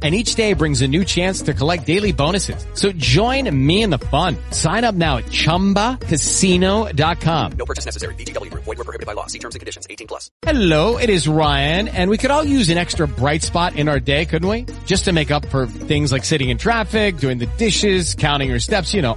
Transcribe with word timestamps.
and 0.00 0.14
each 0.14 0.36
day 0.36 0.52
brings 0.52 0.80
a 0.82 0.86
new 0.86 1.04
chance 1.04 1.42
to 1.42 1.52
collect 1.52 1.84
daily 1.86 2.12
bonuses. 2.12 2.64
So 2.74 2.92
join 2.92 3.50
me 3.66 3.82
in 3.82 3.90
the 3.90 3.98
fun. 3.98 4.36
Sign 4.52 4.84
up 4.84 4.94
now 4.94 5.16
at 5.16 5.24
ChumbaCasino.com. 5.24 7.52
No 7.58 7.64
purchase 7.64 7.84
necessary. 7.84 8.14
BGW. 8.14 8.54
Void 8.54 8.66
were 8.66 8.76
prohibited 8.76 9.06
by 9.06 9.14
law. 9.14 9.26
See 9.26 9.40
terms 9.40 9.56
and 9.56 9.60
conditions. 9.60 9.88
18 9.90 10.06
plus. 10.06 10.30
Hello, 10.42 10.98
it 10.98 11.10
is 11.10 11.26
Ryan, 11.26 11.88
and 11.88 12.10
we 12.10 12.16
could 12.16 12.30
all 12.30 12.44
use 12.44 12.70
an 12.70 12.78
extra 12.78 13.08
bright 13.08 13.42
spot 13.42 13.74
in 13.74 13.88
our 13.88 13.98
day, 13.98 14.24
couldn't 14.24 14.48
we? 14.48 14.66
Just 14.86 15.04
to 15.06 15.12
make 15.12 15.32
up 15.32 15.44
for 15.46 15.66
things 15.66 16.12
like 16.12 16.24
sitting 16.24 16.50
in 16.50 16.58
traffic, 16.58 17.18
doing 17.18 17.38
the 17.38 17.46
dishes, 17.58 18.14
counting 18.14 18.48
your 18.48 18.60
steps, 18.60 18.94
you 18.94 19.02
know, 19.02 19.16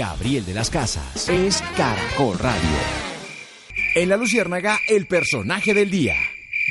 Gabriel 0.00 0.46
de 0.46 0.54
las 0.54 0.70
Casas 0.70 1.28
es 1.28 1.62
Caracol 1.76 2.38
Radio. 2.38 2.58
En 3.94 4.08
la 4.08 4.16
Luciérnaga, 4.16 4.78
el 4.88 5.06
personaje 5.06 5.74
del 5.74 5.90
día. 5.90 6.14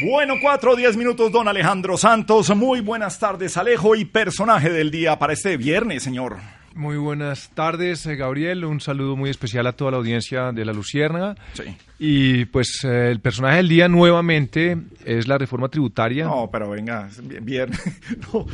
Bueno, 0.04 0.34
cuatro 0.42 0.72
o 0.72 0.76
diez 0.76 0.98
minutos, 0.98 1.32
don 1.32 1.48
Alejandro 1.48 1.96
Santos. 1.96 2.50
Muy 2.56 2.82
buenas 2.82 3.20
tardes, 3.20 3.56
Alejo, 3.56 3.96
y 3.96 4.06
personaje 4.06 4.72
del 4.72 4.90
día 4.90 5.20
para 5.20 5.34
este 5.34 5.58
viernes, 5.58 6.02
señor. 6.02 6.38
Muy 6.80 6.96
buenas 6.96 7.50
tardes, 7.54 8.06
eh, 8.06 8.16
Gabriel. 8.16 8.64
Un 8.64 8.80
saludo 8.80 9.18
muy 9.18 9.30
especial 9.30 9.68
a 9.68 9.74
toda 9.74 9.92
la 9.92 9.98
audiencia 9.98 10.54
de 10.54 10.64
La 10.64 10.72
Lucierna. 10.72 11.36
Sí. 11.52 11.64
Y 12.02 12.46
pues 12.46 12.86
eh, 12.86 13.10
el 13.12 13.20
personaje 13.20 13.58
del 13.58 13.68
día 13.68 13.90
nuevamente 13.90 14.78
es 15.04 15.28
la 15.28 15.38
reforma 15.38 15.68
tributaria. 15.68 16.24
No, 16.24 16.50
pero 16.50 16.70
venga, 16.70 17.08
es 17.10 17.22
vi- 17.28 17.40
viernes. 17.42 17.82
No, 18.32 18.46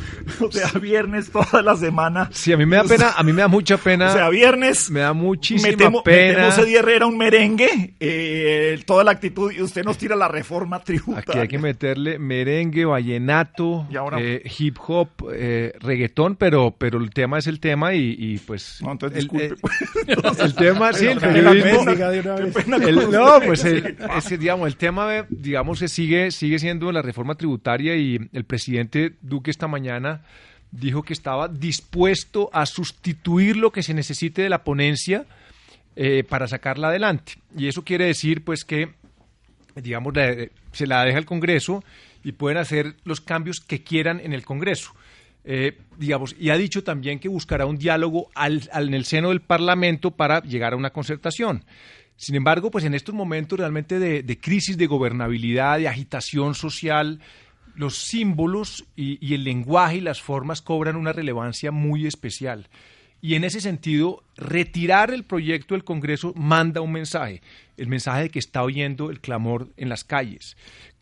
o 0.44 0.50
sea, 0.50 0.68
viernes 0.80 1.30
toda 1.30 1.62
la 1.62 1.76
semana. 1.76 2.28
Sí, 2.32 2.52
a 2.52 2.56
mí 2.56 2.66
me 2.66 2.74
da 2.78 2.82
pena, 2.82 3.12
a 3.16 3.22
mí 3.22 3.32
me 3.32 3.42
da 3.42 3.48
mucha 3.48 3.76
pena. 3.76 4.08
O 4.10 4.12
sea, 4.12 4.28
viernes. 4.30 4.90
me 4.90 4.98
da 5.00 5.12
muchísima 5.12 5.70
Metemos, 5.70 6.02
pena. 6.02 6.48
metemos 6.48 6.68
Herrera 6.68 7.06
un 7.06 7.16
merengue, 7.16 7.94
eh, 8.00 8.80
toda 8.84 9.04
la 9.04 9.12
actitud, 9.12 9.52
y 9.52 9.62
usted 9.62 9.84
nos 9.84 9.96
tira 9.96 10.16
la 10.16 10.26
reforma 10.26 10.80
tributaria. 10.82 11.22
Aquí 11.30 11.38
hay 11.38 11.46
que 11.48 11.58
meterle 11.60 12.18
merengue, 12.18 12.84
vallenato, 12.84 13.86
Y 13.88 13.96
ahora- 13.96 14.18
eh, 14.20 14.42
hip 14.58 14.76
hop, 14.88 15.08
eh, 15.32 15.72
reggaetón, 15.78 16.34
pero, 16.34 16.74
pero 16.76 16.98
el 16.98 17.10
tema 17.10 17.38
es 17.38 17.46
el 17.46 17.60
tema 17.60 17.94
y, 17.94 18.15
y, 18.18 18.38
pues... 18.38 18.78
No, 18.82 18.92
entonces 18.92 19.18
el, 19.18 19.28
disculpe. 19.28 19.46
eh, 19.46 20.16
pues. 20.22 20.38
el 20.40 20.54
tema, 20.54 20.92
sí, 20.94 21.06
el 21.06 21.18
periodismo... 21.18 21.90
El- 21.90 23.10
no, 23.10 23.40
pues 23.44 23.64
el, 23.64 23.96
ese, 24.16 24.38
digamos, 24.38 24.66
el 24.68 24.76
tema, 24.76 25.16
eh, 25.18 25.24
digamos, 25.28 25.80
que 25.80 25.88
sigue, 25.88 26.30
sigue 26.30 26.58
siendo 26.58 26.90
la 26.92 27.02
reforma 27.02 27.34
tributaria 27.34 27.94
y 27.96 28.18
el 28.32 28.44
presidente 28.44 29.14
Duque 29.20 29.50
esta 29.50 29.68
mañana 29.68 30.22
dijo 30.70 31.02
que 31.02 31.12
estaba 31.12 31.48
dispuesto 31.48 32.50
a 32.52 32.66
sustituir 32.66 33.56
lo 33.56 33.70
que 33.72 33.82
se 33.82 33.94
necesite 33.94 34.42
de 34.42 34.48
la 34.48 34.64
ponencia 34.64 35.26
eh, 35.94 36.24
para 36.24 36.48
sacarla 36.48 36.88
adelante. 36.88 37.34
Y 37.56 37.68
eso 37.68 37.84
quiere 37.84 38.06
decir, 38.06 38.44
pues, 38.44 38.64
que, 38.64 38.90
digamos, 39.74 40.14
la- 40.14 40.34
se 40.72 40.86
la 40.86 41.04
deja 41.04 41.18
al 41.18 41.24
Congreso 41.26 41.82
y 42.24 42.32
pueden 42.32 42.58
hacer 42.58 42.94
los 43.04 43.20
cambios 43.20 43.60
que 43.60 43.82
quieran 43.82 44.20
en 44.20 44.32
el 44.32 44.44
Congreso. 44.44 44.92
Eh, 45.48 45.78
digamos, 45.96 46.34
y 46.38 46.50
ha 46.50 46.56
dicho 46.56 46.82
también 46.82 47.20
que 47.20 47.28
buscará 47.28 47.66
un 47.66 47.78
diálogo 47.78 48.28
al- 48.34 48.68
al- 48.72 48.88
en 48.88 48.94
el 48.94 49.04
seno 49.04 49.28
del 49.28 49.40
Parlamento 49.40 50.10
para 50.10 50.42
llegar 50.42 50.72
a 50.72 50.76
una 50.76 50.90
concertación. 50.90 51.64
Sin 52.16 52.34
embargo, 52.34 52.70
pues 52.72 52.84
en 52.84 52.94
estos 52.94 53.14
momentos 53.14 53.58
realmente 53.58 54.00
de, 54.00 54.24
de 54.24 54.38
crisis 54.38 54.76
de 54.76 54.86
gobernabilidad, 54.88 55.78
de 55.78 55.86
agitación 55.86 56.54
social, 56.56 57.20
los 57.76 57.96
símbolos 57.98 58.86
y, 58.96 59.24
y 59.24 59.34
el 59.34 59.44
lenguaje 59.44 59.98
y 59.98 60.00
las 60.00 60.20
formas 60.20 60.62
cobran 60.62 60.96
una 60.96 61.12
relevancia 61.12 61.70
muy 61.70 62.06
especial. 62.06 62.68
Y 63.22 63.34
en 63.34 63.44
ese 63.44 63.60
sentido, 63.60 64.22
retirar 64.36 65.10
el 65.12 65.24
proyecto 65.24 65.74
del 65.74 65.84
Congreso 65.84 66.32
manda 66.36 66.80
un 66.80 66.92
mensaje, 66.92 67.40
el 67.76 67.86
mensaje 67.88 68.22
de 68.22 68.28
que 68.30 68.38
está 68.38 68.62
oyendo 68.62 69.10
el 69.10 69.20
clamor 69.20 69.68
en 69.76 69.88
las 69.88 70.04
calles. 70.04 70.56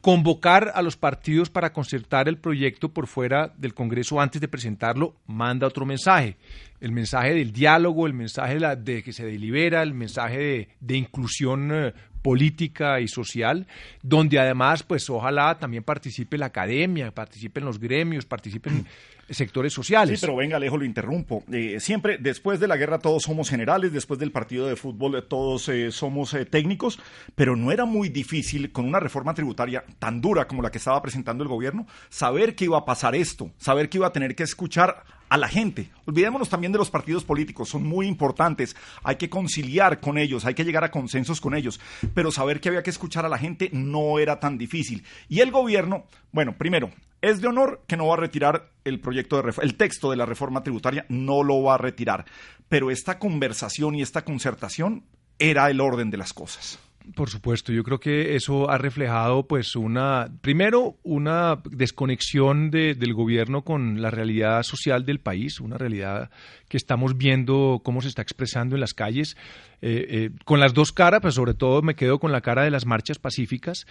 Convocar 0.04 0.70
a 0.75 0.82
los 0.82 0.98
partidos 0.98 1.48
para 1.48 1.72
concertar 1.72 2.28
el 2.28 2.37
proyecto 2.37 2.91
por 2.91 3.06
fuera 3.06 3.54
del 3.56 3.72
Congreso 3.72 4.20
antes 4.20 4.38
de 4.38 4.48
presentarlo 4.48 5.16
manda 5.26 5.66
otro 5.66 5.87
mensaje, 5.87 6.37
el 6.82 6.92
mensaje 6.92 7.32
del 7.32 7.53
diálogo, 7.53 8.06
el 8.06 8.12
mensaje 8.12 8.59
de, 8.76 9.03
que 9.03 9.15
se 9.15 9.25
delibera, 9.25 9.82
el 9.82 9.94
mensaje 9.94 10.37
de, 10.37 10.69
de 10.78 10.97
inclusión 10.98 11.70
eh, 11.72 11.94
política 12.20 13.00
y 13.00 13.09
social, 13.09 13.66
donde 14.03 14.38
además, 14.38 14.82
pues 14.82 15.09
ojalá 15.09 15.59
también 15.59 15.84
participe 15.84 16.36
la 16.36 16.47
academia, 16.47 17.10
participen 17.10 17.65
los 17.65 17.81
gremios, 17.81 18.26
participen 18.26 18.84
sectores 19.28 19.72
sociales. 19.72 20.20
Sí, 20.20 20.26
pero 20.26 20.36
venga, 20.36 20.56
Alejo, 20.56 20.76
lo 20.76 20.84
interrumpo. 20.84 21.44
Eh, 21.52 21.78
siempre, 21.80 22.18
después 22.18 22.60
de 22.60 22.68
la 22.68 22.76
guerra, 22.76 22.98
todos 22.98 23.22
somos 23.22 23.48
generales, 23.48 23.92
después 23.92 24.18
del 24.20 24.32
partido 24.32 24.66
de 24.66 24.76
fútbol, 24.76 25.16
eh, 25.16 25.22
todos 25.22 25.68
eh, 25.68 25.90
somos 25.90 26.36
técnicos, 26.50 27.00
pero 27.34 27.56
no 27.56 27.72
era 27.72 27.84
muy 27.84 28.08
difícil, 28.08 28.72
con 28.72 28.84
una 28.84 29.00
reforma 29.00 29.34
tributaria 29.34 29.84
tan 29.98 30.20
dura 30.20 30.46
como 30.46 30.62
la 30.62 30.70
que 30.70 30.78
estaba 30.78 31.00
presentando 31.02 31.42
el 31.42 31.48
gobierno, 31.48 31.86
saber 32.08 32.54
que 32.54 32.64
iba 32.64 32.78
a 32.78 32.84
pasar 32.84 33.14
esto, 33.14 33.50
saber 33.58 33.88
que 33.88 33.98
iba 33.98 34.06
a 34.06 34.12
tener 34.12 34.34
que 34.34 34.42
escuchar 34.42 35.04
a 35.28 35.36
la 35.38 35.48
gente. 35.48 35.88
Olvidémonos 36.04 36.48
también 36.48 36.72
de 36.72 36.78
los 36.78 36.91
partidos 36.91 37.24
políticos, 37.24 37.68
son 37.68 37.82
muy 37.82 38.06
importantes, 38.06 38.76
hay 39.02 39.16
que 39.16 39.30
conciliar 39.30 40.00
con 40.00 40.18
ellos, 40.18 40.44
hay 40.44 40.54
que 40.54 40.64
llegar 40.64 40.84
a 40.84 40.91
consensos 40.91 41.41
con 41.41 41.54
ellos, 41.54 41.80
pero 42.14 42.30
saber 42.30 42.60
que 42.60 42.68
había 42.68 42.82
que 42.82 42.91
escuchar 42.91 43.24
a 43.24 43.28
la 43.28 43.38
gente 43.38 43.70
no 43.72 44.18
era 44.18 44.38
tan 44.38 44.58
difícil. 44.58 45.04
Y 45.28 45.41
el 45.41 45.50
gobierno, 45.50 46.04
bueno, 46.32 46.56
primero, 46.56 46.91
es 47.30 47.40
de 47.40 47.48
honor 47.48 47.82
que 47.86 47.96
no 47.96 48.06
va 48.06 48.14
a 48.14 48.18
retirar 48.18 48.70
el 48.84 49.00
proyecto 49.00 49.40
de 49.42 49.52
el 49.62 49.74
texto 49.76 50.10
de 50.10 50.16
la 50.16 50.26
reforma 50.26 50.62
tributaria, 50.62 51.06
no 51.08 51.42
lo 51.42 51.62
va 51.62 51.74
a 51.74 51.78
retirar, 51.78 52.24
pero 52.68 52.90
esta 52.90 53.18
conversación 53.18 53.94
y 53.94 54.02
esta 54.02 54.24
concertación 54.24 55.04
era 55.38 55.68
el 55.70 55.80
orden 55.80 56.10
de 56.10 56.16
las 56.18 56.32
cosas. 56.32 56.78
Por 57.14 57.28
supuesto, 57.28 57.70
yo 57.70 57.84
creo 57.84 58.00
que 58.00 58.34
eso 58.34 58.70
ha 58.70 58.78
reflejado, 58.78 59.46
pues, 59.46 59.76
una, 59.76 60.28
primero, 60.40 60.96
una 61.02 61.60
desconexión 61.70 62.70
de- 62.70 62.94
del 62.94 63.12
gobierno 63.12 63.62
con 63.62 64.00
la 64.00 64.10
realidad 64.10 64.62
social 64.62 65.04
del 65.04 65.20
país, 65.20 65.60
una 65.60 65.76
realidad 65.76 66.30
que 66.66 66.78
estamos 66.78 67.18
viendo 67.18 67.82
cómo 67.84 68.00
se 68.00 68.08
está 68.08 68.22
expresando 68.22 68.74
en 68.76 68.80
las 68.80 68.94
calles, 68.94 69.36
eh, 69.82 70.06
eh, 70.08 70.30
con 70.46 70.60
las 70.60 70.72
dos 70.72 70.92
caras, 70.92 71.20
pero 71.20 71.32
sobre 71.32 71.52
todo 71.52 71.82
me 71.82 71.94
quedo 71.94 72.18
con 72.18 72.32
la 72.32 72.41
cara 72.41 72.62
de 72.64 72.70
las 72.70 72.86
marchas 72.86 73.18
pacíficas, 73.18 73.86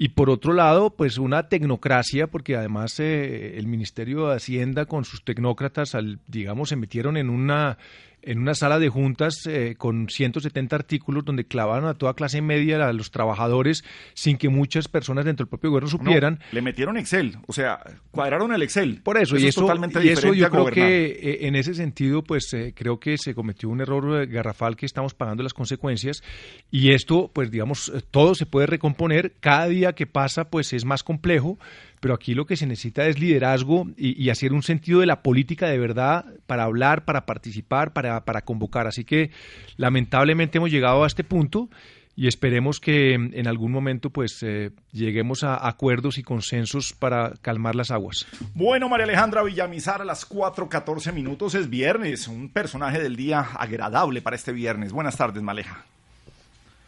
y 0.00 0.10
por 0.10 0.30
otro 0.30 0.52
lado, 0.52 0.90
pues, 0.90 1.18
una 1.18 1.48
tecnocracia, 1.48 2.28
porque 2.28 2.54
además 2.54 3.00
eh, 3.00 3.58
el 3.58 3.66
Ministerio 3.66 4.28
de 4.28 4.36
Hacienda 4.36 4.86
con 4.86 5.04
sus 5.04 5.24
tecnócratas, 5.24 5.96
al, 5.96 6.20
digamos, 6.28 6.68
se 6.68 6.76
metieron 6.76 7.16
en 7.16 7.28
una 7.28 7.78
en 8.22 8.38
una 8.38 8.54
sala 8.54 8.78
de 8.78 8.88
juntas 8.88 9.46
eh, 9.46 9.74
con 9.76 10.08
170 10.08 10.74
artículos 10.74 11.24
donde 11.24 11.44
clavaron 11.44 11.88
a 11.88 11.94
toda 11.94 12.14
clase 12.14 12.42
media 12.42 12.86
a 12.86 12.92
los 12.92 13.10
trabajadores 13.10 13.84
sin 14.14 14.36
que 14.36 14.48
muchas 14.48 14.88
personas 14.88 15.24
dentro 15.24 15.44
del 15.44 15.50
propio 15.50 15.70
gobierno 15.70 15.88
supieran. 15.88 16.34
No, 16.34 16.46
le 16.52 16.62
metieron 16.62 16.96
Excel, 16.96 17.36
o 17.46 17.52
sea, 17.52 17.80
cuadraron 18.10 18.52
el 18.52 18.62
Excel. 18.62 19.00
Por 19.02 19.18
eso, 19.18 19.36
y 19.36 19.42
es 19.42 19.48
eso, 19.50 19.62
totalmente 19.62 20.04
y 20.04 20.08
eso 20.08 20.34
yo 20.34 20.50
creo 20.50 20.66
que 20.66 21.06
eh, 21.06 21.46
en 21.46 21.56
ese 21.56 21.74
sentido, 21.74 22.22
pues 22.22 22.52
eh, 22.52 22.72
creo 22.76 22.98
que 22.98 23.16
se 23.18 23.34
cometió 23.34 23.68
un 23.68 23.80
error 23.80 24.22
eh, 24.22 24.26
garrafal 24.26 24.76
que 24.76 24.86
estamos 24.86 25.14
pagando 25.14 25.42
las 25.42 25.54
consecuencias 25.54 26.22
y 26.70 26.92
esto, 26.92 27.30
pues 27.32 27.50
digamos, 27.50 27.92
todo 28.10 28.34
se 28.34 28.46
puede 28.46 28.66
recomponer, 28.66 29.34
cada 29.40 29.68
día 29.68 29.92
que 29.94 30.06
pasa, 30.06 30.50
pues 30.50 30.72
es 30.72 30.84
más 30.84 31.02
complejo, 31.02 31.58
pero 32.00 32.14
aquí 32.14 32.34
lo 32.34 32.46
que 32.46 32.56
se 32.56 32.66
necesita 32.66 33.06
es 33.06 33.18
liderazgo 33.18 33.86
y, 33.96 34.28
hacer 34.30 34.52
un 34.52 34.62
sentido 34.62 35.00
de 35.00 35.06
la 35.06 35.22
política 35.22 35.68
de 35.68 35.78
verdad 35.78 36.26
para 36.46 36.64
hablar, 36.64 37.04
para 37.04 37.24
participar, 37.24 37.92
para, 37.92 38.24
para 38.24 38.42
convocar. 38.42 38.86
Así 38.86 39.04
que 39.04 39.30
lamentablemente 39.76 40.58
hemos 40.58 40.70
llegado 40.70 41.04
a 41.04 41.06
este 41.06 41.24
punto 41.24 41.70
y 42.18 42.26
esperemos 42.26 42.80
que 42.80 43.14
en 43.14 43.46
algún 43.46 43.70
momento 43.70 44.10
pues 44.10 44.42
eh, 44.42 44.72
lleguemos 44.90 45.44
a 45.44 45.68
acuerdos 45.68 46.18
y 46.18 46.24
consensos 46.24 46.92
para 46.92 47.34
calmar 47.42 47.76
las 47.76 47.92
aguas. 47.92 48.26
Bueno, 48.54 48.88
María 48.88 49.04
Alejandra 49.04 49.44
Villamizar, 49.44 50.02
a 50.02 50.04
las 50.04 50.28
4.14 50.28 51.12
minutos 51.12 51.54
es 51.54 51.70
viernes, 51.70 52.26
un 52.26 52.48
personaje 52.48 53.00
del 53.00 53.14
día 53.14 53.38
agradable 53.40 54.20
para 54.20 54.34
este 54.34 54.50
viernes. 54.50 54.92
Buenas 54.92 55.16
tardes, 55.16 55.44
Maleja. 55.44 55.86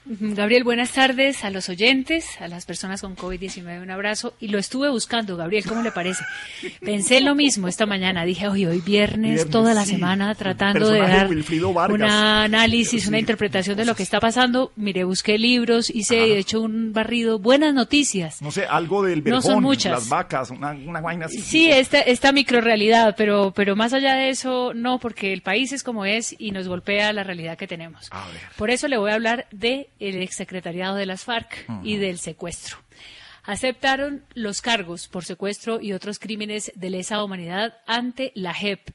Gabriel, 0.07 0.65
buenas 0.65 0.93
tardes 0.93 1.45
a 1.45 1.51
los 1.51 1.69
oyentes, 1.69 2.41
a 2.41 2.49
las 2.49 2.65
personas 2.65 3.03
con 3.03 3.15
COVID-19, 3.17 3.83
un 3.83 3.91
abrazo. 3.91 4.35
Y 4.41 4.49
lo 4.49 4.59
estuve 4.59 4.89
buscando, 4.89 5.37
Gabriel, 5.37 5.65
¿cómo 5.67 5.83
le 5.83 5.93
parece? 5.93 6.25
Pensé 6.81 7.19
en 7.19 7.27
lo 7.27 7.35
mismo 7.35 7.69
esta 7.69 7.85
mañana. 7.87 8.25
Dije, 8.25 8.49
hoy, 8.49 8.65
hoy 8.67 8.81
viernes, 8.81 9.35
Viernes, 9.35 9.51
toda 9.51 9.75
la 9.75 9.85
sí. 9.85 9.93
semana 9.93 10.35
tratando 10.35 10.89
de 10.91 11.01
dar 11.01 11.29
un 11.91 12.03
análisis, 12.03 13.03
Sí. 13.03 13.09
una 13.09 13.19
interpretación 13.19 13.77
de 13.77 13.85
lo 13.85 13.95
que 13.95 14.03
está 14.03 14.21
pasando. 14.21 14.73
Mire, 14.75 15.05
busqué 15.05 15.39
libros, 15.39 15.91
hice, 15.91 16.17
de 16.17 16.39
hecho, 16.39 16.61
un 16.63 16.93
barrido. 16.93 17.39
Buenas 17.39 17.75
noticias. 17.75 18.41
No 18.43 18.51
sé, 18.51 18.65
algo 18.65 19.03
del 19.03 19.23
No 19.23 19.41
son 19.43 19.49
verjón, 19.51 19.63
muchas. 19.65 19.93
las 19.93 20.09
vacas, 20.09 20.51
una, 20.51 20.71
una 20.73 21.01
vaina 21.01 21.27
así. 21.27 21.41
Sí, 21.41 21.71
esta, 21.71 22.01
esta 22.01 22.33
microrealidad, 22.33 23.15
pero, 23.17 23.53
pero 23.55 23.77
más 23.77 23.93
allá 23.93 24.15
de 24.15 24.31
eso, 24.31 24.73
no, 24.75 24.99
porque 24.99 25.33
el 25.33 25.43
país 25.43 25.73
es 25.73 25.83
como 25.83 26.05
es 26.07 26.35
y 26.39 26.53
nos 26.53 26.69
golpea 26.69 27.13
la 27.13 27.23
realidad 27.23 27.57
que 27.59 27.67
tenemos. 27.67 28.11
Por 28.57 28.71
eso 28.71 28.89
le 28.89 28.97
voy 28.97 29.11
a 29.11 29.15
hablar 29.15 29.47
del 30.07 30.23
exsecretariado 30.23 30.97
de 30.97 31.07
las 31.07 31.25
FARC 31.25 31.67
y 31.83 31.97
del 31.97 32.19
secuestro. 32.19 32.79
Aceptaron 33.43 34.25
los 34.35 34.61
cargos 34.61 35.09
por 35.09 35.25
secuestro 35.25 35.81
y 35.81 35.93
otros 35.93 36.19
crímenes 36.19 36.73
de 36.75 36.91
lesa 36.91 37.23
humanidad 37.23 37.79
ante 37.87 38.33
la 38.35 38.55
JEP. 38.55 38.91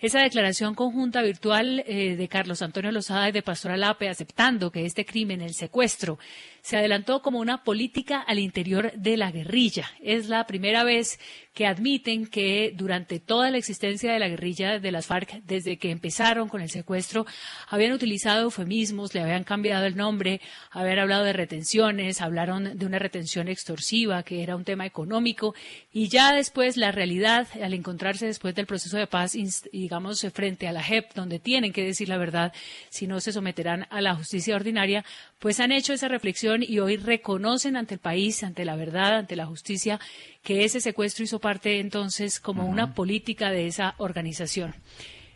Esa 0.00 0.20
declaración 0.20 0.76
conjunta 0.76 1.22
virtual 1.22 1.82
eh, 1.84 2.14
de 2.14 2.28
Carlos 2.28 2.62
Antonio 2.62 2.92
Lozada 2.92 3.28
y 3.28 3.32
de 3.32 3.42
Pastor 3.42 3.72
Alape 3.72 4.08
aceptando 4.08 4.70
que 4.70 4.86
este 4.86 5.04
crimen, 5.04 5.40
el 5.40 5.54
secuestro, 5.54 6.20
se 6.68 6.76
adelantó 6.76 7.22
como 7.22 7.38
una 7.38 7.64
política 7.64 8.20
al 8.20 8.38
interior 8.38 8.92
de 8.92 9.16
la 9.16 9.30
guerrilla. 9.30 9.90
Es 10.02 10.28
la 10.28 10.46
primera 10.46 10.84
vez 10.84 11.18
que 11.54 11.66
admiten 11.66 12.26
que 12.26 12.74
durante 12.76 13.20
toda 13.20 13.50
la 13.50 13.56
existencia 13.56 14.12
de 14.12 14.18
la 14.18 14.28
guerrilla 14.28 14.78
de 14.78 14.92
las 14.92 15.06
FARC, 15.06 15.42
desde 15.44 15.78
que 15.78 15.90
empezaron 15.90 16.50
con 16.50 16.60
el 16.60 16.68
secuestro, 16.68 17.26
habían 17.68 17.92
utilizado 17.92 18.42
eufemismos, 18.42 19.14
le 19.14 19.22
habían 19.22 19.44
cambiado 19.44 19.86
el 19.86 19.96
nombre, 19.96 20.42
habían 20.70 20.98
hablado 20.98 21.24
de 21.24 21.32
retenciones, 21.32 22.20
hablaron 22.20 22.78
de 22.78 22.86
una 22.86 22.98
retención 22.98 23.48
extorsiva, 23.48 24.22
que 24.22 24.42
era 24.42 24.54
un 24.54 24.64
tema 24.64 24.84
económico, 24.84 25.54
y 25.90 26.08
ya 26.08 26.34
después 26.34 26.76
la 26.76 26.92
realidad, 26.92 27.48
al 27.60 27.72
encontrarse 27.72 28.26
después 28.26 28.54
del 28.54 28.66
proceso 28.66 28.98
de 28.98 29.06
paz, 29.06 29.34
digamos, 29.72 30.20
frente 30.34 30.68
a 30.68 30.72
la 30.72 30.84
JEP, 30.84 31.14
donde 31.14 31.40
tienen 31.40 31.72
que 31.72 31.82
decir 31.82 32.10
la 32.10 32.18
verdad, 32.18 32.52
si 32.90 33.06
no 33.06 33.20
se 33.20 33.32
someterán 33.32 33.86
a 33.90 34.02
la 34.02 34.14
justicia 34.14 34.54
ordinaria, 34.54 35.04
pues 35.38 35.60
han 35.60 35.72
hecho 35.72 35.92
esa 35.92 36.08
reflexión 36.08 36.62
y 36.62 36.78
hoy 36.80 36.96
reconocen 36.96 37.76
ante 37.76 37.94
el 37.94 38.00
país, 38.00 38.42
ante 38.42 38.64
la 38.64 38.76
verdad, 38.76 39.16
ante 39.16 39.36
la 39.36 39.46
justicia, 39.46 40.00
que 40.42 40.64
ese 40.64 40.80
secuestro 40.80 41.24
hizo 41.24 41.38
parte 41.38 41.78
entonces 41.80 42.40
como 42.40 42.66
una 42.66 42.94
política 42.94 43.50
de 43.50 43.66
esa 43.66 43.94
organización. 43.98 44.74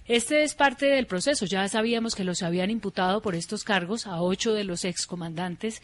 Este 0.07 0.43
es 0.43 0.55
parte 0.55 0.87
del 0.87 1.07
proceso. 1.07 1.47
Ya 1.47 1.69
sabíamos 1.69 2.17
que 2.17 2.25
los 2.25 2.43
habían 2.43 2.71
imputado 2.71 3.23
por 3.23 3.37
estos 3.37 3.63
cargos 3.63 4.09
a 4.09 4.21
ocho 4.21 4.53
de 4.53 4.65
los 4.65 4.85
excomandantes 4.85 5.81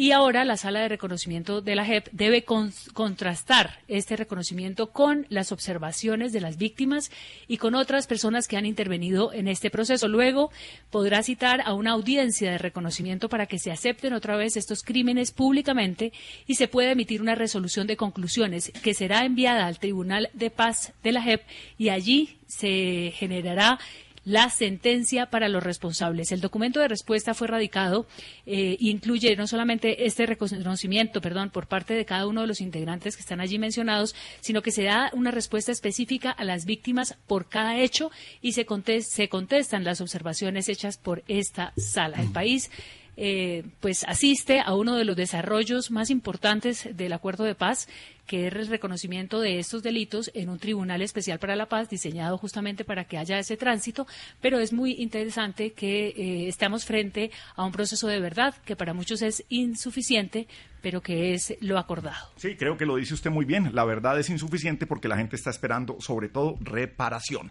y 0.00 0.12
ahora 0.12 0.46
la 0.46 0.56
sala 0.56 0.80
de 0.80 0.88
reconocimiento 0.88 1.60
de 1.60 1.74
la 1.74 1.84
JEP 1.84 2.08
debe 2.12 2.42
con- 2.42 2.72
contrastar 2.94 3.80
este 3.86 4.16
reconocimiento 4.16 4.92
con 4.92 5.26
las 5.28 5.52
observaciones 5.52 6.32
de 6.32 6.40
las 6.40 6.56
víctimas 6.56 7.10
y 7.46 7.58
con 7.58 7.74
otras 7.74 8.06
personas 8.06 8.48
que 8.48 8.56
han 8.56 8.64
intervenido 8.64 9.30
en 9.34 9.46
este 9.46 9.68
proceso. 9.68 10.08
Luego 10.08 10.50
podrá 10.88 11.22
citar 11.22 11.60
a 11.66 11.74
una 11.74 11.90
audiencia 11.90 12.50
de 12.50 12.56
reconocimiento 12.56 13.28
para 13.28 13.44
que 13.44 13.58
se 13.58 13.72
acepten 13.72 14.14
otra 14.14 14.38
vez 14.38 14.56
estos 14.56 14.82
crímenes 14.82 15.32
públicamente 15.32 16.14
y 16.46 16.54
se 16.54 16.66
pueda 16.66 16.92
emitir 16.92 17.20
una 17.20 17.34
resolución 17.34 17.86
de 17.86 17.98
conclusiones 17.98 18.72
que 18.82 18.94
será 18.94 19.26
enviada 19.26 19.66
al 19.66 19.78
Tribunal 19.78 20.30
de 20.32 20.48
Paz 20.48 20.94
de 21.02 21.12
la 21.12 21.20
JEP 21.22 21.42
y 21.76 21.90
allí 21.90 22.38
se 22.46 23.12
generará 23.16 23.78
la 24.24 24.50
sentencia 24.50 25.26
para 25.26 25.48
los 25.48 25.62
responsables. 25.62 26.30
El 26.30 26.40
documento 26.42 26.78
de 26.80 26.88
respuesta 26.88 27.32
fue 27.32 27.48
radicado 27.48 28.06
eh, 28.44 28.76
incluye 28.78 29.34
no 29.36 29.46
solamente 29.46 30.06
este 30.06 30.26
reconocimiento, 30.26 31.20
perdón, 31.20 31.50
por 31.50 31.66
parte 31.66 31.94
de 31.94 32.04
cada 32.04 32.26
uno 32.26 32.42
de 32.42 32.46
los 32.46 32.60
integrantes 32.60 33.16
que 33.16 33.22
están 33.22 33.40
allí 33.40 33.58
mencionados, 33.58 34.14
sino 34.40 34.60
que 34.60 34.72
se 34.72 34.84
da 34.84 35.10
una 35.14 35.30
respuesta 35.30 35.72
específica 35.72 36.30
a 36.30 36.44
las 36.44 36.66
víctimas 36.66 37.16
por 37.26 37.48
cada 37.48 37.78
hecho 37.78 38.10
y 38.42 38.52
se, 38.52 38.66
contes- 38.66 39.06
se 39.08 39.28
contestan 39.28 39.84
las 39.84 40.00
observaciones 40.00 40.68
hechas 40.68 40.98
por 40.98 41.22
esta 41.26 41.72
sala. 41.78 42.20
El 42.20 42.30
país 42.30 42.70
eh, 43.16 43.64
pues 43.80 44.04
asiste 44.04 44.60
a 44.60 44.74
uno 44.74 44.96
de 44.96 45.04
los 45.04 45.16
desarrollos 45.16 45.90
más 45.90 46.10
importantes 46.10 46.88
del 46.96 47.12
acuerdo 47.12 47.44
de 47.44 47.54
paz, 47.54 47.88
que 48.30 48.46
es 48.46 48.54
el 48.54 48.68
reconocimiento 48.68 49.40
de 49.40 49.58
estos 49.58 49.82
delitos 49.82 50.30
en 50.34 50.50
un 50.50 50.60
tribunal 50.60 51.02
especial 51.02 51.40
para 51.40 51.56
la 51.56 51.68
paz, 51.68 51.90
diseñado 51.90 52.38
justamente 52.38 52.84
para 52.84 53.02
que 53.02 53.18
haya 53.18 53.40
ese 53.40 53.56
tránsito, 53.56 54.06
pero 54.40 54.60
es 54.60 54.72
muy 54.72 54.92
interesante 54.92 55.72
que 55.72 56.10
eh, 56.10 56.46
estamos 56.46 56.84
frente 56.84 57.32
a 57.56 57.64
un 57.64 57.72
proceso 57.72 58.06
de 58.06 58.20
verdad 58.20 58.54
que 58.64 58.76
para 58.76 58.94
muchos 58.94 59.20
es 59.22 59.44
insuficiente, 59.48 60.46
pero 60.80 61.00
que 61.00 61.34
es 61.34 61.56
lo 61.60 61.76
acordado. 61.76 62.28
Sí, 62.36 62.54
creo 62.54 62.76
que 62.76 62.86
lo 62.86 62.94
dice 62.94 63.14
usted 63.14 63.32
muy 63.32 63.44
bien. 63.44 63.74
La 63.74 63.84
verdad 63.84 64.16
es 64.20 64.30
insuficiente 64.30 64.86
porque 64.86 65.08
la 65.08 65.16
gente 65.16 65.34
está 65.34 65.50
esperando, 65.50 65.96
sobre 65.98 66.28
todo, 66.28 66.56
reparación. 66.60 67.50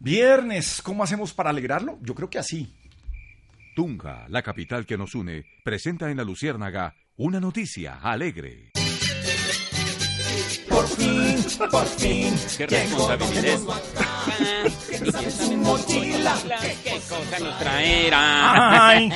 Viernes, 0.00 0.82
¿cómo 0.82 1.02
hacemos 1.02 1.32
para 1.32 1.48
alegrarlo? 1.48 1.98
Yo 2.02 2.14
creo 2.14 2.28
que 2.28 2.38
así. 2.38 2.74
Tunja, 3.74 4.26
la 4.28 4.42
capital 4.42 4.84
que 4.84 4.98
nos 4.98 5.14
une, 5.14 5.46
presenta 5.64 6.10
en 6.10 6.18
la 6.18 6.24
Luciérnaga 6.24 6.94
una 7.16 7.40
noticia 7.40 8.00
alegre. 8.02 8.73
Por 11.70 11.86
fin. 11.86 12.34
Qué 12.56 12.66
responsabilidad. 12.66 13.58
mochila. 15.56 16.34
¿Qué 16.82 16.94
cosa 17.08 17.38
nos 17.40 17.58
traerá? 17.58 18.88
Ay. 18.88 19.10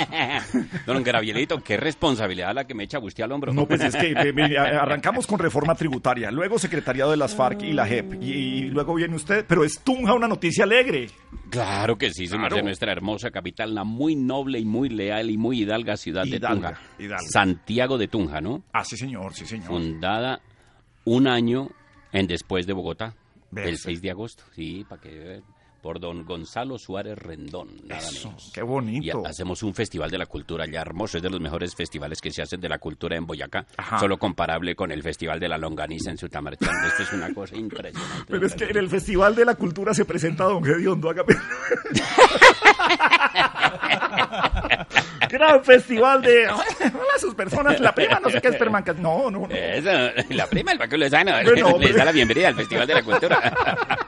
Don 0.86 1.02
Gabrielito, 1.02 1.58
qué 1.62 1.76
responsabilidad 1.76 2.54
la 2.54 2.66
que 2.66 2.74
me 2.74 2.84
echa 2.84 2.98
usted 2.98 3.24
al 3.24 3.32
hombro. 3.32 3.52
No, 3.52 3.66
pues 3.66 3.80
es 3.82 3.96
que 3.96 4.14
arrancamos 4.58 5.26
con 5.26 5.38
reforma 5.38 5.74
tributaria, 5.74 6.30
luego 6.30 6.58
secretariado 6.58 7.10
de 7.10 7.16
las 7.16 7.34
FARC 7.34 7.62
y 7.62 7.72
la 7.72 7.86
JEP, 7.86 8.22
y, 8.22 8.32
y 8.32 8.60
luego 8.68 8.94
viene 8.94 9.16
usted, 9.16 9.44
pero 9.46 9.64
es 9.64 9.80
Tunja 9.80 10.14
una 10.14 10.28
noticia 10.28 10.64
alegre. 10.64 11.08
Claro 11.50 11.96
que 11.96 12.10
sí, 12.10 12.26
Claro. 12.28 12.42
merced, 12.42 12.62
nuestra 12.62 12.92
hermosa 12.92 13.30
capital, 13.30 13.74
la 13.74 13.84
muy 13.84 14.14
noble 14.16 14.58
y 14.58 14.64
muy 14.64 14.88
leal 14.88 15.30
y 15.30 15.38
muy 15.38 15.60
hidalga 15.62 15.96
ciudad 15.96 16.24
Hidalga, 16.24 16.48
de 16.48 16.54
Tunja. 16.76 16.80
hidalga. 16.98 17.24
Santiago 17.32 17.98
de 17.98 18.08
Tunja, 18.08 18.40
¿no? 18.40 18.62
Ah, 18.72 18.84
sí, 18.84 18.96
señor, 18.96 19.34
sí, 19.34 19.46
señor. 19.46 19.66
Fundada 19.68 20.40
un 21.04 21.26
año 21.26 21.70
en 22.12 22.26
después 22.26 22.66
de 22.66 22.72
Bogotá, 22.72 23.14
Vea 23.50 23.66
el 23.66 23.74
usted. 23.74 23.90
6 23.90 24.02
de 24.02 24.10
agosto, 24.10 24.44
sí, 24.54 24.84
para 24.88 25.00
que 25.00 25.42
por 25.82 26.00
don 26.00 26.24
Gonzalo 26.24 26.78
Suárez 26.78 27.18
Rendón, 27.18 27.68
nada 27.86 28.00
Eso, 28.00 28.28
menos. 28.28 28.50
qué 28.52 28.60
Y 28.60 28.64
bonito. 28.64 29.22
hacemos 29.26 29.62
un 29.62 29.74
festival 29.74 30.10
de 30.10 30.18
la 30.18 30.26
cultura 30.26 30.64
ya 30.70 30.80
hermoso, 30.80 31.18
es 31.18 31.22
de 31.22 31.30
los 31.30 31.40
mejores 31.40 31.74
festivales 31.74 32.20
que 32.20 32.30
se 32.30 32.42
hacen 32.42 32.60
de 32.60 32.68
la 32.68 32.78
cultura 32.78 33.16
en 33.16 33.26
Boyacá, 33.26 33.66
Ajá. 33.76 33.98
solo 33.98 34.18
comparable 34.18 34.74
con 34.74 34.90
el 34.90 35.02
Festival 35.02 35.38
de 35.40 35.48
la 35.48 35.58
Longaniza 35.58 36.10
en 36.10 36.18
Sutamarchán. 36.18 36.74
Esto 36.86 37.02
es 37.04 37.12
una 37.12 37.32
cosa 37.32 37.56
impresionante. 37.56 38.24
Pero 38.28 38.46
es 38.46 38.54
que 38.54 38.64
en 38.64 38.76
el 38.76 38.88
Festival 38.88 39.34
de 39.34 39.44
la 39.44 39.54
Cultura 39.54 39.94
se 39.94 40.04
presenta 40.04 40.44
Don 40.44 40.62
Gediondo. 40.64 41.10
Hágame. 41.10 41.34
Gran 45.30 45.62
festival 45.62 46.22
de. 46.22 46.48
Hola, 46.48 46.64
sus 47.20 47.34
personas. 47.34 47.78
La 47.80 47.94
prima, 47.94 48.18
no 48.18 48.30
sé 48.30 48.40
qué 48.40 48.48
es 48.48 48.56
permanca. 48.56 48.94
No, 48.94 49.30
no, 49.30 49.40
no. 49.46 49.48
Eso, 49.50 49.90
la 50.30 50.46
prima 50.46 50.70
del 50.70 50.78
Paco 50.78 50.96
Lozano 50.96 51.32
Bueno, 51.44 51.68
hombre. 51.68 51.88
les 51.88 51.96
da 51.96 52.04
la 52.06 52.12
bienvenida 52.12 52.48
al 52.48 52.54
Festival 52.54 52.86
de 52.86 52.94
la 52.94 53.02
Cultura. 53.02 53.54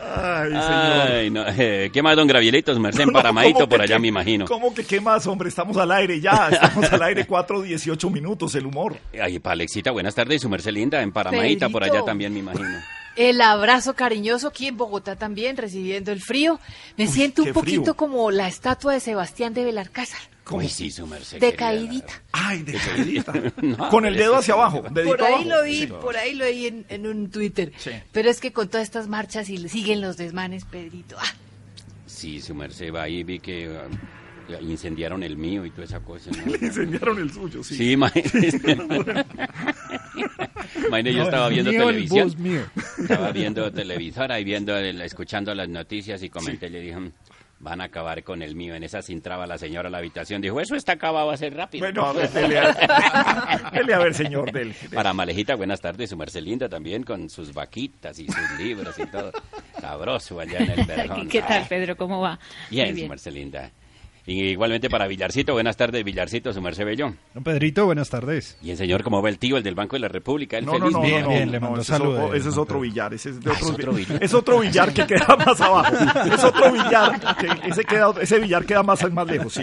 Ay, 0.00 0.48
señor. 0.50 1.10
Ay, 1.10 1.30
no, 1.30 1.44
eh, 1.48 1.90
¿Qué 1.92 2.02
más, 2.02 2.16
don 2.16 2.26
Gravielitos? 2.26 2.78
Merced 2.78 3.02
en 3.02 3.08
No, 3.12 3.22
¿cómo 3.22 3.68
por 3.68 3.80
allá 3.82 3.96
qué- 3.96 4.00
me 4.00 4.08
imagino. 4.08 4.44
¿Cómo 4.46 4.74
que 4.74 4.84
qué 4.84 5.00
más, 5.00 5.26
hombre? 5.26 5.48
Estamos 5.48 5.76
al 5.76 5.90
aire 5.92 6.20
ya. 6.20 6.48
Estamos 6.50 6.92
al 6.92 7.02
aire 7.02 7.26
4, 7.28 7.62
18 7.62 8.10
minutos. 8.10 8.54
El 8.54 8.66
humor. 8.66 8.96
Ay, 9.20 9.38
Palexita, 9.38 9.90
buenas 9.90 10.14
tardes, 10.14 10.42
su 10.42 10.48
merced 10.48 10.70
linda, 10.72 11.02
en 11.02 11.12
Paramadita, 11.12 11.68
por 11.68 11.84
allá 11.84 12.02
también 12.04 12.32
me 12.32 12.40
imagino. 12.40 12.68
El 13.16 13.40
abrazo 13.40 13.94
cariñoso 13.94 14.46
aquí 14.48 14.68
en 14.68 14.76
Bogotá 14.76 15.16
también, 15.16 15.56
recibiendo 15.56 16.12
el 16.12 16.20
frío. 16.20 16.60
Me 16.96 17.04
Uy, 17.06 17.10
siento 17.10 17.42
un 17.42 17.52
poquito 17.52 17.82
frío. 17.82 17.94
como 17.96 18.30
la 18.30 18.46
estatua 18.46 18.92
de 18.92 19.00
Sebastián 19.00 19.54
de 19.54 19.64
Belarcázar. 19.64 20.20
¿Cómo? 20.48 20.62
Uy, 20.62 20.68
sí, 20.70 20.90
su 20.90 21.06
merced. 21.06 21.38
De 21.40 21.52
querida. 21.52 21.56
caidita. 21.58 22.22
Ay, 22.32 22.62
de 22.62 22.72
caidita. 22.72 23.32
No, 23.62 23.90
Con 23.90 24.06
el 24.06 24.14
dedo 24.16 24.36
hacia 24.36 24.54
abajo. 24.54 24.82
dedito 24.90 25.10
Por 25.16 25.22
ahí 25.22 25.34
abajo. 25.34 25.48
lo 25.50 25.62
vi, 25.64 25.74
Sí. 25.80 25.86
por 25.88 26.16
ahí 26.16 26.34
lo 26.34 26.46
vi 26.46 26.66
en, 26.68 26.86
en 26.88 27.06
un 27.06 27.30
Twitter. 27.30 27.70
Sí. 27.76 27.90
Pero 28.12 28.30
es 28.30 28.40
que 28.40 28.50
con 28.52 28.66
todas 28.68 28.84
estas 28.84 29.08
marchas 29.08 29.50
y 29.50 29.58
le 29.58 29.68
siguen 29.68 30.00
los 30.00 30.16
desmanes, 30.16 30.64
Pedrito. 30.64 31.16
Ah, 31.18 31.34
Sí, 32.06 32.40
su 32.40 32.54
merced 32.54 32.92
va 32.92 33.02
ahí, 33.02 33.22
vi 33.24 33.38
que 33.40 33.68
ah, 33.78 34.56
incendiaron 34.62 35.22
el 35.22 35.36
mío 35.36 35.66
y 35.66 35.70
toda 35.70 35.84
esa 35.84 36.00
cosa. 36.00 36.30
¿no? 36.30 36.54
Incendiaron 36.66 37.18
el 37.18 37.30
suyo, 37.30 37.62
sí. 37.62 37.74
Sí, 37.76 37.92
imagínese. 37.92 38.58
Imagínese, 40.86 41.16
yo 41.16 41.22
estaba 41.24 41.48
viendo 41.48 41.70
mío, 41.70 41.88
el 41.90 42.08
televisión. 42.08 42.34
mío. 42.38 42.62
Estaba 42.98 43.32
viendo 43.32 43.70
televisora 43.72 44.40
y 44.40 44.44
viendo, 44.44 44.76
escuchando 44.76 45.54
las 45.54 45.68
noticias 45.68 46.22
y 46.22 46.30
comenté, 46.30 46.70
le 46.70 46.80
dije, 46.80 46.96
"Mm, 46.96 47.12
van 47.60 47.80
a 47.80 47.84
acabar 47.84 48.22
con 48.22 48.42
el 48.42 48.54
mío. 48.54 48.74
En 48.74 48.84
esa 48.84 49.02
se 49.02 49.12
entraba 49.12 49.46
la 49.46 49.58
señora 49.58 49.88
a 49.88 49.90
la 49.90 49.98
habitación. 49.98 50.40
Dijo, 50.40 50.60
eso 50.60 50.74
está 50.76 50.92
acabado, 50.92 51.26
va 51.26 51.34
a 51.34 51.36
ser 51.36 51.54
rápido. 51.54 51.84
Bueno, 51.86 52.04
a 52.06 52.12
ver, 52.12 52.30
dele 52.30 52.58
a, 52.58 53.70
dele 53.72 53.94
a 53.94 53.98
ver, 53.98 54.14
señor. 54.14 54.52
Dele, 54.52 54.74
dele. 54.74 54.88
Para 54.94 55.12
Malejita, 55.12 55.54
buenas 55.56 55.80
tardes, 55.80 56.10
su 56.10 56.16
Marcelinda 56.16 56.68
también 56.68 57.02
con 57.02 57.28
sus 57.28 57.52
vaquitas 57.52 58.18
y 58.18 58.26
sus 58.26 58.58
libros 58.58 58.98
y 58.98 59.06
todo. 59.06 59.32
Sabroso 59.80 60.40
allá 60.40 60.58
en 60.58 60.70
el 60.70 60.84
verjón. 60.86 61.28
¿Qué 61.28 61.42
tal, 61.42 61.66
Pedro? 61.68 61.96
¿Cómo 61.96 62.20
va? 62.20 62.38
Bien, 62.70 62.96
su 62.96 63.06
Marcelinda. 63.06 63.70
Y 64.30 64.42
igualmente 64.50 64.90
para 64.90 65.06
Villarcito, 65.06 65.54
buenas 65.54 65.78
tardes, 65.78 66.04
Villarcito, 66.04 66.52
su 66.52 66.60
merced 66.60 66.84
bello. 66.84 67.14
Don 67.32 67.42
Pedrito, 67.42 67.86
buenas 67.86 68.10
tardes. 68.10 68.58
Y 68.60 68.70
el 68.72 68.76
señor, 68.76 69.02
¿cómo 69.02 69.22
va 69.22 69.30
el 69.30 69.38
tío, 69.38 69.56
el 69.56 69.62
del 69.62 69.74
Banco 69.74 69.96
de 69.96 70.00
la 70.00 70.08
República? 70.08 70.58
El 70.58 70.66
No, 70.66 70.72
no, 70.72 70.80
feliz. 70.80 70.92
no, 70.92 71.00
Bien, 71.00 71.22
no, 71.22 71.28
bien, 71.30 71.46
no, 71.46 71.52
le 71.52 71.60
no, 71.60 71.66
mando 71.66 71.80
ese 71.80 71.92
es 71.92 71.98
saludos, 71.98 72.20
otro- 72.24 72.34
Ese 72.34 72.48
es 72.50 72.54
don 72.54 72.62
otro 72.64 72.80
billar, 72.80 73.14
ese 73.14 73.30
es 73.30 73.40
de 73.40 73.50
Ah, 73.50 73.54
otro, 73.54 73.66
es 73.68 73.72
otro 73.74 73.92
billar. 73.94 74.22
Es 74.24 74.34
otro 74.34 74.60
billar 74.60 74.92
que 74.92 75.06
queda 75.06 75.36
más 75.46 75.60
abajo. 75.62 75.94
Es 76.30 76.44
otro 76.44 76.72
billar, 76.72 77.36
que 77.38 77.68
ese, 77.70 77.84
queda, 77.84 78.14
ese 78.20 78.38
billar 78.38 78.66
queda 78.66 78.82
más, 78.82 79.10
más 79.12 79.26
lejos, 79.26 79.54
sí. 79.54 79.62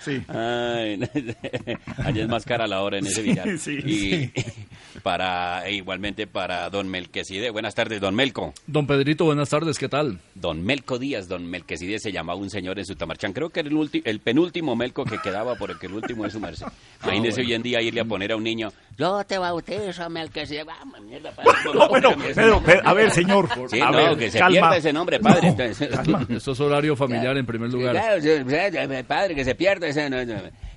Sí. 0.00 0.22
Ay, 0.26 0.98
allá 1.98 2.22
es 2.24 2.28
más 2.28 2.44
cara 2.44 2.66
la 2.66 2.82
hora 2.82 2.98
en 2.98 3.06
ese 3.06 3.22
billar. 3.22 3.46
Sí, 3.58 3.78
y 3.78 4.32
para 5.04 5.68
e 5.68 5.74
igualmente 5.76 6.26
para 6.26 6.68
don 6.68 6.88
Melquisede. 6.88 7.50
Buenas 7.50 7.76
tardes, 7.76 8.00
don 8.00 8.16
Melco. 8.16 8.54
Don 8.66 8.88
Pedrito, 8.88 9.24
buenas 9.24 9.50
tardes, 9.50 9.78
¿qué 9.78 9.88
tal? 9.88 10.18
Don 10.34 10.64
Melco 10.64 10.98
Díaz, 10.98 11.28
don 11.28 11.46
Melquisede 11.46 12.00
se 12.00 12.10
llamaba 12.10 12.40
un 12.40 12.50
señor 12.50 12.76
en 12.80 12.84
Sutamarchán. 12.86 13.32
Creo 13.32 13.50
que 13.50 13.60
era 13.60 13.68
el, 13.68 13.83
el 14.04 14.20
penúltimo 14.20 14.76
Melco 14.76 15.04
que 15.04 15.18
quedaba 15.18 15.54
porque 15.56 15.86
el 15.86 15.94
último 15.94 16.26
es 16.26 16.32
su 16.32 16.40
merced. 16.40 16.66
Imagínese 17.02 17.40
hoy 17.40 17.54
en 17.54 17.62
día 17.62 17.80
irle 17.82 18.00
a 18.00 18.04
poner 18.04 18.32
a 18.32 18.36
un 18.36 18.44
niño, 18.44 18.72
yo 18.96 19.24
te 19.24 19.38
bautizo, 19.38 20.08
Melquisede. 20.08 20.64
Vamos, 20.64 21.00
mierda, 21.00 21.32
padre. 21.32 21.50
No, 21.74 21.88
bueno, 21.88 22.10
Pedro, 22.34 22.62
Pedro, 22.62 22.80
a 22.84 22.94
ver, 22.94 23.10
señor. 23.10 23.48
Sí, 23.68 23.80
a 23.80 23.90
no, 23.90 23.96
ver, 23.96 24.16
que 24.16 24.30
se 24.30 24.38
calma. 24.38 24.52
pierda 24.52 24.76
ese 24.76 24.92
nombre, 24.92 25.20
padre. 25.20 25.40
No, 25.42 25.48
entonces. 25.48 25.88
Eso 26.28 26.52
es 26.52 26.60
horario 26.60 26.94
familiar 26.96 27.36
en 27.36 27.46
primer 27.46 27.70
lugar. 27.70 27.92
Claro, 27.92 29.04
padre, 29.06 29.34
que 29.34 29.44
se 29.44 29.54
pierda 29.54 29.88
ese... 29.88 30.08
no, 30.08 30.24
no. 30.24 30.34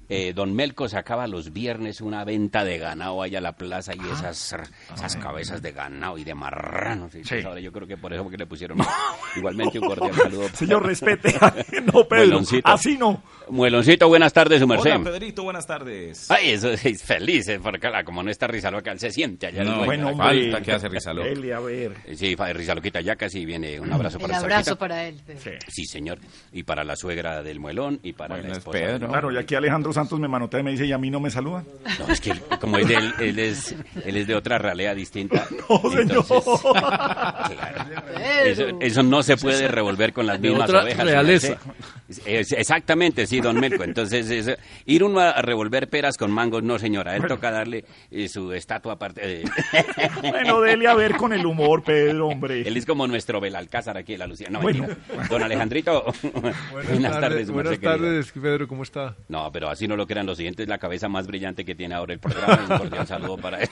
Eh, 0.09 0.31
don 0.33 0.53
Melco 0.55 0.87
sacaba 0.87 1.27
los 1.27 1.51
viernes 1.51 1.99
una 2.01 2.23
venta 2.23 2.63
de 2.63 2.77
ganado 2.77 3.21
allá 3.21 3.39
a 3.39 3.41
la 3.41 3.53
plaza 3.57 3.93
y 3.93 3.99
esas, 4.11 4.55
esas 4.93 5.15
cabezas 5.17 5.61
de 5.61 5.71
ganado 5.73 6.17
y 6.17 6.23
de 6.23 6.33
marranos. 6.33 7.13
y 7.15 7.23
pues 7.23 7.43
ahora 7.45 7.59
yo 7.59 7.71
creo 7.73 7.87
que 7.87 7.97
por 7.97 8.13
eso 8.13 8.23
porque 8.23 8.37
le 8.37 8.45
pusieron 8.45 8.77
igualmente 9.35 9.79
un 9.79 9.87
cordial 9.87 10.13
saludo. 10.13 10.47
Señor, 10.53 10.85
respete. 10.85 11.33
No, 11.93 12.03
Pedro, 12.07 12.25
Mueloncito. 12.25 12.67
así 12.67 12.97
no. 12.97 13.21
Mueloncito, 13.49 14.07
buenas 14.09 14.33
tardes, 14.33 14.59
su 14.59 14.67
merced. 14.67 14.91
Hola, 14.91 15.03
Pedrito, 15.03 15.43
buenas 15.43 15.65
tardes. 15.65 16.29
Ay, 16.29 16.49
eso 16.51 16.69
es 16.71 17.03
feliz, 17.03 17.47
eh, 17.47 17.59
porque 17.61 17.89
la- 17.89 18.03
como 18.03 18.21
no 18.23 18.29
está 18.29 18.47
Rizaloca, 18.47 18.91
él 18.91 18.99
se 18.99 19.09
siente 19.11 19.47
allá. 19.47 19.61
el 19.61 19.67
No, 19.69 19.85
bueno, 19.85 20.09
hombre. 20.09 20.51
Falta 20.51 20.61
que 20.65 20.71
hace 20.73 20.89
Rizaloca. 20.89 21.29
A 21.29 21.59
ver. 21.61 21.93
Sí, 22.15 22.35
fa- 22.35 22.51
Rizaloquita 22.51 22.99
ya 23.01 23.15
casi 23.15 23.45
viene. 23.45 23.79
Un 23.79 23.91
abrazo 23.93 24.17
El 24.17 24.21
para 24.23 24.37
abrazo 24.39 24.71
Rizaloquita. 24.71 24.75
para 24.79 25.07
él. 25.07 25.21
Sí, 25.67 25.85
señor. 25.85 26.19
Y 26.51 26.63
para 26.63 26.83
la 26.83 26.95
suegra 26.95 27.41
del 27.43 27.59
muelón 27.59 27.99
y 28.03 28.13
para 28.13 28.35
Bueno, 28.35 28.49
la 28.49 28.57
esposa. 28.57 28.77
Pedro. 28.79 29.07
Claro, 29.07 29.31
y 29.31 29.37
aquí 29.37 29.55
Alejandro 29.55 29.93
Santos 29.97 30.19
me 30.19 30.27
manotea 30.27 30.59
y 30.59 30.63
me 30.63 30.71
dice, 30.71 30.85
¿y 30.85 30.91
a 30.91 30.97
mí 30.99 31.09
no 31.09 31.19
me 31.19 31.31
saludan? 31.31 31.65
No, 31.99 32.07
es 32.13 32.21
que 32.21 32.33
como 32.61 32.77
es 32.77 32.87
de 32.87 32.93
él, 32.95 33.13
él 33.19 33.39
es, 33.39 33.75
él 34.05 34.15
es 34.15 34.27
de 34.27 34.35
otra 34.35 34.57
ralea 34.59 34.93
distinta. 34.93 35.45
No, 35.69 35.81
señor. 35.91 36.25
claro, 36.25 37.55
eso, 38.45 38.63
eso 38.79 39.03
no 39.03 39.23
se 39.23 39.35
puede 39.37 39.67
revolver 39.67 40.13
con 40.13 40.25
las 40.27 40.39
mismas 40.39 40.69
otra 40.69 40.83
ovejas. 40.83 41.05
realeza. 41.05 41.57
Exactamente, 42.25 43.27
sí, 43.27 43.39
don 43.41 43.59
Melco. 43.59 43.83
Entonces, 43.83 44.29
es- 44.29 44.57
ir 44.85 45.03
uno 45.03 45.19
a 45.19 45.41
revolver 45.41 45.89
peras 45.89 46.17
con 46.17 46.31
mangos, 46.31 46.63
no, 46.63 46.79
señora. 46.79 47.15
Él 47.15 47.23
toca 47.27 47.51
darle 47.51 47.85
eh, 48.11 48.27
su 48.27 48.51
estatua 48.53 48.93
aparte. 48.93 49.21
de- 49.25 49.43
Bueno, 50.21 50.61
dele 50.61 50.87
a 50.87 50.93
ver 50.93 51.15
con 51.15 51.33
el 51.33 51.45
humor, 51.45 51.83
Pedro, 51.83 52.27
hombre. 52.27 52.61
Él 52.67 52.77
es 52.77 52.85
como 52.85 53.07
nuestro 53.07 53.39
Belalcázar 53.39 53.97
aquí 53.97 54.13
en 54.13 54.19
la 54.19 54.27
Lucía. 54.27 54.47
No, 54.49 54.61
Bueno. 54.61 54.87
mentira. 54.87 55.27
Don 55.29 55.43
Alejandrito. 55.43 56.05
Buenas, 56.71 57.19
tardes, 57.19 57.49
buenas 57.51 57.71
merced 57.71 57.79
querido. 57.81 57.97
tardes, 58.07 58.31
Pedro, 58.31 58.67
¿cómo 58.67 58.83
está? 58.83 59.15
No, 59.27 59.51
pero 59.51 59.69
así 59.69 59.87
no 59.87 59.95
lo 59.95 60.07
crean 60.07 60.25
los 60.25 60.37
siguientes, 60.37 60.67
la 60.67 60.77
cabeza 60.77 61.07
más 61.09 61.27
brillante 61.27 61.65
que 61.65 61.75
tiene 61.75 61.95
ahora 61.95 62.13
el 62.13 62.19
programa. 62.19 62.67
Un 62.69 62.77
cordial 62.77 63.07
saludo 63.07 63.37
para 63.37 63.61
él. 63.61 63.69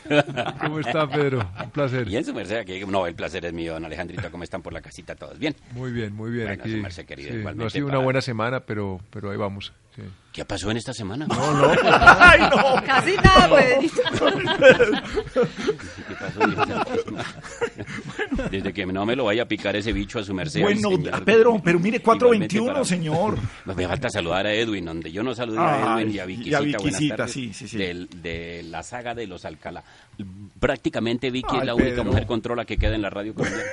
¿Cómo 0.59 0.79
está, 0.79 1.07
Pedro? 1.07 1.49
Un 1.63 1.69
placer. 1.71 2.05
Bien, 2.05 2.23
su 2.25 2.33
merced, 2.33 2.57
aquí. 2.57 2.81
No, 2.85 3.07
el 3.07 3.15
placer 3.15 3.45
es 3.45 3.53
mío, 3.53 3.73
don 3.73 3.85
Alejandrito. 3.85 4.29
¿Cómo 4.31 4.43
están 4.43 4.61
por 4.61 4.73
la 4.73 4.81
casita 4.81 5.15
todos? 5.15 5.37
Bien. 5.39 5.55
Muy 5.73 5.91
bien, 5.91 6.13
muy 6.13 6.31
bien. 6.31 6.47
Bueno, 6.47 6.63
aquí, 6.63 6.71
su 6.73 6.77
merced 6.77 7.05
querido, 7.05 7.31
sí, 7.31 7.37
igualmente 7.37 7.63
no 7.63 7.67
ha 7.67 7.69
sido 7.69 7.87
para- 7.87 7.97
una 7.99 8.03
buena 8.03 8.21
semana, 8.25 8.59
pero, 8.59 8.99
pero 9.11 9.31
ahí 9.31 9.37
vamos. 9.37 9.71
sí. 9.95 10.01
¿Qué 10.33 10.43
pasó 10.43 10.69
en 10.69 10.75
esta 10.75 10.91
semana? 10.93 11.27
No, 11.27 11.53
no. 11.53 11.71
Ay, 11.85 12.41
no. 12.41 12.83
Casi 12.85 13.15
nada, 13.15 13.49
Pedrito. 13.55 14.01
¿Qué 16.09 16.15
pasó 16.19 16.41
en 16.43 16.49
esta 16.49 16.95
semana? 16.97 17.25
Desde 18.51 18.73
que 18.73 18.85
no 18.85 19.05
me 19.05 19.15
lo 19.15 19.23
vaya 19.23 19.43
a 19.43 19.45
picar 19.45 19.77
ese 19.77 19.93
bicho 19.93 20.19
a 20.19 20.23
su 20.23 20.33
merced. 20.33 20.61
Bueno, 20.61 20.89
señor. 20.89 21.23
Pedro, 21.23 21.61
pero 21.63 21.79
mire, 21.79 21.97
Igualmente 21.97 22.59
421, 22.59 22.73
para- 22.73 22.83
señor. 22.85 23.37
Me 23.77 23.87
falta 23.87 24.09
saludar 24.09 24.45
a 24.47 24.53
Edwin, 24.53 24.83
donde 24.85 25.09
yo 25.11 25.23
no 25.23 25.33
saludé 25.33 25.59
a 25.59 26.01
Edwin 26.01 26.13
y 26.15 26.19
a 26.19 26.25
Viquisita. 26.25 26.49
y 26.49 26.53
a 26.55 26.59
Viquisita, 26.59 27.27
sí, 27.29 27.53
sí, 27.53 27.67
sí. 27.69 27.77
del- 27.77 28.09
de 28.21 28.63
la 28.63 28.83
saga 28.83 29.15
de 29.15 29.27
los 29.27 29.45
Alcalá. 29.45 29.83
Prácticamente 30.59 31.29
Vicky 31.29 31.47
Ay, 31.51 31.59
es 31.59 31.65
la 31.65 31.75
única 31.75 31.89
Pedro. 31.91 32.03
mujer 32.05 32.25
controla 32.25 32.65
que 32.65 32.77
queda 32.77 32.95
en 32.95 33.01
la 33.01 33.09
radio 33.09 33.33
colombiana. 33.33 33.63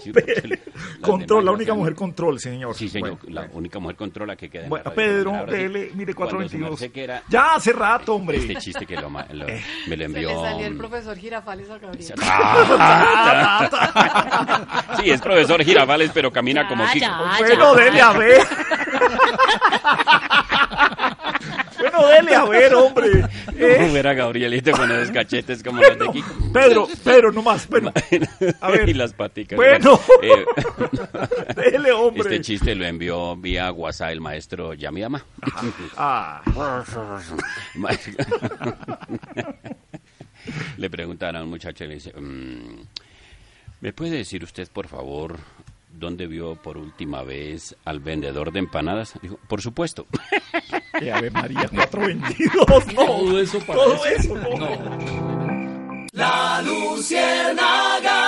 Sí, 0.00 0.12
porque 0.12 0.32
las 0.48 0.58
Control, 1.02 1.44
la 1.44 1.50
única 1.50 1.72
se 1.72 1.78
mujer 1.78 1.94
control, 1.94 2.40
señor. 2.40 2.74
Sí, 2.74 2.88
señor, 2.88 3.18
Bueno, 3.20 3.40
la 3.42 3.48
única 3.52 3.78
mujer 3.80 3.96
controla 3.96 4.34
que 4.34 4.48
queda 4.48 4.62
en 4.64 4.70
Bueno, 4.70 4.84
la 4.86 4.90
radio 4.94 5.12
Pedro, 5.12 5.30
colombiana. 5.32 5.52
Sí, 5.52 5.58
dele, 5.62 5.90
mire, 5.94 6.14
cuando 6.14 6.30
su 6.30 6.36
422. 6.38 6.70
merced 6.70 6.90
quiera- 6.92 7.22
Ya 7.28 7.54
hace 7.56 7.72
rato, 7.74 8.14
hombre. 8.14 8.38
Este 8.38 8.56
chiste 8.56 8.86
que 8.86 8.94
lo, 8.96 9.02
lo- 9.02 9.10
me 9.10 9.24
lo 9.34 9.46
Se 9.86 10.04
envió... 10.04 10.28
le 10.30 10.36
salió 10.50 10.66
el 10.68 10.76
profesor 10.78 11.18
Girafales 11.18 11.68
a 11.70 11.78
Gabriel. 11.78 12.14
Ah, 12.22 13.68
sí, 15.02 15.10
es 15.10 15.20
profesor 15.20 15.62
Girafales, 15.62 16.10
pero 16.14 16.32
camina 16.32 16.66
como 16.66 16.82
Ya, 16.84 16.92
Kiko. 16.92 17.06
ya, 17.06 17.36
Bueno, 17.40 17.74
dele 17.74 18.00
a 18.00 18.12
ver. 18.12 18.40
bueno, 21.80 22.06
dele 22.08 22.34
a 22.34 22.44
ver, 22.44 22.74
hombre. 22.74 23.10
Eh, 23.60 23.76
¿Cómo 23.78 23.96
era 23.96 24.14
Gabrielito 24.14 24.72
con 24.72 24.90
esos 24.90 25.10
cachetes 25.10 25.62
como 25.62 25.82
los 25.82 25.98
de 25.98 26.08
Kiko? 26.12 26.34
Pedro, 26.50 26.88
Pedro, 27.04 27.30
nomás. 27.30 27.68
Bueno, 27.68 27.92
a 28.60 28.70
ver. 28.70 28.88
y 28.88 28.94
las 28.94 29.12
paticas. 29.12 29.58
Bueno. 29.58 30.00
Eh, 30.22 30.46
dele, 31.70 31.92
hombre. 31.92 32.22
este 32.22 32.40
chiste 32.40 32.74
lo 32.74 32.86
envió 32.86 33.36
vía 33.36 33.70
WhatsApp 33.70 34.12
el 34.12 34.22
maestro 34.22 34.72
Yamiyama. 34.72 35.22
Ah, 35.98 36.40
le 40.78 40.88
preguntaron 40.90 41.42
a 41.42 41.44
un 41.44 41.50
muchacho 41.50 41.84
y 41.84 41.88
le 41.88 41.94
dice, 41.94 42.12
mm, 42.18 42.80
¿me 43.80 43.92
puede 43.92 44.16
decir 44.18 44.42
usted, 44.42 44.68
por 44.72 44.88
favor, 44.88 45.38
dónde 45.92 46.26
vio 46.26 46.56
por 46.56 46.76
última 46.78 47.22
vez 47.22 47.76
al 47.84 48.00
vendedor 48.00 48.52
de 48.52 48.60
empanadas? 48.60 49.18
Dijo, 49.22 49.38
por 49.48 49.60
supuesto. 49.60 50.06
eh, 51.00 51.12
Ave 51.12 51.30
María, 51.30 51.68
422. 51.72 52.94
No, 52.94 53.06
Todo 53.06 53.40
eso 53.40 53.58
para 53.60 53.78
todo 53.78 54.04
eso. 54.06 54.36
eso, 54.36 54.58
no. 54.58 56.08
La 56.12 56.62
Luciérnaga. 56.62 58.20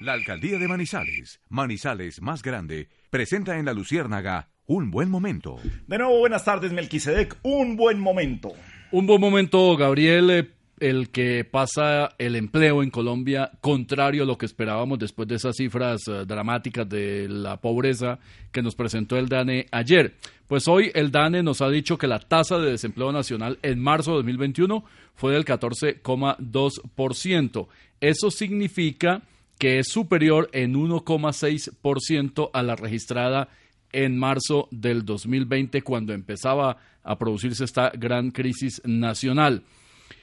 La 0.00 0.12
alcaldía 0.12 0.58
de 0.58 0.68
Manizales, 0.68 1.40
Manizales 1.48 2.20
más 2.20 2.42
grande, 2.42 2.88
presenta 3.10 3.58
en 3.58 3.64
la 3.64 3.72
Luciérnaga 3.72 4.48
un 4.66 4.90
buen 4.90 5.08
momento. 5.10 5.58
De 5.86 5.98
nuevo, 5.98 6.18
buenas 6.18 6.44
tardes, 6.44 6.72
Melquisedec. 6.72 7.36
Un 7.42 7.76
buen 7.76 7.98
momento. 8.00 8.52
Un 8.92 9.06
buen 9.06 9.20
momento, 9.20 9.76
Gabriel, 9.76 10.30
eh, 10.30 10.50
el 10.78 11.10
que 11.10 11.44
pasa 11.44 12.14
el 12.18 12.36
empleo 12.36 12.82
en 12.82 12.90
Colombia, 12.90 13.50
contrario 13.60 14.24
a 14.24 14.26
lo 14.26 14.36
que 14.36 14.44
esperábamos 14.46 14.98
después 14.98 15.28
de 15.28 15.36
esas 15.36 15.54
cifras 15.56 16.08
eh, 16.08 16.24
dramáticas 16.26 16.86
de 16.88 17.28
la 17.28 17.60
pobreza 17.60 18.18
que 18.52 18.62
nos 18.62 18.74
presentó 18.74 19.16
el 19.16 19.28
DANE 19.28 19.66
ayer. 19.70 20.14
Pues 20.46 20.68
hoy 20.68 20.90
el 20.94 21.10
DANE 21.10 21.42
nos 21.42 21.62
ha 21.62 21.70
dicho 21.70 21.98
que 21.98 22.06
la 22.06 22.18
tasa 22.18 22.58
de 22.58 22.72
desempleo 22.72 23.10
nacional 23.10 23.58
en 23.62 23.80
marzo 23.80 24.10
de 24.12 24.18
2021 24.18 24.84
fue 25.14 25.32
del 25.32 25.44
14,2%. 25.44 27.68
Eso 28.00 28.30
significa 28.30 29.22
que 29.58 29.78
es 29.78 29.88
superior 29.88 30.50
en 30.52 30.74
1,6% 30.74 32.50
a 32.52 32.62
la 32.62 32.76
registrada 32.76 33.48
en 33.92 34.18
marzo 34.18 34.68
del 34.70 35.06
2020 35.06 35.80
cuando 35.82 36.12
empezaba 36.12 36.76
a 37.02 37.18
producirse 37.18 37.64
esta 37.64 37.90
gran 37.90 38.30
crisis 38.30 38.80
nacional. 38.84 39.64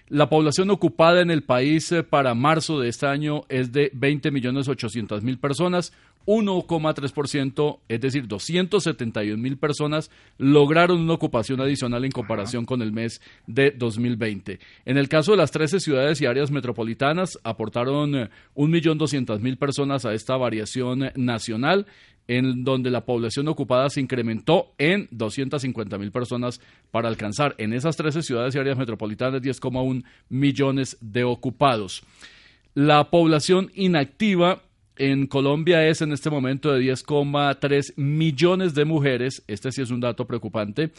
La 0.09 0.29
población 0.29 0.69
ocupada 0.69 1.21
en 1.21 1.31
el 1.31 1.43
país 1.43 1.91
eh, 1.91 2.03
para 2.03 2.33
marzo 2.33 2.79
de 2.79 2.89
este 2.89 3.07
año 3.07 3.43
es 3.49 3.71
de 3.71 3.89
20 3.93 4.31
millones 4.31 4.67
800 4.67 5.23
mil 5.23 5.39
personas, 5.39 5.93
1,3%, 6.25 7.79
es 7.87 8.01
decir, 8.01 8.27
271 8.27 9.41
mil 9.41 9.57
personas 9.57 10.09
lograron 10.37 11.01
una 11.01 11.13
ocupación 11.13 11.61
adicional 11.61 12.05
en 12.05 12.11
comparación 12.11 12.65
con 12.65 12.81
el 12.81 12.91
mes 12.91 13.21
de 13.47 13.71
2020. 13.71 14.59
En 14.85 14.97
el 14.97 15.09
caso 15.09 15.31
de 15.31 15.37
las 15.37 15.51
13 15.51 15.79
ciudades 15.79 16.21
y 16.21 16.25
áreas 16.25 16.51
metropolitanas, 16.51 17.39
aportaron 17.43 18.15
eh, 18.15 18.29
1.200.000 18.55 19.57
personas 19.57 20.05
a 20.05 20.13
esta 20.13 20.37
variación 20.37 21.03
eh, 21.03 21.13
nacional 21.15 21.85
en 22.27 22.63
donde 22.63 22.89
la 22.89 23.05
población 23.05 23.47
ocupada 23.47 23.89
se 23.89 23.99
incrementó 23.99 24.73
en 24.77 25.07
250 25.11 25.97
mil 25.97 26.11
personas 26.11 26.61
para 26.91 27.09
alcanzar 27.09 27.55
en 27.57 27.73
esas 27.73 27.97
13 27.97 28.21
ciudades 28.21 28.55
y 28.55 28.59
áreas 28.59 28.77
metropolitanas 28.77 29.41
10,1 29.41 30.03
millones 30.29 30.97
de 31.01 31.23
ocupados. 31.23 32.03
La 32.73 33.09
población 33.09 33.71
inactiva 33.75 34.61
En 34.97 35.25
Colombia 35.25 35.87
es 35.87 36.01
en 36.01 36.11
este 36.11 36.29
momento 36.29 36.71
de 36.71 36.81
10,3 36.81 37.93
millones 37.95 38.75
de 38.75 38.85
mujeres, 38.85 39.43
este 39.47 39.71
sí 39.71 39.81
es 39.81 39.89
un 39.89 39.99
dato 39.99 40.27
preocupante, 40.27 40.91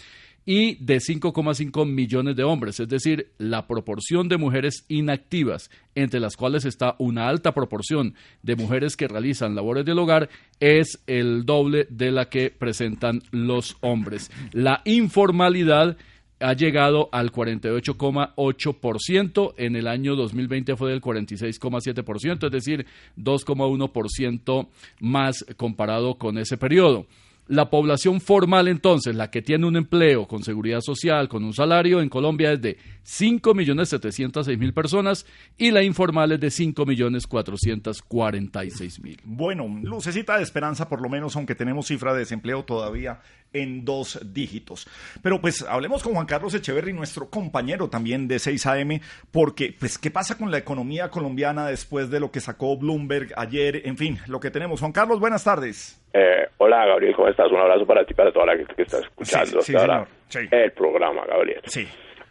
y 0.47 0.75
de 0.85 0.97
5,5 0.97 1.87
millones 1.87 2.37
de 2.37 2.43
hombres, 2.43 2.79
es 2.81 2.89
decir, 2.89 3.31
la 3.39 3.67
proporción 3.67 4.29
de 4.29 4.37
mujeres 4.37 4.85
inactivas, 4.89 5.71
entre 5.95 6.21
las 6.21 6.37
cuales 6.37 6.65
está 6.65 6.97
una 6.99 7.29
alta 7.29 7.55
proporción 7.55 8.15
de 8.43 8.57
mujeres 8.57 8.97
que 8.97 9.09
realizan 9.09 9.55
labores 9.55 9.85
del 9.85 9.99
hogar, 9.99 10.29
es 10.61 11.03
el 11.07 11.47
doble 11.47 11.87
de 11.89 12.11
la 12.11 12.29
que 12.29 12.51
presentan 12.51 13.23
los 13.31 13.77
hombres. 13.81 14.31
La 14.53 14.83
informalidad 14.85 15.97
ha 16.41 16.55
llegado 16.55 17.09
al 17.13 17.31
48,8%, 17.33 19.55
en 19.57 19.77
el 19.77 19.87
año 19.87 20.17
2020 20.17 20.75
fue 20.77 20.91
del 20.91 21.01
46,7%, 21.01 22.47
es 22.47 22.53
decir, 22.53 22.87
2,1% 23.17 24.67
más 25.01 25.47
comparado 25.57 26.17
con 26.17 26.37
ese 26.39 26.57
periodo. 26.57 27.07
La 27.47 27.69
población 27.69 28.23
formal, 28.23 28.69
entonces, 28.69 29.15
la 29.15 29.31
que 29.31 29.43
tiene 29.43 29.67
un 29.67 29.77
empleo 29.77 30.27
con 30.27 30.43
seguridad 30.43 30.81
social, 30.81 31.29
con 31.29 31.45
un 31.45 31.53
salario, 31.53 32.01
en 32.01 32.09
Colombia 32.09 32.53
es 32.53 32.63
de 32.63 32.79
5.706.000 33.05 34.73
personas 34.73 35.27
y 35.59 35.71
la 35.71 35.83
informal 35.83 36.33
es 36.33 36.41
de 36.41 36.49
5.446.000. 36.49 39.21
Bueno, 39.25 39.69
lucecita 39.83 40.39
de 40.39 40.43
esperanza 40.43 40.89
por 40.89 41.03
lo 41.03 41.11
menos, 41.11 41.37
aunque 41.37 41.55
tenemos 41.55 41.87
cifra 41.87 42.15
de 42.15 42.21
desempleo 42.21 42.65
todavía 42.65 43.21
en 43.55 43.85
dos 43.85 44.21
dígitos. 44.35 44.87
Pero 45.23 45.41
pues 45.41 45.63
hablemos 45.63 46.03
con 46.03 46.13
Juan 46.13 46.27
Carlos 46.27 46.55
Echeverry, 46.55 46.93
nuestro 46.93 47.31
compañero 47.31 47.89
también 47.89 48.29
de 48.29 48.37
6am, 48.37 49.01
porque 49.33 49.73
pues 49.79 49.97
qué 49.97 50.11
pasa 50.11 50.37
con 50.37 50.51
la 50.51 50.59
economía 50.59 51.09
colombiana 51.09 51.69
después 51.69 52.11
de 52.11 52.21
lo 52.21 52.31
que 52.31 52.41
sacó 52.41 52.77
Bloomberg 52.77 53.29
ayer, 53.37 53.83
en 53.87 53.97
fin, 53.97 54.19
lo 54.27 54.41
que 54.41 54.51
tenemos. 54.51 54.81
Juan 54.81 54.93
Carlos, 54.93 55.21
buenas 55.21 55.45
tardes. 55.45 56.01
Eh, 56.13 56.49
hola 56.59 56.85
Gabriel, 56.85 57.15
¿cómo 57.15 57.29
estás? 57.29 57.51
Un 57.51 57.59
abrazo 57.59 57.87
para 57.87 58.05
ti 58.05 58.11
y 58.13 58.15
para 58.15 58.33
toda 58.33 58.47
la 58.47 58.57
gente 58.57 58.75
que 58.75 58.83
está 58.83 58.99
escuchando 58.99 59.61
Sí, 59.63 59.73
sí, 59.73 59.77
hasta 59.77 59.81
ahora 59.95 60.09
señor. 60.29 60.55
el 60.55 60.73
programa, 60.73 61.25
Gabriel. 61.27 61.61
Sí. 61.67 61.89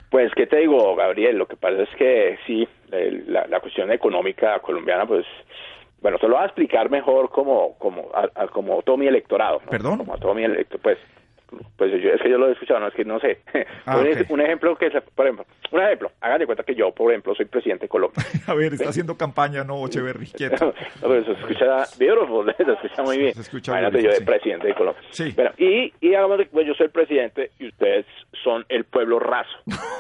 Pues, 0.09 0.31
¿qué 0.35 0.45
te 0.45 0.57
digo, 0.59 0.95
Gabriel? 0.95 1.37
Lo 1.37 1.47
que 1.47 1.55
pasa 1.55 1.81
es 1.81 1.89
que 1.97 2.37
sí, 2.45 2.67
la, 3.27 3.47
la 3.47 3.59
cuestión 3.61 3.91
económica 3.91 4.59
colombiana, 4.59 5.07
pues, 5.07 5.25
bueno, 6.01 6.19
te 6.19 6.27
lo 6.27 6.35
voy 6.35 6.43
a 6.43 6.45
explicar 6.45 6.91
mejor 6.91 7.29
como, 7.31 7.75
como, 7.79 8.11
a, 8.13 8.43
a- 8.43 8.47
como 8.47 8.81
todo 8.83 8.95
mi 8.97 9.07
electorado. 9.07 9.59
¿no? 9.65 9.71
¿Perdón? 9.71 9.97
Como 9.97 10.13
a 10.13 10.17
todo 10.17 10.35
mi 10.35 10.43
electorado, 10.43 10.83
pues, 10.83 10.97
pues 11.77 11.91
yo, 11.91 12.09
es 12.09 12.21
que 12.21 12.29
yo 12.29 12.37
lo 12.37 12.47
he 12.49 12.53
escuchado, 12.53 12.79
no 12.79 12.87
es 12.87 12.93
que 12.93 13.05
no 13.05 13.19
sé. 13.19 13.39
Ah, 13.85 13.97
un, 13.97 14.07
ok. 14.07 14.29
un 14.29 14.41
ejemplo 14.41 14.75
que, 14.77 14.87
es, 14.87 14.93
por 15.15 15.25
ejemplo, 15.25 15.45
un 15.71 15.81
ejemplo, 15.81 16.11
hagan 16.21 16.39
de 16.39 16.45
cuenta 16.45 16.63
que 16.63 16.73
yo, 16.75 16.91
por 16.93 17.11
ejemplo, 17.11 17.35
soy 17.35 17.45
presidente 17.45 17.85
de 17.85 17.89
Colombia. 17.89 18.23
A 18.47 18.53
ver, 18.53 18.73
está 18.73 18.89
haciendo 18.89 19.17
campaña, 19.17 19.63
no, 19.63 19.85
Echeverry, 19.85 20.27
quieto. 20.37 20.73
No, 21.01 21.07
pero 21.09 21.25
se 21.25 21.31
escucha 21.33 21.85
beautiful, 21.99 22.53
se 22.55 22.63
escucha 22.71 23.03
muy 23.03 23.17
bien. 23.17 23.33
Se 23.33 23.41
escucha 23.41 23.71
Imagínate 23.71 24.03
yo 24.03 24.09
de 24.09 24.15
sí. 24.17 24.23
presidente 24.23 24.67
de 24.67 24.73
Colombia. 24.75 25.03
Sí. 25.11 25.31
Bueno, 25.35 25.51
y, 25.57 25.93
y 25.99 26.13
hagamos 26.13 26.37
de- 26.37 26.45
pues 26.45 26.65
yo 26.67 26.73
soy 26.75 26.85
el 26.85 26.91
presidente 26.91 27.51
y 27.59 27.67
ustedes 27.67 28.05
son 28.43 28.65
el 28.69 28.85
pueblo 28.85 29.19
raso. 29.19 29.57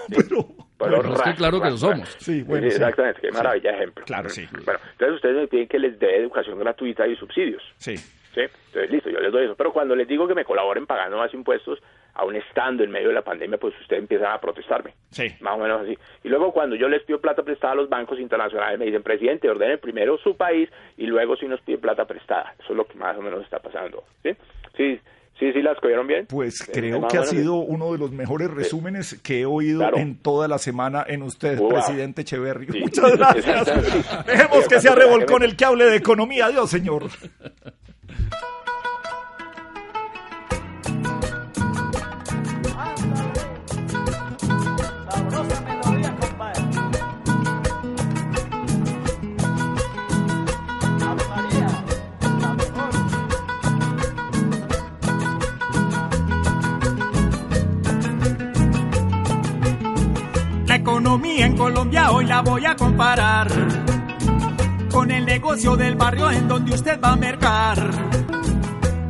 pueblo 0.09 0.45
Bueno, 0.77 0.97
es 0.97 1.03
que 1.21 1.29
raso, 1.29 1.37
claro 1.37 1.57
que 1.59 1.65
lo 1.65 1.71
raso, 1.71 1.77
somos. 1.77 1.99
raso. 1.99 2.17
Sí, 2.19 2.43
bueno, 2.43 2.69
sí. 2.69 2.75
Exactamente, 2.75 3.21
qué 3.21 3.27
Sí. 3.29 3.33
maravilla 3.37 3.71
ejemplo. 3.71 4.05
Claro, 4.05 4.29
sí. 4.29 4.47
Bueno, 4.65 4.79
entonces 4.91 5.15
ustedes 5.15 5.35
me 5.35 5.47
piden 5.47 5.67
que 5.67 5.79
les 5.79 5.99
dé 5.99 6.17
educación 6.17 6.59
gratuita 6.59 7.07
y 7.07 7.15
subsidios. 7.15 7.61
Sí. 7.77 7.95
¿Sí? 8.33 8.41
Entonces, 8.41 8.91
listo, 8.91 9.09
yo 9.09 9.19
les 9.19 9.31
doy 9.31 9.45
eso. 9.45 9.55
Pero 9.55 9.71
cuando 9.73 9.95
les 9.95 10.07
digo 10.07 10.27
que 10.27 10.35
me 10.35 10.45
colaboren 10.45 10.85
pagando 10.85 11.17
más 11.17 11.33
impuestos, 11.33 11.79
aún 12.15 12.35
estando 12.35 12.83
en 12.83 12.91
medio 12.91 13.07
de 13.09 13.13
la 13.15 13.21
pandemia, 13.23 13.57
pues 13.57 13.73
ustedes 13.81 14.01
empiezan 14.01 14.31
a 14.31 14.39
protestarme. 14.39 14.93
Sí. 15.09 15.27
Más 15.41 15.53
o 15.55 15.57
menos 15.57 15.81
así. 15.81 15.97
Y 16.23 16.29
luego 16.29 16.51
cuando 16.51 16.75
yo 16.75 16.87
les 16.87 17.03
pido 17.03 17.19
plata 17.19 17.43
prestada 17.43 17.73
a 17.73 17.75
los 17.77 17.89
bancos 17.89 18.19
internacionales, 18.19 18.77
me 18.79 18.85
dicen, 18.85 19.03
presidente, 19.03 19.49
ordene 19.49 19.77
primero 19.77 20.17
su 20.17 20.35
país 20.37 20.69
y 20.97 21.05
luego 21.07 21.35
si 21.35 21.47
nos 21.47 21.61
pide 21.61 21.77
plata 21.77 22.05
prestada. 22.05 22.53
Eso 22.59 22.73
es 22.73 22.77
lo 22.77 22.85
que 22.85 22.95
más 22.97 23.17
o 23.17 23.21
menos 23.21 23.43
está 23.43 23.59
pasando. 23.59 24.03
¿Sí? 24.21 24.29
Sí, 24.77 24.99
sí, 25.39 25.51
sí, 25.53 25.61
las 25.63 25.79
cogieron 25.79 26.05
bien. 26.05 26.27
Pues 26.27 26.57
Sí, 26.59 26.71
creo 26.71 27.07
que 27.07 27.17
ha 27.17 27.23
sido 27.23 27.55
uno 27.55 27.91
de 27.93 27.97
los 27.97 28.11
mejores 28.11 28.49
resúmenes 28.51 29.19
que 29.23 29.41
he 29.41 29.45
oído 29.45 29.79
Claro. 29.79 29.97
en 29.97 30.17
toda 30.21 30.47
la 30.47 30.59
semana 30.59 31.03
en 31.07 31.23
usted, 31.23 31.57
Wow. 31.57 31.69
presidente 31.69 32.21
Echeverry. 32.21 32.67
Sí, 32.71 32.79
Muchas 32.81 33.17
gracias. 33.17 34.25
Dejemos 34.27 34.67
que 34.67 34.79
sea 34.79 34.93
revolcón 34.93 35.41
el 35.43 35.55
que 35.55 35.65
hable 35.65 35.85
de 35.85 35.95
economía. 35.97 36.45
Adiós, 36.45 36.69
señor. 36.69 37.05
La 60.73 60.79
economía 60.79 61.45
en 61.45 61.55
Colombia 61.55 62.11
hoy 62.11 62.25
la 62.25 62.41
voy 62.41 62.65
a 62.65 62.75
comparar 62.75 63.47
con 64.93 65.09
el 65.09 65.25
negocio 65.25 65.75
del 65.75 65.95
barrio 65.95 66.29
en 66.29 66.47
donde 66.47 66.75
usted 66.75 66.99
va 67.03 67.13
a 67.13 67.15
mercar. 67.15 67.89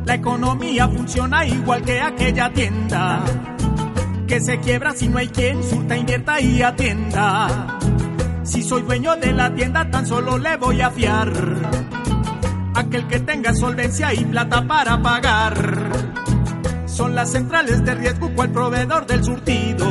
La 0.06 0.14
economía 0.14 0.88
funciona 0.88 1.46
igual 1.46 1.82
que 1.82 2.00
aquella 2.00 2.50
tienda 2.50 3.22
que 4.26 4.40
se 4.40 4.58
quiebra 4.60 4.94
si 4.94 5.08
no 5.08 5.18
hay 5.18 5.28
quien 5.28 5.62
surta, 5.62 5.94
invierta 5.94 6.40
y 6.40 6.62
atienda. 6.62 7.78
Si 8.44 8.62
soy 8.62 8.82
dueño 8.82 9.14
de 9.16 9.32
la 9.32 9.54
tienda, 9.54 9.90
tan 9.90 10.06
solo 10.06 10.38
le 10.38 10.56
voy 10.56 10.80
a 10.80 10.90
fiar. 10.90 11.30
Aquel 12.74 13.06
que 13.06 13.20
tenga 13.20 13.54
solvencia 13.54 14.14
y 14.14 14.24
plata 14.24 14.66
para 14.66 15.00
pagar. 15.02 15.92
Son 16.86 17.14
las 17.14 17.30
centrales 17.30 17.84
de 17.84 17.94
riesgo 17.94 18.34
cual 18.34 18.50
proveedor 18.50 19.06
del 19.06 19.22
surtido. 19.22 19.86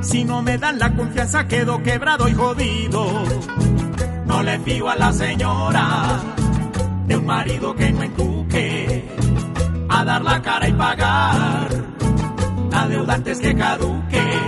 Si 0.00 0.24
no 0.24 0.40
me 0.40 0.56
dan 0.56 0.78
la 0.78 0.94
confianza, 0.94 1.46
quedo 1.46 1.82
quebrado 1.82 2.26
y 2.26 2.32
jodido. 2.32 3.24
Le 4.42 4.58
fío 4.58 4.88
a 4.88 4.96
la 4.96 5.12
señora 5.12 6.20
de 7.06 7.16
un 7.16 7.24
marido 7.24 7.76
que 7.76 7.92
no 7.92 8.02
encuque 8.02 9.08
a 9.88 10.04
dar 10.04 10.20
la 10.20 10.42
cara 10.42 10.68
y 10.68 10.72
pagar 10.72 11.68
la 12.68 12.88
deuda 12.88 13.14
antes 13.14 13.38
que 13.38 13.54
caduque. 13.54 14.40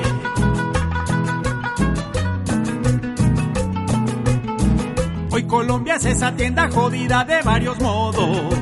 Hoy 5.30 5.44
Colombia 5.44 5.94
es 5.94 6.06
esa 6.06 6.32
tienda 6.32 6.68
jodida 6.72 7.24
de 7.24 7.42
varios 7.42 7.80
modos, 7.80 8.52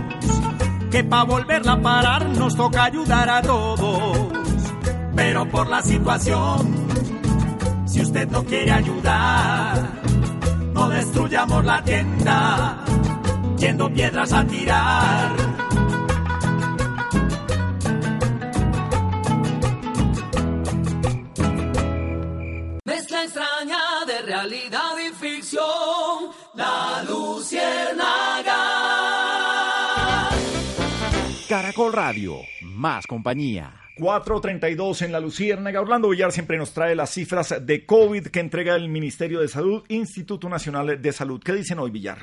que 0.91 1.03
pa' 1.03 1.25
volverla 1.25 1.73
a 1.73 1.81
parar 1.81 2.29
nos 2.29 2.55
toca 2.55 2.85
ayudar 2.85 3.31
a 3.31 3.41
todos. 3.41 4.19
Pero 5.17 5.49
por 5.49 5.67
la 5.67 5.81
situación, 5.81 6.87
si 7.87 8.03
usted 8.03 8.29
no 8.29 8.45
quiere 8.45 8.71
ayudar, 8.73 10.02
destruyamos 10.93 11.65
la 11.65 11.83
tienda, 11.83 12.85
yendo 13.59 13.93
piedras 13.93 14.33
a 14.33 14.47
tirar. 14.47 15.31
Mezcla 22.85 23.25
extraña 23.25 24.05
de 24.07 24.23
realidad 24.23 24.93
y 24.99 25.13
ficción, 25.15 26.31
la 26.55 27.03
luciérnaga. 27.09 28.59
Caracol 31.49 31.93
Radio, 31.93 32.41
más 32.73 33.07
compañía. 33.07 33.75
432 33.97 35.03
en 35.03 35.13
la 35.13 35.21
Luciérnaga. 35.21 35.81
Orlando 35.81 36.09
Villar 36.09 36.33
siempre 36.33 36.57
nos 36.57 36.73
trae 36.73 36.95
las 36.95 37.11
cifras 37.11 37.55
de 37.65 37.85
COVID 37.85 38.29
que 38.29 38.41
entrega 38.41 38.75
el 38.75 38.89
Ministerio 38.89 39.41
de 39.41 39.49
Salud, 39.49 39.85
Instituto 39.89 40.49
Nacional 40.49 41.01
de 41.01 41.13
Salud. 41.13 41.41
¿Qué 41.43 41.53
dicen 41.53 41.79
hoy, 41.79 41.91
Villar? 41.91 42.19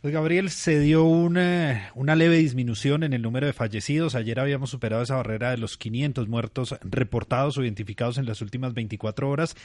Pues 0.00 0.14
Gabriel, 0.14 0.48
se 0.48 0.80
dio 0.80 1.04
una, 1.04 1.90
una 1.94 2.16
leve 2.16 2.38
disminución 2.38 3.02
en 3.02 3.12
el 3.12 3.20
número 3.20 3.46
de 3.46 3.52
fallecidos. 3.52 4.14
Ayer 4.14 4.40
habíamos 4.40 4.70
superado 4.70 5.02
esa 5.02 5.16
barrera 5.16 5.50
de 5.50 5.58
los 5.58 5.76
500 5.76 6.26
muertos 6.26 6.74
reportados 6.80 7.58
o 7.58 7.64
identificados 7.64 8.16
en 8.16 8.24
las 8.24 8.40
últimas 8.40 8.72
24 8.72 9.28
horas. 9.28 9.56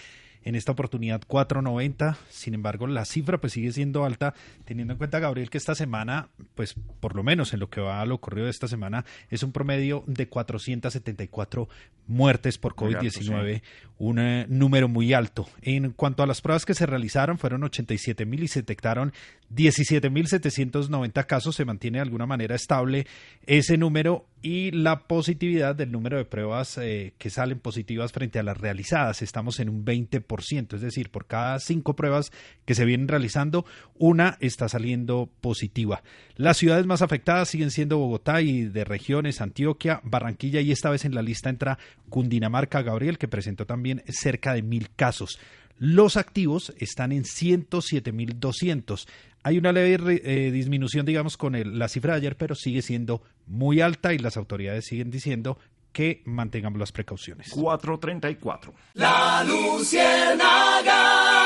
En 0.45 0.55
esta 0.55 0.71
oportunidad 0.71 1.21
490. 1.27 2.17
Sin 2.29 2.53
embargo, 2.53 2.87
la 2.87 3.03
cifra 3.03 3.39
pues 3.39 3.53
sigue 3.53 3.71
siendo 3.73 4.05
alta, 4.05 4.33
teniendo 4.63 4.93
en 4.93 4.97
cuenta, 4.97 5.19
Gabriel, 5.19 5.49
que 5.49 5.57
esta 5.57 5.75
semana, 5.75 6.29
pues 6.53 6.75
por 6.99 7.15
lo 7.15 7.23
menos 7.23 7.53
en 7.53 7.59
lo 7.59 7.69
que 7.69 7.81
va 7.81 7.99
a 7.99 8.05
lo 8.05 8.15
ocurrido 8.15 8.45
de 8.45 8.51
esta 8.51 8.67
semana, 8.67 9.03
es 9.29 9.43
un 9.43 9.51
promedio 9.51 10.03
de 10.07 10.27
474 10.29 11.67
muertes 12.07 12.57
por 12.57 12.75
Muy 12.79 12.93
alto, 12.93 13.07
COVID-19, 13.07 13.61
un 13.97 14.19
eh, 14.19 14.45
número 14.47 14.87
muy 14.87 15.13
alto. 15.13 15.47
En 15.61 15.91
cuanto 15.91 16.23
a 16.23 16.27
las 16.27 16.41
pruebas 16.41 16.63
que 16.63 16.75
se 16.75 16.85
realizaron, 16.85 17.37
fueron 17.37 17.63
87 17.63 18.25
mil 18.25 18.43
y 18.43 18.47
se 18.47 18.61
detectaron 18.61 19.13
17.790 19.53 21.25
casos. 21.25 21.55
Se 21.55 21.65
mantiene 21.65 21.97
de 21.97 22.03
alguna 22.03 22.25
manera 22.25 22.55
estable 22.55 23.07
ese 23.45 23.77
número 23.77 24.27
y 24.45 24.69
la 24.69 25.07
positividad 25.07 25.75
del 25.75 25.91
número 25.91 26.17
de 26.17 26.25
pruebas 26.25 26.77
eh, 26.77 27.15
que 27.17 27.31
salen 27.31 27.57
positivas 27.57 28.11
frente 28.11 28.37
a 28.37 28.43
las 28.43 28.55
realizadas. 28.55 29.23
Estamos 29.23 29.59
en 29.59 29.69
un 29.69 29.83
20%, 29.83 30.75
es 30.75 30.81
decir, 30.81 31.09
por 31.09 31.25
cada 31.25 31.59
cinco 31.59 31.95
pruebas 31.95 32.31
que 32.63 32.75
se 32.75 32.85
vienen 32.85 33.07
realizando, 33.07 33.65
una 33.97 34.37
está 34.41 34.69
saliendo 34.69 35.31
positiva. 35.41 36.03
Las 36.35 36.57
ciudades 36.57 36.85
más 36.85 37.01
afectadas 37.01 37.49
siguen 37.49 37.71
siendo 37.71 37.97
Bogotá 37.97 38.43
y 38.43 38.65
de 38.65 38.83
regiones 38.83 39.41
Antioquia, 39.41 39.99
Barranquilla 40.03 40.61
y 40.61 40.71
esta 40.71 40.91
vez 40.91 41.05
en 41.05 41.15
la 41.15 41.23
lista 41.23 41.49
entra 41.49 41.79
Cundinamarca, 42.09 42.83
Gabriel, 42.83 43.17
que 43.17 43.27
presentó 43.27 43.65
también 43.65 44.03
cerca 44.09 44.53
de 44.53 44.61
mil 44.61 44.91
casos. 44.95 45.39
Los 45.79 46.17
activos 46.17 46.71
están 46.77 47.11
en 47.11 47.23
107.200. 47.23 49.07
Hay 49.47 49.59
una 49.59 49.71
leve 49.71 50.21
eh, 50.25 50.49
disminución, 50.51 51.05
digamos, 51.05 51.37
con 51.37 51.53
el- 51.53 51.77
la 51.77 51.87
cifra 51.87 52.13
de 52.13 52.17
ayer, 52.17 52.35
pero 52.35 52.55
sigue 52.55 52.81
siendo 52.81 53.21
muy 53.45 53.79
alta 53.79 54.11
y 54.11 54.17
las 54.17 54.37
autoridades 54.37 54.85
siguen 54.85 55.11
diciendo 55.11 55.59
que 55.91 56.23
mantengamos 56.25 56.79
las 56.79 56.91
precauciones. 56.91 57.51
434. 57.51 58.73
La 58.95 59.43
Luciérnaga. 59.47 61.44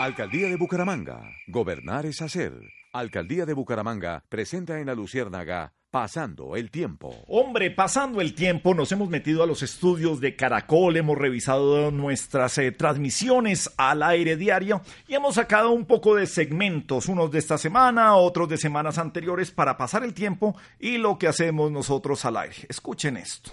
Alcaldía 0.00 0.48
de 0.48 0.56
Bucaramanga. 0.56 1.30
Gobernar 1.46 2.06
es 2.06 2.22
hacer. 2.22 2.54
Alcaldía 2.90 3.44
de 3.44 3.52
Bucaramanga 3.52 4.24
presenta 4.30 4.80
en 4.80 4.86
la 4.86 4.94
Luciérnaga 4.94 5.74
Pasando 5.90 6.56
el 6.56 6.70
tiempo. 6.70 7.14
Hombre, 7.26 7.70
pasando 7.70 8.22
el 8.22 8.34
tiempo, 8.34 8.72
nos 8.72 8.90
hemos 8.92 9.10
metido 9.10 9.42
a 9.42 9.46
los 9.46 9.62
estudios 9.62 10.18
de 10.20 10.36
Caracol, 10.36 10.96
hemos 10.96 11.18
revisado 11.18 11.90
nuestras 11.90 12.56
eh, 12.56 12.72
transmisiones 12.72 13.70
al 13.76 14.02
aire 14.02 14.36
diario 14.36 14.80
y 15.06 15.16
hemos 15.16 15.34
sacado 15.34 15.70
un 15.70 15.84
poco 15.84 16.14
de 16.14 16.26
segmentos, 16.26 17.06
unos 17.06 17.30
de 17.30 17.38
esta 17.38 17.58
semana, 17.58 18.14
otros 18.14 18.48
de 18.48 18.56
semanas 18.56 18.96
anteriores, 18.96 19.50
para 19.50 19.76
pasar 19.76 20.02
el 20.02 20.14
tiempo 20.14 20.56
y 20.78 20.96
lo 20.96 21.18
que 21.18 21.28
hacemos 21.28 21.70
nosotros 21.70 22.24
al 22.24 22.38
aire. 22.38 22.64
Escuchen 22.70 23.18
esto. 23.18 23.52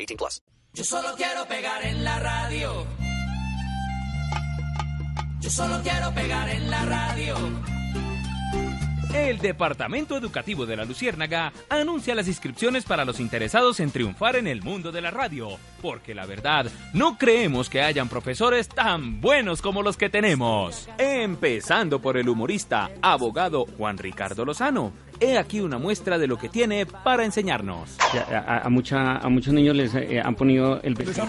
18 0.00 0.16
plus. 0.16 0.42
Yo 0.72 0.84
solo 0.84 1.08
quiero 1.16 1.46
pegar 1.46 1.84
en 1.84 2.04
la 2.04 2.18
radio. 2.20 2.86
Yo 5.40 5.50
solo 5.50 5.80
quiero 5.82 6.12
pegar 6.14 6.48
en 6.48 6.70
la 6.70 6.84
radio. 6.84 7.36
El 9.12 9.38
Departamento 9.38 10.16
Educativo 10.16 10.66
de 10.66 10.76
la 10.76 10.84
Luciérnaga 10.84 11.52
anuncia 11.68 12.14
las 12.14 12.28
inscripciones 12.28 12.84
para 12.84 13.04
los 13.04 13.18
interesados 13.18 13.80
en 13.80 13.90
triunfar 13.90 14.36
en 14.36 14.46
el 14.46 14.62
mundo 14.62 14.92
de 14.92 15.00
la 15.00 15.10
radio, 15.10 15.58
porque 15.82 16.14
la 16.14 16.26
verdad, 16.26 16.66
no 16.92 17.18
creemos 17.18 17.68
que 17.68 17.82
hayan 17.82 18.08
profesores 18.08 18.68
tan 18.68 19.20
buenos 19.20 19.62
como 19.62 19.82
los 19.82 19.96
que 19.96 20.10
tenemos. 20.10 20.88
Empezando 20.96 22.00
por 22.00 22.16
el 22.16 22.28
humorista, 22.28 22.90
abogado 23.02 23.66
Juan 23.76 23.98
Ricardo 23.98 24.44
Lozano. 24.44 24.92
He 25.20 25.36
aquí 25.38 25.60
una 25.60 25.76
muestra 25.78 26.16
de 26.18 26.26
lo 26.26 26.38
que 26.38 26.48
tiene 26.48 26.86
para 26.86 27.24
enseñarnos. 27.24 27.90
A, 28.32 28.62
a 28.64 28.68
mucha- 28.70 29.16
a 29.18 29.28
muchos 29.28 29.52
niños 29.52 29.76
les 29.76 29.94
eh, 29.94 30.20
han 30.24 30.34
ponido 30.34 30.80
el 30.82 30.94
vestido. 30.94 31.26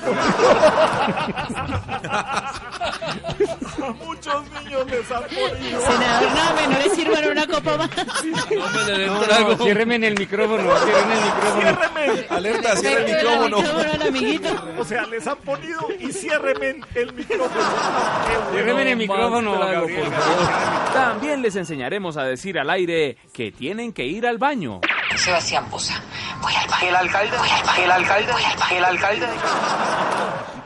A 3.81 3.93
muchos 4.05 4.43
niños 4.63 4.85
les 4.89 5.11
han 5.11 5.23
ponido. 5.23 5.81
Senador, 5.81 6.29
no, 6.31 6.69
no 6.71 6.77
le 6.79 6.89
sirvan 6.95 7.29
una 7.31 7.47
copa 7.47 7.77
más. 7.77 7.89
No, 8.25 9.49
no, 9.49 9.57
ciérreme 9.57 9.95
en 9.95 10.03
el 10.05 10.17
micrófono, 10.19 10.63
ciérreme 10.77 11.13
el 11.13 11.21
micrófono. 11.25 11.61
Ciérreme. 11.61 12.25
Alerta, 12.29 12.75
cierra 12.77 13.01
el 13.05 13.13
micrófono. 13.15 13.57
al 13.59 14.01
amiguito. 14.07 14.49
O 14.79 14.83
sea, 14.85 15.05
les 15.07 15.25
han 15.27 15.37
ponido 15.37 15.79
y 15.99 16.11
ciérreme 16.11 16.81
el 16.95 17.13
micrófono. 17.13 17.61
Ciérreme 18.53 18.81
en 18.83 18.87
el 18.87 18.97
micrófono, 18.97 19.59
Gabriel. 19.59 20.03
por 20.03 20.13
favor. 20.13 20.93
También 20.93 21.41
les 21.41 21.55
enseñaremos 21.55 22.17
a 22.17 22.23
decir 22.23 22.59
al 22.59 22.69
aire 22.69 23.17
que 23.33 23.51
tienen 23.81 23.93
que 23.93 24.05
ir 24.05 24.27
al 24.27 24.37
baño. 24.37 24.81
Sebastián 25.15 25.67
Poza. 25.67 25.99
Voy 26.39 26.53
al 26.53 26.69
baño. 26.69 26.87
El 26.87 26.95
alcalde. 26.95 27.35
Voy 27.35 27.49
al 27.49 27.65
baño. 27.65 27.83
El 27.83 27.91
alcalde. 27.91 28.31
Voy 28.31 28.43
al 28.43 28.57
baño. 28.59 28.77
El 28.77 28.83
alcalde. 28.83 29.27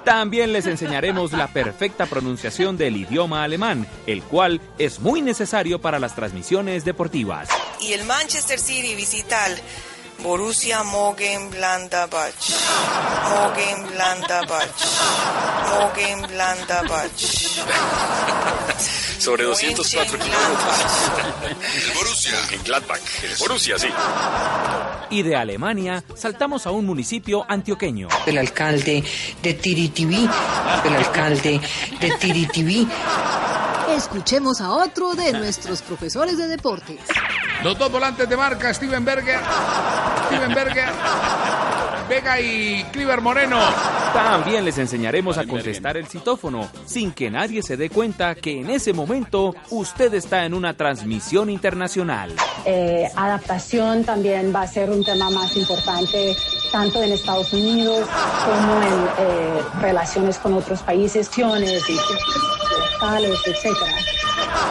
También 0.04 0.51
les 0.51 0.67
enseñaremos 0.67 1.32
la 1.32 1.47
perfecta 1.47 2.08
pronunciación 2.08 2.75
del 2.78 2.97
idioma 2.97 3.43
alemán, 3.43 3.88
el 4.06 4.21
cual 4.21 4.60
es 4.78 4.99
muy 4.99 5.21
necesario 5.21 5.80
para 5.80 5.97
las 5.97 6.13
transmisiones 6.13 6.84
deportivas. 6.84 7.47
Y 7.80 7.93
el 7.93 8.04
Manchester 8.04 8.60
City 8.60 8.95
visita 8.95 9.45
al 9.45 9.56
Borussia 10.19 10.84
Mönchengladbach. 10.84 12.34
Mönchengladbach. 13.30 14.67
Mönchengladbach. 15.69 17.12
Sobre 19.19 19.43
204 19.43 20.19
kilómetros. 20.19 20.75
El 21.47 21.93
Borussia. 21.95 22.34
En 22.51 22.63
Gladbach. 22.63 23.01
El 23.23 23.36
Borussia, 23.38 23.80
sí. 23.80 23.88
Y 25.10 25.23
de 25.23 25.36
Alemania 25.36 26.04
saltamos 26.15 26.67
a 26.67 26.71
un 26.71 26.86
municipio 26.86 27.45
antioqueño. 27.47 28.08
El 28.25 28.38
alcalde 28.38 29.04
de 29.41 29.54
Tiritibí. 29.54 30.30
El 30.84 30.95
alcalde 30.95 31.60
de 31.99 32.12
Tiritibí. 32.12 32.88
Escuchemos 33.89 34.62
a 34.62 34.71
otro 34.71 35.13
de 35.13 35.32
nuestros 35.34 35.82
profesores 35.82 36.38
de 36.38 36.48
deportes. 36.48 37.00
Los 37.63 37.78
dos 37.78 37.91
volantes 37.91 38.28
de 38.28 38.36
marca, 38.36 38.74
Steven 38.74 39.06
Berger, 39.06 39.39
Steven 40.28 40.54
Berger, 40.54 40.89
Vega 42.10 42.39
y 42.39 42.84
Cliver 42.91 43.21
Moreno. 43.21 43.60
También 44.13 44.65
les 44.65 44.78
enseñaremos 44.78 45.38
a 45.38 45.45
contestar 45.45 45.98
el 45.98 46.08
citófono, 46.08 46.67
sin 46.86 47.12
que 47.12 47.30
nadie 47.30 47.62
se 47.62 47.78
dé 47.78 47.89
cuenta 47.89 48.36
que 48.36 48.62
en 48.62 48.69
ese 48.69 48.93
momento 48.93 49.56
usted 49.69 50.13
está 50.13 50.45
en 50.45 50.54
una 50.54 50.74
transmisión 50.74 51.50
internacional. 51.50 52.34
Eh, 52.65 53.10
adaptación 53.15 54.04
también 54.04 54.54
va 54.54 54.62
a 54.62 54.67
ser 54.67 54.89
un 54.89 55.04
tema 55.04 55.30
más 55.30 55.56
importante 55.58 56.36
tanto 56.71 57.02
en 57.02 57.13
Estados 57.13 57.54
Unidos 57.54 58.08
como 58.45 58.82
en 58.82 59.08
eh, 59.17 59.62
relaciones 59.82 60.38
con 60.39 60.54
otros 60.56 60.82
países, 60.82 61.28
acciones 61.28 61.84
y 61.89 61.95
locales, 62.95 63.39
etcétera. 63.84 64.16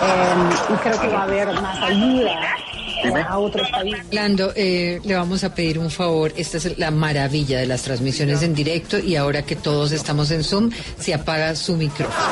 Eh, 0.02 0.72
y 0.72 0.76
creo 0.76 1.00
que 1.00 1.08
va 1.08 1.20
a 1.20 1.22
haber 1.24 1.52
más 1.60 1.82
ayuda 1.82 2.56
eh, 3.04 3.24
a 3.28 3.38
otros 3.38 3.68
países. 3.70 4.06
Lando, 4.12 4.52
eh, 4.56 5.00
le 5.04 5.14
vamos 5.14 5.44
a 5.44 5.54
pedir 5.54 5.78
un 5.78 5.90
favor. 5.90 6.32
Esta 6.36 6.56
es 6.56 6.78
la 6.78 6.90
maravilla 6.90 7.58
de 7.58 7.66
las 7.66 7.82
transmisiones 7.82 8.42
en 8.42 8.54
directo 8.54 8.98
y 8.98 9.16
ahora 9.16 9.42
que 9.42 9.56
todos 9.56 9.92
estamos 9.92 10.30
en 10.30 10.42
Zoom, 10.42 10.70
se 10.98 11.14
apaga 11.14 11.54
su 11.54 11.76
micrófono. 11.76 12.24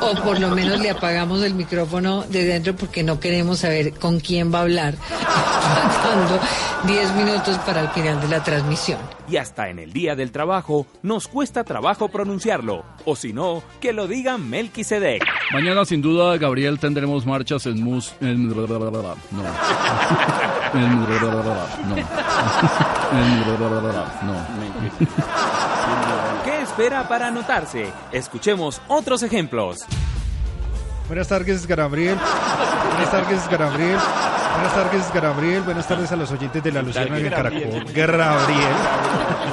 O 0.00 0.14
por 0.22 0.40
lo 0.40 0.48
menos 0.50 0.80
le 0.80 0.90
apagamos 0.90 1.42
el 1.42 1.54
micrófono 1.54 2.24
de 2.28 2.44
dentro 2.44 2.74
porque 2.76 3.02
no 3.02 3.20
queremos 3.20 3.60
saber 3.60 3.92
con 3.94 4.20
quién 4.20 4.52
va 4.52 4.58
a 4.58 4.62
hablar. 4.62 4.94
Faltando 4.98 6.40
10 6.84 7.14
minutos 7.14 7.58
para 7.58 7.80
el 7.82 7.88
final 7.90 8.20
de 8.20 8.28
la 8.28 8.42
transmisión. 8.42 8.98
Y 9.28 9.36
hasta 9.36 9.68
en 9.68 9.78
el 9.78 9.92
día 9.92 10.16
del 10.16 10.32
trabajo 10.32 10.86
nos 11.02 11.28
cuesta 11.28 11.64
trabajo 11.64 12.08
pronunciarlo, 12.08 12.84
o 13.04 13.16
si 13.16 13.32
no, 13.32 13.62
que 13.80 13.92
lo 13.92 14.06
diga 14.08 14.36
Melquisedec. 14.38 15.24
Mañana 15.52 15.84
sin 15.84 16.02
duda, 16.02 16.36
Gabriel, 16.38 16.78
tendremos 16.78 17.24
marchas 17.26 17.66
en 17.66 17.82
mus... 17.82 18.14
En... 18.20 18.48
No. 18.48 18.54
En... 20.74 21.00
No. 21.00 21.96
En... 23.12 23.40
No. 24.26 24.34
¿Qué 26.44 26.60
espera 26.62 27.08
para 27.08 27.28
anotarse? 27.28 27.92
Escuchemos 28.12 28.80
otros 28.88 29.22
ejemplos. 29.22 29.86
Buenas 31.08 31.28
tardes, 31.28 31.66
Gabriel. 31.66 32.16
Buenas 32.90 33.10
tardes, 33.10 33.48
Gabriel. 33.48 33.98
Buenas 34.54 34.74
tardes, 34.74 35.12
Gabriel. 35.12 35.62
Buenas 35.62 35.88
tardes 35.88 36.12
a 36.12 36.16
los 36.16 36.30
oyentes 36.30 36.62
de 36.62 36.72
la 36.72 36.82
Luciana 36.82 37.18
en 37.18 37.30
Caracol. 37.30 37.84
Gabriel. 37.94 38.74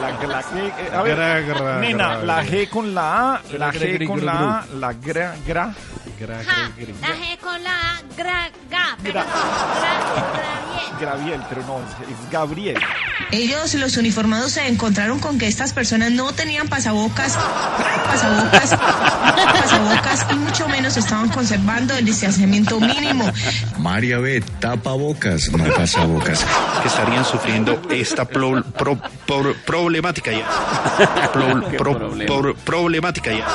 La, 0.01 0.27
la 0.27 0.41
G, 0.43 0.57
eh, 0.57 0.91
a 0.95 1.01
ver, 1.01 1.15
Gra, 1.15 1.39
gra, 1.41 1.79
nena, 1.79 2.17
gra, 2.17 2.25
la 2.25 2.43
gra. 2.43 2.51
G 2.51 2.69
con 2.69 2.93
la 2.93 3.35
A, 3.35 3.41
la 3.57 3.71
Gra, 3.71 3.81
G 3.81 4.07
con 4.07 4.25
la 4.25 4.33
A, 4.59 4.65
la 4.75 4.93
gra, 4.93 5.35
gra. 5.45 5.73
Gra, 6.19 6.43
Ja, 6.43 6.69
la 7.01 7.15
G 7.15 7.37
con 7.39 7.63
la 7.63 7.71
A, 7.71 8.01
gra, 8.17 8.49
ga, 8.69 8.97
pero 9.01 9.13
Gra. 9.21 9.23
gra, 9.23 10.99
Graviel, 10.99 11.41
pero 11.47 11.61
no, 11.65 11.77
es, 11.79 12.09
es 12.09 12.29
Gabriel. 12.31 12.77
Ellos, 13.31 13.73
los 13.75 13.95
uniformados, 13.95 14.51
se 14.51 14.67
encontraron 14.67 15.19
con 15.19 15.39
que 15.39 15.47
estas 15.47 15.71
personas 15.71 16.11
no 16.11 16.33
tenían 16.33 16.67
pasabocas, 16.67 17.37
pasabocas, 18.07 18.75
pasabocas 19.61 20.25
y 20.31 20.35
mucho 20.35 20.67
menos 20.67 20.97
estaban 20.97 21.29
conservando 21.39 21.93
el 21.93 22.03
distanciamiento 22.03 22.81
mínimo. 22.81 23.31
María 23.77 24.17
B, 24.19 24.43
tapabocas, 24.59 25.49
no 25.53 25.63
pasabocas. 25.73 26.45
que 26.81 26.87
estarían 26.89 27.23
sufriendo 27.23 27.81
esta 27.89 28.25
pro- 28.25 28.61
pro- 28.77 28.99
pro- 29.25 29.55
problemática 29.65 30.31
ya. 30.33 30.45
Pro- 31.31 31.61
pro- 31.77 32.09
pro- 32.27 32.55
problemática 32.55 33.31
ya. 33.31 33.47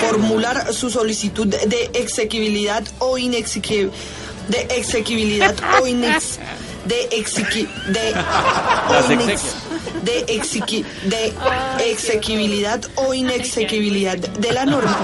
formular 0.00 0.72
su 0.74 0.90
solicitud 0.90 1.46
de 1.46 1.90
exequibilidad 1.94 2.82
o 2.98 3.16
inexequibilidad 3.16 3.92
de 4.48 4.66
exequibilidad 4.76 5.54
o 5.80 5.86
inex 5.86 6.38
de 6.88 7.08
exequi 7.12 7.68
de 7.88 8.12
Las 8.90 9.08
inex- 9.10 9.54
de 10.02 10.24
exequi 10.28 10.84
de 11.04 11.34
exequibilidad 11.90 12.80
o 12.96 13.12
inexequibilidad 13.14 14.16
de 14.16 14.52
la 14.52 14.64
norma. 14.64 14.96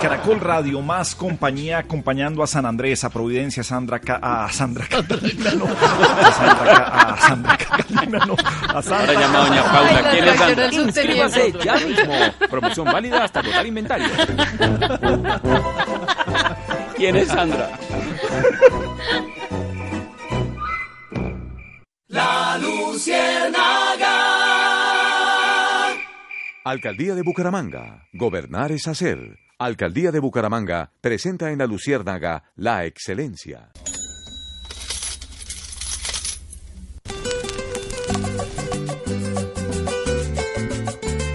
Caracol 0.00 0.40
Radio, 0.40 0.80
más 0.80 1.14
compañía 1.14 1.78
acompañando 1.78 2.42
a 2.42 2.46
San 2.46 2.64
Andrés, 2.64 3.04
a 3.04 3.10
Providencia, 3.10 3.60
a 3.60 3.64
Sandra, 3.64 3.98
Ca- 3.98 4.20
a 4.22 4.50
Sandra 4.52 4.86
Catalina, 4.88 5.50
no, 5.56 5.66
a 5.66 6.32
Sandra, 6.32 6.74
Ca- 6.74 7.12
a 7.12 7.18
Sandra 7.28 7.56
Catalina, 7.58 8.24
no, 8.26 8.34
a 8.74 8.82
Sandra. 8.82 8.98
Ahora 9.00 9.12
llama 9.20 9.38
doña 9.46 9.62
Paula. 9.64 10.02
la 10.02 10.10
¿Quién 10.10 10.24
es 10.28 10.38
Sandra? 10.38 10.66
Inscríbase 10.72 11.52
ya 11.64 11.74
mismo. 11.74 12.14
Promoción 12.48 12.86
válida 12.86 13.24
hasta 13.24 13.40
agotar 13.40 13.66
inventario. 13.66 14.08
¿Quién 16.96 17.16
es 17.16 17.28
Sandra? 17.28 17.70
Luciérnaga. 23.00 24.12
Alcaldía 26.64 27.14
de 27.14 27.22
Bucaramanga. 27.22 28.06
Gobernar 28.12 28.72
es 28.72 28.86
hacer. 28.88 29.38
Alcaldía 29.58 30.12
de 30.12 30.18
Bucaramanga 30.20 30.92
presenta 31.00 31.50
en 31.50 31.60
la 31.60 31.66
Luciérnaga 31.66 32.52
la 32.56 32.84
excelencia. 32.84 33.70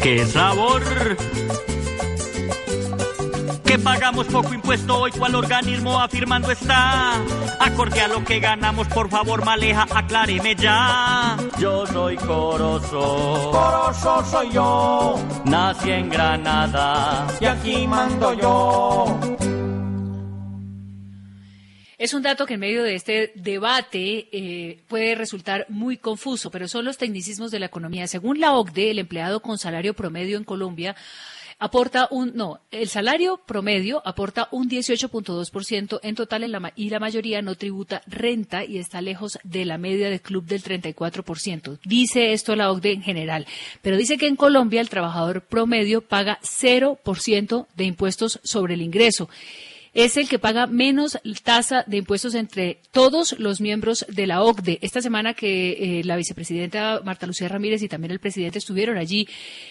¡Qué 0.04 0.24
sabor! 0.28 0.84
Que 3.76 3.82
pagamos 3.82 4.26
poco 4.28 4.54
impuesto 4.54 5.02
hoy 5.02 5.12
cual 5.12 5.36
organismo 5.36 6.00
afirmando 6.00 6.50
está. 6.50 7.22
Acorde 7.60 8.00
a 8.00 8.08
lo 8.08 8.24
que 8.24 8.40
ganamos, 8.40 8.88
por 8.88 9.10
favor, 9.10 9.44
maleja, 9.44 9.86
acláreme 9.94 10.56
ya. 10.56 11.36
Yo 11.60 11.86
soy 11.88 12.16
Corozo. 12.16 13.52
Corozo 13.52 14.26
soy 14.32 14.52
yo. 14.54 15.16
Nací 15.44 15.92
en 15.92 16.10
Granada. 16.10 17.28
Y 17.42 17.46
aquí 17.48 17.86
mando 17.86 18.34
yo. 18.36 19.20
Es 21.98 22.14
un 22.14 22.24
dato 22.24 22.46
que 22.46 22.54
en 22.54 22.62
medio 22.62 22.82
de 22.84 22.96
este 22.96 23.34
debate 23.36 24.30
eh, 24.32 24.84
puede 24.88 25.16
resultar 25.16 25.66
muy 25.68 25.98
confuso, 25.98 26.50
pero 26.50 26.70
son 26.70 26.86
los 26.86 26.98
tecnicismos 26.98 27.52
de 27.52 27.60
la 27.60 27.66
economía. 27.66 28.08
Según 28.08 28.40
la 28.40 28.54
OCDE, 28.54 28.92
el 28.92 29.00
empleado 29.00 29.42
con 29.42 29.58
salario 29.58 29.94
promedio 29.94 30.38
en 30.38 30.46
Colombia 30.46 30.96
aporta 31.60 32.08
un, 32.12 32.34
no, 32.36 32.60
el 32.72 32.90
salario 32.90 33.40
promedio 33.46 34.02
aporta 34.06 34.48
un 34.52 34.70
18.2% 34.70 36.00
en 36.04 36.16
total 36.16 36.44
en 36.44 36.52
la, 36.52 36.74
y 36.76 36.90
la 36.90 37.00
mayoría 37.00 37.42
no 37.42 37.56
tributa 37.56 38.02
renta 38.08 38.66
y 38.66 38.78
está 38.78 39.02
lejos 39.02 39.40
de 39.44 39.66
la 39.66 39.78
media 39.78 40.10
del 40.10 40.22
club 40.22 40.46
del 40.46 40.64
34%. 40.64 41.80
Dice 41.86 42.34
esto 42.34 42.56
la 42.56 42.72
OCDE 42.72 42.94
en 42.94 43.04
general, 43.04 43.48
pero 43.82 43.98
dice 43.98 44.18
que 44.18 44.28
en 44.28 44.36
Colombia 44.36 44.82
el 44.82 44.90
trabajador 44.90 45.42
promedio 45.42 46.02
paga 46.02 46.40
0% 46.42 47.68
de 47.76 47.84
impuestos 47.84 48.40
sobre 48.44 48.74
el 48.74 48.82
ingreso 48.82 49.30
es 49.96 50.18
el 50.18 50.28
que 50.28 50.40
paga 50.40 50.68
menos 50.68 51.18
tasa 51.42 51.86
de 51.88 51.98
impuestos 51.98 52.36
entre 52.36 52.80
todos 52.92 53.40
los 53.40 53.62
miembros 53.62 54.06
de 54.10 54.28
la 54.28 54.44
OCDE. 54.44 54.78
Esta 54.82 55.02
semana 55.02 55.34
que 55.34 56.00
eh, 56.00 56.04
la 56.04 56.18
vicepresidenta 56.18 57.02
Marta 57.04 57.26
Lucía 57.26 57.48
Ramírez 57.48 57.82
y 57.82 57.88
también 57.88 58.12
el 58.12 58.20
presidente 58.20 58.60
estuvieron 58.60 58.98
allí, 58.98 59.26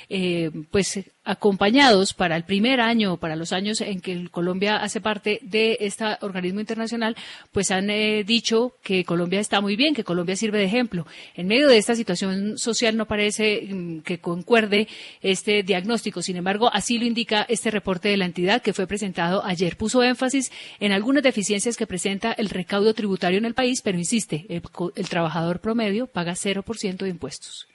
eh, 0.08 0.50
pues 0.70 1.04
acompañados 1.24 2.12
para 2.12 2.36
el 2.36 2.44
primer 2.44 2.80
año, 2.80 3.16
para 3.16 3.36
los 3.36 3.52
años 3.52 3.80
en 3.80 4.00
que 4.00 4.28
Colombia 4.30 4.76
hace 4.76 5.00
parte 5.00 5.40
de 5.42 5.78
este 5.80 6.04
organismo 6.20 6.60
internacional, 6.60 7.16
pues 7.50 7.70
han 7.70 7.88
eh, 7.90 8.24
dicho 8.24 8.74
que 8.82 9.04
Colombia 9.04 9.40
está 9.40 9.60
muy 9.60 9.76
bien, 9.76 9.94
que 9.94 10.04
Colombia 10.04 10.36
sirve 10.36 10.58
de 10.58 10.64
ejemplo. 10.64 11.06
En 11.34 11.46
medio 11.46 11.68
de 11.68 11.78
esta 11.78 11.94
situación 11.94 12.58
social 12.58 12.96
no 12.96 13.06
parece 13.06 13.68
mm, 13.70 14.00
que 14.00 14.18
concuerde 14.18 14.86
este 15.22 15.62
diagnóstico. 15.62 16.22
Sin 16.22 16.36
embargo, 16.36 16.70
así 16.72 16.98
lo 16.98 17.06
indica 17.06 17.46
este 17.48 17.70
reporte 17.70 18.08
de 18.08 18.16
la 18.16 18.26
entidad 18.26 18.62
que 18.62 18.74
fue 18.74 18.86
presentado 18.86 19.44
ayer. 19.44 19.76
Puso 19.76 20.02
énfasis 20.02 20.52
en 20.78 20.92
algunas 20.92 21.22
deficiencias 21.22 21.76
que 21.76 21.86
presenta 21.86 22.32
el 22.32 22.50
recaudo 22.50 22.92
tributario 22.92 23.38
en 23.38 23.46
el 23.46 23.54
país, 23.54 23.80
pero 23.82 23.98
insiste, 23.98 24.44
el, 24.48 24.62
el 24.94 25.08
trabajador 25.08 25.60
promedio 25.60 26.06
paga 26.06 26.32
0% 26.32 26.96
de 26.98 27.08
impuestos. 27.08 27.66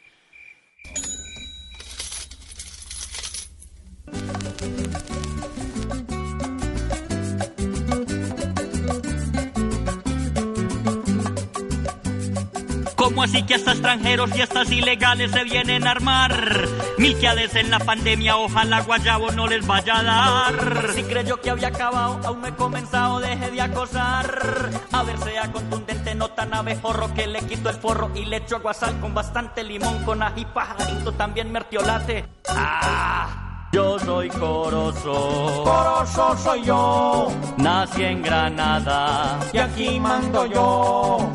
¿Cómo 13.09 13.23
así 13.23 13.41
que 13.43 13.55
hasta 13.55 13.71
extranjeros 13.71 14.29
y 14.35 14.41
hasta 14.41 14.63
ilegales 14.63 15.31
se 15.31 15.43
vienen 15.43 15.87
a 15.87 15.91
armar? 15.91 16.67
Milquiades 16.97 17.55
en 17.55 17.71
la 17.71 17.79
pandemia, 17.79 18.37
ojalá 18.37 18.81
Guayabo 18.81 19.31
no 19.31 19.47
les 19.47 19.65
vaya 19.65 19.99
a 19.99 20.03
dar. 20.03 20.93
Si 20.93 21.03
creyó 21.03 21.41
que 21.41 21.49
había 21.49 21.69
acabado, 21.69 22.19
aún 22.23 22.41
no 22.41 22.47
he 22.47 22.55
comenzado, 22.55 23.19
deje 23.19 23.51
de 23.51 23.61
acosar. 23.61 24.69
A 24.91 25.03
ver, 25.03 25.17
sea 25.19 25.51
contundente, 25.51 26.13
no 26.13 26.29
tan 26.31 26.53
abejorro 26.53 27.13
que 27.13 27.25
le 27.25 27.39
quito 27.39 27.69
el 27.69 27.77
forro 27.77 28.11
y 28.15 28.25
le 28.25 28.37
echo 28.37 28.57
aguasal 28.57 28.99
con 28.99 29.13
bastante 29.13 29.63
limón, 29.63 30.03
con 30.03 30.21
ají 30.21 30.45
pajarito, 30.45 31.11
también 31.13 31.51
mertiolate. 31.51 32.27
¡Ah! 32.49 33.48
Yo 33.71 33.99
soy 33.99 34.29
Corozo. 34.29 35.63
Corozo 35.63 36.37
soy 36.37 36.63
yo. 36.63 37.27
Nací 37.57 38.03
en 38.03 38.23
Granada. 38.23 39.39
Y 39.53 39.57
aquí 39.59 39.99
mando 39.99 40.45
yo. 40.47 41.31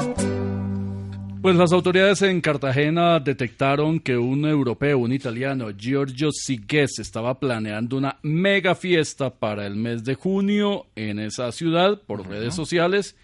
Pues 1.41 1.57
las 1.57 1.73
autoridades 1.73 2.23
en 2.23 2.41
Cartagena 2.41 3.21
detectaron 3.21 4.01
que 4.01 4.17
un 4.17 4.47
europeo, 4.47 4.99
un 4.99 5.13
italiano, 5.13 5.71
Giorgio 5.77 6.33
Sigues, 6.33 6.99
estaba 6.99 7.39
planeando 7.39 7.99
una 7.99 8.19
mega 8.23 8.75
fiesta 8.75 9.29
para 9.29 9.67
el 9.67 9.77
mes 9.77 10.05
de 10.05 10.15
junio 10.15 10.87
en 10.97 11.19
esa 11.19 11.53
ciudad 11.53 12.01
por 12.01 12.27
redes 12.27 12.55
sociales 12.55 13.15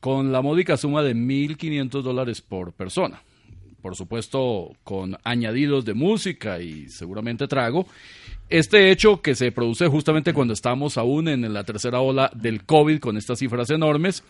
con 0.00 0.32
la 0.32 0.42
módica 0.42 0.76
suma 0.76 1.02
de 1.02 1.14
1.500 1.14 2.02
dólares 2.02 2.40
por 2.42 2.72
persona. 2.72 3.22
Por 3.80 3.94
supuesto, 3.94 4.72
con 4.82 5.16
añadidos 5.22 5.84
de 5.84 5.94
música 5.94 6.60
y 6.60 6.88
seguramente 6.88 7.46
trago. 7.46 7.86
Este 8.48 8.90
hecho 8.90 9.22
que 9.22 9.34
se 9.34 9.50
produce 9.50 9.86
justamente 9.88 10.34
cuando 10.34 10.52
estamos 10.52 10.98
aún 10.98 11.28
en 11.28 11.52
la 11.54 11.64
tercera 11.64 12.00
ola 12.00 12.30
del 12.34 12.64
COVID 12.64 12.98
con 12.98 13.16
estas 13.16 13.38
cifras 13.38 13.70
enormes, 13.70 14.22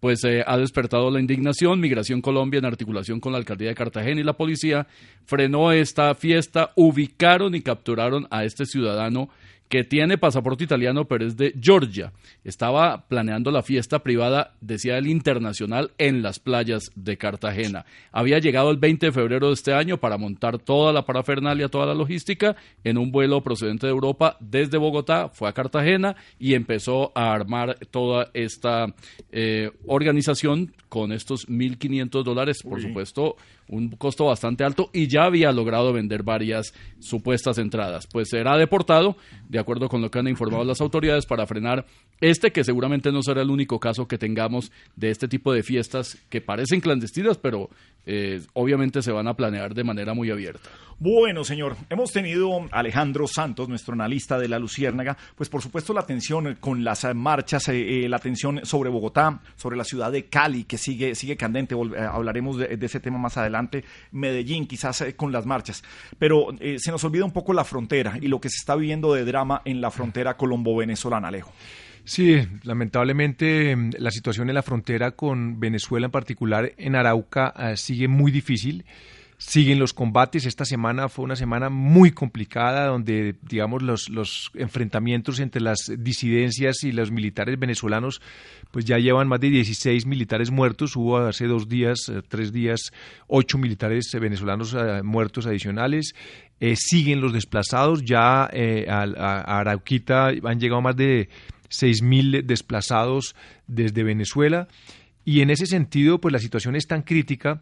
pues 0.00 0.24
eh, 0.24 0.42
ha 0.46 0.56
despertado 0.56 1.10
la 1.10 1.20
indignación. 1.20 1.80
Migración 1.80 2.22
Colombia, 2.22 2.58
en 2.58 2.64
articulación 2.64 3.20
con 3.20 3.32
la 3.32 3.38
alcaldía 3.38 3.68
de 3.68 3.74
Cartagena 3.74 4.20
y 4.20 4.24
la 4.24 4.32
policía, 4.32 4.86
frenó 5.26 5.72
esta 5.72 6.14
fiesta, 6.14 6.72
ubicaron 6.74 7.54
y 7.54 7.60
capturaron 7.60 8.26
a 8.30 8.44
este 8.44 8.64
ciudadano 8.64 9.28
que 9.70 9.84
tiene 9.84 10.18
pasaporte 10.18 10.64
italiano, 10.64 11.06
pero 11.06 11.24
es 11.24 11.36
de 11.36 11.54
Georgia. 11.58 12.12
Estaba 12.42 13.06
planeando 13.06 13.52
la 13.52 13.62
fiesta 13.62 14.00
privada, 14.00 14.54
decía 14.60 14.98
el 14.98 15.06
internacional, 15.06 15.92
en 15.96 16.22
las 16.22 16.40
playas 16.40 16.90
de 16.96 17.16
Cartagena. 17.16 17.86
Había 18.10 18.40
llegado 18.40 18.72
el 18.72 18.78
20 18.78 19.06
de 19.06 19.12
febrero 19.12 19.46
de 19.46 19.54
este 19.54 19.72
año 19.72 19.98
para 19.98 20.18
montar 20.18 20.58
toda 20.58 20.92
la 20.92 21.06
parafernalia, 21.06 21.68
toda 21.68 21.86
la 21.86 21.94
logística, 21.94 22.56
en 22.82 22.98
un 22.98 23.12
vuelo 23.12 23.42
procedente 23.42 23.86
de 23.86 23.92
Europa 23.92 24.36
desde 24.40 24.76
Bogotá, 24.76 25.28
fue 25.28 25.48
a 25.48 25.52
Cartagena 25.52 26.16
y 26.36 26.54
empezó 26.54 27.12
a 27.14 27.32
armar 27.32 27.78
toda 27.92 28.28
esta 28.34 28.92
eh, 29.30 29.70
organización 29.86 30.74
con 30.88 31.12
estos 31.12 31.48
1.500 31.48 32.24
dólares, 32.24 32.64
por 32.64 32.82
supuesto, 32.82 33.36
un 33.70 33.90
costo 33.90 34.26
bastante 34.26 34.64
alto 34.64 34.90
y 34.92 35.06
ya 35.06 35.24
había 35.24 35.52
logrado 35.52 35.92
vender 35.92 36.22
varias 36.22 36.74
supuestas 36.98 37.58
entradas. 37.58 38.06
Pues 38.06 38.28
será 38.28 38.56
deportado, 38.56 39.16
de 39.48 39.58
acuerdo 39.58 39.88
con 39.88 40.02
lo 40.02 40.10
que 40.10 40.18
han 40.18 40.28
informado 40.28 40.64
las 40.64 40.80
autoridades, 40.80 41.24
para 41.24 41.46
frenar 41.46 41.86
este, 42.20 42.50
que 42.50 42.64
seguramente 42.64 43.12
no 43.12 43.22
será 43.22 43.42
el 43.42 43.50
único 43.50 43.78
caso 43.78 44.08
que 44.08 44.18
tengamos 44.18 44.72
de 44.96 45.10
este 45.10 45.28
tipo 45.28 45.52
de 45.52 45.62
fiestas 45.62 46.18
que 46.28 46.40
parecen 46.40 46.80
clandestinas, 46.80 47.38
pero 47.38 47.70
eh, 48.06 48.42
obviamente 48.54 49.02
se 49.02 49.12
van 49.12 49.28
a 49.28 49.34
planear 49.34 49.72
de 49.72 49.84
manera 49.84 50.14
muy 50.14 50.30
abierta. 50.30 50.68
Bueno, 51.02 51.44
señor, 51.44 51.76
hemos 51.88 52.12
tenido 52.12 52.60
a 52.70 52.80
Alejandro 52.80 53.26
Santos, 53.26 53.70
nuestro 53.70 53.94
analista 53.94 54.38
de 54.38 54.48
la 54.48 54.58
Luciérnaga, 54.58 55.16
pues 55.34 55.48
por 55.48 55.62
supuesto 55.62 55.94
la 55.94 56.00
atención 56.00 56.58
con 56.60 56.84
las 56.84 57.06
marchas, 57.14 57.68
eh, 57.70 58.04
eh, 58.04 58.08
la 58.10 58.18
atención 58.18 58.60
sobre 58.64 58.90
Bogotá, 58.90 59.40
sobre 59.56 59.78
la 59.78 59.84
ciudad 59.84 60.12
de 60.12 60.26
Cali, 60.26 60.64
que 60.64 60.76
sigue, 60.76 61.14
sigue 61.14 61.38
candente, 61.38 61.74
eh, 61.74 62.00
hablaremos 62.00 62.58
de 62.58 62.78
ese 62.82 63.00
tema 63.00 63.16
más 63.16 63.38
adelante, 63.38 63.59
Medellín 64.12 64.66
quizás 64.66 65.00
eh, 65.02 65.14
con 65.14 65.32
las 65.32 65.46
marchas, 65.46 65.82
pero 66.18 66.48
eh, 66.60 66.76
se 66.78 66.90
nos 66.90 67.02
olvida 67.04 67.24
un 67.24 67.32
poco 67.32 67.52
la 67.52 67.64
frontera 67.64 68.18
y 68.20 68.28
lo 68.28 68.40
que 68.40 68.48
se 68.48 68.56
está 68.56 68.76
viviendo 68.76 69.14
de 69.14 69.24
drama 69.24 69.62
en 69.64 69.80
la 69.80 69.90
frontera 69.90 70.36
colombo-venezolana, 70.36 71.28
Alejo. 71.28 71.52
Sí, 72.04 72.40
lamentablemente 72.64 73.76
mm, 73.76 73.90
la 73.98 74.10
situación 74.10 74.48
en 74.48 74.54
la 74.54 74.62
frontera 74.62 75.12
con 75.12 75.60
Venezuela, 75.60 76.06
en 76.06 76.10
particular 76.10 76.72
en 76.76 76.96
Arauca, 76.96 77.54
eh, 77.58 77.76
sigue 77.76 78.08
muy 78.08 78.32
difícil. 78.32 78.84
Siguen 79.42 79.78
los 79.78 79.94
combates. 79.94 80.44
Esta 80.44 80.66
semana 80.66 81.08
fue 81.08 81.24
una 81.24 81.34
semana 81.34 81.70
muy 81.70 82.10
complicada 82.10 82.88
donde, 82.88 83.36
digamos, 83.40 83.82
los, 83.82 84.10
los 84.10 84.50
enfrentamientos 84.52 85.40
entre 85.40 85.62
las 85.62 85.90
disidencias 85.98 86.84
y 86.84 86.92
los 86.92 87.10
militares 87.10 87.58
venezolanos, 87.58 88.20
pues 88.70 88.84
ya 88.84 88.98
llevan 88.98 89.28
más 89.28 89.40
de 89.40 89.48
16 89.48 90.04
militares 90.04 90.50
muertos. 90.50 90.94
Hubo 90.94 91.16
hace 91.16 91.46
dos 91.46 91.70
días, 91.70 92.10
eh, 92.10 92.20
tres 92.28 92.52
días, 92.52 92.92
ocho 93.28 93.56
militares 93.56 94.10
venezolanos 94.12 94.74
eh, 94.74 95.02
muertos 95.02 95.46
adicionales. 95.46 96.12
Eh, 96.60 96.74
siguen 96.76 97.22
los 97.22 97.32
desplazados. 97.32 98.04
Ya 98.04 98.46
eh, 98.52 98.84
a 98.90 99.58
Arauquita 99.58 100.28
han 100.28 100.60
llegado 100.60 100.82
más 100.82 100.96
de 100.96 101.30
6.000 101.70 102.42
desplazados 102.42 103.34
desde 103.66 104.02
Venezuela. 104.02 104.68
Y 105.24 105.40
en 105.40 105.48
ese 105.48 105.64
sentido, 105.64 106.20
pues 106.20 106.30
la 106.30 106.40
situación 106.40 106.76
es 106.76 106.86
tan 106.86 107.00
crítica 107.00 107.58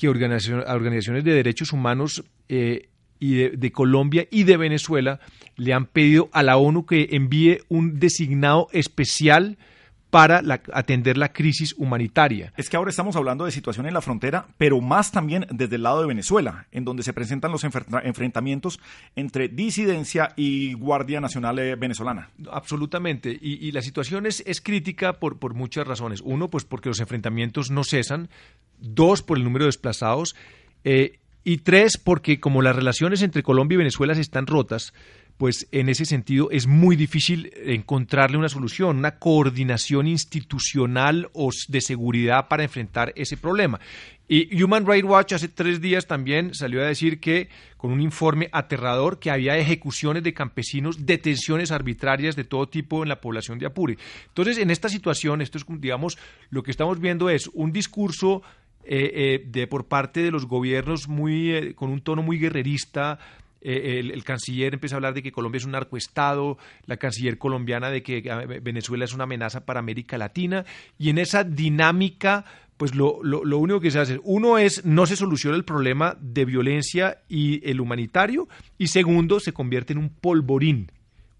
que 0.00 0.08
organizaciones 0.08 1.24
de 1.24 1.34
derechos 1.34 1.74
humanos 1.74 2.24
eh, 2.48 2.88
y 3.18 3.34
de 3.34 3.70
Colombia 3.70 4.26
y 4.30 4.44
de 4.44 4.56
Venezuela 4.56 5.20
le 5.56 5.74
han 5.74 5.84
pedido 5.84 6.30
a 6.32 6.42
la 6.42 6.56
ONU 6.56 6.86
que 6.86 7.08
envíe 7.12 7.58
un 7.68 7.98
designado 8.00 8.68
especial 8.72 9.58
para 10.10 10.42
la- 10.42 10.60
atender 10.72 11.16
la 11.16 11.32
crisis 11.32 11.74
humanitaria. 11.78 12.52
Es 12.56 12.68
que 12.68 12.76
ahora 12.76 12.90
estamos 12.90 13.14
hablando 13.16 13.44
de 13.44 13.52
situación 13.52 13.86
en 13.86 13.94
la 13.94 14.00
frontera, 14.00 14.46
pero 14.58 14.80
más 14.80 15.12
también 15.12 15.46
desde 15.50 15.76
el 15.76 15.84
lado 15.84 16.00
de 16.00 16.08
Venezuela, 16.08 16.66
en 16.72 16.84
donde 16.84 17.02
se 17.04 17.12
presentan 17.12 17.52
los 17.52 17.62
enfrenta- 17.64 18.02
enfrentamientos 18.04 18.80
entre 19.14 19.48
disidencia 19.48 20.32
y 20.36 20.74
Guardia 20.74 21.20
Nacional 21.20 21.58
eh, 21.60 21.76
Venezolana. 21.76 22.30
Absolutamente. 22.50 23.30
Y, 23.40 23.66
y 23.66 23.72
la 23.72 23.82
situación 23.82 24.26
es, 24.26 24.42
es 24.46 24.60
crítica 24.60 25.14
por, 25.14 25.38
por 25.38 25.54
muchas 25.54 25.86
razones. 25.86 26.20
Uno, 26.22 26.48
pues 26.48 26.64
porque 26.64 26.88
los 26.88 27.00
enfrentamientos 27.00 27.70
no 27.70 27.84
cesan. 27.84 28.28
Dos, 28.80 29.22
por 29.22 29.38
el 29.38 29.44
número 29.44 29.64
de 29.64 29.68
desplazados. 29.68 30.34
Eh, 30.84 31.18
y 31.44 31.58
tres, 31.58 31.96
porque 31.96 32.40
como 32.40 32.62
las 32.62 32.76
relaciones 32.76 33.22
entre 33.22 33.42
Colombia 33.42 33.74
y 33.76 33.78
Venezuela 33.78 34.14
se 34.14 34.20
están 34.20 34.46
rotas, 34.46 34.92
pues 35.40 35.66
en 35.72 35.88
ese 35.88 36.04
sentido 36.04 36.50
es 36.50 36.66
muy 36.66 36.96
difícil 36.96 37.50
encontrarle 37.64 38.36
una 38.36 38.50
solución, 38.50 38.98
una 38.98 39.18
coordinación 39.18 40.06
institucional 40.06 41.30
o 41.32 41.48
de 41.66 41.80
seguridad 41.80 42.46
para 42.46 42.62
enfrentar 42.62 43.14
ese 43.16 43.38
problema. 43.38 43.80
Y 44.28 44.62
Human 44.62 44.86
Rights 44.86 45.08
Watch 45.08 45.32
hace 45.32 45.48
tres 45.48 45.80
días 45.80 46.06
también 46.06 46.54
salió 46.54 46.82
a 46.82 46.84
decir 46.84 47.20
que, 47.20 47.48
con 47.78 47.90
un 47.90 48.02
informe 48.02 48.50
aterrador, 48.52 49.18
que 49.18 49.30
había 49.30 49.56
ejecuciones 49.56 50.22
de 50.24 50.34
campesinos, 50.34 51.06
detenciones 51.06 51.72
arbitrarias 51.72 52.36
de 52.36 52.44
todo 52.44 52.68
tipo 52.68 53.02
en 53.02 53.08
la 53.08 53.22
población 53.22 53.58
de 53.58 53.64
Apure. 53.64 53.96
Entonces, 54.26 54.58
en 54.58 54.70
esta 54.70 54.90
situación, 54.90 55.40
esto 55.40 55.56
es, 55.56 55.64
digamos, 55.66 56.18
lo 56.50 56.62
que 56.62 56.70
estamos 56.70 57.00
viendo 57.00 57.30
es 57.30 57.48
un 57.54 57.72
discurso 57.72 58.42
eh, 58.84 59.10
eh, 59.14 59.44
de 59.46 59.66
por 59.66 59.86
parte 59.86 60.22
de 60.22 60.30
los 60.30 60.44
gobiernos 60.44 61.08
muy 61.08 61.50
eh, 61.50 61.74
con 61.74 61.88
un 61.88 62.02
tono 62.02 62.20
muy 62.22 62.38
guerrerista. 62.38 63.18
Eh, 63.62 64.00
el, 64.00 64.24
canciller 64.24 64.74
empieza 64.74 64.96
a 64.96 64.98
hablar 64.98 65.14
de 65.14 65.22
que 65.22 65.32
Colombia 65.32 65.58
es 65.58 65.64
un 65.64 65.72
narcoestado, 65.72 66.56
la 66.86 66.96
canciller 66.96 67.36
colombiana 67.36 67.90
de 67.90 68.02
que 68.02 68.18
eh, 68.18 68.60
Venezuela 68.60 69.04
es 69.04 69.12
una 69.12 69.24
amenaza 69.24 69.66
para 69.66 69.80
América 69.80 70.16
Latina, 70.16 70.64
y 70.98 71.10
en 71.10 71.18
esa 71.18 71.44
dinámica, 71.44 72.44
pues 72.76 72.94
lo, 72.94 73.22
lo, 73.22 73.44
lo 73.44 73.58
único 73.58 73.80
que 73.80 73.90
se 73.90 73.98
hace, 73.98 74.18
uno 74.24 74.56
es 74.56 74.84
no 74.84 75.04
se 75.04 75.16
soluciona 75.16 75.56
el 75.56 75.64
problema 75.64 76.16
de 76.20 76.46
violencia 76.46 77.18
y 77.28 77.68
el 77.68 77.80
humanitario, 77.80 78.48
y 78.78 78.86
segundo, 78.86 79.40
se 79.40 79.52
convierte 79.52 79.92
en 79.92 79.98
un 79.98 80.08
polvorín, 80.08 80.90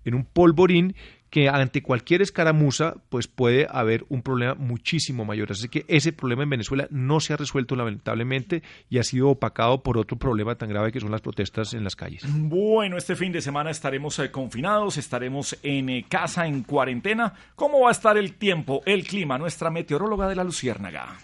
en 0.05 0.15
un 0.15 0.25
polvorín 0.25 0.95
que 1.31 1.49
ante 1.49 1.83
cualquier 1.83 2.23
escaramuza 2.23 2.97
pues 3.09 3.29
puede 3.29 3.67
haber 3.71 4.05
un 4.09 4.23
problema 4.23 4.55
muchísimo 4.55 5.25
mayor. 5.25 5.53
Así 5.53 5.69
que 5.69 5.85
ese 5.89 6.13
problema 6.13 6.43
en 6.43 6.51
Venezuela 6.51 6.87
no 6.91 7.21
se 7.21 7.33
ha 7.33 7.37
resuelto 7.37 7.77
lamentablemente 7.77 8.63
y 8.89 8.99
ha 8.99 9.05
sido 9.05 9.31
opacado 9.31 9.83
por 9.83 9.97
otro 9.97 10.19
problema 10.19 10.57
tan 10.57 10.69
grave 10.69 10.93
que 10.93 11.01
son 11.01 11.11
las 11.11 11.21
protestas 11.21 11.73
en 11.75 11.85
las 11.85 11.97
calles. 11.97 12.25
Bueno, 12.29 12.97
este 12.97 13.17
fin 13.17 13.33
de 13.33 13.41
semana 13.41 13.71
estaremos 13.71 14.19
eh, 14.19 14.31
confinados, 14.31 14.99
estaremos 14.99 15.57
en 15.63 15.89
eh, 15.89 16.07
casa, 16.09 16.47
en 16.47 16.65
cuarentena. 16.65 17.33
¿Cómo 17.55 17.81
va 17.81 17.89
a 17.89 17.93
estar 17.93 18.19
el 18.19 18.35
tiempo, 18.35 18.83
el 18.85 19.07
clima? 19.07 19.39
Nuestra 19.39 19.71
meteoróloga 19.71 20.29
de 20.29 20.37
la 20.37 20.45
Luciérnaga. 20.45 21.17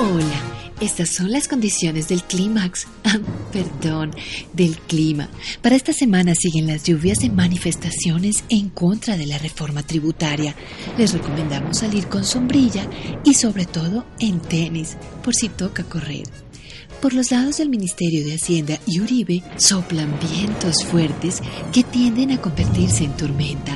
Hola, 0.00 0.59
estas 0.80 1.10
son 1.10 1.30
las 1.30 1.48
condiciones 1.48 2.08
del 2.08 2.22
clímax. 2.24 2.86
Ah, 3.04 3.18
perdón, 3.52 4.12
del 4.52 4.78
clima. 4.78 5.28
Para 5.62 5.74
esta 5.74 5.92
semana 5.92 6.34
siguen 6.34 6.66
las 6.66 6.84
lluvias 6.84 7.18
de 7.18 7.30
manifestaciones 7.30 8.44
en 8.48 8.68
contra 8.68 9.16
de 9.16 9.26
la 9.26 9.38
reforma 9.38 9.82
tributaria. 9.82 10.54
Les 10.96 11.12
recomendamos 11.12 11.78
salir 11.78 12.06
con 12.06 12.24
sombrilla 12.24 12.88
y 13.24 13.34
sobre 13.34 13.66
todo 13.66 14.04
en 14.20 14.40
tenis, 14.40 14.96
por 15.24 15.34
si 15.34 15.48
toca 15.48 15.82
correr. 15.84 16.28
Por 17.00 17.14
los 17.14 17.30
lados 17.30 17.56
del 17.56 17.70
Ministerio 17.70 18.24
de 18.24 18.34
Hacienda 18.34 18.78
y 18.86 19.00
Uribe 19.00 19.42
soplan 19.56 20.18
vientos 20.20 20.84
fuertes 20.84 21.40
que 21.72 21.82
tienden 21.82 22.30
a 22.30 22.40
convertirse 22.40 23.04
en 23.04 23.16
tormenta. 23.16 23.74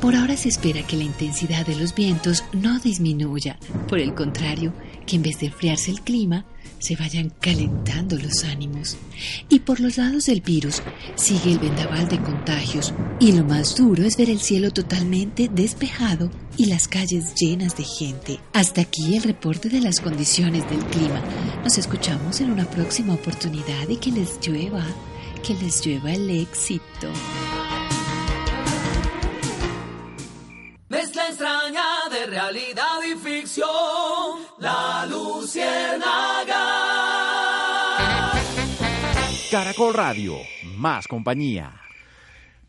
Por 0.00 0.14
ahora 0.14 0.36
se 0.36 0.48
espera 0.48 0.86
que 0.86 0.96
la 0.96 1.02
intensidad 1.02 1.66
de 1.66 1.74
los 1.74 1.94
vientos 1.94 2.44
no 2.52 2.78
disminuya. 2.78 3.58
Por 3.88 3.98
el 3.98 4.14
contrario, 4.14 4.72
que 5.10 5.16
en 5.16 5.22
vez 5.22 5.40
de 5.40 5.46
enfriarse 5.46 5.90
el 5.90 6.02
clima, 6.02 6.44
se 6.78 6.94
vayan 6.94 7.32
calentando 7.40 8.16
los 8.16 8.44
ánimos. 8.44 8.96
Y 9.48 9.58
por 9.58 9.80
los 9.80 9.96
lados 9.96 10.26
del 10.26 10.40
virus 10.40 10.82
sigue 11.16 11.50
el 11.50 11.58
vendaval 11.58 12.08
de 12.08 12.20
contagios 12.22 12.94
y 13.18 13.32
lo 13.32 13.44
más 13.44 13.74
duro 13.74 14.04
es 14.04 14.16
ver 14.16 14.30
el 14.30 14.40
cielo 14.40 14.70
totalmente 14.70 15.50
despejado 15.52 16.30
y 16.56 16.66
las 16.66 16.86
calles 16.86 17.34
llenas 17.34 17.76
de 17.76 17.84
gente. 17.84 18.38
Hasta 18.52 18.82
aquí 18.82 19.16
el 19.16 19.24
reporte 19.24 19.68
de 19.68 19.80
las 19.80 20.00
condiciones 20.00 20.68
del 20.70 20.84
clima. 20.86 21.20
Nos 21.64 21.76
escuchamos 21.76 22.40
en 22.40 22.52
una 22.52 22.70
próxima 22.70 23.14
oportunidad 23.14 23.88
y 23.88 23.96
que 23.96 24.12
les 24.12 24.38
llueva, 24.40 24.86
que 25.46 25.54
les 25.54 25.84
llueva 25.84 26.12
el 26.12 26.30
éxito. 26.30 27.08
Realidad 32.30 32.98
y 33.06 33.16
ficción. 33.18 33.66
La 34.58 35.06
Luciérnaga. 35.10 36.60
Caracol 39.50 39.94
Radio, 39.94 40.36
más 40.76 41.08
compañía. 41.08 41.72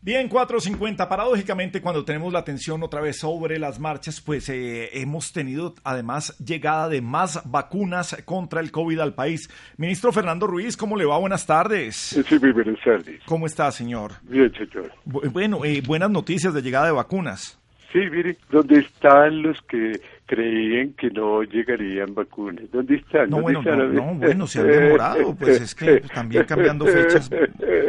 Bien, 0.04 0.28
4.50. 0.28 1.06
Paradójicamente, 1.06 1.80
cuando 1.80 2.04
tenemos 2.04 2.32
la 2.32 2.40
atención 2.40 2.82
otra 2.82 3.00
vez 3.00 3.18
sobre 3.20 3.60
las 3.60 3.78
marchas, 3.78 4.20
pues 4.20 4.48
eh, 4.48 4.90
hemos 5.00 5.32
tenido 5.32 5.76
además 5.84 6.36
llegada 6.44 6.88
de 6.88 7.00
más 7.00 7.40
vacunas 7.44 8.16
contra 8.24 8.60
el 8.60 8.72
COVID 8.72 8.98
al 8.98 9.14
país. 9.14 9.48
Ministro 9.76 10.10
Fernando 10.10 10.48
Ruiz, 10.48 10.76
¿cómo 10.76 10.96
le 10.96 11.04
va? 11.04 11.18
Buenas 11.18 11.46
tardes. 11.46 11.94
Sí, 12.28 12.38
muy 12.40 12.50
buenas 12.50 12.80
tardes. 12.84 13.20
¿Cómo 13.26 13.46
está, 13.46 13.70
señor? 13.70 14.14
Bien, 14.22 14.52
señor. 14.54 14.92
Bu- 15.06 15.30
Bueno, 15.30 15.64
eh, 15.64 15.80
buenas 15.86 16.10
noticias 16.10 16.52
de 16.52 16.62
llegada 16.62 16.86
de 16.86 16.92
vacunas. 16.92 17.60
Sí, 17.92 17.98
mire, 18.10 18.36
¿dónde 18.50 18.78
están 18.78 19.42
los 19.42 19.60
que 19.62 20.00
creían 20.24 20.94
que 20.94 21.10
no 21.10 21.42
llegarían 21.42 22.14
vacunas? 22.14 22.64
¿Dónde 22.72 22.96
están? 22.96 23.28
No, 23.28 23.36
¿Dónde 23.36 23.42
bueno, 23.42 23.60
están? 23.60 23.94
no, 23.94 24.06
no, 24.06 24.14
bueno, 24.14 24.46
se 24.46 24.60
han 24.60 24.66
demorado, 24.68 25.34
pues 25.34 25.60
es 25.60 25.74
que 25.74 26.00
también 26.00 26.44
cambiando 26.44 26.86
fechas. 26.86 27.30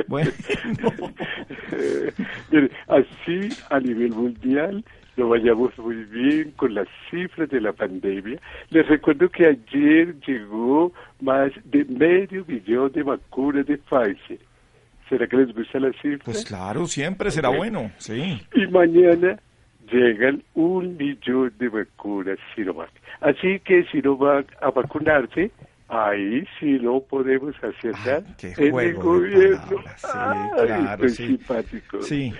Bueno, 0.07 0.31
Mire, 2.51 2.69
así 2.87 3.49
a 3.69 3.79
nivel 3.79 4.11
mundial 4.11 4.83
lo 5.15 5.29
vayamos 5.29 5.77
muy 5.77 6.03
bien 6.05 6.51
con 6.51 6.73
las 6.73 6.87
cifras 7.09 7.49
de 7.49 7.61
la 7.61 7.71
pandemia. 7.71 8.39
Les 8.71 8.87
recuerdo 8.87 9.29
que 9.29 9.45
ayer 9.45 10.15
llegó 10.27 10.91
más 11.21 11.51
de 11.65 11.85
medio 11.85 12.43
millón 12.45 12.91
de 12.91 13.03
vacunas 13.03 13.65
de 13.65 13.77
Pfizer. 13.77 14.39
¿Será 15.07 15.27
que 15.27 15.37
les 15.37 15.55
gusta 15.55 15.79
la 15.79 15.91
cifra? 15.93 16.25
Pues 16.25 16.43
claro, 16.43 16.87
siempre 16.87 17.29
será 17.31 17.49
bueno, 17.49 17.91
sí. 17.97 18.41
Y 18.55 18.67
mañana 18.67 19.39
llegan 19.91 20.43
un 20.53 20.97
millón 20.97 21.53
de 21.57 21.69
vacunas 21.69 22.39
Sinovac. 22.55 22.91
Así 23.21 23.59
que 23.59 23.83
Sinovac 23.85 24.47
a 24.61 24.71
vacunarse, 24.71 25.51
ahí 25.87 26.45
sí 26.59 26.79
lo 26.79 27.01
podemos 27.01 27.55
hacer 27.63 27.93
nada 28.05 28.23
en 28.41 28.79
el 28.79 28.93
gobierno. 28.95 29.77
Sí, 29.97 30.07
Ay, 30.13 30.49
claro, 30.65 31.09
sí. 31.09 31.27
simpático. 31.27 32.01
Sí. 32.01 32.33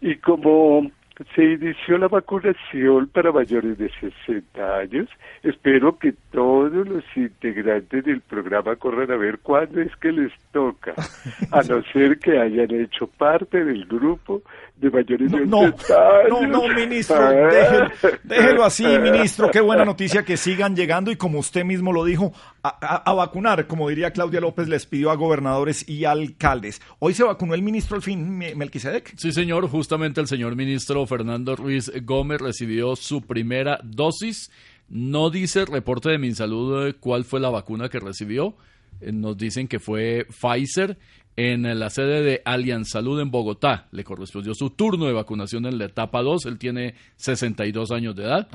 Y 0.00 0.16
como 0.16 0.90
se 1.34 1.42
inició 1.42 1.98
la 1.98 2.06
vacunación 2.08 3.08
para 3.08 3.32
mayores 3.32 3.76
de 3.76 3.90
60 4.26 4.76
años, 4.76 5.08
espero 5.42 5.98
que 5.98 6.14
todos 6.30 6.86
los 6.86 7.04
integrantes 7.16 8.04
del 8.04 8.20
programa 8.20 8.76
corran 8.76 9.10
a 9.10 9.16
ver 9.16 9.38
cuándo 9.40 9.80
es 9.80 9.94
que 9.96 10.12
les 10.12 10.32
toca, 10.52 10.94
a 11.50 11.62
no 11.62 11.82
ser 11.92 12.18
que 12.20 12.38
hayan 12.38 12.70
hecho 12.70 13.08
parte 13.08 13.64
del 13.64 13.84
grupo 13.86 14.42
de 14.80 14.90
mayores 14.90 15.32
de 15.32 15.44
No, 15.46 15.58
80 15.60 15.94
años. 15.94 16.28
no, 16.30 16.46
no, 16.46 16.74
ministro, 16.74 17.16
Ah. 17.16 17.30
déjelo, 17.32 17.90
déjelo 18.24 18.64
así, 18.64 18.84
ministro. 19.02 19.50
Qué 19.50 19.60
buena 19.60 19.84
noticia 19.84 20.24
que 20.24 20.36
sigan 20.36 20.76
llegando 20.76 21.10
y 21.10 21.16
como 21.16 21.38
usted 21.40 21.64
mismo 21.64 21.92
lo 21.92 22.04
dijo, 22.04 22.32
a, 22.62 22.68
a- 22.68 23.10
a 23.10 23.14
vacunar, 23.14 23.66
como 23.66 23.88
diría 23.88 24.12
Claudia 24.12 24.40
López, 24.40 24.68
les 24.68 24.86
pidió 24.86 25.10
a 25.10 25.16
gobernadores 25.16 25.88
y 25.88 26.04
alcaldes. 26.04 26.80
Hoy 27.00 27.14
se 27.14 27.24
vacunó 27.24 27.54
el 27.54 27.62
ministro 27.62 27.96
al 27.96 28.02
fin, 28.02 28.36
Me- 28.38 28.54
Melquisedec. 28.54 29.14
Sí, 29.16 29.32
señor. 29.32 29.68
Justamente 29.68 30.20
el 30.20 30.26
señor 30.28 30.54
ministro 30.56 31.04
Fernando 31.06 31.56
Ruiz 31.56 31.90
Gómez 32.04 32.40
recibió 32.40 32.94
su 32.96 33.22
primera 33.22 33.80
dosis. 33.82 34.50
No 34.88 35.28
dice 35.30 35.60
el 35.60 35.66
reporte 35.66 36.08
de 36.08 36.18
Minsalud 36.18 36.86
eh, 36.86 36.94
cuál 36.98 37.24
fue 37.24 37.40
la 37.40 37.50
vacuna 37.50 37.88
que 37.88 37.98
recibió. 38.00 38.54
Eh, 39.00 39.12
Nos 39.12 39.36
dicen 39.36 39.68
que 39.68 39.78
fue 39.78 40.26
Pfizer 40.30 40.96
en 41.38 41.78
la 41.78 41.88
sede 41.88 42.20
de 42.20 42.42
Allianz 42.44 42.88
Salud 42.90 43.20
en 43.20 43.30
Bogotá. 43.30 43.86
Le 43.92 44.02
correspondió 44.02 44.54
su 44.54 44.70
turno 44.70 45.06
de 45.06 45.12
vacunación 45.12 45.66
en 45.66 45.78
la 45.78 45.84
etapa 45.84 46.20
2. 46.20 46.46
Él 46.46 46.58
tiene 46.58 46.96
62 47.14 47.92
años 47.92 48.16
de 48.16 48.24
edad. 48.24 48.48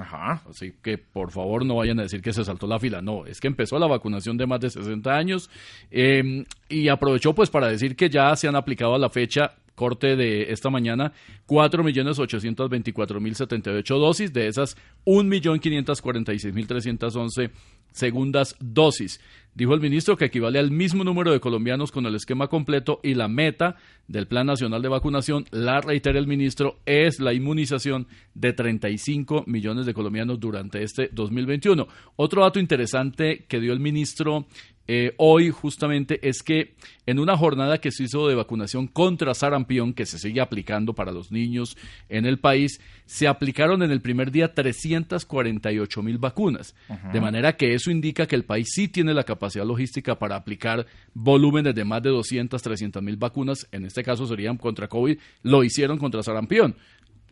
Así 0.49 0.73
que 0.81 0.97
por 0.97 1.31
favor 1.31 1.65
no 1.65 1.77
vayan 1.77 1.99
a 1.99 2.03
decir 2.03 2.21
que 2.21 2.33
se 2.33 2.43
saltó 2.43 2.67
la 2.67 2.79
fila. 2.79 3.01
No, 3.01 3.25
es 3.25 3.39
que 3.39 3.47
empezó 3.47 3.79
la 3.79 3.87
vacunación 3.87 4.35
de 4.35 4.47
más 4.47 4.59
de 4.59 4.69
60 4.69 5.09
años 5.15 5.49
eh, 5.91 6.43
y 6.67 6.89
aprovechó 6.89 7.33
pues 7.33 7.49
para 7.49 7.69
decir 7.69 7.95
que 7.95 8.09
ya 8.09 8.35
se 8.35 8.49
han 8.49 8.55
aplicado 8.57 8.95
a 8.95 8.99
la 8.99 9.09
fecha 9.09 9.53
corte 9.75 10.15
de 10.15 10.51
esta 10.51 10.69
mañana 10.69 11.11
4.824.078 11.47 13.99
dosis, 13.99 14.31
de 14.33 14.47
esas 14.47 14.77
1.546.311 15.05 17.51
segundas 17.91 18.55
dosis. 18.59 19.19
Dijo 19.55 19.75
el 19.75 19.81
ministro 19.81 20.17
que 20.17 20.25
equivale 20.25 20.57
al 20.57 20.71
mismo 20.71 21.03
número 21.03 21.31
de 21.31 21.39
colombianos 21.39 21.91
con 21.91 22.07
el 22.07 22.15
esquema 22.15 22.47
completo 22.47 22.99
y 23.03 23.13
la 23.13 23.27
meta 23.27 23.75
del 24.07 24.25
Plan 24.25 24.47
Nacional 24.47 24.81
de 24.81 24.89
Vacunación, 24.89 25.45
la 25.51 25.79
reitera 25.79 26.17
el 26.17 26.25
ministro, 26.25 26.79
es 26.87 27.19
la 27.19 27.33
inmunización 27.33 28.07
de 28.33 28.53
35 28.53 29.43
millones 29.45 29.85
de 29.85 29.93
colombianos 29.93 30.39
durante 30.39 30.81
este 30.81 31.09
2021. 31.11 31.87
Otro 32.15 32.41
dato 32.41 32.59
interesante 32.59 33.45
que 33.47 33.59
dio 33.59 33.73
el 33.73 33.79
ministro 33.79 34.47
eh, 34.87 35.13
hoy 35.17 35.49
justamente 35.49 36.27
es 36.27 36.43
que 36.43 36.73
en 37.05 37.19
una 37.19 37.37
jornada 37.37 37.79
que 37.79 37.91
se 37.91 38.03
hizo 38.03 38.27
de 38.27 38.35
vacunación 38.35 38.87
contra 38.87 39.33
sarampión, 39.33 39.93
que 39.93 40.05
se 40.05 40.19
sigue 40.19 40.41
aplicando 40.41 40.93
para 40.93 41.11
los 41.11 41.31
niños 41.31 41.77
en 42.09 42.25
el 42.25 42.39
país, 42.39 42.81
se 43.05 43.27
aplicaron 43.27 43.83
en 43.83 43.91
el 43.91 44.01
primer 44.01 44.31
día 44.31 44.53
348 44.53 46.03
mil 46.03 46.17
vacunas. 46.17 46.75
De 47.11 47.21
manera 47.21 47.55
que 47.55 47.73
eso 47.73 47.91
indica 47.91 48.27
que 48.27 48.35
el 48.35 48.45
país 48.45 48.67
sí 48.73 48.87
tiene 48.87 49.13
la 49.13 49.23
capacidad 49.23 49.65
logística 49.65 50.17
para 50.17 50.35
aplicar 50.35 50.85
volúmenes 51.13 51.75
de 51.75 51.85
más 51.85 52.01
de 52.01 52.09
200, 52.09 52.61
300 52.61 53.03
mil 53.03 53.17
vacunas. 53.17 53.67
En 53.71 53.85
este 53.85 54.03
caso 54.03 54.25
serían 54.25 54.57
contra 54.57 54.87
COVID. 54.87 55.17
Lo 55.43 55.63
hicieron 55.63 55.97
contra 55.97 56.23
sarampión. 56.23 56.75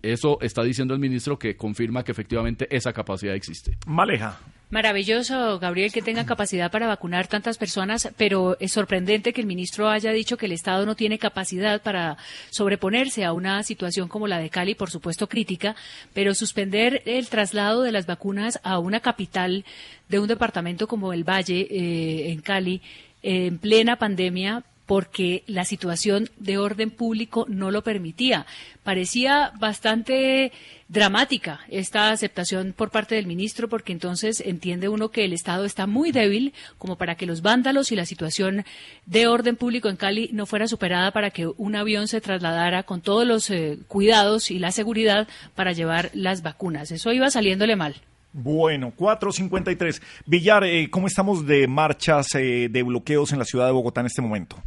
Eso 0.01 0.39
está 0.41 0.63
diciendo 0.63 0.93
el 0.93 0.99
ministro 0.99 1.37
que 1.37 1.55
confirma 1.55 2.03
que 2.03 2.11
efectivamente 2.11 2.67
esa 2.75 2.93
capacidad 2.93 3.35
existe. 3.35 3.77
Maleja. 3.85 4.39
Maravilloso, 4.71 5.59
Gabriel, 5.59 5.91
que 5.91 6.01
tenga 6.01 6.25
capacidad 6.25 6.71
para 6.71 6.87
vacunar 6.87 7.27
tantas 7.27 7.57
personas, 7.57 8.09
pero 8.15 8.55
es 8.61 8.71
sorprendente 8.71 9.33
que 9.33 9.41
el 9.41 9.47
ministro 9.47 9.89
haya 9.89 10.13
dicho 10.13 10.37
que 10.37 10.45
el 10.45 10.53
Estado 10.53 10.85
no 10.85 10.95
tiene 10.95 11.19
capacidad 11.19 11.81
para 11.81 12.17
sobreponerse 12.51 13.25
a 13.25 13.33
una 13.33 13.63
situación 13.63 14.07
como 14.07 14.27
la 14.27 14.39
de 14.39 14.49
Cali, 14.49 14.73
por 14.73 14.89
supuesto 14.89 15.27
crítica, 15.27 15.75
pero 16.13 16.33
suspender 16.33 17.01
el 17.05 17.27
traslado 17.27 17.81
de 17.81 17.91
las 17.91 18.05
vacunas 18.05 18.61
a 18.63 18.79
una 18.79 19.01
capital 19.01 19.65
de 20.07 20.19
un 20.19 20.29
departamento 20.29 20.87
como 20.87 21.11
el 21.11 21.25
Valle, 21.25 21.67
eh, 21.69 22.31
en 22.31 22.39
Cali, 22.39 22.81
eh, 23.23 23.47
en 23.47 23.57
plena 23.57 23.97
pandemia, 23.97 24.63
porque 24.91 25.45
la 25.47 25.63
situación 25.63 26.27
de 26.35 26.57
orden 26.57 26.91
público 26.91 27.45
no 27.47 27.71
lo 27.71 27.81
permitía. 27.81 28.45
Parecía 28.83 29.53
bastante 29.57 30.51
dramática 30.89 31.61
esta 31.69 32.11
aceptación 32.11 32.73
por 32.75 32.89
parte 32.89 33.15
del 33.15 33.25
ministro, 33.25 33.69
porque 33.69 33.93
entonces 33.93 34.43
entiende 34.45 34.89
uno 34.89 35.07
que 35.07 35.23
el 35.23 35.31
Estado 35.31 35.63
está 35.63 35.87
muy 35.87 36.11
débil 36.11 36.53
como 36.77 36.97
para 36.97 37.15
que 37.15 37.25
los 37.25 37.41
vándalos 37.41 37.93
y 37.93 37.95
la 37.95 38.05
situación 38.05 38.65
de 39.05 39.27
orden 39.27 39.55
público 39.55 39.87
en 39.87 39.95
Cali 39.95 40.29
no 40.33 40.45
fuera 40.45 40.67
superada 40.67 41.11
para 41.11 41.29
que 41.29 41.47
un 41.47 41.77
avión 41.77 42.09
se 42.09 42.19
trasladara 42.19 42.83
con 42.83 42.99
todos 42.99 43.25
los 43.25 43.49
eh, 43.49 43.79
cuidados 43.87 44.51
y 44.51 44.59
la 44.59 44.73
seguridad 44.73 45.25
para 45.55 45.71
llevar 45.71 46.11
las 46.13 46.41
vacunas. 46.41 46.91
Eso 46.91 47.13
iba 47.13 47.31
saliéndole 47.31 47.77
mal. 47.77 47.95
Bueno, 48.33 48.91
4.53. 48.97 50.01
Villar, 50.25 50.65
eh, 50.65 50.89
¿cómo 50.89 51.07
estamos 51.07 51.47
de 51.47 51.65
marchas, 51.69 52.35
eh, 52.35 52.67
de 52.69 52.83
bloqueos 52.83 53.31
en 53.31 53.39
la 53.39 53.45
ciudad 53.45 53.67
de 53.67 53.71
Bogotá 53.71 54.01
en 54.01 54.07
este 54.07 54.21
momento? 54.21 54.61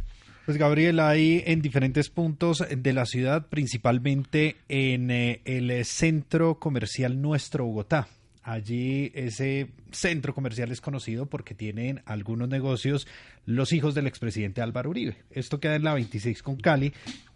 Pues 0.45 0.59
Gabriel, 0.59 0.99
hay 0.99 1.41
en 1.47 1.63
diferentes 1.63 2.09
puntos 2.09 2.63
de 2.69 2.93
la 2.93 3.07
ciudad, 3.07 3.47
principalmente 3.47 4.57
en 4.69 5.09
eh, 5.09 5.41
el 5.43 5.83
centro 5.85 6.59
comercial 6.59 7.19
Nuestro 7.19 7.65
Bogotá. 7.65 8.07
Allí 8.43 9.11
ese 9.15 9.69
centro 9.91 10.35
comercial 10.35 10.71
es 10.71 10.81
conocido 10.81 11.25
porque 11.25 11.55
tienen 11.55 12.03
algunos 12.05 12.47
negocios 12.47 13.07
los 13.47 13.73
hijos 13.73 13.95
del 13.95 14.05
expresidente 14.05 14.61
Álvaro 14.61 14.91
Uribe. 14.91 15.17
Esto 15.31 15.59
queda 15.59 15.77
en 15.77 15.83
la 15.83 15.95
26 15.95 16.43
con 16.43 16.57
Cali 16.57 16.93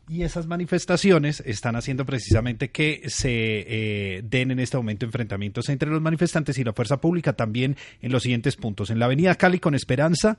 y 0.07 0.21
esas 0.21 0.45
manifestaciones 0.45 1.41
están 1.47 1.75
haciendo 1.75 2.05
precisamente 2.05 2.69
que 2.69 3.03
se 3.07 3.29
eh, 3.67 4.21
den 4.23 4.51
en 4.51 4.59
este 4.59 4.77
momento 4.77 5.05
enfrentamientos 5.05 5.69
entre 5.69 5.89
los 5.89 6.01
manifestantes 6.01 6.59
y 6.59 6.63
la 6.63 6.73
fuerza 6.73 7.01
pública 7.01 7.33
también 7.33 7.75
en 8.01 8.11
los 8.11 8.21
siguientes 8.21 8.55
puntos. 8.55 8.91
En 8.91 8.99
la 8.99 9.05
avenida 9.05 9.33
Cali 9.33 9.59
con 9.59 9.73
Esperanza, 9.73 10.37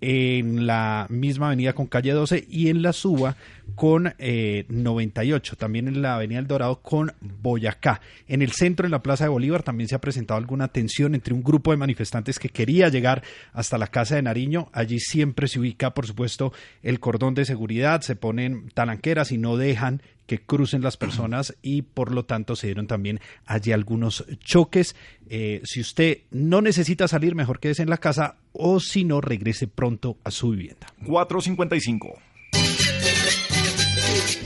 en 0.00 0.66
la 0.66 1.06
misma 1.08 1.46
avenida 1.46 1.72
con 1.72 1.86
calle 1.86 2.12
12 2.12 2.46
y 2.48 2.68
en 2.68 2.82
la 2.82 2.92
Suba 2.92 3.36
con 3.74 4.14
eh, 4.18 4.64
98, 4.68 5.56
también 5.56 5.88
en 5.88 6.02
la 6.02 6.16
avenida 6.16 6.38
El 6.38 6.46
Dorado 6.46 6.80
con 6.80 7.12
Boyacá. 7.20 8.00
En 8.28 8.42
el 8.42 8.52
centro, 8.52 8.86
en 8.86 8.92
la 8.92 9.02
Plaza 9.02 9.24
de 9.24 9.30
Bolívar, 9.30 9.62
también 9.62 9.88
se 9.88 9.94
ha 9.94 10.00
presentado 10.00 10.38
alguna 10.38 10.68
tensión 10.68 11.14
entre 11.14 11.34
un 11.34 11.42
grupo 11.42 11.70
de 11.70 11.76
manifestantes 11.76 12.38
que 12.38 12.48
quería 12.48 12.88
llegar 12.88 13.22
hasta 13.52 13.78
la 13.78 13.88
Casa 13.88 14.16
de 14.16 14.22
Nariño. 14.22 14.68
Allí 14.72 14.98
siempre 15.00 15.48
se 15.48 15.58
ubica, 15.60 15.94
por 15.94 16.06
supuesto, 16.06 16.52
el 16.82 17.00
cordón 17.00 17.34
de 17.34 17.44
seguridad, 17.44 18.02
se 18.02 18.16
ponen 18.16 18.68
talanqueras 18.74 19.32
y 19.32 19.38
no 19.38 19.56
dejan 19.56 20.02
que 20.26 20.40
crucen 20.40 20.82
las 20.82 20.96
personas 20.96 21.56
y 21.62 21.82
por 21.82 22.12
lo 22.12 22.24
tanto 22.24 22.56
se 22.56 22.66
dieron 22.66 22.86
también 22.86 23.20
allí 23.44 23.72
algunos 23.72 24.24
choques. 24.40 24.96
Eh, 25.28 25.60
si 25.64 25.80
usted 25.80 26.18
no 26.30 26.60
necesita 26.60 27.08
salir, 27.08 27.34
mejor 27.34 27.60
quédese 27.60 27.82
en 27.82 27.90
la 27.90 27.98
casa 27.98 28.36
o 28.52 28.80
si 28.80 29.04
no, 29.04 29.20
regrese 29.20 29.66
pronto 29.68 30.18
a 30.24 30.30
su 30.30 30.50
vivienda. 30.50 30.86
4.55. 31.02 32.18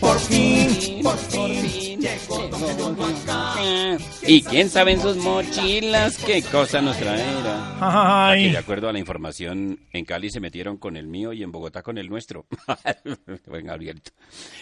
Por 0.00 0.18
fin, 0.18 1.02
por 1.02 1.16
fin, 1.16 1.79
¿Y 4.26 4.42
quién 4.42 4.68
sabe 4.70 4.92
en 4.92 5.00
sus 5.00 5.16
mochilas 5.16 6.16
qué 6.24 6.42
cosa 6.42 6.80
nos 6.80 6.96
traerá? 6.96 7.76
Ay. 7.80 8.52
De 8.52 8.58
acuerdo 8.58 8.88
a 8.88 8.92
la 8.92 8.98
información, 8.98 9.78
en 9.92 10.04
Cali 10.04 10.30
se 10.30 10.40
metieron 10.40 10.76
con 10.76 10.96
el 10.96 11.06
mío 11.06 11.32
y 11.32 11.42
en 11.42 11.50
Bogotá 11.52 11.82
con 11.82 11.98
el 11.98 12.08
nuestro. 12.08 12.46
Buen 13.46 13.66
Gabrielito. 13.66 14.12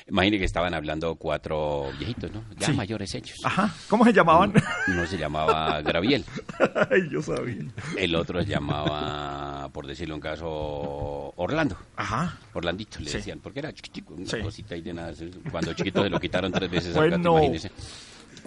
Imagine 0.08 0.38
que 0.38 0.44
estaban 0.44 0.74
hablando 0.74 1.14
cuatro 1.16 1.90
viejitos, 1.98 2.32
¿no? 2.32 2.44
Ya 2.58 2.66
Sí. 2.68 2.72
mayores 2.72 3.14
hechos. 3.14 3.38
Ajá. 3.44 3.74
¿Cómo 3.88 4.04
se 4.04 4.12
llamaban? 4.12 4.52
Uno 4.88 5.06
se 5.06 5.18
llamaba 5.18 5.80
Graviel. 5.82 6.24
Ay, 6.90 7.08
yo 7.10 7.22
sabía. 7.22 7.56
El 7.96 8.14
otro 8.14 8.42
se 8.42 8.48
llamaba, 8.48 9.68
por 9.72 9.86
decirlo 9.86 10.14
un 10.14 10.20
caso, 10.20 11.32
Orlando. 11.36 11.76
Ajá. 11.96 12.38
Orlandito 12.54 12.98
le 13.00 13.10
Sí. 13.10 13.18
decían, 13.18 13.40
porque 13.40 13.58
era 13.60 13.72
chiquitico, 13.72 14.14
una 14.14 14.26
Sí. 14.26 14.40
cosita 14.40 14.76
y 14.76 14.80
de 14.82 14.94
nada. 14.94 15.12
Cuando 15.50 15.72
chiquito 15.74 16.02
se 16.02 16.10
lo 16.10 16.18
quitaron 16.20 16.52
tres 16.52 16.70
veces 16.70 16.94
Bueno. 16.94 17.16
Gato, 17.34 17.44
imagínese. 17.46 17.70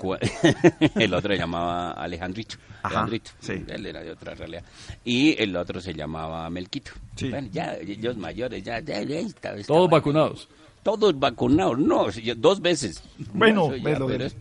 El 0.95 1.13
otro 1.13 1.33
se 1.33 1.37
llamaba 1.39 1.91
Alejandrito. 1.91 2.55
Ajá, 2.83 3.03
Alejandrito. 3.03 3.31
Él 3.67 3.85
era 3.85 4.01
de 4.01 4.11
otra 4.11 4.33
realidad. 4.33 4.63
Y 5.05 5.39
el 5.41 5.55
otro 5.55 5.79
se 5.81 5.93
llamaba 5.93 6.49
Melquito. 6.49 6.91
Bueno, 7.29 7.47
ya, 7.51 7.75
ellos 7.75 8.17
mayores, 8.17 8.63
ya, 8.63 8.79
ya, 8.79 9.01
ya 9.03 9.19
estaba- 9.19 9.53
Todos 9.55 9.61
estaba- 9.61 9.87
vacunados. 9.87 10.47
Todos 10.81 11.19
vacunados, 11.19 11.77
no, 11.77 12.07
dos 12.37 12.59
veces. 12.61 13.03
Bueno, 13.33 13.67
No, 13.69 13.75
ya, 13.75 13.83
pero 13.83 14.25
es- 14.25 14.35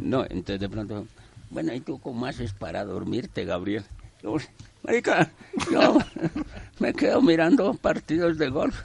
no, 0.00 0.24
entonces 0.24 0.58
de 0.58 0.68
pronto, 0.68 1.06
bueno, 1.50 1.72
¿y 1.72 1.80
tú 1.80 2.00
cómo 2.00 2.26
haces 2.26 2.52
para 2.52 2.84
dormirte, 2.84 3.44
Gabriel? 3.44 3.84
Yo, 4.82 4.88
marica, 4.92 5.30
yo 5.70 5.98
me 6.78 6.92
quedo 6.92 7.22
mirando 7.22 7.74
partidos 7.74 8.38
de 8.38 8.48
golf. 8.48 8.84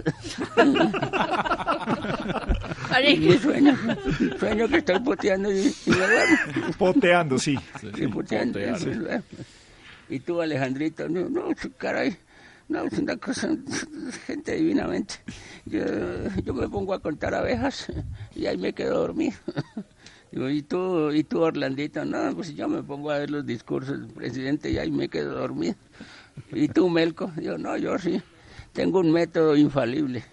Y 3.08 3.38
sueño, 3.38 3.78
sueño 4.40 4.68
que 4.68 4.78
estoy 4.78 5.00
poteando 5.00 5.52
y, 5.52 5.74
y 5.86 5.90
me 5.90 5.98
duermo. 5.98 6.38
Poteando, 6.78 7.40
sí. 7.40 7.58
Sí, 7.96 8.08
poteando. 8.08 8.60
Y 10.10 10.20
tú, 10.20 10.42
Alejandrito, 10.42 11.08
no, 11.08 11.30
no, 11.30 11.48
caray. 11.78 12.18
No, 12.68 12.86
es 12.86 13.00
una 13.00 13.18
cosa, 13.18 13.50
gente 14.26 14.56
divinamente. 14.56 15.16
Yo, 15.66 15.84
yo 16.44 16.54
me 16.54 16.70
pongo 16.70 16.94
a 16.94 17.00
contar 17.00 17.34
abejas 17.34 17.92
y 18.36 18.46
ahí 18.46 18.58
me 18.58 18.74
quedo 18.74 19.00
dormido. 19.00 19.38
Digo, 20.32 20.50
¿y 20.50 20.62
tú, 20.62 21.12
y 21.12 21.24
tú, 21.24 21.42
Orlandito? 21.42 22.06
No, 22.06 22.34
pues 22.36 22.56
yo 22.56 22.68
me 22.70 22.82
pongo 22.84 23.12
a 23.12 23.18
ver 23.20 23.30
los 23.30 23.46
discursos 23.46 24.00
del 24.00 24.08
presidente 24.14 24.72
y 24.72 24.78
ahí 24.78 24.90
me 24.90 25.10
quedo 25.10 25.36
dormido. 25.38 25.76
¿Y 26.54 26.70
tú, 26.70 26.90
Melco? 26.90 27.32
Digo, 27.36 27.58
no, 27.58 27.76
yo 27.78 27.98
sí. 28.00 28.22
Tengo 28.72 29.00
un 29.02 29.12
método 29.12 29.58
infalible. 29.58 30.24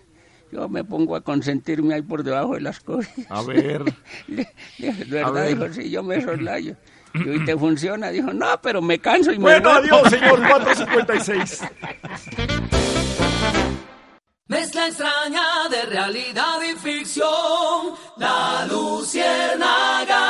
Yo 0.52 0.68
me 0.68 0.84
pongo 0.84 1.16
a 1.16 1.20
consentirme 1.20 1.94
ahí 1.94 2.02
por 2.02 2.22
debajo 2.22 2.54
de 2.54 2.60
las 2.60 2.78
cosas. 2.80 3.12
A 3.28 3.42
ver. 3.42 3.82
¿Verdad? 5.08 5.32
ver. 5.34 5.48
Dijo, 5.58 5.72
sí, 5.72 5.90
yo 5.90 6.02
me 6.04 6.22
soslayo. 6.22 6.76
Digo, 7.14 7.34
¿y 7.34 7.44
te 7.44 7.56
funciona? 7.56 8.10
Dijo, 8.10 8.32
no, 8.32 8.46
pero 8.62 8.80
me 8.80 8.98
canso 9.00 9.32
y 9.32 9.38
me 9.38 9.42
Bueno, 9.44 9.70
duermo". 9.80 9.96
adiós, 9.96 10.10
señor 10.10 10.38
456. 10.48 11.60
Mezcla 14.48 14.86
extraña 14.86 15.68
de 15.70 15.82
realidad 15.84 16.62
y 16.62 16.74
ficción. 16.78 17.28
La 18.16 18.66
Luciérnaga. 18.66 20.22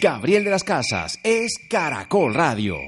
Gabriel 0.00 0.44
de 0.44 0.50
las 0.50 0.64
Casas 0.64 1.18
es 1.22 1.58
Caracol 1.68 2.32
Radio. 2.32 2.78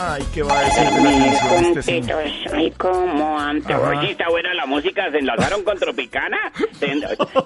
Ay, 0.00 0.22
¿qué 0.32 0.44
va 0.44 0.56
a 0.56 0.62
decir 0.62 0.84
de 0.84 1.02
la 1.02 1.38
canción 1.40 1.64
este 1.64 1.82
señor? 1.82 2.22
Ay, 2.54 2.72
cómo 2.78 3.36
antes. 3.36 3.76
Oye, 3.76 4.12
está 4.12 4.28
buena 4.28 4.54
la 4.54 4.64
música. 4.64 5.10
¿Se 5.10 5.18
enlazaron 5.18 5.64
con 5.64 5.76
Tropicana? 5.76 6.36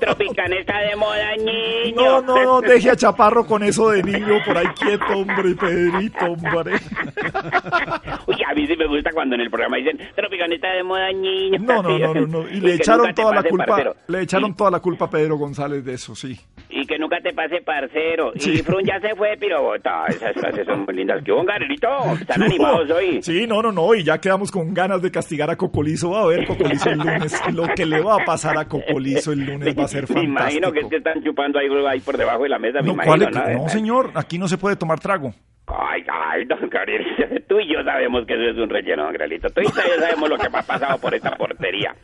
Tropicana 0.00 0.56
está 0.56 0.80
de 0.80 0.94
moda, 0.94 1.34
niño. 1.36 1.94
No, 1.96 2.20
no, 2.20 2.44
no, 2.44 2.60
deje 2.60 2.90
a 2.90 2.96
Chaparro 2.96 3.46
con 3.46 3.62
eso 3.62 3.88
de 3.88 4.02
niño 4.02 4.38
por 4.44 4.58
ahí 4.58 4.66
quieto, 4.78 5.06
hombre, 5.14 5.54
Pedrito, 5.54 6.26
hombre. 6.26 6.74
Uy, 8.26 8.41
a 8.53 8.55
mí 8.55 8.66
sí 8.66 8.76
me 8.76 8.86
gusta 8.86 9.11
cuando 9.12 9.34
en 9.34 9.40
el 9.40 9.50
programa 9.50 9.76
dicen 9.78 9.98
Tropicana 10.14 10.55
está 10.55 10.72
de 10.72 10.82
moda, 10.82 11.11
niño. 11.12 11.59
No, 11.61 11.82
no, 11.82 11.98
no, 11.98 12.14
no, 12.14 12.26
no. 12.26 12.48
Y 12.48 12.61
le 12.61 12.74
echaron 12.74 13.14
toda 13.14 13.34
la 13.34 13.42
culpa, 13.42 13.64
parcero. 13.66 13.96
le 14.09 14.20
echaron 14.22 14.55
toda 14.55 14.70
la 14.70 14.80
culpa 14.80 15.07
a 15.07 15.11
Pedro 15.11 15.36
González 15.36 15.84
de 15.84 15.94
eso, 15.94 16.14
sí. 16.14 16.38
Y 16.70 16.86
que 16.86 16.98
nunca 16.98 17.18
te 17.20 17.32
pase, 17.32 17.61
parcero. 17.62 18.32
Sí. 18.36 18.53
Y 18.53 18.59
Frun 18.62 18.84
ya 18.84 19.00
se 19.00 19.14
fue, 19.14 19.36
pero 19.38 19.62
bota. 19.62 20.05
Esas 20.09 20.32
frases 20.34 20.66
son 20.66 20.84
muy 20.84 20.94
lindas. 20.94 21.22
¿Qué 21.24 21.32
hubo, 21.32 21.44
Garelito? 21.44 21.88
Están 22.20 22.42
animados 22.42 22.90
hoy. 22.90 23.22
Sí, 23.22 23.46
no, 23.46 23.62
no, 23.62 23.72
no, 23.72 23.94
y 23.94 24.03
ya 24.05 24.18
quedamos 24.18 24.50
con 24.50 24.72
ganas 24.74 25.00
de 25.03 25.11
castigar 25.11 25.50
a 25.50 25.57
Cocolizo. 25.57 26.11
Va 26.11 26.22
a 26.22 26.26
ver, 26.26 26.46
Cocolizo 26.46 26.90
el 26.90 26.98
lunes. 26.98 27.40
Lo 27.53 27.66
que 27.74 27.86
le 27.86 28.00
va 28.00 28.16
a 28.22 28.24
pasar 28.24 28.59
a 28.59 28.66
Cocolizo 28.66 29.32
el 29.32 29.44
lunes 29.46 29.76
va 29.78 29.84
a 29.84 29.88
ser 29.88 30.11
Me 30.12 30.24
imagino 30.24 30.68
fantástico. 30.68 30.72
que 30.72 30.88
te 30.88 30.96
están 30.96 31.22
chupando 31.24 31.59
ahí, 31.59 31.66
ahí 31.88 32.00
por 32.00 32.16
debajo 32.16 32.42
de 32.44 32.48
la 32.48 32.59
mesa. 32.59 32.80
me 32.80 32.88
No, 32.88 32.92
imagino, 32.94 33.16
¿cuál 33.16 33.22
es? 33.22 33.57
¿no? 33.57 33.62
no, 33.64 33.68
señor, 33.68 34.11
aquí 34.14 34.38
no 34.38 34.48
se 34.48 34.59
puede 34.59 34.76
tomar 34.76 34.98
trago. 35.00 35.32
Ay, 35.74 36.04
ay, 36.08 36.44
don 36.44 36.68
Gabriel, 36.68 37.04
tú 37.48 37.60
y 37.60 37.72
yo 37.72 37.82
sabemos 37.84 38.26
que 38.26 38.34
eso 38.34 38.50
es 38.50 38.56
un 38.58 38.68
relleno, 38.68 39.04
don 39.04 39.12
Gabrielito. 39.12 39.48
Tú 39.50 39.60
y 39.60 39.64
yo 39.64 40.00
sabemos 40.00 40.28
lo 40.28 40.38
que 40.38 40.50
me 40.50 40.58
ha 40.58 40.62
pasado 40.62 40.98
por 41.00 41.14
esta 41.14 41.30
portería. 41.36 41.94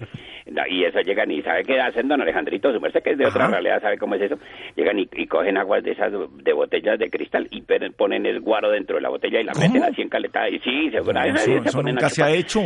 Y 0.70 0.84
eso 0.84 1.00
llegan 1.00 1.30
y 1.30 1.42
sabe 1.42 1.62
qué 1.62 1.78
hacen, 1.80 2.08
don 2.08 2.20
Alejandrito, 2.20 2.72
su 2.72 2.80
merced 2.80 3.02
que 3.02 3.10
es 3.10 3.18
de 3.18 3.26
otra 3.26 3.48
realidad, 3.48 3.80
sabe 3.82 3.98
cómo 3.98 4.14
es 4.14 4.22
eso. 4.22 4.38
Llegan 4.76 4.98
y, 4.98 5.08
y 5.12 5.26
cogen 5.26 5.58
aguas 5.58 5.84
de 5.84 5.92
esas 5.92 6.10
de 6.10 6.52
botellas 6.52 6.98
de 6.98 7.10
cristal 7.10 7.46
y 7.50 7.62
ponen 7.92 8.26
el 8.26 8.40
guaro 8.40 8.70
dentro 8.70 8.96
de 8.96 9.02
la 9.02 9.10
botella 9.10 9.40
y 9.40 9.44
la 9.44 9.52
meten 9.54 9.82
así 9.82 10.02
en 10.02 10.08
caletada. 10.08 10.48
Y 10.48 10.58
sí, 10.60 10.90
seguro. 10.90 11.12
No, 11.12 11.24
eso 11.24 11.62
eso 11.64 11.82
nunca 11.82 12.08
se 12.08 12.22
ha 12.22 12.30
hecho. 12.30 12.60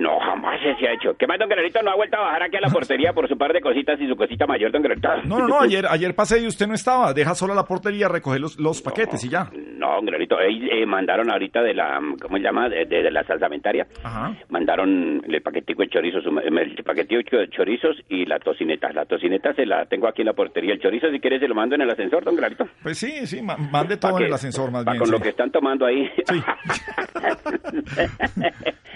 No, 0.00 0.18
jamás 0.20 0.60
se 0.60 0.88
ha 0.88 0.92
hecho. 0.92 1.14
¿Qué 1.18 1.26
más, 1.26 1.38
don 1.38 1.48
Gabrielito? 1.48 1.82
No 1.82 1.90
ha 1.90 1.96
vuelto 1.96 2.16
a 2.16 2.20
bajar 2.20 2.42
aquí 2.44 2.56
a 2.56 2.60
la 2.60 2.68
portería 2.72 3.12
por 3.12 3.28
su 3.28 3.36
par 3.36 3.52
de 3.52 3.60
cositas 3.60 4.00
y 4.00 4.08
su 4.08 4.16
cosita 4.16 4.46
mayor, 4.46 4.72
don 4.72 4.82
Gabrielito. 4.82 5.08
No, 5.24 5.38
no, 5.38 5.48
no, 5.48 5.60
ayer, 5.60 5.86
ayer 5.88 6.14
pasé 6.14 6.40
y 6.40 6.46
usted 6.46 6.66
no 6.66 6.74
estaba. 6.74 7.12
Deja 7.12 7.34
sola 7.34 7.54
la 7.54 7.64
portería, 7.64 8.08
recoger 8.08 8.40
los, 8.40 8.58
los 8.58 8.80
paquetes 8.82 9.22
y 9.24 9.28
ya. 9.28 9.50
No, 9.76 10.00
Granito, 10.02 10.38
ahí 10.38 10.68
eh, 10.70 10.86
mandaron 10.86 11.30
ahorita 11.30 11.62
de 11.62 11.74
la, 11.74 12.00
¿cómo 12.20 12.36
se 12.36 12.42
llama? 12.42 12.68
De, 12.68 12.86
de- 12.86 13.02
de 13.02 13.10
la 13.10 13.22
salsamentaria. 13.24 13.86
Ajá. 14.02 14.34
Mandaron 14.48 15.22
el 15.26 15.42
paquetico 15.42 15.82
de 15.82 15.88
chorizos, 15.88 16.24
el 16.26 16.84
paquetico 16.84 17.36
de 17.36 17.48
chorizos 17.50 17.96
y 18.08 18.24
la 18.26 18.38
tocineta. 18.38 18.92
La 18.92 19.04
tocineta 19.04 19.52
se 19.54 19.66
la 19.66 19.84
tengo 19.86 20.08
aquí 20.08 20.22
en 20.22 20.26
la 20.26 20.32
portería. 20.32 20.72
El 20.74 20.80
chorizo, 20.80 21.10
si 21.10 21.20
quieres, 21.20 21.40
se 21.40 21.48
lo 21.48 21.54
mando 21.54 21.74
en 21.74 21.82
el 21.82 21.90
ascensor, 21.90 22.24
don 22.24 22.36
Granito. 22.36 22.66
Pues 22.82 22.98
sí, 22.98 23.26
sí, 23.26 23.42
ma- 23.42 23.56
mande 23.56 23.96
todo 23.96 24.18
en 24.18 24.26
el 24.26 24.32
ascensor 24.32 24.70
más 24.70 24.84
bien. 24.84 24.98
con 24.98 25.10
lo 25.10 25.16
sí. 25.18 25.22
que 25.24 25.28
están 25.30 25.50
tomando 25.50 25.84
ahí. 25.86 26.10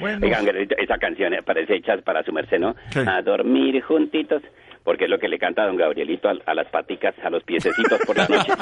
Oigan, 0.00 0.44
Granito, 0.44 0.67
esa 0.76 0.98
canción 0.98 1.34
eh, 1.34 1.42
parece 1.42 1.76
hecha 1.76 1.96
para 1.98 2.22
su 2.22 2.32
merced, 2.32 2.58
¿no? 2.58 2.74
A 3.06 3.22
dormir 3.22 3.80
juntitos. 3.82 4.42
Porque 4.84 5.04
es 5.04 5.10
lo 5.10 5.18
que 5.18 5.28
le 5.28 5.38
canta 5.38 5.62
a 5.62 5.66
don 5.66 5.76
Gabrielito 5.76 6.28
a, 6.28 6.32
a 6.46 6.54
las 6.54 6.66
paticas, 6.68 7.14
a 7.22 7.30
los 7.30 7.42
piececitos 7.44 7.98
por 8.06 8.16
la 8.16 8.26
noche. 8.28 8.52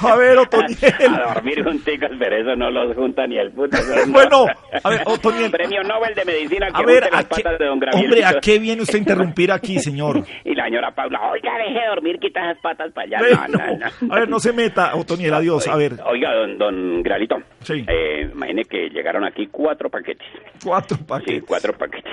A 0.00 0.16
ver, 0.16 0.38
Otoniel. 0.38 1.14
A 1.14 1.34
dormir 1.34 1.62
junticos, 1.64 2.10
pero 2.18 2.36
eso 2.36 2.56
no 2.56 2.70
los 2.70 2.94
junta 2.96 3.26
ni 3.26 3.38
el 3.38 3.50
puto. 3.52 3.76
Bueno, 4.08 4.46
a 4.82 4.90
ver, 4.90 5.00
Otoniel. 5.06 5.50
Premio 5.50 5.82
Nobel 5.82 6.14
de 6.14 6.24
Medicina 6.24 6.68
que 6.70 6.82
A 6.82 6.86
ver, 6.86 7.02
junte 7.02 7.10
las 7.16 7.24
¿a 7.24 7.28
qué- 7.28 7.42
patas 7.42 7.58
de 7.58 7.66
don 7.66 7.78
Gabrielito. 7.80 8.04
hombre, 8.14 8.24
¿a 8.24 8.40
qué 8.40 8.58
viene 8.58 8.82
usted 8.82 8.96
a 8.96 8.98
interrumpir 8.98 9.52
aquí, 9.52 9.78
señor? 9.80 10.24
Y 10.44 10.54
la 10.54 10.64
señora 10.64 10.90
Paula, 10.94 11.20
oiga, 11.32 11.52
deje 11.58 11.80
de 11.80 11.86
dormir, 11.88 12.18
quita 12.18 12.40
esas 12.50 12.62
patas 12.62 12.92
para 12.92 13.06
allá. 13.18 13.46
No, 13.48 13.58
no, 13.58 13.76
no. 14.00 14.14
A 14.14 14.18
ver, 14.20 14.28
no 14.28 14.38
se 14.40 14.52
meta, 14.52 14.94
Otoniel, 14.94 15.34
adiós. 15.34 15.66
A 15.68 15.76
ver, 15.76 15.94
Oiga, 16.06 16.32
don, 16.34 16.58
don 16.58 17.02
Gralito. 17.02 17.36
Sí. 17.60 17.84
Eh, 17.88 18.28
imagine 18.32 18.64
que 18.64 18.88
llegaron 18.90 19.24
aquí 19.24 19.46
cuatro 19.50 19.88
paquetes. 19.88 20.26
cuatro 20.62 20.96
Sí, 20.96 21.04
paquetes. 21.04 21.44
cuatro 21.46 21.72
paquetes. 21.76 22.04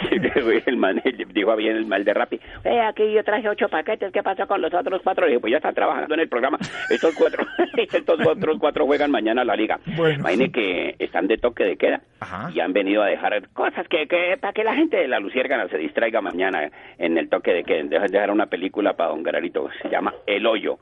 el 0.66 0.78
man 0.78 1.02
dijo 1.34 1.52
bien 1.62 1.78
el 1.78 1.86
mal 1.86 2.04
de 2.04 2.14
Rappi. 2.14 2.40
Eh, 2.64 2.82
aquí 2.82 3.12
yo 3.14 3.24
traje 3.24 3.48
ocho 3.48 3.70
paquetes. 3.70 4.12
¿Qué 4.12 4.22
pasó 4.24 4.48
con 4.48 4.62
los 4.62 4.74
otros 4.74 5.02
cuatro? 5.04 5.26
Le 5.26 5.32
dije, 5.32 5.42
pues 5.42 5.52
ya 5.52 5.58
están 5.58 5.74
trabajando 5.76 6.14
en 6.14 6.20
el 6.22 6.30
programa. 6.30 6.58
Estos 6.90 7.16
cuatro, 7.16 7.46
estos 7.78 8.20
otros 8.28 8.58
cuatro 8.60 8.86
juegan 8.86 9.12
mañana 9.12 9.44
la 9.44 9.56
liga. 9.56 9.80
Bueno. 9.96 10.20
Imagine 10.20 10.52
que 10.52 10.96
están 11.00 11.28
de 11.28 11.38
toque 11.38 11.64
de 11.64 11.78
queda 11.78 12.02
Ajá. 12.20 12.50
y 12.54 12.60
han 12.60 12.74
venido 12.74 13.04
a 13.04 13.08
dejar 13.08 13.48
cosas 13.50 13.88
que, 13.88 14.08
que 14.08 14.38
para 14.40 14.54
que 14.54 14.64
la 14.64 14.76
gente 14.76 14.98
de 14.98 15.08
la 15.08 15.20
Luciérgana 15.20 15.68
se 15.68 15.78
distraiga 15.78 16.22
mañana 16.22 16.70
en 16.98 17.18
el 17.18 17.30
toque 17.30 17.54
de 17.54 17.64
queda. 17.64 17.84
Dejan 17.84 18.12
dejar 18.12 18.32
una 18.32 18.48
película 18.48 18.94
para 18.94 19.10
don 19.12 19.24
Gararito. 19.24 19.70
Se 19.82 19.90
llama 19.90 20.14
El 20.26 20.46
Hoyo. 20.46 20.78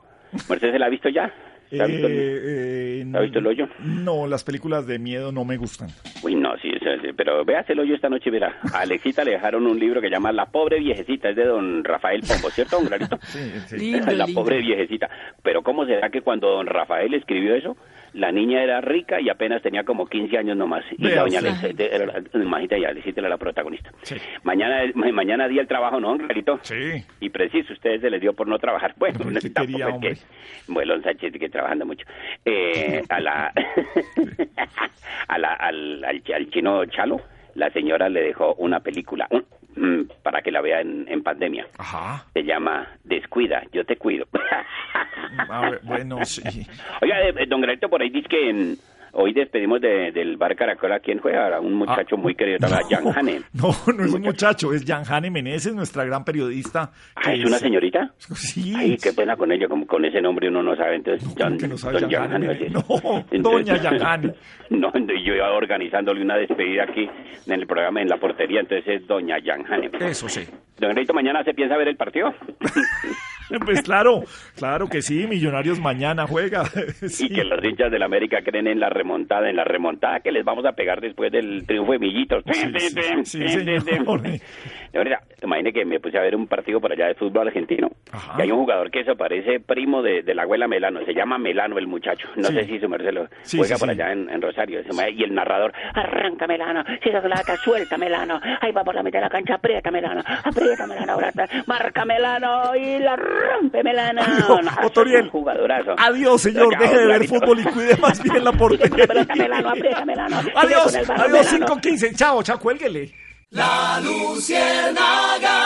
¿Mercedes 0.48 0.72
se 0.74 0.78
la 0.78 0.86
ha 0.86 0.90
visto 0.90 1.08
ya? 1.08 1.32
¿Se 1.70 1.80
ha 1.82 1.86
visto 1.86 2.06
el- 2.06 2.12
Eh, 2.12 3.00
eh, 3.02 3.06
¿Ha 3.14 3.20
visto 3.20 3.38
el 3.38 3.46
hoyo? 3.46 3.68
No, 3.84 4.26
las 4.26 4.44
películas 4.44 4.86
de 4.86 4.98
miedo 4.98 5.32
no 5.32 5.44
me 5.44 5.56
gustan. 5.56 5.88
Uy, 6.22 6.34
no, 6.34 6.56
sí, 6.58 6.70
sí, 6.80 6.86
sí, 7.02 7.08
pero 7.16 7.44
veas 7.44 7.68
el 7.70 7.78
hoyo 7.80 7.94
esta 7.94 8.08
noche, 8.08 8.28
y 8.28 8.32
verá. 8.32 8.56
A 8.72 8.80
Alexita 8.80 9.24
le 9.24 9.32
dejaron 9.32 9.66
un 9.66 9.78
libro 9.78 10.00
que 10.00 10.10
llama 10.10 10.32
La 10.32 10.46
pobre 10.46 10.78
viejecita, 10.80 11.30
es 11.30 11.36
de 11.36 11.44
don 11.44 11.82
Rafael 11.84 12.20
Pombo, 12.20 12.50
¿cierto, 12.50 12.76
don 12.76 12.86
Clarito? 12.86 13.18
Sí, 13.22 13.38
sí. 13.66 13.76
Lindo, 13.78 14.10
La 14.12 14.26
lindo. 14.26 14.40
pobre 14.42 14.58
viejecita. 14.58 15.08
Pero 15.42 15.62
¿cómo 15.62 15.86
será 15.86 16.10
que 16.10 16.22
cuando 16.22 16.50
don 16.50 16.66
Rafael 16.66 17.14
escribió 17.14 17.54
eso, 17.54 17.76
la 18.12 18.32
niña 18.32 18.62
era 18.62 18.80
rica 18.80 19.20
y 19.20 19.28
apenas 19.28 19.62
tenía 19.62 19.84
como 19.84 20.06
15 20.06 20.38
años 20.38 20.56
nomás? 20.56 20.84
Y 20.96 21.02
Vea 21.02 21.16
la 21.16 21.22
doña 21.22 21.38
era 21.38 21.50
era 23.20 23.28
la 23.28 23.38
protagonista. 23.38 23.90
Sí. 24.02 24.16
Mañana, 24.42 24.90
ma- 24.94 25.10
mañana 25.12 25.48
día 25.48 25.60
el 25.62 25.68
trabajo, 25.68 26.00
¿no, 26.00 26.16
Clarito? 26.18 26.58
Sí. 26.62 27.04
Y 27.20 27.28
preciso, 27.30 27.72
ustedes 27.72 28.00
se 28.00 28.10
les 28.10 28.20
dio 28.20 28.32
por 28.32 28.46
no 28.48 28.58
trabajar. 28.58 28.94
Bueno, 28.96 29.18
Hombre, 29.20 29.40
¿qué 29.42 29.50
tampoco 29.50 29.72
quería, 29.78 29.88
es 29.88 29.94
hombre? 29.94 30.14
que 30.14 30.72
Muelón 30.72 31.02
Sánchez 31.02 31.32
que 31.38 31.48
trabajando 31.48 31.86
mucho. 31.86 32.06
Eh, 32.44 33.02
a 33.08 33.20
la, 33.20 33.52
a 35.28 35.38
la 35.38 35.52
al, 35.54 36.04
al, 36.04 36.22
al 36.34 36.50
chino 36.50 36.84
Chalo, 36.86 37.20
la 37.54 37.70
señora 37.70 38.08
le 38.08 38.22
dejó 38.22 38.54
una 38.54 38.80
película 38.80 39.26
un- 39.30 39.44
para 40.22 40.42
que 40.42 40.50
la 40.50 40.60
vea 40.60 40.80
en, 40.80 41.06
en 41.08 41.22
pandemia. 41.22 41.66
Ajá. 41.78 42.26
Se 42.32 42.42
llama 42.42 42.88
Descuida, 43.04 43.62
yo 43.72 43.84
te 43.84 43.96
cuido. 43.96 44.26
A 45.48 45.70
ver, 45.70 45.80
bueno, 45.82 46.24
sí. 46.24 46.42
Oiga, 47.00 47.20
eh, 47.20 47.46
don 47.46 47.60
Granito, 47.60 47.88
por 47.88 48.02
ahí 48.02 48.10
dice 48.10 48.28
que 48.28 48.52
mm, 48.52 48.76
hoy 49.12 49.32
despedimos 49.32 49.80
de- 49.80 50.12
del 50.12 50.36
bar 50.36 50.54
Caracol 50.56 50.92
a 50.92 51.00
quién 51.00 51.18
juega, 51.18 51.56
a 51.56 51.60
un 51.60 51.74
muchacho 51.74 52.16
muy 52.16 52.34
querido, 52.34 52.56
estaba 52.56 52.80
Jan 52.88 53.06
Hane. 53.16 53.40
No, 53.52 53.74
no 53.94 54.04
es 54.04 54.12
un 54.14 54.22
muchacho, 54.22 54.72
es 54.72 54.84
Yanjane 54.84 55.30
Meneses, 55.30 55.74
nuestra 55.74 56.04
gran 56.04 56.24
periodista. 56.24 56.90
Ah, 57.16 57.32
¿es 57.34 57.44
una 57.44 57.58
señorita? 57.58 58.12
Sí. 58.18 58.72
Ay, 58.76 58.96
qué 59.02 59.12
pena 59.12 59.36
con 59.36 59.50
ella, 59.52 59.68
como 59.68 59.86
con 59.86 60.04
ese 60.04 60.20
nombre 60.20 60.48
uno 60.48 60.62
no 60.62 60.76
sabe, 60.76 60.96
entonces, 60.96 61.28
Jan- 61.36 61.58
que 61.58 61.68
no 61.68 61.76
sabe 61.76 62.00
don 62.00 62.10
Jan 62.10 62.30
Jan 62.30 62.42
Hane, 62.44 62.46
Hane? 62.54 62.70
No, 62.70 62.80
Entonces- 63.30 63.42
doña 63.42 63.76
Yanjane. 63.82 64.34
No, 64.70 64.86
entonces 64.94 65.24
yo 65.26 65.34
iba 65.34 65.50
organizándole 65.52 66.22
una 66.22 66.36
despedida 66.36 66.84
aquí 66.84 67.08
en 67.46 67.52
el 67.52 67.66
programa, 67.66 68.00
en 68.02 68.08
la 68.08 68.18
portería, 68.18 68.60
entonces 68.60 68.86
es 69.02 69.06
doña 69.08 69.36
Yanjane. 69.40 69.90
Eso 70.00 70.28
sí. 70.28 70.42
Don 70.78 70.92
Grito, 70.94 71.12
¿mañana 71.12 71.42
se 71.42 71.52
piensa 71.54 71.76
ver 71.76 71.88
el 71.88 71.96
partido? 71.96 72.32
Pues 73.64 73.82
claro, 73.82 74.22
claro 74.56 74.88
que 74.88 75.02
sí, 75.02 75.26
Millonarios 75.26 75.80
mañana 75.80 76.26
juega. 76.26 76.64
Sí. 77.06 77.26
Y 77.30 77.34
que 77.34 77.44
los 77.44 77.62
hinchas 77.64 77.90
del 77.90 78.02
América 78.02 78.42
creen 78.42 78.66
en 78.66 78.80
la 78.80 78.88
remontada, 78.88 79.48
en 79.50 79.56
la 79.56 79.64
remontada 79.64 80.20
que 80.20 80.32
les 80.32 80.44
vamos 80.44 80.64
a 80.64 80.72
pegar 80.72 81.00
después 81.00 81.30
del 81.30 81.66
triunfo 81.66 81.92
de 81.92 81.98
Millitos. 81.98 82.44
sí, 83.24 83.48
señor. 83.48 84.22
Imagine 85.42 85.72
que 85.72 85.84
me 85.84 86.00
puse 86.00 86.18
a 86.18 86.22
ver 86.22 86.36
un 86.36 86.46
partido 86.46 86.80
por 86.80 86.92
allá 86.92 87.06
de 87.06 87.14
fútbol 87.14 87.48
argentino. 87.48 87.90
Y 88.38 88.42
hay 88.42 88.50
un 88.50 88.58
jugador 88.60 88.90
que 88.90 89.04
se 89.04 89.14
parece 89.16 89.60
primo 89.60 90.02
de, 90.02 90.22
de 90.22 90.34
la 90.34 90.42
abuela 90.42 90.68
Melano. 90.68 91.00
Se 91.04 91.14
llama 91.14 91.38
Melano 91.38 91.78
el 91.78 91.86
muchacho. 91.86 92.28
No 92.36 92.48
Sí. 92.48 92.54
sé 92.54 92.64
si 92.66 92.78
su 92.80 92.88
merced 92.88 93.12
lo 93.12 93.26
Sí, 93.42 93.58
juega 93.58 93.76
sí, 93.76 93.80
por 93.80 93.90
allá 93.90 94.12
en, 94.12 94.28
en 94.30 94.40
Rosario. 94.42 94.80
Y 95.14 95.22
el 95.24 95.34
narrador, 95.34 95.72
arranca 95.94 96.46
Melano. 96.46 96.84
Si 97.02 97.10
la 97.10 97.20
lata, 97.20 97.56
suelta 97.56 97.96
Melano. 97.96 98.40
Ahí 98.60 98.72
va 98.72 98.82
por 98.84 98.94
la 98.94 99.02
mitad 99.02 99.18
de 99.20 99.24
la 99.24 99.30
cancha, 99.30 99.54
aprieta 99.54 99.90
Melano. 99.90 100.22
Aprieta 100.44 100.86
Melano. 100.86 101.12
Ahora 101.12 101.28
está. 101.28 101.48
Marca 101.66 102.04
Melano 102.04 102.74
y 102.76 102.98
la 102.98 103.16
rompe 103.16 103.82
Melano. 103.82 104.22
No, 104.48 104.86
Otoriel. 104.86 105.22
un 105.24 105.30
jugadorazo. 105.30 105.94
Adiós, 105.98 106.40
señor. 106.42 106.76
Deje 106.78 106.98
de 106.98 107.06
ver 107.06 107.24
fútbol 107.26 107.60
y 107.60 107.64
cuide 107.64 107.96
más 107.96 108.22
bien 108.22 108.44
la 108.44 108.52
portería. 108.58 109.04
Aprieta 109.04 109.34
Melano, 109.34 109.68
aprieta 109.70 110.04
Melano. 110.04 110.36
Adiós, 110.54 110.94
adiós, 110.96 111.08
Melano. 111.08 111.66
5-15. 111.76 112.16
Chao, 112.16 112.42
chao, 112.42 112.58
cuélguele. 112.58 113.10
La 113.50 114.00
Luciérnaga. 114.00 115.58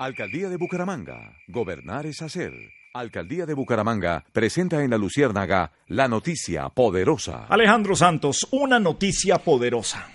Alcaldía 0.00 0.48
de 0.48 0.56
Bucaramanga. 0.56 1.36
Gobernar 1.46 2.04
es 2.06 2.20
hacer. 2.20 2.52
Alcaldía 2.94 3.46
de 3.46 3.54
Bucaramanga 3.54 4.24
presenta 4.32 4.82
en 4.82 4.90
la 4.90 4.98
Luciérnaga 4.98 5.70
la 5.88 6.08
noticia 6.08 6.68
poderosa. 6.70 7.46
Alejandro 7.48 7.94
Santos, 7.94 8.48
una 8.50 8.80
noticia 8.80 9.38
poderosa. 9.38 10.08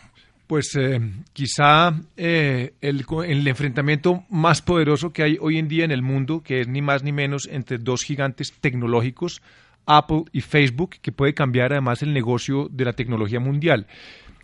Pues 0.48 0.76
eh, 0.78 1.00
quizá 1.32 1.94
eh, 2.18 2.74
el, 2.82 3.06
co- 3.06 3.24
el 3.24 3.48
enfrentamiento 3.48 4.26
más 4.30 4.62
poderoso 4.62 5.14
que 5.14 5.24
hay 5.24 5.38
hoy 5.40 5.58
en 5.60 5.70
día 5.70 5.86
en 5.86 5.92
el 5.92 6.02
mundo, 6.02 6.42
que 6.44 6.60
es 6.60 6.68
ni 6.68 6.82
más 6.82 7.04
ni 7.04 7.14
menos 7.14 7.48
entre 7.50 7.78
dos 7.78 8.04
gigantes 8.04 8.52
tecnológicos, 8.60 9.42
Apple 9.86 10.26
y 10.34 10.42
Facebook, 10.42 10.98
que 11.02 11.14
puede 11.14 11.34
cambiar 11.34 11.72
además 11.72 12.02
el 12.04 12.14
negocio 12.14 12.68
de 12.70 12.84
la 12.84 12.92
tecnología 12.94 13.40
mundial. 13.40 13.88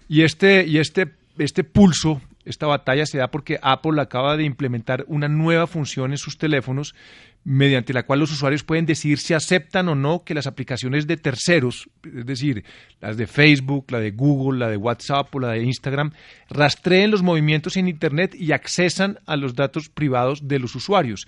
Y 0.08 0.22
este, 0.24 0.66
y 0.66 0.78
este, 0.78 1.14
este 1.38 1.64
pulso, 1.64 2.22
esta 2.45 2.66
batalla 2.66 3.05
se 3.05 3.18
da 3.18 3.30
porque 3.30 3.60
Apple 3.62 4.01
acaba 4.01 4.38
de 4.38 4.43
implementar 4.43 5.03
una 5.08 5.28
nueva 5.28 5.68
función 5.68 6.12
en 6.12 6.18
sus 6.18 6.38
teléfonos 6.38 6.95
mediante 7.43 7.93
la 7.93 8.03
cual 8.03 8.20
los 8.20 8.32
usuarios 8.32 8.64
pueden 8.64 8.86
decidir 8.86 9.20
si 9.20 9.34
aceptan 9.34 9.88
o 9.88 9.95
no 9.95 10.24
que 10.26 10.34
las 10.34 10.47
aplicaciones 10.47 11.08
de 11.08 11.16
terceros, 11.16 11.89
es 12.03 12.26
decir, 12.26 12.66
las 12.99 13.16
de 13.16 13.26
Facebook, 13.26 13.86
la 13.89 13.99
de 13.99 14.12
Google, 14.12 14.60
la 14.60 14.70
de 14.70 14.76
WhatsApp 14.76 15.34
o 15.34 15.39
la 15.39 15.51
de 15.51 15.64
Instagram, 15.64 16.12
rastreen 16.49 17.10
los 17.10 17.24
movimientos 17.24 17.78
en 17.78 17.88
Internet 17.88 18.36
y 18.36 18.51
accesan 18.51 19.20
a 19.26 19.38
los 19.38 19.55
datos 19.55 19.88
privados 19.88 20.47
de 20.49 20.60
los 20.60 20.76
usuarios. 20.76 21.26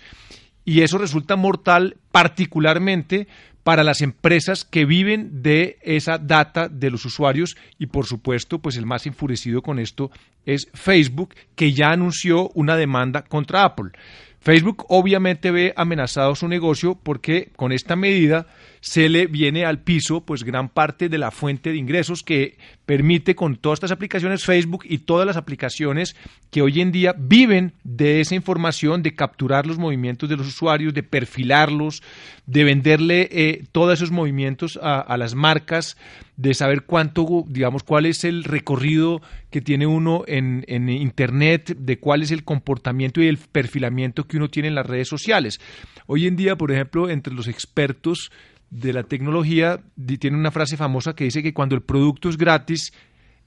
Y 0.65 0.81
eso 0.81 0.97
resulta 0.97 1.37
mortal 1.37 1.95
particularmente 2.11 3.27
para 3.69 3.83
las 3.83 4.01
empresas 4.01 4.65
que 4.65 4.83
viven 4.83 5.43
de 5.43 5.77
esa 5.83 6.17
data 6.17 6.69
de 6.69 6.89
los 6.89 7.05
usuarios 7.05 7.55
y 7.77 7.85
por 7.85 8.07
supuesto, 8.07 8.57
pues 8.57 8.77
el 8.77 8.87
más 8.87 9.05
enfurecido 9.05 9.61
con 9.61 9.77
esto 9.77 10.09
es 10.43 10.69
Facebook, 10.73 11.35
que 11.55 11.71
ya 11.71 11.91
anunció 11.91 12.49
una 12.55 12.75
demanda 12.75 13.21
contra 13.21 13.63
Apple. 13.63 13.91
Facebook 14.39 14.85
obviamente 14.89 15.51
ve 15.51 15.71
amenazado 15.75 16.33
su 16.33 16.47
negocio 16.47 16.95
porque 16.95 17.51
con 17.55 17.71
esta 17.71 17.95
medida 17.95 18.47
se 18.81 19.09
le 19.09 19.27
viene 19.27 19.65
al 19.65 19.79
piso 19.79 20.21
pues 20.21 20.43
gran 20.43 20.69
parte 20.69 21.09
de 21.09 21.17
la 21.17 21.31
fuente 21.31 21.71
de 21.71 21.77
ingresos 21.77 22.23
que 22.23 22.57
permite 22.85 23.35
con 23.35 23.55
todas 23.55 23.77
estas 23.77 23.91
aplicaciones 23.91 24.45
Facebook 24.45 24.83
y 24.85 24.99
todas 24.99 25.25
las 25.25 25.37
aplicaciones 25.37 26.15
que 26.49 26.61
hoy 26.61 26.81
en 26.81 26.91
día 26.91 27.13
viven 27.17 27.73
de 27.83 28.21
esa 28.21 28.35
información, 28.35 29.03
de 29.03 29.13
capturar 29.15 29.67
los 29.67 29.77
movimientos 29.77 30.29
de 30.29 30.37
los 30.37 30.47
usuarios, 30.47 30.93
de 30.93 31.03
perfilarlos, 31.03 32.01
de 32.45 32.63
venderle 32.63 33.29
eh, 33.31 33.63
todos 33.71 33.93
esos 33.93 34.11
movimientos 34.11 34.79
a, 34.81 34.99
a 34.99 35.17
las 35.17 35.35
marcas, 35.35 35.97
de 36.35 36.53
saber 36.53 36.83
cuánto, 36.83 37.43
digamos, 37.47 37.83
cuál 37.83 38.05
es 38.05 38.23
el 38.23 38.45
recorrido 38.45 39.21
que 39.49 39.61
tiene 39.61 39.85
uno 39.85 40.23
en, 40.25 40.63
en 40.67 40.87
Internet, 40.87 41.75
de 41.77 41.99
cuál 41.99 42.23
es 42.23 42.31
el 42.31 42.45
comportamiento 42.45 43.21
y 43.21 43.27
el 43.27 43.37
perfilamiento 43.37 44.25
que 44.25 44.37
uno 44.37 44.47
tiene 44.47 44.69
en 44.69 44.75
las 44.75 44.85
redes 44.85 45.09
sociales. 45.09 45.59
Hoy 46.07 46.27
en 46.27 46.37
día, 46.37 46.55
por 46.55 46.71
ejemplo, 46.71 47.09
entre 47.09 47.33
los 47.33 47.47
expertos 47.47 48.31
de 48.69 48.93
la 48.93 49.03
tecnología, 49.03 49.79
tiene 50.19 50.37
una 50.37 50.51
frase 50.51 50.77
famosa 50.77 51.13
que 51.13 51.23
dice 51.23 51.43
que 51.43 51.53
cuando 51.53 51.75
el 51.75 51.81
producto 51.81 52.29
es 52.29 52.37
gratis, 52.37 52.93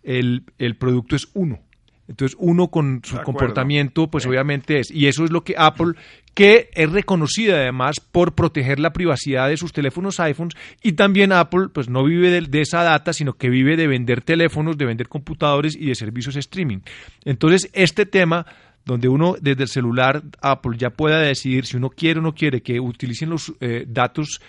el, 0.02 0.44
el 0.58 0.76
producto 0.76 1.16
es 1.16 1.28
uno. 1.34 1.60
Entonces, 2.08 2.36
uno 2.40 2.68
con 2.68 3.00
su 3.04 3.16
comportamiento, 3.22 4.10
pues 4.10 4.26
obviamente 4.26 4.80
es. 4.80 4.90
Y 4.90 5.06
eso 5.06 5.24
es 5.24 5.30
lo 5.30 5.44
que 5.44 5.54
Apple, 5.56 5.94
que 6.34 6.68
es 6.74 6.90
reconocida 6.90 7.56
además 7.56 8.00
por 8.00 8.34
proteger 8.34 8.80
la 8.80 8.92
privacidad 8.92 9.48
de 9.48 9.56
sus 9.56 9.72
teléfonos 9.72 10.18
iPhones, 10.18 10.54
y 10.82 10.92
también 10.92 11.32
Apple, 11.32 11.68
pues 11.72 11.88
no 11.88 12.04
vive 12.04 12.30
de, 12.30 12.40
de 12.42 12.60
esa 12.60 12.82
data, 12.82 13.12
sino 13.12 13.34
que 13.34 13.48
vive 13.48 13.76
de 13.76 13.86
vender 13.86 14.20
teléfonos, 14.20 14.76
de 14.76 14.84
vender 14.84 15.08
computadores 15.08 15.76
y 15.76 15.86
de 15.86 15.94
servicios 15.94 16.36
streaming. 16.36 16.80
Entonces, 17.24 17.70
este 17.72 18.04
tema 18.04 18.46
donde 18.84 19.08
uno 19.08 19.36
desde 19.40 19.62
el 19.62 19.68
celular 19.68 20.22
Apple 20.40 20.76
ya 20.76 20.90
pueda 20.90 21.20
decidir 21.20 21.66
si 21.66 21.76
uno 21.76 21.90
quiere 21.90 22.18
o 22.18 22.22
no 22.22 22.34
quiere 22.34 22.62
que 22.62 22.80
utilicen 22.80 23.30
los 23.30 23.52
eh, 23.60 23.84
datos 23.86 24.40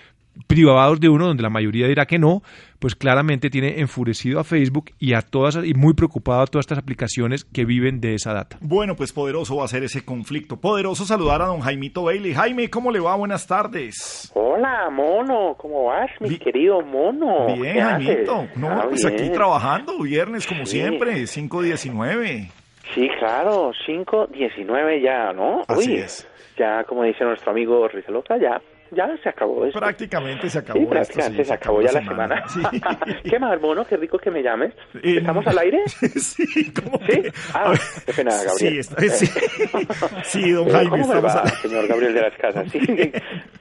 privados 0.47 0.99
de 0.99 1.09
uno, 1.09 1.27
donde 1.27 1.43
la 1.43 1.49
mayoría 1.49 1.87
dirá 1.87 2.05
que 2.05 2.17
no, 2.19 2.41
pues 2.79 2.95
claramente 2.95 3.49
tiene 3.49 3.79
enfurecido 3.79 4.39
a 4.39 4.43
Facebook 4.43 4.91
y 4.99 5.13
a 5.13 5.21
todas 5.21 5.57
y 5.63 5.73
muy 5.73 5.93
preocupado 5.93 6.41
a 6.41 6.47
todas 6.47 6.63
estas 6.63 6.79
aplicaciones 6.79 7.45
que 7.45 7.65
viven 7.65 8.01
de 8.01 8.15
esa 8.15 8.33
data. 8.33 8.57
Bueno, 8.61 8.95
pues 8.95 9.13
poderoso 9.13 9.55
va 9.57 9.65
a 9.65 9.67
ser 9.67 9.83
ese 9.83 10.03
conflicto. 10.03 10.57
Poderoso 10.59 11.05
saludar 11.05 11.41
a 11.41 11.45
don 11.45 11.61
Jaimito 11.61 12.03
Bailey. 12.03 12.33
Jaime, 12.33 12.69
¿cómo 12.69 12.91
le 12.91 12.99
va? 12.99 13.15
Buenas 13.15 13.47
tardes. 13.47 14.31
Hola, 14.35 14.89
mono, 14.91 15.55
¿cómo 15.57 15.85
vas, 15.85 16.09
mi 16.19 16.37
querido 16.37 16.81
mono? 16.81 17.55
Bien. 17.55 17.79
Jaimito. 17.79 18.47
No, 18.55 18.69
Ah, 18.69 18.85
pues 18.89 19.05
aquí 19.05 19.29
trabajando, 19.29 19.97
viernes 19.99 20.45
como 20.47 20.65
Sí. 20.65 20.77
siempre, 20.79 21.25
5.19. 21.27 22.49
Sí, 22.93 23.07
claro, 23.19 23.71
5.19 23.87 25.01
ya, 25.01 25.31
¿no? 25.33 25.61
Así 25.67 25.91
Uy, 25.91 25.97
es. 25.99 26.27
Ya, 26.57 26.83
como 26.83 27.03
dice 27.03 27.23
nuestro 27.23 27.51
amigo 27.51 27.87
Rizaloca, 27.87 28.37
ya, 28.37 28.61
ya 28.95 29.09
se 29.21 29.29
acabó 29.29 29.65
esto. 29.65 29.79
Prácticamente 29.79 30.49
se 30.49 30.59
acabó 30.59 30.77
Sí, 30.79 30.83
esto, 30.83 30.89
prácticamente 30.91 31.43
sí, 31.43 31.47
se 31.47 31.53
acabó 31.53 31.81
ya 31.81 31.91
la 31.91 32.03
semana. 32.03 32.43
¿Qué 33.23 33.39
más, 33.39 33.59
mono? 33.61 33.85
Qué 33.85 33.97
rico 33.97 34.17
que 34.17 34.31
me 34.31 34.41
llames. 34.43 34.73
Eh, 34.95 35.17
¿Estamos 35.17 35.45
al 35.47 35.57
aire? 35.59 35.81
sí, 35.87 36.73
¿cómo 36.73 36.99
¿Sí? 37.07 37.21
Ah, 37.53 37.73
qué 38.05 38.13
pena, 38.13 38.31
Sí, 38.31 38.47
Gabriel. 38.65 38.79
está- 38.79 39.01
sí. 39.09 39.25
Sí, 40.23 40.51
don 40.51 40.67
Eh, 40.67 40.71
Jaime, 40.71 40.89
¿Cómo 40.89 41.03
estamos 41.03 41.35
va, 41.35 41.39
al- 41.41 41.49
señor 41.49 41.87
Gabriel 41.87 42.13
de 42.13 42.21
las 42.21 42.33
Casas? 42.37 42.71
Sí, 42.71 42.79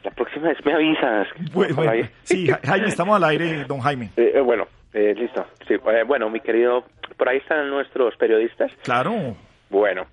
la 0.04 0.10
próxima 0.10 0.48
vez 0.48 0.64
me 0.64 0.72
avisas. 0.74 1.28
Bueno, 1.52 1.74
bueno, 1.76 2.08
sí, 2.24 2.46
Ja- 2.48 2.60
Jaime, 2.64 2.88
estamos 2.88 3.16
al 3.16 3.24
aire, 3.24 3.64
don 3.64 3.80
Jaime. 3.80 4.10
Eh, 4.16 4.32
eh, 4.36 4.40
bueno, 4.40 4.66
eh, 4.92 5.14
listo. 5.16 5.46
Sí, 5.66 5.74
eh, 5.74 6.04
bueno, 6.06 6.28
mi 6.30 6.40
querido, 6.40 6.84
por 7.16 7.28
ahí 7.28 7.38
están 7.38 7.68
nuestros 7.70 8.16
periodistas. 8.16 8.72
Claro. 8.82 9.36
Bueno, 9.70 10.06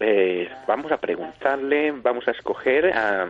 eh, 0.00 0.48
vamos 0.66 0.92
a 0.92 0.98
preguntarle, 0.98 1.92
vamos 1.92 2.26
a 2.28 2.32
escoger 2.32 2.86
a... 2.96 3.28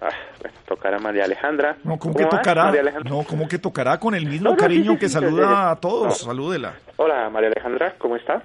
ah, 0.00 0.08
bueno, 0.40 0.56
tocará 0.66 0.98
María 0.98 1.24
Alejandra. 1.24 1.76
No, 1.84 1.98
¿cómo 1.98 2.14
que 2.14 2.24
vas, 2.24 2.30
tocará? 2.36 2.64
María 2.64 2.80
Alejandra? 2.80 3.10
No, 3.10 3.22
¿cómo 3.24 3.48
que 3.48 3.58
tocará 3.58 3.98
con 3.98 4.14
el 4.14 4.26
mismo 4.26 4.44
No, 4.44 4.50
no, 4.52 4.56
cariño 4.56 4.92
sí, 4.92 4.96
sí, 4.96 4.98
que 4.98 5.08
sí, 5.08 5.14
saluda 5.14 5.46
sí, 5.48 5.54
sí. 5.54 5.60
a 5.60 5.76
todos? 5.76 6.04
No. 6.06 6.10
Salúdela. 6.32 6.74
Hola, 6.96 7.28
María 7.30 7.50
Alejandra, 7.50 7.94
¿cómo 7.98 8.16
está? 8.16 8.42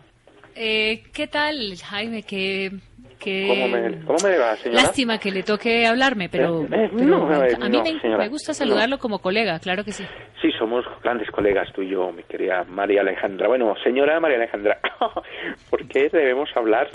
Eh, 0.56 1.04
¿Qué 1.14 1.28
tal, 1.28 1.76
Jaime? 1.84 2.22
¿Qué, 2.24 2.72
qué 3.18 3.48
¿Cómo 3.48 3.68
me, 3.68 4.06
cómo 4.06 4.20
me 4.24 4.38
va, 4.38 4.56
señora? 4.58 4.84
lástima 4.84 5.18
que 5.18 5.32
le 5.32 5.42
toque 5.44 5.88
hablarme, 5.88 6.30
pero, 6.30 6.62
Eh, 6.64 6.68
eh, 6.72 6.92
pero 6.96 7.06
no, 7.06 7.44
eh, 7.44 7.58
a 7.60 7.70
mí 7.70 7.78
no, 7.78 7.84
me, 7.84 8.00
señora, 8.00 8.18
me 8.24 8.30
gusta 8.30 8.54
saludarlo 8.54 9.00
como 9.00 9.18
colega, 9.20 9.58
claro 9.60 9.84
que 9.84 9.92
sí. 9.92 10.06
Sí, 10.42 10.52
somos 10.60 10.86
grandes 11.02 11.32
colegas 11.32 11.72
tú 11.74 11.82
y 11.82 11.90
yo, 11.90 12.12
mi 12.12 12.22
querida 12.24 12.66
María 12.68 13.02
Alejandra. 13.02 13.48
Bueno, 13.48 13.74
señora 13.84 14.20
María 14.20 14.38
Alejandra, 14.38 14.78
¿por 15.72 15.88
qué 15.88 16.10
debemos 16.10 16.50
hablar 16.56 16.88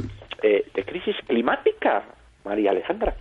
eh, 0.43 0.65
de 0.73 0.85
crisis 0.85 1.17
climática, 1.27 2.05
María 2.45 2.71
Alejandra? 2.71 3.15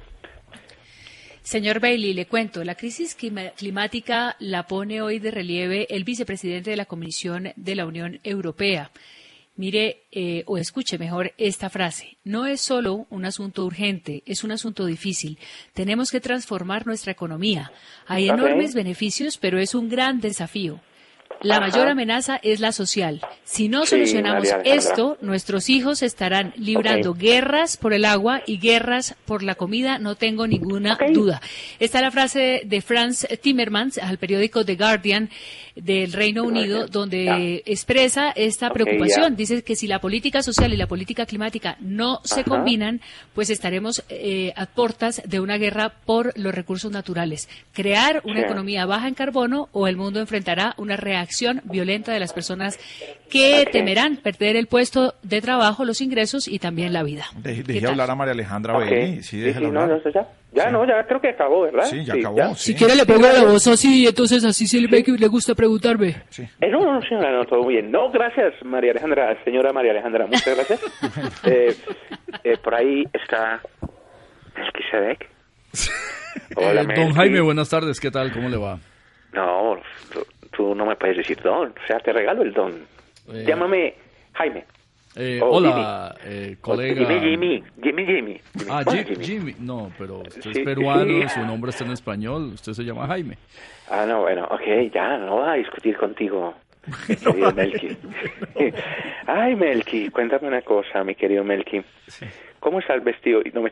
Señor 1.48 1.80
Bailey, 1.80 2.14
le 2.14 2.26
cuento, 2.26 2.62
la 2.66 2.76
crisis 2.76 3.16
climática 3.16 4.36
la 4.40 4.68
pone 4.68 5.02
hoy 5.02 5.20
de 5.20 5.32
relieve 5.32 5.88
el 5.90 6.04
vicepresidente 6.04 6.72
de 6.72 6.76
la 6.76 6.84
Comisión 6.84 7.54
de 7.56 7.74
la 7.74 7.86
Unión 7.86 8.20
Europea. 8.26 8.92
Mire, 9.56 10.04
eh, 10.12 10.44
o 10.46 10.58
escuche 10.58 10.98
mejor 10.98 11.32
esta 11.38 11.70
frase. 11.70 12.18
No 12.26 12.48
es 12.48 12.60
solo 12.60 13.08
un 13.10 13.24
asunto 13.24 13.64
urgente, 13.64 14.24
es 14.26 14.44
un 14.44 14.52
asunto 14.52 14.86
difícil. 14.86 15.40
Tenemos 15.72 16.12
que 16.12 16.20
transformar 16.20 16.86
nuestra 16.86 17.14
economía. 17.14 17.72
Hay 18.08 18.28
enormes 18.28 18.76
beneficios, 18.76 19.38
pero 19.38 19.58
es 19.58 19.74
un 19.74 19.88
gran 19.88 20.20
desafío. 20.20 20.82
La 21.42 21.58
Ajá. 21.58 21.68
mayor 21.68 21.88
amenaza 21.88 22.40
es 22.42 22.60
la 22.60 22.72
social. 22.72 23.22
Si 23.44 23.70
no 23.70 23.84
Sí, 23.86 23.92
solucionamos 23.92 24.50
María 24.52 24.74
esto, 24.74 25.18
nuestros 25.22 25.70
hijos 25.70 26.02
estarán 26.02 26.52
librando 26.58 27.14
guerras 27.14 27.78
por 27.78 27.94
el 27.94 28.06
agua 28.06 28.42
y 28.48 28.58
guerras 28.58 29.16
por 29.26 29.44
la 29.44 29.54
comida, 29.56 30.00
no 30.00 30.16
tengo 30.16 30.48
ninguna 30.48 30.98
duda. 31.14 31.42
Esta 31.80 32.00
es 32.00 32.04
la 32.04 32.12
frase 32.12 32.62
de 32.66 32.82
Franz 32.82 33.28
Timmermans 33.42 34.00
al 34.00 34.18
periódico 34.18 34.66
The 34.66 34.76
Guardian 34.76 35.30
del 35.76 36.12
Reino 36.12 36.44
Unido, 36.44 36.88
donde 36.88 37.62
expresa 37.68 38.32
esta 38.32 38.72
preocupación. 38.72 39.36
Dice 39.36 39.64
que 39.64 39.76
si 39.76 39.86
la 39.86 40.02
política 40.02 40.42
social 40.42 40.74
y 40.74 40.78
la 40.78 40.88
política 40.88 41.28
climática 41.28 41.78
no 41.80 42.20
se 42.24 42.42
Ajá. 42.42 42.50
combinan, 42.50 43.00
pues 43.36 43.52
estaremos 43.52 44.04
eh, 44.10 44.54
a 44.56 44.66
portas 44.66 45.22
de 45.24 45.40
una 45.40 45.58
guerra 45.60 45.94
por 46.04 46.34
los 46.38 46.54
recursos 46.56 46.92
naturales. 46.92 47.48
Crear 47.74 48.22
una 48.26 48.42
economía 48.42 48.88
baja 48.88 49.08
en 49.08 49.14
carbono 49.14 49.70
o 49.72 49.88
el 49.88 49.98
mundo 49.98 50.20
enfrentará 50.20 50.74
una 50.78 50.98
reacción 51.18 51.62
violenta 51.66 52.12
de 52.12 52.20
las 52.20 52.32
personas 52.34 52.78
que 53.30 53.68
temerán 53.72 54.18
perder 54.18 54.56
el 54.56 54.68
puesto 54.68 55.16
de 55.24 55.42
trabajo, 55.42 55.84
los 55.84 56.00
ingresos 56.02 56.48
y 56.48 56.60
también 56.60 56.94
la 56.94 57.04
vida. 57.04 57.26
Deje, 57.38 57.64
¿Qué 57.64 57.74
deje 57.74 57.82
tal? 57.82 57.92
hablar 57.92 58.12
a 58.12 58.16
María 58.16 58.34
Alejandra 58.34 58.78
Ok. 58.78 58.86
Belli. 58.86 59.24
Sí, 59.24 59.42
Sí, 59.44 59.54
sí, 59.54 59.60
no, 59.62 59.88
no, 59.88 59.98
ya, 60.14 60.28
ya 60.54 60.70
no, 60.72 60.86
ya 60.88 61.04
creo 61.08 61.20
que 61.20 61.30
acabó, 61.30 61.62
¿verdad? 61.64 61.86
Sí, 61.86 62.06
ya 62.06 62.14
acabó, 62.14 62.56
sí. 62.56 62.72
Si 62.72 62.76
quiere 62.76 62.96
le 62.96 63.06
pongo 63.06 63.28
la 63.28 63.44
voz 63.44 63.68
así, 63.68 64.06
entonces 64.08 64.44
así 64.46 64.66
se 64.68 64.80
le 64.80 64.88
ve 64.88 65.04
que 65.04 65.12
le 65.12 65.28
gusta 65.28 65.54
preguntarme. 65.56 66.16
Eh, 66.38 66.70
no, 66.72 66.80
no, 66.94 67.02
señora, 67.02 67.32
no, 67.32 67.44
todo 67.46 67.66
bien. 67.68 67.92
No, 67.92 68.10
gracias, 68.12 68.54
María 68.64 68.92
Alejandra, 68.92 69.38
señora 69.44 69.74
María 69.74 69.92
Alejandra, 69.92 70.26
muchas 70.28 70.56
gracias. 70.56 70.80
eh, 71.46 71.76
eh, 72.44 72.58
por 72.64 72.76
ahí 72.76 73.04
está 73.14 73.62
Melquisedec. 74.56 75.30
Hola, 76.56 76.82
Eh, 76.82 76.86
don 76.86 76.88
Melqui. 76.88 77.14
Jaime, 77.16 77.42
buenas 77.42 77.70
tardes, 77.70 78.00
¿qué 78.00 78.10
tal? 78.12 78.32
¿Cómo 78.32 78.48
le 78.50 78.58
va? 78.58 78.80
No, 79.34 79.76
tú, 80.58 80.74
no 80.76 80.86
me 80.86 80.96
puedes 80.96 81.18
decir 81.18 81.40
don, 81.42 81.70
o 81.70 81.88
sea, 81.88 82.00
te 82.00 82.12
regalo 82.12 82.42
el 82.42 82.52
don. 82.52 82.74
Eh, 83.32 83.44
Llámame 83.48 83.94
Jaime. 84.34 84.66
Eh, 85.16 85.40
hola, 85.42 86.16
eh, 86.26 86.58
colega. 86.62 86.94
Jimmy, 87.08 87.20
Jimmy, 87.20 87.64
Jimmy, 87.82 88.06
Jimmy. 88.06 88.42
Ah, 88.70 88.84
Hola, 88.86 89.04
Jim- 89.04 89.20
Jimmy. 89.22 89.56
No, 89.60 89.92
pero 89.98 90.20
usted 90.20 90.42
Sí, 90.42 90.50
es 90.52 90.60
peruano, 90.60 91.06
sí. 91.06 91.30
su 91.34 91.40
nombre 91.46 91.72
está 91.72 91.86
en 91.86 91.92
español, 91.92 92.52
usted 92.54 92.74
se 92.74 92.84
llama 92.84 93.08
Jaime. 93.08 93.38
Ah, 93.90 94.06
no, 94.08 94.22
bueno, 94.22 94.46
ok, 94.52 94.92
ya, 94.94 95.18
no 95.18 95.38
voy 95.38 95.50
a 95.50 95.54
discutir 95.54 95.96
contigo, 95.98 96.54
mi 97.08 97.16
querido 97.24 97.52
Melqui. 97.54 97.98
Ay, 99.28 99.56
Melqui, 99.56 100.10
cuéntame 100.10 100.48
una 100.50 100.62
cosa, 100.62 101.04
mi 101.04 101.16
querido 101.16 101.44
Melqui. 101.44 101.82
¿Cómo 102.60 102.80
está 102.80 102.94
el 102.96 103.02
vestido? 103.02 103.42
No, 103.54 103.62
me... 103.62 103.72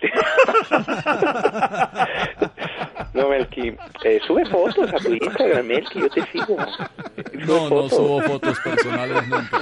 no 3.16 3.30
Melqui, 3.30 3.74
eh, 4.04 4.20
sube 4.28 4.46
fotos 4.46 4.94
a 4.94 4.98
tu 4.98 5.14
Instagram, 5.14 5.66
Melqui, 5.66 6.00
yo 6.02 6.10
te 6.10 6.22
sigo. 6.32 6.46
Sube 6.58 7.46
No, 7.46 7.64
no 7.64 7.70
fotos. 7.70 7.90
subo 7.92 8.22
fotos 8.22 8.60
personales 8.60 9.28
nunca. 9.28 9.60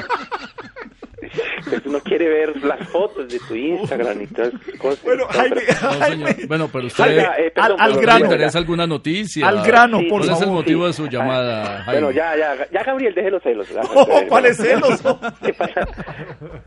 Pero 1.66 1.82
tú 1.82 1.92
no 1.92 2.00
quieres 2.02 2.28
ver 2.30 2.64
las 2.64 2.88
fotos 2.90 3.28
de 3.32 3.40
tu 3.40 3.56
Instagram 3.56 4.22
y 4.22 4.28
todas 4.28 4.54
esas 4.54 4.76
cosas. 4.80 5.04
Bueno, 5.04 5.26
Jaime, 5.30 5.62
No, 5.82 6.06
señor. 6.06 6.48
Bueno, 6.48 6.70
pero 6.72 6.88
usted 6.88 7.04
Oiga, 7.08 7.36
eh, 7.40 7.52
perdón, 7.56 7.78
Al- 7.80 7.94
al 7.94 8.02
grano. 8.02 8.20
¿le 8.20 8.20
ya. 8.20 8.26
interesa 8.36 8.58
alguna 8.60 8.86
noticia? 8.86 9.48
Al 9.48 9.64
grano, 9.66 10.00
por 10.10 10.22
¿Cuál 10.26 10.30
es 10.36 10.42
el 10.42 10.52
motivo 10.52 10.86
de 10.86 10.94
Sí. 10.94 11.02
su 11.02 11.08
llamada, 11.10 11.82
Jaime? 11.86 12.02
Bueno, 12.02 12.12
ya, 12.12 12.36
ya, 12.38 12.56
ya, 12.72 12.84
Gabriel, 12.84 13.16
deje 13.16 13.32
los 13.32 13.42
celos. 13.42 13.68
Oh, 13.96 14.22
¿cuáles 14.28 14.58
celos? 14.58 15.02
¿Qué 15.44 15.54
pasa? 15.54 15.88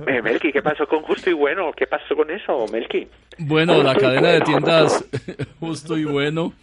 Eh, 0.07 0.23
Melqui, 0.23 0.51
¿qué 0.51 0.63
pasó 0.63 0.87
con 0.87 1.03
Justo 1.03 1.31
y 1.31 1.35
Bueno? 1.35 1.71
¿Qué 1.77 1.87
pasó 1.87 2.17
con 2.17 2.29
eso, 2.31 2.65
Melqui? 2.73 3.07
Bueno, 3.39 3.83
la 3.83 3.95
cadena 3.95 4.31
de 4.31 4.41
tiendas 4.41 5.05
Justo 5.61 5.97
y 5.99 6.05
Bueno, 6.05 6.55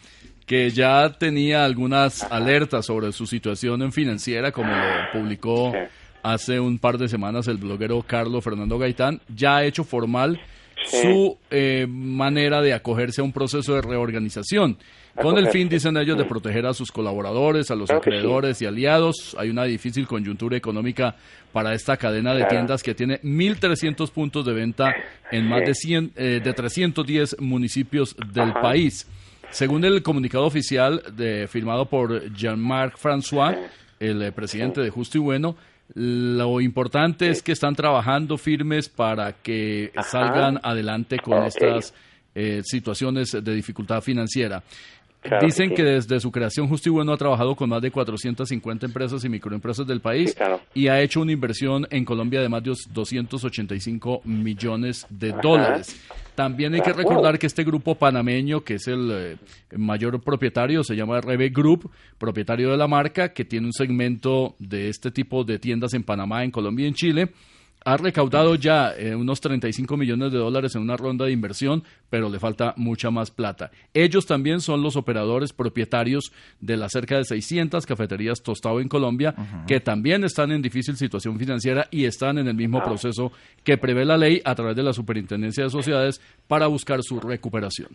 que 0.46 0.70
ya 0.72 1.10
tenía 1.18 1.64
algunas 1.66 2.24
alertas 2.24 2.86
sobre 2.86 3.12
su 3.12 3.26
situación 3.26 3.82
en 3.82 3.92
financiera, 3.92 4.52
como 4.52 4.72
lo 4.72 5.12
publicó 5.12 5.74
hace 6.22 6.60
un 6.60 6.80
par 6.80 6.98
de 6.98 7.08
semanas 7.08 7.48
el 7.48 7.58
bloguero 7.58 8.02
Carlos 8.02 8.44
Fernando 8.44 8.78
Gaitán, 8.78 9.22
ya 9.34 9.58
ha 9.58 9.64
hecho 9.66 9.84
formal 9.84 10.40
su 10.86 11.38
eh, 11.50 11.86
manera 11.90 12.62
de 12.62 12.74
acogerse 12.74 13.22
a 13.22 13.24
un 13.24 13.32
proceso 13.32 13.76
de 13.76 13.82
reorganización. 13.82 14.78
Con 15.22 15.38
el 15.38 15.50
fin, 15.50 15.70
dicen 15.70 15.96
ellos, 15.96 16.18
de 16.18 16.26
proteger 16.26 16.66
a 16.66 16.74
sus 16.74 16.92
colaboradores, 16.92 17.70
a 17.70 17.76
los 17.76 17.86
Claro 17.88 18.02
que 18.02 18.10
sí. 18.10 18.16
acreedores 18.18 18.62
y 18.62 18.66
aliados. 18.66 19.36
Hay 19.38 19.50
una 19.52 19.64
difícil 19.66 20.08
coyuntura 20.08 20.58
económica 20.58 21.16
para 21.54 21.74
esta 21.76 21.98
cadena 21.98 22.32
de 22.34 22.40
Claro. 22.40 22.50
tiendas 22.56 22.82
que 22.82 22.96
tiene 22.96 23.22
1.300 23.22 24.10
puntos 24.12 24.44
de 24.46 24.54
venta 24.54 24.92
en 25.32 25.48
más 25.48 25.62
de, 25.66 25.76
100, 25.76 26.14
eh, 26.16 26.42
de 26.44 26.54
310 26.54 27.38
municipios 27.40 28.16
del 28.34 28.50
Ajá. 28.50 28.62
país. 28.62 29.08
Según 29.54 29.86
el 29.86 30.02
comunicado 30.02 30.46
oficial 30.46 31.04
de, 31.16 31.48
firmado 31.48 31.86
por 31.86 32.34
Jean-Marc 32.34 32.98
François, 32.98 33.56
el 34.00 34.24
eh, 34.24 34.32
presidente 34.32 34.82
de 34.82 34.90
Justo 34.90 35.20
y 35.20 35.22
Bueno, 35.22 35.56
lo 35.94 36.60
importante 36.60 37.30
es 37.30 37.44
que 37.44 37.52
están 37.52 37.76
trabajando 37.76 38.40
firmes 38.40 38.90
para 38.90 39.34
que 39.34 39.92
Ajá. 39.96 40.10
salgan 40.10 40.60
adelante 40.64 41.20
con 41.20 41.44
estas 41.44 41.94
eh, 42.34 42.62
situaciones 42.66 43.32
de 43.32 43.54
dificultad 43.54 44.02
financiera. 44.02 44.64
Claro 45.24 45.46
Dicen 45.46 45.74
que 45.74 45.84
desde 45.84 46.20
su 46.20 46.32
creación 46.32 46.68
Justo 46.68 46.90
y 46.90 46.92
Bueno 46.92 47.14
ha 47.14 47.18
trabajado 47.18 47.56
con 47.56 47.70
más 47.70 47.82
de 47.82 47.90
450 47.92 48.86
empresas 48.86 49.24
y 49.24 49.30
microempresas 49.30 49.88
del 49.88 50.02
país 50.02 50.32
Sí, 50.32 50.36
claro. 50.36 50.60
y 50.74 50.88
ha 50.90 51.00
hecho 51.02 51.22
una 51.22 51.32
inversión 51.32 51.88
en 51.90 52.04
Colombia 52.04 52.42
de 52.42 52.50
más 52.50 52.62
de 52.64 52.74
285 52.92 54.22
millones 54.26 55.06
de 55.10 55.32
Ajá. 55.32 55.42
dólares. 55.42 55.96
También 56.36 56.74
hay 56.74 56.82
que 56.82 56.94
recordar 56.94 57.38
que 57.38 57.46
este 57.48 57.64
grupo 57.64 57.96
panameño, 57.96 58.62
que 58.64 58.76
es 58.76 58.88
el 58.88 59.10
eh, 59.12 59.38
mayor 59.78 60.20
propietario, 60.22 60.84
se 60.84 60.96
llama 60.96 61.22
Rebe 61.22 61.50
Group, 61.50 61.90
propietario 62.18 62.72
de 62.72 62.78
la 62.78 62.88
marca, 62.88 63.34
que 63.34 63.46
tiene 63.46 63.68
un 63.68 63.74
segmento 63.74 64.56
de 64.60 64.90
este 64.90 65.12
tipo 65.12 65.44
de 65.44 65.60
tiendas 65.60 65.94
en 65.94 66.04
Panamá, 66.04 66.44
en 66.44 66.52
Colombia 66.52 66.86
y 66.86 66.88
en 66.90 66.94
Chile, 66.96 67.30
ha 67.86 67.98
recaudado 67.98 68.56
ya 68.56 68.94
eh, 68.98 69.16
unos 69.16 69.42
35 69.42 69.98
millones 69.98 70.32
de 70.32 70.38
dólares 70.38 70.76
en 70.76 70.82
una 70.82 70.98
ronda 70.98 71.26
de 71.26 71.32
inversión, 71.32 71.84
pero 72.10 72.30
le 72.30 72.40
falta 72.40 72.74
mucha 72.78 73.12
más 73.12 73.32
plata. 73.32 73.72
Ellos 73.94 74.26
también 74.26 74.62
son 74.62 74.82
los 74.82 74.96
operadores 74.96 75.54
propietarios 75.54 76.32
de 76.60 76.78
las 76.78 76.92
cerca 76.92 77.18
de 77.18 77.26
600 77.26 77.86
cafeterías 77.86 78.42
Tostado 78.42 78.80
en 78.80 78.88
Colombia, 78.88 79.36
que 79.68 79.80
también 79.80 80.24
están 80.24 80.52
en 80.52 80.62
difícil 80.62 80.96
situación 80.96 81.38
financiera 81.40 81.88
y 81.92 82.06
están 82.06 82.38
en 82.38 82.48
el 82.48 82.56
mismo 82.56 82.84
proceso 82.84 83.32
que 83.64 83.78
prevé 83.78 84.06
la 84.06 84.18
ley 84.18 84.42
a 84.46 84.56
través 84.56 84.76
de 84.76 84.84
la 84.84 84.94
Superintendencia 84.94 85.64
de 85.64 85.70
Sociedades 85.70 86.22
para 86.48 86.68
buscar 86.68 87.02
su 87.04 87.20
recuperación. 87.20 87.90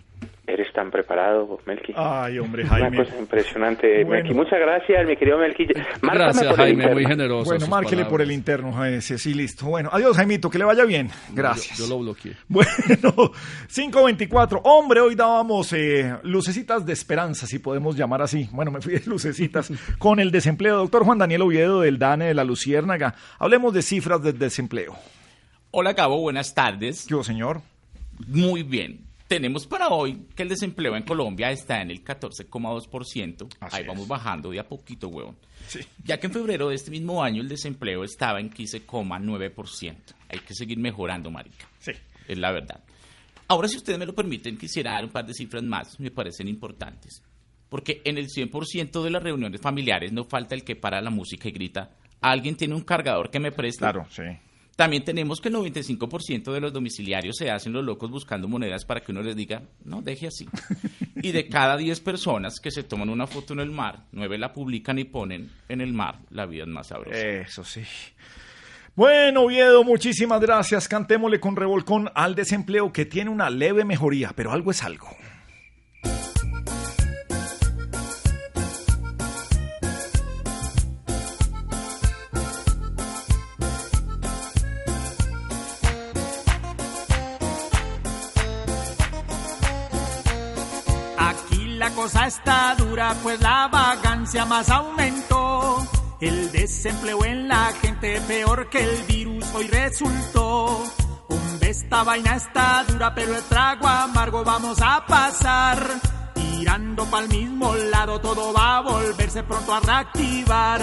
Tan 0.78 0.92
preparado, 0.92 1.58
Melqui. 1.66 1.92
Ay, 1.96 2.38
hombre, 2.38 2.62
Una 2.62 2.70
Jaime. 2.70 2.98
cosa 2.98 3.18
impresionante, 3.18 4.04
Bueno. 4.04 4.10
Melqui. 4.22 4.32
Muchas 4.32 4.60
gracias, 4.60 5.04
mi 5.08 5.16
querido 5.16 5.36
Melqui. 5.36 5.66
Márcame 6.02 6.14
Gracias, 6.14 6.54
Jaime, 6.54 6.94
muy 6.94 7.04
generoso. 7.04 7.50
Bueno, 7.50 7.66
márquele 7.66 8.04
por 8.04 8.22
el 8.22 8.30
interno, 8.30 8.84
ese 8.84 9.18
sí, 9.18 9.34
listo. 9.34 9.66
Bueno, 9.66 9.90
adiós, 9.92 10.16
Jaimito, 10.16 10.48
que 10.48 10.56
le 10.56 10.64
vaya 10.64 10.84
bien. 10.84 11.10
Gracias. 11.34 11.76
Yo, 11.78 11.86
yo 11.86 11.90
lo 11.90 11.98
bloqueé. 11.98 12.34
Bueno, 12.48 13.32
524. 13.74 14.60
Hombre, 14.62 15.00
hoy 15.00 15.16
dábamos 15.16 15.72
eh, 15.72 16.14
lucecitas 16.22 16.86
de 16.86 16.92
esperanza, 16.92 17.48
si 17.48 17.58
podemos 17.58 17.96
llamar 17.96 18.22
así. 18.22 18.48
Bueno, 18.52 18.70
me 18.70 18.80
fui 18.80 18.92
de 18.92 19.02
lucecitas 19.06 19.72
con 19.98 20.20
el 20.20 20.30
desempleo. 20.30 20.76
Doctor 20.76 21.02
Juan 21.04 21.18
Daniel 21.18 21.42
Oviedo 21.42 21.80
del 21.80 21.98
DANE 21.98 22.26
de 22.26 22.34
la 22.34 22.44
Luciérnaga. 22.44 23.16
Hablemos 23.40 23.74
de 23.74 23.82
cifras 23.82 24.22
del 24.22 24.38
desempleo. 24.38 24.94
Hola 25.72 25.94
Gabo, 25.94 26.20
buenas 26.20 26.54
tardes. 26.54 27.08
Yo, 27.08 27.24
señor. 27.24 27.62
Muy 28.28 28.62
bien. 28.62 29.07
Tenemos 29.28 29.66
para 29.66 29.88
hoy 29.90 30.26
que 30.34 30.42
el 30.42 30.48
desempleo 30.48 30.96
en 30.96 31.02
Colombia 31.02 31.50
está 31.50 31.82
en 31.82 31.90
el 31.90 32.02
14,2%. 32.02 33.46
Ahí 33.60 33.84
vamos 33.86 34.08
bajando 34.08 34.50
de 34.50 34.58
a 34.58 34.66
poquito, 34.66 35.08
huevón. 35.08 35.36
Ya 36.02 36.18
que 36.18 36.28
en 36.28 36.32
febrero 36.32 36.70
de 36.70 36.76
este 36.76 36.90
mismo 36.90 37.22
año 37.22 37.42
el 37.42 37.48
desempleo 37.48 38.04
estaba 38.04 38.40
en 38.40 38.50
15,9%. 38.50 39.96
Hay 40.30 40.38
que 40.38 40.54
seguir 40.54 40.78
mejorando, 40.78 41.30
marica. 41.30 41.68
Sí. 41.78 41.92
Es 42.26 42.38
la 42.38 42.52
verdad. 42.52 42.82
Ahora, 43.48 43.68
si 43.68 43.76
ustedes 43.76 43.98
me 43.98 44.06
lo 44.06 44.14
permiten, 44.14 44.56
quisiera 44.56 44.92
dar 44.92 45.04
un 45.04 45.10
par 45.10 45.26
de 45.26 45.34
cifras 45.34 45.62
más, 45.62 46.00
me 46.00 46.10
parecen 46.10 46.48
importantes. 46.48 47.22
Porque 47.68 48.00
en 48.06 48.16
el 48.16 48.28
100% 48.28 49.02
de 49.02 49.10
las 49.10 49.22
reuniones 49.22 49.60
familiares 49.60 50.10
no 50.10 50.24
falta 50.24 50.54
el 50.54 50.64
que 50.64 50.74
para 50.74 51.02
la 51.02 51.10
música 51.10 51.48
y 51.48 51.52
grita, 51.52 51.90
¿alguien 52.22 52.56
tiene 52.56 52.74
un 52.74 52.80
cargador 52.80 53.30
que 53.30 53.40
me 53.40 53.52
preste? 53.52 53.80
Claro, 53.80 54.06
sí. 54.08 54.22
También 54.78 55.02
tenemos 55.02 55.40
que 55.40 55.48
el 55.48 55.56
95% 55.56 56.52
de 56.52 56.60
los 56.60 56.72
domiciliarios 56.72 57.36
se 57.36 57.50
hacen 57.50 57.72
los 57.72 57.84
locos 57.84 58.12
buscando 58.12 58.46
monedas 58.46 58.84
para 58.84 59.00
que 59.00 59.10
uno 59.10 59.22
les 59.22 59.34
diga, 59.34 59.60
no, 59.84 60.02
deje 60.02 60.28
así. 60.28 60.46
Y 61.20 61.32
de 61.32 61.48
cada 61.48 61.76
10 61.76 61.98
personas 61.98 62.60
que 62.60 62.70
se 62.70 62.84
toman 62.84 63.08
una 63.08 63.26
foto 63.26 63.54
en 63.54 63.58
el 63.58 63.72
mar, 63.72 64.04
9 64.12 64.38
la 64.38 64.52
publican 64.52 65.00
y 65.00 65.04
ponen 65.04 65.50
en 65.68 65.80
el 65.80 65.92
mar, 65.92 66.20
la 66.30 66.46
vida 66.46 66.62
es 66.62 66.68
más 66.68 66.86
sabrosa. 66.86 67.18
Eso 67.18 67.64
sí. 67.64 67.82
Bueno, 68.94 69.42
Oviedo, 69.42 69.82
muchísimas 69.82 70.40
gracias. 70.40 70.86
Cantémosle 70.86 71.40
con 71.40 71.56
revolcón 71.56 72.08
al 72.14 72.36
desempleo 72.36 72.92
que 72.92 73.04
tiene 73.04 73.30
una 73.30 73.50
leve 73.50 73.84
mejoría, 73.84 74.30
pero 74.36 74.52
algo 74.52 74.70
es 74.70 74.84
algo. 74.84 75.08
Cosa 92.08 92.26
está 92.26 92.74
dura, 92.74 93.14
pues 93.22 93.38
la 93.42 93.68
vagancia 93.68 94.46
más 94.46 94.70
aumentó. 94.70 95.86
El 96.18 96.50
desempleo 96.52 97.22
en 97.22 97.48
la 97.48 97.70
gente 97.82 98.18
peor 98.22 98.70
que 98.70 98.82
el 98.82 99.02
virus 99.02 99.44
hoy 99.54 99.66
resultó. 99.68 100.84
Un 101.28 101.58
esta 101.60 102.04
vaina 102.04 102.36
está 102.36 102.82
dura, 102.88 103.14
pero 103.14 103.36
el 103.36 103.42
trago 103.42 103.86
amargo 103.86 104.42
vamos 104.42 104.78
a 104.80 105.04
pasar. 105.04 105.86
Tirando 106.32 107.04
pa'l 107.04 107.28
mismo 107.28 107.74
lado, 107.74 108.18
todo 108.22 108.54
va 108.54 108.78
a 108.78 108.80
volverse 108.80 109.42
pronto 109.42 109.74
a 109.74 109.80
reactivar. 109.80 110.80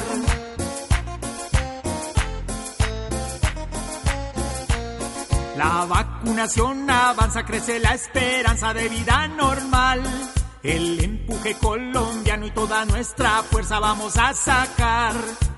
La 5.58 5.86
vacunación 5.86 6.88
avanza, 6.88 7.44
crece 7.44 7.80
la 7.80 7.96
esperanza 7.96 8.76
de 8.76 8.90
vida 8.90 9.28
normal. 9.30 10.04
El 10.66 11.00
empuje 11.04 11.54
colombiano 11.60 12.48
y 12.48 12.50
toda 12.50 12.86
nuestra 12.86 13.44
fuerza 13.44 13.80
vamos 13.80 14.18
a 14.18 14.34
sacar. 14.34 15.14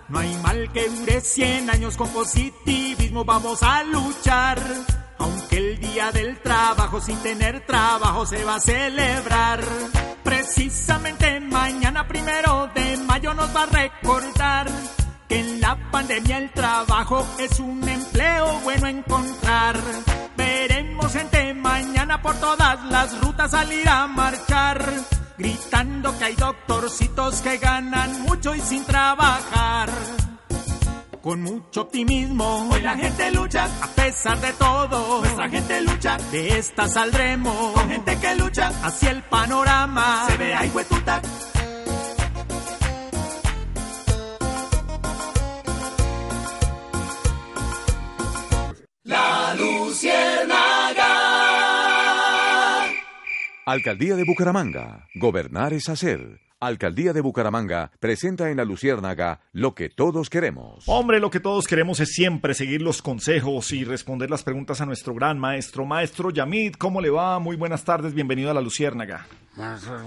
No 0.09 0.19
hay 0.19 0.35
mal 0.43 0.69
que 0.73 0.89
dure 0.89 1.21
100 1.21 1.69
años 1.69 1.95
con 1.95 2.09
positivismo, 2.09 3.23
vamos 3.23 3.63
a 3.63 3.83
luchar. 3.83 4.61
Aunque 5.17 5.57
el 5.59 5.79
día 5.79 6.11
del 6.11 6.37
trabajo 6.41 6.99
sin 6.99 7.15
tener 7.19 7.65
trabajo 7.65 8.25
se 8.25 8.43
va 8.43 8.55
a 8.55 8.59
celebrar. 8.59 9.63
Precisamente 10.25 11.39
mañana 11.39 12.05
primero 12.05 12.69
de 12.75 12.97
mayo 12.97 13.33
nos 13.33 13.55
va 13.55 13.63
a 13.63 13.65
recordar 13.67 14.67
que 15.27 15.39
en 15.39 15.61
la 15.61 15.77
pandemia 15.91 16.37
el 16.37 16.51
trabajo 16.51 17.25
es 17.39 17.59
un 17.59 17.87
empleo 17.87 18.59
bueno 18.63 18.87
encontrar. 18.87 19.79
Veremos 20.35 21.11
gente 21.11 21.53
mañana 21.53 22.21
por 22.21 22.35
todas 22.35 22.83
las 22.85 23.19
rutas 23.21 23.51
salir 23.51 23.87
a 23.89 24.07
marchar, 24.07 24.83
gritando 25.37 26.17
que 26.17 26.25
hay 26.25 26.35
doctorcitos 26.35 27.41
que 27.41 27.57
ganan 27.57 28.21
mucho 28.21 28.55
y 28.55 28.61
sin 28.61 28.85
trabajar. 28.85 29.89
Con 31.21 31.41
mucho 31.41 31.81
optimismo, 31.81 32.69
hoy 32.71 32.81
la 32.81 32.95
gente 32.95 33.31
lucha 33.31 33.67
a 33.81 33.87
pesar 33.87 34.39
de 34.39 34.53
todo. 34.53 35.19
Nuestra 35.19 35.49
gente 35.49 35.81
lucha, 35.81 36.17
de 36.31 36.57
esta 36.57 36.87
saldremos. 36.87 37.73
Con 37.73 37.89
gente 37.89 38.17
que 38.17 38.35
lucha 38.35 38.71
hacia 38.81 39.11
el 39.11 39.23
panorama. 39.23 40.23
Se 40.27 40.37
ve 40.37 40.55
ahí 40.55 40.71
huetuta. 40.73 41.21
Alcaldía 53.67 54.15
de 54.15 54.23
Bucaramanga. 54.23 55.09
Gobernar 55.13 55.73
es 55.73 55.89
hacer. 55.89 56.39
Alcaldía 56.61 57.11
de 57.11 57.19
Bucaramanga 57.19 57.91
presenta 57.99 58.49
en 58.49 58.55
la 58.55 58.63
Luciérnaga 58.63 59.41
lo 59.51 59.75
que 59.75 59.89
todos 59.89 60.29
queremos. 60.29 60.85
Hombre, 60.87 61.19
lo 61.19 61.29
que 61.29 61.41
todos 61.41 61.67
queremos 61.67 61.99
es 61.99 62.13
siempre 62.13 62.53
seguir 62.53 62.81
los 62.81 63.01
consejos 63.01 63.73
y 63.73 63.83
responder 63.83 64.29
las 64.29 64.43
preguntas 64.43 64.79
a 64.79 64.85
nuestro 64.85 65.13
gran 65.13 65.37
maestro. 65.37 65.83
Maestro 65.83 66.29
Yamid, 66.29 66.75
¿cómo 66.75 67.01
le 67.01 67.09
va? 67.09 67.39
Muy 67.39 67.57
buenas 67.57 67.83
tardes, 67.83 68.13
bienvenido 68.13 68.51
a 68.51 68.53
la 68.53 68.61
Luciérnaga. 68.61 69.27
Maestro 69.57 69.97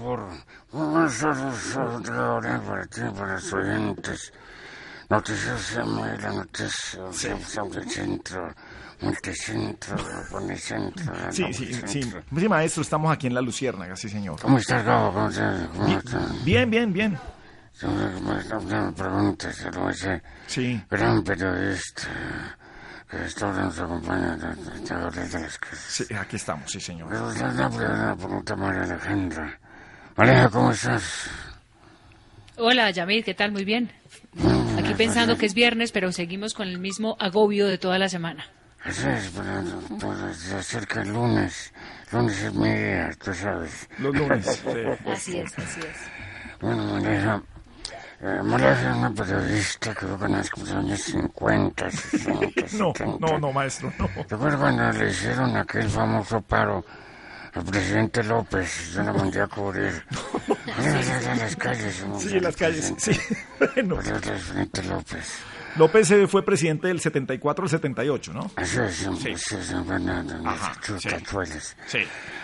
para 2.67 2.87
ti, 2.87 3.01
para 3.15 3.33
los 3.35 3.53
oyentes. 3.53 4.33
Noticias 5.07 5.75
de 5.75 5.85
la 6.17 6.33
noticia, 6.33 7.03
del 7.69 7.89
centro, 7.91 8.55
multicentro, 9.01 9.95
policentro. 10.29 11.13
Sí, 11.31 11.45
sí, 11.53 11.73
sí. 11.85 12.01
Sí, 12.03 12.49
maestro, 12.49 12.81
estamos 12.83 13.11
aquí 13.11 13.27
en 13.27 13.33
la 13.33 13.41
Luciérnaga, 13.41 13.95
sí, 13.95 14.09
señor. 14.09 14.39
¿Cómo 14.41 14.57
estás, 14.57 14.83
Gabo? 14.85 15.13
¿Cómo 15.13 15.29
estás? 15.29 15.67
¿Cómo 15.69 15.85
Bien, 15.85 15.97
estás? 15.97 16.43
bien, 16.45 16.69
bien, 16.69 16.93
bien. 16.93 17.19
Me 17.83 18.91
preguntas, 18.93 19.55
se 19.55 19.71
lo 19.71 19.89
ese 19.89 20.21
Sí. 20.45 20.81
gran 20.89 21.23
periodista 21.23 22.03
que 23.09 23.25
está 23.25 23.47
ahora 23.47 23.63
nos 23.63 23.79
acompaña 23.79 24.35
de, 24.37 25.39
las 25.39 25.57
Casas. 25.57 25.79
Sí, 26.07 26.13
aquí 26.13 26.35
estamos, 26.35 26.71
sí, 26.71 26.79
señor. 26.79 27.09
Pero 27.09 27.31
la, 27.33 27.51
la 27.53 27.69
primera 27.69 28.15
pregunta, 28.15 28.55
María 28.55 28.83
Alejandra. 28.83 29.59
Aleja, 30.15 30.49
¿cómo 30.49 30.71
estás? 30.71 31.29
Hola, 32.57 32.91
Yamid, 32.91 33.25
¿qué 33.25 33.33
tal? 33.33 33.51
Muy 33.51 33.65
bien. 33.65 33.91
Aquí 34.77 34.93
pensando 34.93 35.37
que 35.37 35.47
es 35.47 35.53
viernes, 35.53 35.91
pero 35.91 36.11
seguimos 36.11 36.53
con 36.53 36.67
el 36.67 36.77
mismo 36.77 37.15
agobio 37.19 37.65
de 37.67 37.77
toda 37.77 37.97
la 37.97 38.07
semana. 38.07 38.45
Así 38.83 39.07
es, 39.07 39.31
pero, 39.35 39.63
pero 39.99 40.33
se 40.33 40.55
acerca 40.55 41.01
el 41.01 41.09
lunes. 41.09 41.71
Lunes 42.11 42.41
es 42.41 42.53
mi 42.53 42.69
día, 42.69 43.11
tú 43.23 43.33
sabes. 43.33 43.87
Los 43.99 44.15
lunes, 44.15 44.47
Así 45.07 45.37
es, 45.39 45.57
así 45.59 45.79
es. 45.81 45.97
Bueno, 46.59 46.83
María, 46.85 47.41
eh, 48.21 48.39
María 48.43 48.71
es 48.73 48.95
una 48.97 49.11
periodista 49.13 49.93
que 49.95 50.07
yo 50.07 50.17
conozco 50.17 50.59
en 50.61 50.65
los 50.65 50.75
años 50.75 51.01
50, 51.01 51.91
60, 51.91 52.61
No, 52.77 52.93
70. 52.95 53.17
no, 53.19 53.39
no, 53.39 53.51
maestro, 53.53 53.93
no. 53.97 54.07
¿Te 54.25 54.35
acuerdas 54.35 54.59
cuando 54.59 54.91
le 54.93 55.09
hicieron 55.11 55.55
aquel 55.57 55.89
famoso 55.89 56.41
paro 56.41 56.83
al 57.53 57.63
presidente 57.63 58.23
López? 58.23 58.93
Yo 58.93 59.03
la 59.03 59.13
mandé 59.13 59.41
a 59.41 59.47
cubrir. 59.47 60.03
En 60.77 61.37
las 61.39 61.55
calles. 61.55 62.03
Sí, 62.19 62.37
en 62.37 62.43
las 62.43 62.55
calles, 62.55 62.93
sí. 62.97 63.11
Bueno. 63.75 63.95
Por 63.95 64.07
el 64.07 64.21
presidente 64.21 64.83
López. 64.83 65.35
López 65.77 66.13
fue 66.27 66.43
presidente 66.43 66.87
del 66.87 66.99
74 66.99 67.63
al 67.63 67.69
78, 67.69 68.33
¿no? 68.33 68.51
Así 68.55 68.79
es, 68.79 68.95
sí. 68.95 69.35
sí, 69.35 69.55
sí, 69.61 69.73
bueno, 69.85 70.23
de 70.23 70.35
Ajá, 70.47 70.73
sí. 70.99 71.09
Sí. 71.87 71.99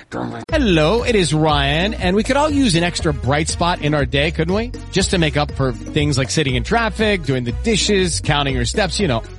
te- 0.09 0.55
Hello, 0.55 1.03
it 1.03 1.15
is 1.15 1.33
Ryan, 1.33 1.93
and 1.93 2.15
we 2.15 2.23
could 2.23 2.37
all 2.37 2.49
use 2.49 2.75
an 2.75 2.83
extra 2.83 3.13
bright 3.13 3.47
spot 3.47 3.81
in 3.81 3.93
our 3.93 4.05
day, 4.05 4.31
couldn't 4.31 4.53
we? 4.53 4.71
Just 4.91 5.11
to 5.11 5.19
make 5.19 5.37
up 5.37 5.51
for 5.51 5.71
things 5.71 6.17
like 6.17 6.31
sitting 6.31 6.55
in 6.55 6.63
traffic, 6.63 7.23
doing 7.23 7.43
the 7.43 7.53
dishes, 7.63 8.19
counting 8.21 8.55
your 8.55 8.65
steps, 8.65 8.99
you 8.99 9.07
know, 9.07 9.21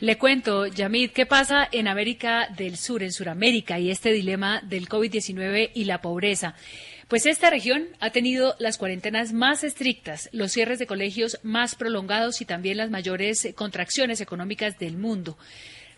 Le 0.00 0.18
cuento, 0.18 0.66
Yamid, 0.66 1.10
¿qué 1.10 1.24
pasa 1.26 1.68
en 1.70 1.88
América 1.88 2.48
del 2.56 2.76
Sur, 2.76 3.02
en 3.02 3.12
Sudamérica, 3.12 3.78
y 3.78 3.90
este 3.90 4.12
dilema 4.12 4.60
del 4.62 4.88
COVID-19 4.88 5.70
y 5.74 5.84
la 5.84 6.00
pobreza? 6.00 6.54
Pues 7.08 7.26
esta 7.26 7.50
región 7.50 7.84
ha 8.00 8.10
tenido 8.10 8.56
las 8.58 8.78
cuarentenas 8.78 9.32
más 9.32 9.62
estrictas, 9.62 10.28
los 10.32 10.52
cierres 10.52 10.78
de 10.78 10.86
colegios 10.86 11.38
más 11.42 11.74
prolongados 11.74 12.40
y 12.40 12.44
también 12.44 12.78
las 12.78 12.90
mayores 12.90 13.48
contracciones 13.54 14.20
económicas 14.20 14.78
del 14.78 14.96
mundo. 14.96 15.36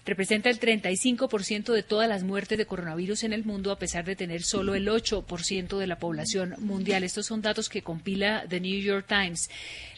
Representa 0.07 0.51
el 0.51 0.61
35% 0.61 1.73
de 1.73 1.83
todas 1.83 2.09
las 2.09 2.23
muertes 2.23 2.59
de 2.59 2.67
coronavirus 2.67 3.25
en 3.25 3.33
el 3.33 3.45
mundo, 3.45 3.73
a 3.73 3.79
pesar 3.79 4.05
de 4.05 4.15
tener 4.15 4.45
solo 4.45 4.77
el 4.77 4.87
8% 4.87 5.79
de 5.79 5.87
la 5.89 5.99
población 5.99 6.55
mundial. 6.59 7.03
Estos 7.03 7.27
son 7.27 7.43
datos 7.43 7.69
que 7.69 7.83
compila 7.83 8.45
The 8.49 8.61
New 8.61 8.81
York 8.81 9.07
Times. 9.09 9.51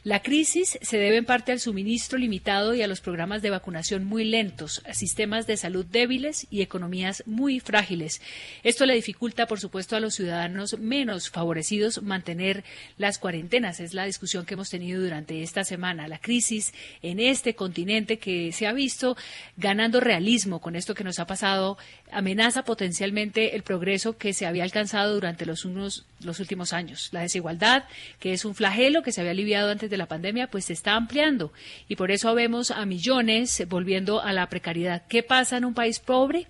La 0.04 0.22
crisis 0.22 0.78
se 0.80 0.96
debe 0.96 1.16
en 1.16 1.24
parte 1.24 1.50
al 1.50 1.58
suministro 1.58 2.18
limitado 2.18 2.74
y 2.74 2.82
a 2.82 2.86
los 2.86 3.00
programas 3.00 3.42
de 3.42 3.50
vacunación 3.50 4.04
muy 4.04 4.24
lentos, 4.24 4.80
a 4.88 4.94
sistemas 4.94 5.46
de 5.46 5.56
salud 5.56 5.84
débiles 5.84 6.46
y 6.50 6.62
economías 6.62 7.24
muy 7.26 7.58
frágiles. 7.58 8.20
Esto 8.62 8.86
le 8.86 8.94
dificulta, 8.94 9.46
por 9.46 9.58
supuesto, 9.58 9.96
a 9.96 10.00
los 10.00 10.14
ciudadanos 10.14 10.78
menos 10.78 11.30
favorecidos 11.30 12.02
mantener 12.02 12.62
las 12.96 13.18
cuarentenas. 13.18 13.80
Es 13.80 13.92
la 13.92 14.04
discusión 14.04 14.46
que 14.46 14.54
hemos 14.54 14.70
tenido 14.70 15.02
durante 15.02 15.42
esta 15.42 15.64
semana. 15.64 16.06
La 16.06 16.18
crisis 16.18 16.72
en 17.02 17.18
este 17.18 17.54
continente 17.54 18.18
que 18.18 18.52
se 18.52 18.66
ha 18.66 18.72
visto 18.72 19.16
ganando 19.56 20.00
realismo 20.00 20.60
con 20.60 20.76
esto 20.76 20.94
que 20.94 21.04
nos 21.04 21.18
ha 21.18 21.26
pasado, 21.26 21.76
amenaza 22.12 22.64
potencialmente 22.64 23.56
el 23.56 23.62
progreso 23.62 24.16
que 24.16 24.32
se 24.32 24.46
había 24.46 24.64
alcanzado 24.64 25.14
durante 25.14 25.44
los, 25.44 25.64
los 25.64 26.40
últimos 26.40 26.72
años. 26.72 27.08
La 27.12 27.20
desigualdad, 27.20 27.84
que 28.20 28.32
es 28.32 28.44
un 28.44 28.54
flagelo 28.54 29.02
que 29.02 29.12
se 29.12 29.20
había 29.20 29.32
aliviado 29.32 29.70
antes 29.70 29.87
de 29.88 29.96
la 29.96 30.06
pandemia, 30.06 30.48
pues 30.48 30.66
se 30.66 30.72
está 30.72 30.94
ampliando 30.94 31.52
y 31.88 31.96
por 31.96 32.10
eso 32.10 32.34
vemos 32.34 32.70
a 32.70 32.84
millones 32.86 33.62
volviendo 33.68 34.20
a 34.20 34.32
la 34.32 34.48
precariedad. 34.48 35.02
¿Qué 35.08 35.22
pasa 35.22 35.56
en 35.56 35.64
un 35.64 35.74
país 35.74 35.98
pobre? 35.98 36.46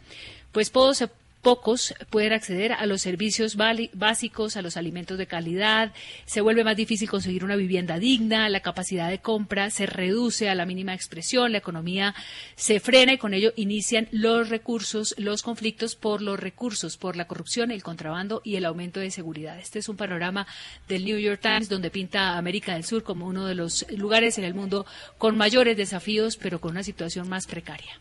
Pues 0.53 0.71
todo 0.73 0.95
se 0.95 1.09
pocos 1.49 1.95
pueden 2.11 2.35
acceder 2.35 2.75
a 2.75 2.85
los 2.85 3.01
servicios 3.01 3.57
básicos, 3.95 4.59
a 4.59 4.61
los 4.61 4.77
alimentos 4.77 5.17
de 5.17 5.27
calidad, 5.27 5.95
se 6.27 6.43
vuelve 6.43 6.63
más 6.63 6.77
difícil 6.77 7.09
conseguir 7.09 7.43
una 7.43 7.57
vivienda 7.57 7.99
digna, 7.99 8.51
la 8.51 8.61
capacidad 8.61 9.09
de 9.09 9.21
compra 9.21 9.71
se 9.71 9.87
reduce 9.87 10.51
a 10.51 10.55
la 10.55 10.67
mínima 10.67 10.93
expresión, 10.93 11.53
la 11.53 11.57
economía 11.57 12.15
se 12.55 12.81
frena 12.81 13.15
y 13.15 13.17
con 13.17 13.33
ello 13.33 13.55
inician 13.57 14.09
los 14.13 14.51
recursos, 14.51 15.15
los 15.17 15.43
conflictos 15.43 15.97
por 15.97 16.21
los 16.21 16.39
recursos, 16.39 16.99
por 16.99 17.17
la 17.17 17.27
corrupción, 17.27 17.71
el 17.71 17.83
contrabando 17.83 18.43
y 18.45 18.57
el 18.57 18.67
aumento 18.67 19.01
de 19.01 19.11
seguridad. 19.11 19.59
Este 19.59 19.79
es 19.79 19.89
un 19.89 19.97
panorama 19.97 20.47
del 20.87 21.07
New 21.07 21.17
York 21.17 21.41
Times 21.41 21.71
donde 21.71 21.91
pinta 21.91 22.35
a 22.35 22.37
América 22.37 22.75
del 22.75 22.85
Sur 22.85 23.05
como 23.05 23.27
uno 23.27 23.47
de 23.47 23.55
los 23.55 23.91
lugares 23.91 24.37
en 24.37 24.45
el 24.45 24.53
mundo 24.53 24.85
con 25.17 25.39
mayores 25.39 25.79
desafíos, 25.79 26.37
pero 26.37 26.61
con 26.61 26.73
una 26.73 26.83
situación 26.83 27.27
más 27.27 27.47
precaria. 27.47 27.99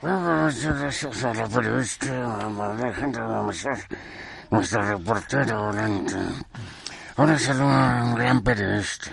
Gracias 0.00 1.24
a 1.24 1.34
la 1.34 1.48
periodista 1.48 2.46
Alejandra 2.46 3.42
Mazar, 3.42 3.78
nuestra 4.48 4.92
reportera 4.92 5.56
volante. 5.58 6.14
Ahora 7.16 7.36
saluda 7.36 7.98
a 7.98 8.04
un 8.04 8.14
gran 8.14 8.40
periodista, 8.42 9.10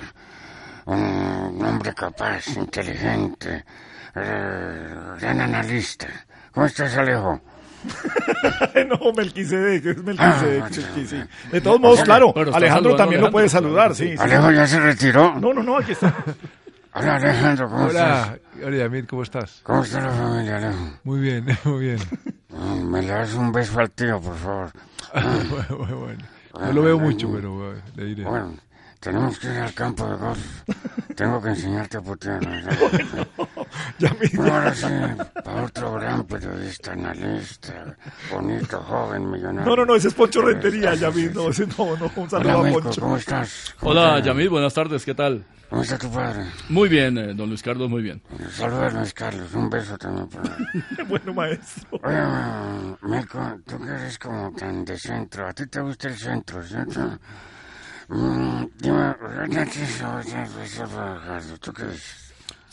un 0.86 1.60
hombre 1.66 1.92
capaz, 1.96 2.50
inteligente, 2.56 3.66
eh, 4.14 4.96
gran 5.20 5.42
analista. 5.42 6.08
¿Cómo 6.52 6.68
estás, 6.68 6.96
Alejo? 6.98 7.42
no, 8.88 9.12
Melquisedec, 9.14 9.86
es 9.88 10.04
Melquisedec. 10.04 10.64
Ah, 10.64 10.70
sí. 10.72 11.24
De 11.52 11.62
todos 11.62 11.80
modos, 11.80 12.04
claro, 12.04 12.32
Alejandro 12.54 12.96
también 12.96 13.22
lo 13.22 13.32
puede 13.32 13.50
saludar, 13.50 13.96
sí. 13.96 14.14
Alejo 14.20 14.52
ya 14.52 14.68
se 14.68 14.80
retiró. 14.80 15.34
No, 15.40 15.52
no, 15.52 15.64
no, 15.64 15.78
aquí 15.80 15.94
está. 15.94 16.14
Hola 16.94 17.16
Alejandro, 17.16 17.70
¿cómo 17.70 17.88
estás? 17.88 18.40
Hola, 18.64 18.78
Yamil, 18.78 19.06
¿cómo 19.08 19.24
estás? 19.24 19.62
¿Cómo 19.64 19.84
está 19.84 20.02
la 20.02 20.12
familia, 20.12 20.58
Alejo? 20.58 21.00
Muy 21.04 21.20
bien, 21.20 21.46
muy 21.66 21.86
bien. 21.86 22.00
Mm, 22.50 22.90
me 22.90 23.02
le 23.02 23.08
das 23.10 23.34
un 23.34 23.52
beso 23.52 23.80
al 23.80 23.92
tío, 23.92 24.20
por 24.22 24.36
favor. 24.36 24.72
bueno, 25.50 25.98
bueno, 26.00 26.26
No 26.54 26.74
lo 26.74 26.84
veo 26.84 27.00
mucho, 27.00 27.32
pero 27.32 27.74
le 27.96 28.06
diré. 28.06 28.24
Bueno, 28.24 28.56
tenemos 29.06 29.38
que 29.38 29.48
ir 29.48 29.58
al 29.58 29.74
campo 29.76 30.08
de 30.08 30.16
golf. 30.16 30.40
Tengo 31.16 31.40
que 31.40 31.50
enseñarte 31.50 31.98
a 31.98 32.02
putear. 32.02 32.42
ya 34.00 34.16
ahora 34.40 34.74
sí, 34.74 34.88
para 35.44 35.64
otro 35.64 35.94
gran 35.94 36.24
periodista, 36.26 36.94
analista, 36.94 37.96
bonito, 38.32 38.80
joven, 38.80 39.30
millonario. 39.30 39.70
No, 39.70 39.76
no, 39.76 39.86
no, 39.86 39.96
ese 39.96 40.08
es 40.08 40.14
Poncho 40.16 40.42
Rentería, 40.42 40.96
Yamil. 40.96 41.34
No, 41.34 41.50
ese 41.50 41.68
no, 41.68 41.96
no, 41.96 42.12
un 42.16 42.30
saludo 42.30 42.60
Hola, 42.60 42.70
a 42.70 42.74
Poncho. 42.74 43.02
¿Cómo 43.02 43.18
estás? 43.18 43.76
Hola, 43.82 44.20
Yamil, 44.22 44.50
buenas 44.50 44.74
tardes, 44.74 45.06
¿qué 45.06 45.14
tal? 45.14 45.46
¿Cómo 45.70 45.84
está 45.84 46.00
tu 46.00 46.12
padre? 46.12 46.44
Muy 46.70 46.90
bien, 46.90 47.18
eh, 47.18 47.34
don 47.36 47.48
Luis 47.48 47.62
Carlos, 47.62 47.88
muy 47.88 48.02
bien. 48.02 48.24
Saludos, 48.52 48.94
Luis 48.94 49.14
Carlos. 49.14 49.54
Un 49.54 49.70
beso 49.70 49.98
también 50.00 50.28
para 50.28 50.58
Bueno, 51.08 51.32
maestro. 51.32 52.00
Oye, 52.04 52.98
Meco, 53.04 53.40
tú 53.68 53.80
que 53.80 53.90
eres 53.90 54.18
como 54.18 54.52
tan 54.54 54.84
de 54.84 54.98
centro. 54.98 55.48
¿A 55.48 55.54
ti 55.54 55.68
te 55.68 55.80
gusta 55.80 56.08
el 56.08 56.16
centro, 56.16 56.64
cierto? 56.64 57.00
Dime, 57.02 57.20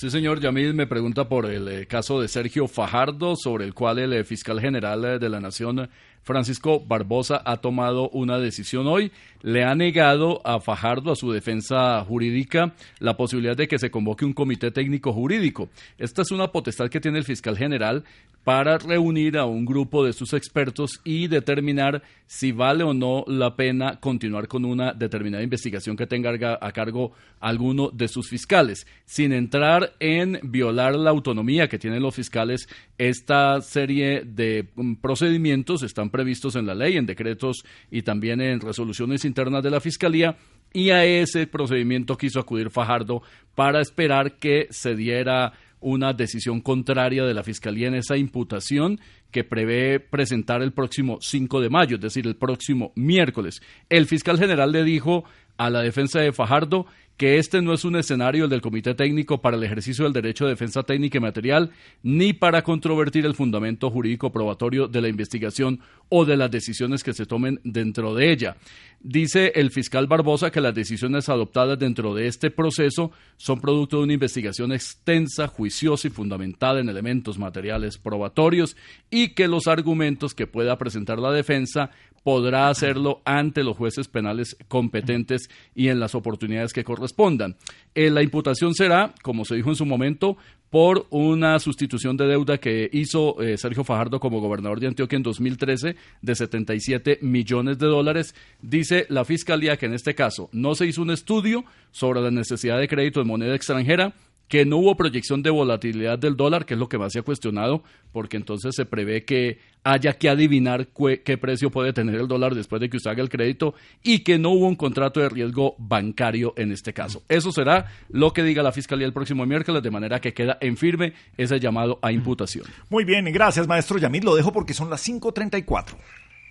Sí, 0.02 0.10
señor. 0.10 0.40
Yamil 0.40 0.74
me 0.74 0.88
pregunta 0.88 1.28
por 1.28 1.46
el 1.46 1.68
eh, 1.68 1.86
caso 1.86 2.20
de 2.20 2.26
Sergio 2.26 2.66
Fajardo, 2.66 3.36
sobre 3.36 3.64
el 3.64 3.72
cual 3.72 4.00
el 4.00 4.12
eh, 4.12 4.24
fiscal 4.24 4.60
general 4.60 5.04
eh, 5.04 5.18
de 5.20 5.28
la 5.28 5.38
Nación, 5.38 5.88
Francisco 6.22 6.80
Barbosa, 6.80 7.42
ha 7.44 7.58
tomado 7.58 8.08
una 8.10 8.38
decisión 8.38 8.86
hoy. 8.86 9.12
Le 9.42 9.64
ha 9.64 9.74
negado 9.74 10.40
a 10.44 10.60
Fajardo, 10.60 11.12
a 11.12 11.16
su 11.16 11.32
defensa 11.32 12.04
jurídica, 12.04 12.74
la 12.98 13.16
posibilidad 13.16 13.56
de 13.56 13.68
que 13.68 13.78
se 13.78 13.90
convoque 13.90 14.24
un 14.24 14.32
comité 14.32 14.70
técnico 14.70 15.12
jurídico. 15.12 15.68
Esta 15.98 16.22
es 16.22 16.30
una 16.30 16.52
potestad 16.52 16.88
que 16.88 17.00
tiene 17.00 17.18
el 17.18 17.24
fiscal 17.24 17.56
general 17.56 18.04
para 18.44 18.78
reunir 18.78 19.38
a 19.38 19.44
un 19.44 19.64
grupo 19.64 20.04
de 20.04 20.12
sus 20.12 20.32
expertos 20.32 21.00
y 21.04 21.28
determinar 21.28 22.02
si 22.26 22.50
vale 22.50 22.82
o 22.82 22.92
no 22.92 23.24
la 23.28 23.56
pena 23.56 24.00
continuar 24.00 24.48
con 24.48 24.64
una 24.64 24.92
determinada 24.92 25.44
investigación 25.44 25.96
que 25.96 26.06
tenga 26.06 26.58
a 26.60 26.72
cargo 26.72 27.12
alguno 27.40 27.90
de 27.90 28.08
sus 28.08 28.28
fiscales, 28.28 28.86
sin 29.04 29.32
entrar 29.32 29.92
en 30.00 30.40
violar 30.42 30.96
la 30.96 31.10
autonomía 31.10 31.68
que 31.68 31.78
tienen 31.78 32.02
los 32.02 32.14
fiscales. 32.14 32.68
Esta 32.98 33.60
serie 33.60 34.22
de 34.24 34.68
mm, 34.74 34.94
procedimientos 34.94 35.82
están 35.82 36.10
previstos 36.12 36.54
en 36.54 36.66
la 36.66 36.76
ley, 36.76 36.96
en 36.96 37.06
decretos 37.06 37.64
y 37.90 38.02
también 38.02 38.40
en 38.40 38.60
resoluciones 38.60 39.24
internas 39.24 39.64
de 39.64 39.70
la 39.70 39.80
Fiscalía 39.80 40.36
y 40.72 40.90
a 40.90 41.04
ese 41.04 41.46
procedimiento 41.48 42.16
quiso 42.16 42.38
acudir 42.38 42.70
Fajardo 42.70 43.22
para 43.54 43.80
esperar 43.80 44.38
que 44.38 44.68
se 44.70 44.94
diera 44.94 45.52
una 45.80 46.12
decisión 46.12 46.60
contraria 46.60 47.24
de 47.24 47.34
la 47.34 47.42
Fiscalía 47.42 47.88
en 47.88 47.96
esa 47.96 48.16
imputación 48.16 49.00
que 49.30 49.44
prevé 49.44 49.98
presentar 49.98 50.62
el 50.62 50.72
próximo 50.72 51.18
5 51.20 51.60
de 51.60 51.70
mayo, 51.70 51.96
es 51.96 52.02
decir, 52.02 52.26
el 52.26 52.36
próximo 52.36 52.92
miércoles. 52.94 53.60
El 53.88 54.06
fiscal 54.06 54.38
general 54.38 54.70
le 54.72 54.84
dijo 54.84 55.24
a 55.56 55.70
la 55.70 55.80
defensa 55.80 56.20
de 56.20 56.32
Fajardo 56.32 56.86
que 57.16 57.38
este 57.38 57.62
no 57.62 57.72
es 57.72 57.84
un 57.84 57.96
escenario 57.96 58.44
el 58.44 58.50
del 58.50 58.60
Comité 58.60 58.94
Técnico 58.94 59.40
para 59.40 59.56
el 59.56 59.62
ejercicio 59.62 60.04
del 60.04 60.12
derecho 60.12 60.44
de 60.44 60.52
defensa 60.52 60.82
técnica 60.82 61.18
y 61.18 61.20
material, 61.20 61.70
ni 62.02 62.32
para 62.32 62.62
controvertir 62.62 63.26
el 63.26 63.34
fundamento 63.34 63.90
jurídico 63.90 64.32
probatorio 64.32 64.88
de 64.88 65.00
la 65.00 65.08
investigación 65.08 65.80
o 66.08 66.24
de 66.24 66.36
las 66.36 66.50
decisiones 66.50 67.02
que 67.04 67.14
se 67.14 67.26
tomen 67.26 67.60
dentro 67.64 68.14
de 68.14 68.32
ella. 68.32 68.56
Dice 69.00 69.52
el 69.56 69.70
fiscal 69.70 70.06
Barbosa 70.06 70.50
que 70.50 70.60
las 70.60 70.74
decisiones 70.74 71.28
adoptadas 71.28 71.78
dentro 71.78 72.14
de 72.14 72.28
este 72.28 72.50
proceso 72.50 73.10
son 73.36 73.60
producto 73.60 73.98
de 73.98 74.04
una 74.04 74.12
investigación 74.12 74.72
extensa, 74.72 75.48
juiciosa 75.48 76.06
y 76.06 76.10
fundamentada 76.10 76.80
en 76.80 76.88
elementos 76.88 77.38
materiales 77.38 77.98
probatorios 77.98 78.76
y 79.10 79.30
que 79.30 79.48
los 79.48 79.66
argumentos 79.66 80.34
que 80.34 80.46
pueda 80.46 80.78
presentar 80.78 81.18
la 81.18 81.32
defensa 81.32 81.90
podrá 82.22 82.68
hacerlo 82.68 83.20
ante 83.24 83.64
los 83.64 83.76
jueces 83.76 84.08
penales 84.08 84.56
competentes 84.68 85.48
y 85.74 85.88
en 85.88 86.00
las 86.00 86.14
oportunidades 86.14 86.72
que 86.72 86.84
correspondan. 86.84 87.56
Eh, 87.94 88.10
la 88.10 88.22
imputación 88.22 88.74
será, 88.74 89.14
como 89.22 89.44
se 89.44 89.56
dijo 89.56 89.70
en 89.70 89.76
su 89.76 89.86
momento, 89.86 90.36
por 90.72 91.06
una 91.10 91.58
sustitución 91.58 92.16
de 92.16 92.26
deuda 92.26 92.56
que 92.56 92.88
hizo 92.94 93.42
eh, 93.42 93.58
Sergio 93.58 93.84
Fajardo 93.84 94.18
como 94.18 94.40
gobernador 94.40 94.80
de 94.80 94.86
Antioquia 94.86 95.18
en 95.18 95.22
2013 95.22 95.96
de 96.22 96.34
77 96.34 97.18
millones 97.20 97.78
de 97.78 97.88
dólares. 97.88 98.34
Dice 98.62 99.04
la 99.10 99.26
Fiscalía 99.26 99.76
que 99.76 99.84
en 99.84 99.92
este 99.92 100.14
caso 100.14 100.48
no 100.52 100.74
se 100.74 100.86
hizo 100.86 101.02
un 101.02 101.10
estudio 101.10 101.66
sobre 101.90 102.22
la 102.22 102.30
necesidad 102.30 102.78
de 102.78 102.88
crédito 102.88 103.20
en 103.20 103.26
moneda 103.26 103.54
extranjera, 103.54 104.14
que 104.52 104.66
no 104.66 104.76
hubo 104.76 104.98
proyección 104.98 105.42
de 105.42 105.48
volatilidad 105.48 106.18
del 106.18 106.36
dólar, 106.36 106.66
que 106.66 106.74
es 106.74 106.78
lo 106.78 106.86
que 106.86 106.98
más 106.98 107.14
se 107.14 107.20
ha 107.20 107.22
cuestionado, 107.22 107.82
porque 108.12 108.36
entonces 108.36 108.74
se 108.76 108.84
prevé 108.84 109.24
que 109.24 109.58
haya 109.82 110.12
que 110.12 110.28
adivinar 110.28 110.88
qué 110.88 111.38
precio 111.38 111.70
puede 111.70 111.94
tener 111.94 112.16
el 112.16 112.28
dólar 112.28 112.54
después 112.54 112.78
de 112.78 112.90
que 112.90 112.98
usted 112.98 113.12
haga 113.12 113.22
el 113.22 113.30
crédito 113.30 113.74
y 114.02 114.18
que 114.18 114.38
no 114.38 114.50
hubo 114.50 114.68
un 114.68 114.76
contrato 114.76 115.20
de 115.20 115.30
riesgo 115.30 115.74
bancario 115.78 116.52
en 116.58 116.70
este 116.70 116.92
caso. 116.92 117.22
Eso 117.30 117.50
será 117.50 117.86
lo 118.10 118.34
que 118.34 118.42
diga 118.42 118.62
la 118.62 118.72
Fiscalía 118.72 119.06
el 119.06 119.14
próximo 119.14 119.46
miércoles, 119.46 119.82
de 119.82 119.90
manera 119.90 120.20
que 120.20 120.34
queda 120.34 120.58
en 120.60 120.76
firme 120.76 121.14
ese 121.38 121.58
llamado 121.58 121.98
a 122.02 122.12
imputación. 122.12 122.66
Muy 122.90 123.04
bien, 123.04 123.24
gracias 123.32 123.66
maestro 123.66 123.96
Yamid, 123.96 124.22
lo 124.22 124.34
dejo 124.34 124.52
porque 124.52 124.74
son 124.74 124.90
las 124.90 125.08
5.34. 125.08 125.96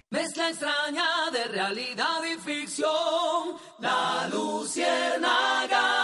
Mezcla 0.10 0.50
extraña 0.50 1.30
de 1.32 1.44
realidad 1.50 2.18
y 2.24 2.40
ficción, 2.40 3.58
la 3.80 4.28
luciérnaga. 4.34 6.01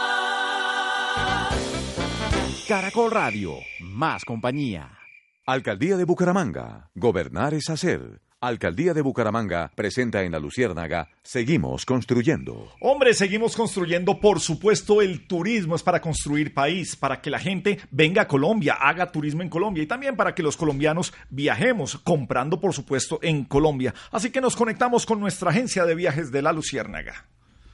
Caracol 2.67 3.11
Radio, 3.11 3.59
más 3.79 4.25
compañía. 4.25 4.99
Alcaldía 5.45 5.95
de 5.95 6.03
Bucaramanga. 6.03 6.91
Gobernar 6.95 7.53
es 7.53 7.69
hacer. 7.69 8.19
Alcaldía 8.41 8.93
de 8.93 9.01
Bucaramanga 9.01 9.71
presenta 9.73 10.23
en 10.23 10.33
la 10.33 10.39
Luciérnaga 10.39 11.07
Seguimos 11.23 11.85
construyendo. 11.85 12.73
Hombre, 12.81 13.13
seguimos 13.13 13.55
construyendo. 13.55 14.19
Por 14.19 14.41
supuesto, 14.41 15.01
el 15.01 15.27
turismo 15.27 15.77
es 15.77 15.83
para 15.83 16.01
construir 16.01 16.53
país, 16.53 16.97
para 16.97 17.21
que 17.21 17.29
la 17.29 17.39
gente 17.39 17.79
venga 17.89 18.23
a 18.23 18.27
Colombia, 18.27 18.73
haga 18.73 19.13
turismo 19.13 19.43
en 19.43 19.49
Colombia 19.49 19.83
y 19.83 19.87
también 19.87 20.17
para 20.17 20.35
que 20.35 20.43
los 20.43 20.57
colombianos 20.57 21.13
viajemos, 21.29 21.97
comprando, 21.97 22.59
por 22.59 22.73
supuesto, 22.73 23.19
en 23.21 23.45
Colombia. 23.45 23.93
Así 24.11 24.29
que 24.29 24.41
nos 24.41 24.57
conectamos 24.57 25.05
con 25.05 25.21
nuestra 25.21 25.51
agencia 25.51 25.85
de 25.85 25.95
viajes 25.95 26.33
de 26.33 26.41
la 26.41 26.51
Luciérnaga. 26.51 27.27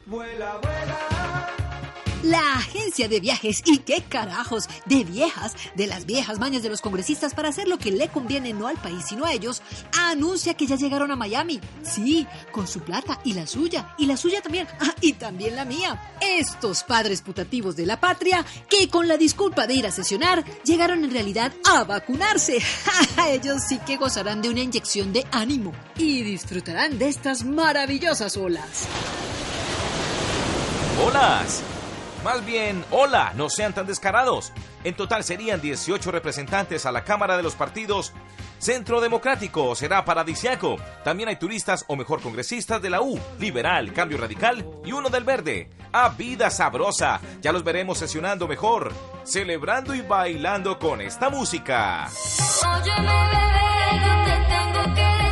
Vuela, 0.06 0.60
vuela. 0.62 1.13
La 2.24 2.56
agencia 2.56 3.10
de 3.10 3.20
viajes 3.20 3.62
y 3.66 3.80
qué 3.80 4.02
carajos 4.02 4.70
de 4.86 5.04
viejas, 5.04 5.56
de 5.76 5.88
las 5.88 6.06
viejas 6.06 6.40
mañas 6.40 6.64
de 6.64 6.70
los 6.70 6.80
congresistas 6.80 7.34
para 7.34 7.50
hacer 7.50 7.68
lo 7.68 7.78
que 7.78 7.92
le 7.92 8.08
conviene 8.08 8.54
no 8.54 8.68
al 8.68 8.78
país 8.78 9.04
sino 9.10 9.26
a 9.26 9.34
ellos, 9.34 9.62
anuncia 9.92 10.54
que 10.54 10.66
ya 10.66 10.78
llegaron 10.78 11.12
a 11.12 11.18
Miami. 11.18 11.60
Sí, 11.82 12.26
con 12.54 12.66
su 12.66 12.80
plata 12.80 13.20
y 13.26 13.34
la 13.34 13.46
suya, 13.46 13.94
y 13.98 14.06
la 14.06 14.16
suya 14.16 14.42
también, 14.42 14.68
ah, 14.80 14.96
y 15.02 15.14
también 15.14 15.58
la 15.58 15.66
mía. 15.66 16.02
Estos 16.22 16.84
padres 16.84 17.22
putativos 17.22 17.76
de 17.76 17.86
la 17.86 18.00
patria 18.00 18.46
que 18.70 18.88
con 18.88 19.10
la 19.10 19.18
disculpa 19.18 19.68
de 19.68 19.74
ir 19.74 19.86
a 19.86 19.92
sesionar 19.92 20.46
llegaron 20.64 21.04
en 21.04 21.12
realidad 21.12 21.52
a 21.66 21.84
vacunarse. 21.84 22.58
ellos 23.28 23.64
sí 23.68 23.80
que 23.80 23.98
gozarán 23.98 24.42
de 24.42 24.50
una 24.50 24.62
inyección 24.62 25.12
de 25.12 25.28
ánimo 25.30 25.74
y 25.98 26.24
disfrutarán 26.24 26.98
de 26.98 27.10
estas 27.10 27.44
maravillosas 27.44 28.38
olas. 28.38 28.88
¡Olas! 31.06 31.64
Más 32.24 32.46
bien, 32.46 32.86
hola, 32.90 33.34
no 33.36 33.50
sean 33.50 33.74
tan 33.74 33.86
descarados. 33.86 34.54
En 34.86 34.96
total 34.96 35.26
serían 35.26 35.60
18 35.60 36.10
representantes 36.10 36.86
a 36.86 36.92
la 36.92 37.04
Cámara 37.04 37.36
de 37.36 37.44
los 37.44 37.56
Partidos. 37.56 38.14
Centro 38.60 39.02
Democrático 39.02 39.76
será 39.76 40.06
paradisiaco. 40.06 40.78
También 41.04 41.28
hay 41.28 41.36
turistas 41.36 41.84
o 41.90 41.98
mejor 41.98 42.22
congresistas 42.22 42.82
de 42.82 42.90
la 42.90 43.02
U, 43.02 43.20
Liberal, 43.40 43.92
Cambio 43.92 44.18
Radical 44.18 44.66
y 44.86 44.94
uno 44.94 45.10
del 45.10 45.26
Verde. 45.26 45.70
A 45.92 46.10
vida 46.10 46.50
sabrosa. 46.50 47.20
Ya 47.42 47.52
los 47.52 47.66
veremos 47.66 47.98
sesionando 47.98 48.48
mejor, 48.48 48.94
celebrando 49.26 49.94
y 49.94 50.02
bailando 50.02 50.80
con 50.80 51.02
esta 51.02 51.30
música. 51.30 52.10
Bebé, 54.94 55.23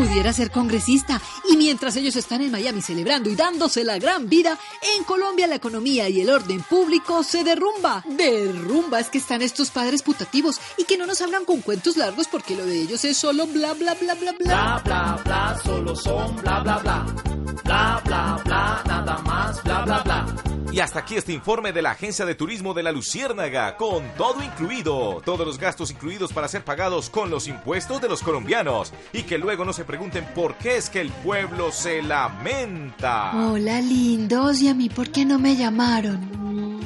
pudiera 0.00 0.32
ser 0.32 0.50
congresista? 0.50 1.20
Y 1.50 1.56
mientras 1.56 1.94
ellos 1.96 2.16
están 2.16 2.40
en 2.40 2.50
Miami 2.50 2.80
celebrando 2.80 3.28
y 3.28 3.34
dándose 3.34 3.84
la 3.84 3.98
gran 3.98 4.28
vida, 4.28 4.58
en 4.96 5.04
Colombia 5.04 5.46
la 5.46 5.56
economía 5.56 6.08
y 6.08 6.22
el 6.22 6.30
orden 6.30 6.62
público 6.62 7.22
se 7.22 7.44
derrumba. 7.44 8.02
Derrumba 8.06 9.00
es 9.00 9.10
que 9.10 9.18
están 9.18 9.42
estos 9.42 9.70
padres 9.70 10.02
putativos 10.02 10.58
y 10.78 10.84
que 10.84 10.96
no 10.96 11.06
nos 11.06 11.20
hablan 11.20 11.44
con 11.44 11.60
cuentos 11.60 11.96
largos 11.96 12.28
porque 12.28 12.56
lo 12.56 12.64
de 12.64 12.80
ellos 12.80 13.04
es 13.04 13.18
solo 13.18 13.46
bla 13.46 13.74
bla 13.74 13.94
bla 13.94 14.14
bla 14.14 14.32
bla. 14.32 14.44
Bla, 14.44 14.82
bla, 14.84 15.20
bla, 15.24 15.60
solo 15.62 15.94
son 15.94 16.36
bla, 16.36 16.60
bla, 16.60 16.78
bla. 16.78 17.06
Bla, 17.64 18.02
bla, 18.04 18.40
bla, 18.44 18.82
nada 18.86 19.18
más, 19.18 19.62
bla, 19.62 19.84
bla, 19.84 20.02
bla. 20.02 20.59
Y 20.72 20.78
hasta 20.78 21.00
aquí 21.00 21.16
este 21.16 21.32
informe 21.32 21.72
de 21.72 21.82
la 21.82 21.92
Agencia 21.92 22.24
de 22.24 22.36
Turismo 22.36 22.74
de 22.74 22.84
la 22.84 22.92
Luciérnaga, 22.92 23.76
con 23.76 24.04
todo 24.16 24.42
incluido, 24.42 25.20
todos 25.24 25.44
los 25.44 25.58
gastos 25.58 25.90
incluidos 25.90 26.32
para 26.32 26.46
ser 26.46 26.64
pagados 26.64 27.10
con 27.10 27.28
los 27.28 27.48
impuestos 27.48 28.00
de 28.00 28.08
los 28.08 28.22
colombianos, 28.22 28.92
y 29.12 29.24
que 29.24 29.38
luego 29.38 29.64
no 29.64 29.72
se 29.72 29.84
pregunten 29.84 30.24
por 30.34 30.54
qué 30.56 30.76
es 30.76 30.88
que 30.88 31.00
el 31.00 31.10
pueblo 31.10 31.72
se 31.72 32.02
lamenta. 32.02 33.32
Hola 33.34 33.80
lindos, 33.80 34.62
¿y 34.62 34.68
a 34.68 34.74
mí 34.74 34.88
por 34.88 35.10
qué 35.10 35.24
no 35.24 35.38
me 35.40 35.56
llamaron? 35.56 36.80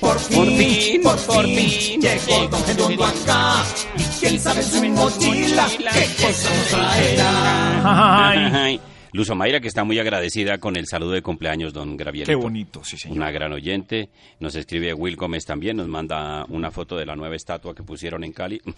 Por 0.00 0.18
fin, 0.18 1.02
por, 1.02 1.44
fin, 1.44 2.00
llegó 2.00 2.48
Don 2.48 3.02
acá. 3.02 3.64
Y 3.96 4.02
quién 4.18 4.40
sabe 4.40 4.62
su 4.62 4.84
mochila, 4.86 5.68
qué 5.68 6.22
cosa 6.22 6.54
nos 6.54 6.68
traerá. 6.68 8.30
Ay. 8.64 8.80
Luz 9.12 9.30
Omaira, 9.30 9.60
que 9.60 9.68
está 9.68 9.84
muy 9.84 9.98
agradecida 9.98 10.58
con 10.58 10.76
el 10.76 10.86
saludo 10.86 11.12
de 11.12 11.22
cumpleaños, 11.22 11.72
don 11.72 11.96
Graviel. 11.96 12.26
Qué 12.26 12.34
bonito, 12.34 12.84
sí, 12.84 12.96
señor. 12.96 13.16
Una 13.16 13.30
gran 13.30 13.52
oyente. 13.52 14.10
Nos 14.38 14.54
escribe 14.54 14.94
Will 14.94 15.16
Gómez 15.16 15.44
también, 15.44 15.76
nos 15.76 15.88
manda 15.88 16.44
una 16.48 16.70
foto 16.70 16.96
de 16.96 17.06
la 17.06 17.16
nueva 17.16 17.36
estatua 17.36 17.74
que 17.74 17.82
pusieron 17.82 18.24
en 18.24 18.32
Cali. 18.32 18.60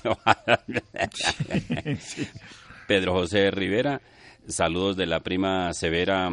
Pedro 2.88 3.12
José 3.12 3.50
Rivera, 3.50 4.00
saludos 4.46 4.96
de 4.96 5.06
la 5.06 5.20
prima 5.20 5.72
Severa 5.72 6.30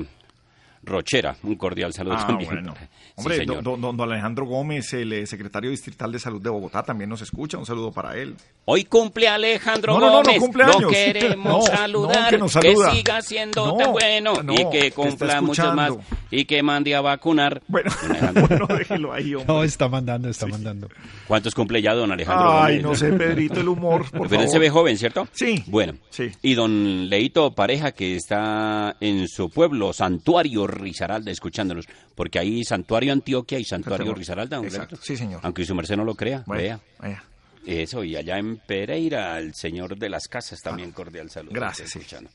Rochera. 0.84 1.36
Un 1.44 1.56
cordial 1.56 1.94
saludo 1.94 2.16
Ah, 2.20 2.28
también. 2.28 2.50
bueno. 2.52 2.74
Sí, 3.20 3.24
Hombre, 3.26 3.36
señor. 3.36 3.64
don, 3.64 3.82
don- 3.82 3.98
don 3.98 4.10
Alejandro 4.14 4.46
Gómez, 4.46 4.94
el 4.94 5.12
eh, 5.12 5.28
secretario 5.28 5.70
distrital 5.70 6.10
de 6.10 6.20
salud 6.20 6.42
de 6.42 6.50
Bogotá, 6.50 6.84
también 6.84 7.10
nos 7.10 7.22
escucha. 7.22 7.58
Un 7.58 7.66
saludo 7.66 7.92
para 7.92 8.16
él. 8.16 8.34
Hoy 8.64 8.86
cumple 8.86 9.28
Alejandro 9.28 9.92
No, 9.96 10.00
no, 10.00 10.06
no, 10.06 10.24
no 10.24 10.40
Gómez. 10.40 10.80
Lo 10.80 10.88
queremos 10.88 11.36
No, 11.44 11.58
no, 11.60 11.78
saludar. 11.78 12.30
que 12.30 12.38
nos 12.38 12.54
saluda. 12.54 12.94
siga 12.94 13.22
siendo 13.22 13.66
No, 13.66 13.76
tan 13.76 13.92
bueno 13.92 14.36
no, 14.42 14.54
y 14.54 14.70
que 14.70 14.92
cumpla 14.94 15.42
muchos 15.42 15.76
más. 15.76 15.92
Y 16.32 16.46
que 16.46 16.64
mande 16.64 16.96
a 16.96 17.02
vacunar. 17.02 17.62
Bueno, 17.68 17.92
déjelo 18.78 19.12
ahí, 19.12 19.36
hombre. 19.36 19.54
No, 19.54 19.64
está 19.66 19.90
mandando, 19.90 20.30
está 20.30 20.46
mandando. 20.48 20.88
¿Cuántos 21.28 21.54
cumple 21.54 21.82
ya 21.82 21.94
don 21.94 22.14
Alejandro 22.14 22.54
Ay, 22.62 22.80
Gómez? 22.82 22.84
no 22.84 22.96
sé, 22.96 23.12
Pedrito, 23.18 23.60
el 23.60 23.68
humor, 23.68 24.04
por 24.12 24.12
Pero 24.12 24.24
él 24.24 24.30
favor. 24.48 24.48
se 24.50 24.60
ve 24.60 24.70
joven, 24.70 24.98
¿cierto? 24.98 25.28
Sí. 25.34 25.62
Bueno. 25.68 25.96
Sí. 26.10 26.30
Y 26.42 26.54
don 26.54 27.10
Leito 27.10 27.54
Pareja, 27.54 27.92
que 27.92 28.16
está 28.16 28.96
en 29.02 29.28
su 29.28 29.50
pueblo, 29.50 29.92
Santuario 29.92 30.68
Risaralda, 30.72 31.32
escuchándonos. 31.32 31.86
Porque 32.16 32.40
hay 32.40 32.64
Santuario 32.64 33.14
Antioquia 33.14 33.60
y 33.60 33.64
Santuario. 33.64 34.14
Risaralda. 34.14 34.58
don 34.58 34.66
Exacto, 34.66 34.98
sí, 35.02 35.16
señor. 35.18 35.40
Aunque 35.44 35.66
su 35.66 35.76
merced 35.76 35.96
no 35.98 36.04
lo 36.06 36.16
crea, 36.16 36.44
Bueno, 36.46 36.62
vea. 36.64 36.80
vaya. 37.00 37.24
Eso, 37.66 38.04
y 38.04 38.16
allá 38.16 38.38
en 38.38 38.58
Pereira, 38.58 39.38
el 39.38 39.54
señor 39.54 39.98
de 39.98 40.10
las 40.10 40.28
casas, 40.28 40.60
también 40.62 40.92
cordial 40.92 41.30
saludo. 41.30 41.54
Gracias, 41.54 41.96
escuchando. 41.96 42.30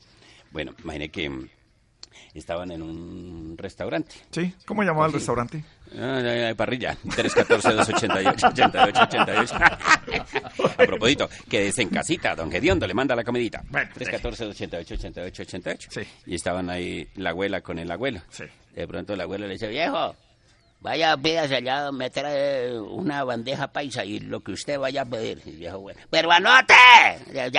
Bueno, 0.51 0.73
imagine 0.83 1.09
que 1.09 1.29
mm, 1.29 1.49
estaban 2.33 2.71
en 2.71 2.81
un 2.81 3.55
restaurante. 3.57 4.15
Sí, 4.31 4.53
¿cómo 4.65 4.83
llamaba 4.83 5.07
el 5.07 5.13
restaurante? 5.13 5.63
Ah, 5.97 6.51
parrilla, 6.57 6.97
314-288-88-88. 7.05 9.51
A 10.77 10.85
propósito, 10.85 11.29
quédese 11.49 11.81
en 11.83 11.89
casita, 11.89 12.35
don 12.35 12.51
Gediondo 12.51 12.85
le 12.87 12.93
manda 12.93 13.15
la 13.15 13.23
comidita. 13.23 13.63
314-288-88-88. 13.71 16.05
Y 16.25 16.35
estaban 16.35 16.69
ahí 16.69 17.07
la 17.15 17.29
abuela 17.31 17.61
con 17.61 17.79
el 17.79 17.89
abuelo. 17.91 18.21
De 18.75 18.87
pronto 18.87 19.13
el 19.13 19.21
abuelo 19.21 19.47
le 19.47 19.53
dice, 19.53 19.67
viejo, 19.67 20.15
vaya, 20.81 21.15
pídase 21.17 21.55
allá, 21.55 21.91
me 21.91 22.09
trae 22.09 22.77
una 22.77 23.23
bandeja 23.23 23.67
paisa 23.67 24.03
y 24.03 24.19
lo 24.19 24.41
que 24.41 24.51
usted 24.51 24.77
vaya 24.77 25.03
a 25.03 25.05
pedir. 25.05 25.41
Y 25.45 25.51
viejo, 25.51 25.79
bueno, 25.79 25.99
pero 26.09 26.29
anote, 26.31 26.73
ya, 27.33 27.49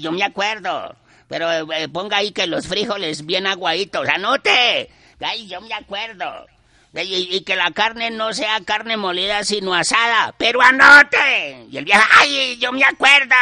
yo 0.00 0.10
me 0.10 0.24
acuerdo. 0.24 0.96
Pero 1.34 1.72
eh, 1.72 1.88
ponga 1.88 2.18
ahí 2.18 2.30
que 2.30 2.46
los 2.46 2.68
frijoles 2.68 3.26
bien 3.26 3.48
aguaditos, 3.48 4.08
anote. 4.08 4.88
Ay, 5.18 5.48
yo 5.48 5.60
me 5.62 5.74
acuerdo. 5.74 6.46
Y, 6.92 7.34
y 7.34 7.40
que 7.40 7.56
la 7.56 7.72
carne 7.72 8.12
no 8.12 8.32
sea 8.32 8.60
carne 8.64 8.96
molida, 8.96 9.42
sino 9.42 9.74
asada. 9.74 10.32
Pero 10.38 10.62
anote. 10.62 11.66
Y 11.68 11.76
el 11.76 11.84
viejo, 11.84 12.04
ay, 12.20 12.56
yo 12.60 12.70
me 12.70 12.84
acuerdo. 12.84 13.34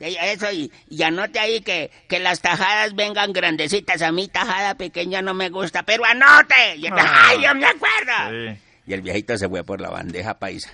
Y 0.00 0.16
Eso, 0.16 0.50
y, 0.52 0.72
y 0.88 1.02
anote 1.02 1.38
ahí 1.38 1.60
que, 1.60 1.90
que 2.08 2.18
las 2.18 2.40
tajadas 2.40 2.94
vengan 2.94 3.34
grandecitas. 3.34 4.00
A 4.00 4.10
mí 4.10 4.28
tajada 4.28 4.74
pequeña 4.76 5.20
no 5.20 5.34
me 5.34 5.50
gusta, 5.50 5.82
pero 5.82 6.06
anote. 6.06 6.76
Y 6.76 6.86
el 6.86 6.94
viejo, 6.94 7.08
ay, 7.12 7.42
yo 7.42 7.54
me 7.54 7.66
acuerdo. 7.66 8.56
Y 8.86 8.92
el 8.94 9.02
viejito 9.02 9.36
se 9.36 9.50
fue 9.50 9.62
por 9.64 9.82
la 9.82 9.90
bandeja 9.90 10.38
paisa. 10.38 10.70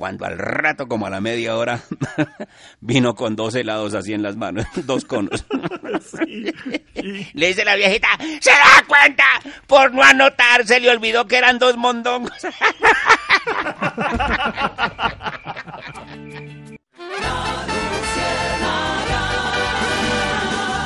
Cuando 0.00 0.24
al 0.24 0.38
rato, 0.38 0.88
como 0.88 1.06
a 1.06 1.10
la 1.10 1.20
media 1.20 1.54
hora, 1.58 1.82
vino 2.80 3.14
con 3.14 3.36
dos 3.36 3.54
helados 3.54 3.92
así 3.92 4.14
en 4.14 4.22
las 4.22 4.34
manos, 4.34 4.64
dos 4.86 5.04
conos. 5.04 5.44
Le 7.34 7.46
dice 7.46 7.66
la 7.66 7.76
viejita, 7.76 8.08
¿se 8.40 8.50
da 8.50 8.82
cuenta? 8.88 9.24
Por 9.66 9.92
no 9.92 10.02
anotar, 10.02 10.66
se 10.66 10.80
le 10.80 10.88
olvidó 10.88 11.26
que 11.26 11.36
eran 11.36 11.58
dos 11.58 11.76
mondongos. 11.76 12.32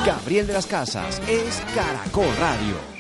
Gabriel 0.05 0.49
de 0.49 0.53
las 0.55 0.67
Casas 0.67 1.23
es 1.29 1.63
Caracol 1.73 2.27
Radio. 2.41 2.94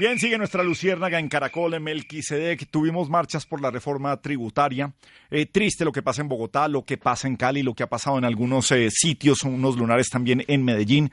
Bien, 0.00 0.18
sigue 0.18 0.38
nuestra 0.38 0.64
luciérnaga 0.64 1.18
en 1.18 1.28
Caracol, 1.28 1.74
en 1.74 1.82
Melquisedec. 1.82 2.70
Tuvimos 2.70 3.10
marchas 3.10 3.44
por 3.44 3.60
la 3.60 3.70
reforma 3.70 4.16
tributaria. 4.16 4.94
Eh, 5.30 5.44
triste 5.44 5.84
lo 5.84 5.92
que 5.92 6.00
pasa 6.00 6.22
en 6.22 6.28
Bogotá, 6.28 6.68
lo 6.68 6.86
que 6.86 6.96
pasa 6.96 7.28
en 7.28 7.36
Cali, 7.36 7.62
lo 7.62 7.74
que 7.74 7.82
ha 7.82 7.86
pasado 7.86 8.16
en 8.16 8.24
algunos 8.24 8.72
eh, 8.72 8.88
sitios, 8.90 9.42
unos 9.42 9.76
lunares 9.76 10.08
también 10.08 10.42
en 10.48 10.64
Medellín. 10.64 11.10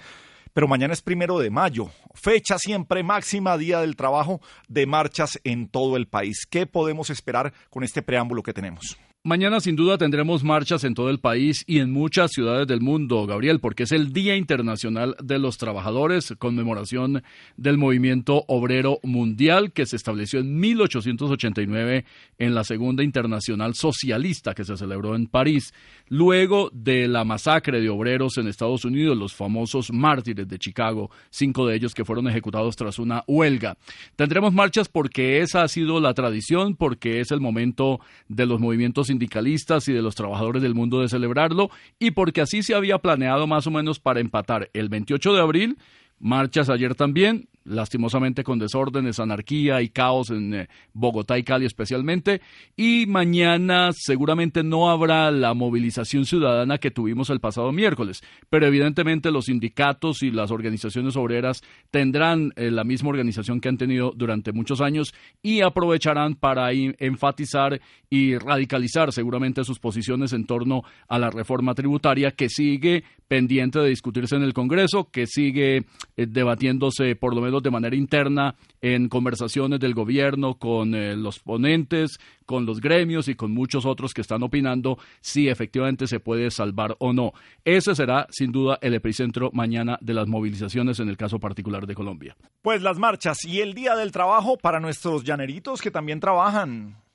Pero 0.54 0.70
mañana 0.70 0.94
es 0.94 1.02
primero 1.02 1.38
de 1.38 1.50
mayo, 1.50 1.92
fecha 2.14 2.58
siempre 2.58 3.04
máxima, 3.04 3.58
día 3.58 3.82
del 3.82 3.98
trabajo, 3.98 4.40
de 4.70 4.86
marchas 4.86 5.38
en 5.44 5.68
todo 5.68 5.98
el 5.98 6.08
país. 6.08 6.46
¿Qué 6.50 6.66
podemos 6.66 7.10
esperar 7.10 7.52
con 7.70 7.84
este 7.84 8.02
preámbulo 8.02 8.42
que 8.42 8.54
tenemos? 8.54 8.98
Mañana 9.24 9.60
sin 9.60 9.76
duda 9.76 9.98
tendremos 9.98 10.46
marchas 10.46 10.86
en 10.86 10.94
todo 10.94 11.10
el 11.10 11.20
país 11.20 11.66
y 11.68 11.80
en 11.80 11.92
muchas 11.92 12.32
ciudades 12.32 12.66
del 12.66 12.80
mundo, 12.80 13.26
Gabriel, 13.26 13.60
porque 13.60 13.84
es 13.84 13.92
el 13.92 14.14
Día 14.14 14.38
Internacional 14.38 15.18
de 15.22 15.38
los 15.38 15.58
Trabajadores, 15.58 16.34
conmemoración 16.40 17.24
del 17.58 17.78
movimiento 17.78 18.46
obrero 18.48 19.00
mundial 19.04 19.74
que 19.74 19.86
se 19.86 19.98
estableció 19.98 20.40
en 20.40 20.58
1889 20.58 22.06
en 22.38 22.56
la 22.56 22.64
Segunda 22.64 23.04
Internacional 23.04 23.74
Socialista 23.74 24.54
que 24.54 24.64
se 24.64 24.78
celebró 24.78 25.14
en 25.14 25.28
París, 25.28 25.74
luego 26.08 26.70
de 26.72 27.10
la 27.10 27.26
masacre 27.26 27.82
de 27.82 27.90
obreros 27.90 28.38
en 28.38 28.48
Estados 28.48 28.86
Unidos, 28.86 29.18
los 29.18 29.36
famosos 29.36 29.92
mártires 29.92 30.48
de 30.48 30.58
Chicago, 30.58 31.12
cinco 31.32 31.68
de 31.68 31.76
ellos 31.76 31.94
que 31.94 32.06
fueron 32.06 32.30
ejecutados 32.30 32.78
tras 32.78 32.98
una 32.98 33.26
huelga. 33.28 33.76
Tendremos 34.16 34.54
marchas 34.54 34.88
porque 34.88 35.42
esa 35.42 35.64
ha 35.64 35.68
sido 35.68 36.00
la 36.00 36.14
tradición, 36.14 36.78
porque 36.78 37.20
es 37.20 37.32
el 37.32 37.42
momento 37.42 38.00
de 38.30 38.46
los 38.46 38.62
movimientos 38.62 39.07
sindicalistas 39.08 39.88
y 39.88 39.94
de 39.94 40.02
los 40.02 40.16
trabajadores 40.16 40.62
del 40.62 40.76
mundo 40.76 41.02
de 41.02 41.10
celebrarlo 41.10 41.70
y 42.00 42.12
porque 42.12 42.42
así 42.42 42.64
se 42.64 42.76
había 42.76 43.00
planeado 43.00 43.48
más 43.48 43.68
o 43.68 43.72
menos 43.72 44.00
para 44.00 44.20
empatar 44.20 44.70
el 44.74 44.90
28 44.90 45.34
de 45.34 45.42
abril 45.42 45.78
Marchas 46.20 46.70
ayer 46.70 46.96
también, 46.96 47.48
lastimosamente 47.68 48.44
con 48.44 48.60
desórdenes, 48.60 49.20
anarquía 49.20 49.82
y 49.82 49.90
caos 49.90 50.30
en 50.30 50.54
eh, 50.54 50.68
Bogotá 50.94 51.38
y 51.38 51.44
Cali 51.44 51.66
especialmente. 51.66 52.42
Y 52.76 53.06
mañana 53.08 53.90
seguramente 53.94 54.64
no 54.64 54.90
habrá 54.90 55.32
la 55.32 55.54
movilización 55.54 56.26
ciudadana 56.26 56.78
que 56.78 56.92
tuvimos 56.92 57.30
el 57.30 57.40
pasado 57.40 57.72
miércoles, 57.72 58.22
pero 58.50 58.66
evidentemente 58.66 59.32
los 59.32 59.46
sindicatos 59.46 60.24
y 60.24 60.32
las 60.32 60.52
organizaciones 60.52 61.16
obreras 61.16 61.62
tendrán 61.92 62.54
eh, 62.56 62.72
la 62.72 62.84
misma 62.84 63.10
organización 63.10 63.60
que 63.60 63.70
han 63.70 63.78
tenido 63.78 64.14
durante 64.16 64.52
muchos 64.52 64.82
años 64.82 65.14
y 65.42 65.62
aprovecharán 65.62 66.36
para 66.36 66.72
enfatizar 66.72 67.82
y 68.10 68.38
radicalizar 68.38 69.12
seguramente 69.12 69.64
sus 69.64 69.80
posiciones 69.80 70.34
en 70.34 70.46
torno 70.46 70.84
a 71.08 71.20
la 71.20 71.30
reforma 71.30 71.74
tributaria 71.74 72.32
que 72.32 72.50
sigue 72.50 73.04
pendiente 73.28 73.80
de 73.80 73.90
discutirse 73.90 74.36
en 74.36 74.44
el 74.44 74.54
Congreso, 74.54 75.10
que 75.12 75.28
sigue 75.28 75.78
eh, 75.78 76.26
debatiéndose 76.28 77.16
por 77.16 77.36
lo 77.36 77.42
menos 77.42 77.57
de 77.62 77.72
manera 77.72 77.96
interna 77.96 78.56
en 78.82 79.10
conversaciones 79.10 79.80
del 79.80 79.94
gobierno 79.94 80.56
con 80.56 80.96
eh, 80.96 81.16
los 81.16 81.40
ponentes, 81.40 82.20
con 82.46 82.66
los 82.66 82.80
gremios 82.80 83.28
y 83.28 83.36
con 83.36 83.52
muchos 83.52 83.86
otros 83.86 84.14
que 84.14 84.22
están 84.22 84.44
opinando 84.44 84.98
si 85.22 85.50
efectivamente 85.50 86.08
se 86.08 86.20
puede 86.20 86.52
salvar 86.52 86.96
o 87.00 87.14
no. 87.14 87.34
Ese 87.66 87.96
será 87.96 88.28
sin 88.30 88.52
duda 88.52 88.78
el 88.82 88.94
epicentro 88.94 89.50
mañana 89.54 89.98
de 90.02 90.14
las 90.14 90.28
movilizaciones 90.28 91.00
en 91.00 91.10
el 91.10 91.18
caso 91.18 91.40
particular 91.40 91.88
de 91.88 91.96
Colombia. 91.96 92.36
Pues 92.62 92.82
las 92.82 92.98
marchas 92.98 93.44
y 93.46 93.62
el 93.62 93.74
día 93.74 93.96
del 93.96 94.12
trabajo 94.12 94.58
para 94.58 94.80
nuestros 94.80 95.24
llaneritos 95.24 95.82
que 95.82 95.92
también 95.92 96.20
trabajan. 96.20 97.07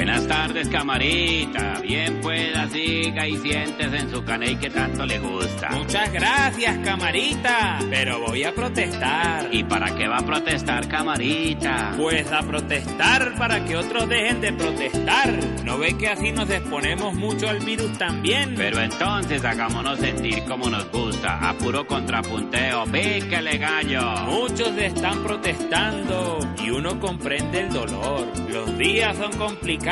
Buenas 0.00 0.26
tardes, 0.26 0.66
camarita. 0.70 1.78
Bien 1.82 2.22
pueda, 2.22 2.66
siga 2.70 3.28
y 3.28 3.36
siéntese 3.36 3.98
en 3.98 4.10
su 4.10 4.24
caney 4.24 4.56
que 4.56 4.70
tanto 4.70 5.04
le 5.04 5.18
gusta. 5.18 5.68
Muchas 5.72 6.10
gracias, 6.10 6.78
camarita. 6.78 7.80
Pero 7.90 8.18
voy 8.26 8.44
a 8.44 8.54
protestar. 8.54 9.50
¿Y 9.52 9.62
para 9.62 9.94
qué 9.94 10.08
va 10.08 10.16
a 10.16 10.24
protestar, 10.24 10.88
camarita? 10.88 11.92
Pues 11.98 12.32
a 12.32 12.40
protestar 12.40 13.34
para 13.36 13.62
que 13.66 13.76
otros 13.76 14.08
dejen 14.08 14.40
de 14.40 14.54
protestar. 14.54 15.38
¿No 15.64 15.76
ve 15.76 15.94
que 15.98 16.08
así 16.08 16.32
nos 16.32 16.48
exponemos 16.48 17.14
mucho 17.14 17.50
al 17.50 17.60
virus 17.60 17.98
también? 17.98 18.54
Pero 18.56 18.80
entonces 18.80 19.44
hagámonos 19.44 19.98
sentir 19.98 20.44
como 20.44 20.70
nos 20.70 20.90
gusta. 20.90 21.46
A 21.46 21.52
puro 21.58 21.86
contrapunteo, 21.86 22.84
píquele 22.84 23.58
gallo. 23.58 24.12
Muchos 24.24 24.74
están 24.78 25.22
protestando 25.22 26.38
y 26.64 26.70
uno 26.70 26.98
comprende 26.98 27.60
el 27.60 27.70
dolor. 27.70 28.26
Los 28.48 28.78
días 28.78 29.18
son 29.18 29.32
complicados 29.36 29.89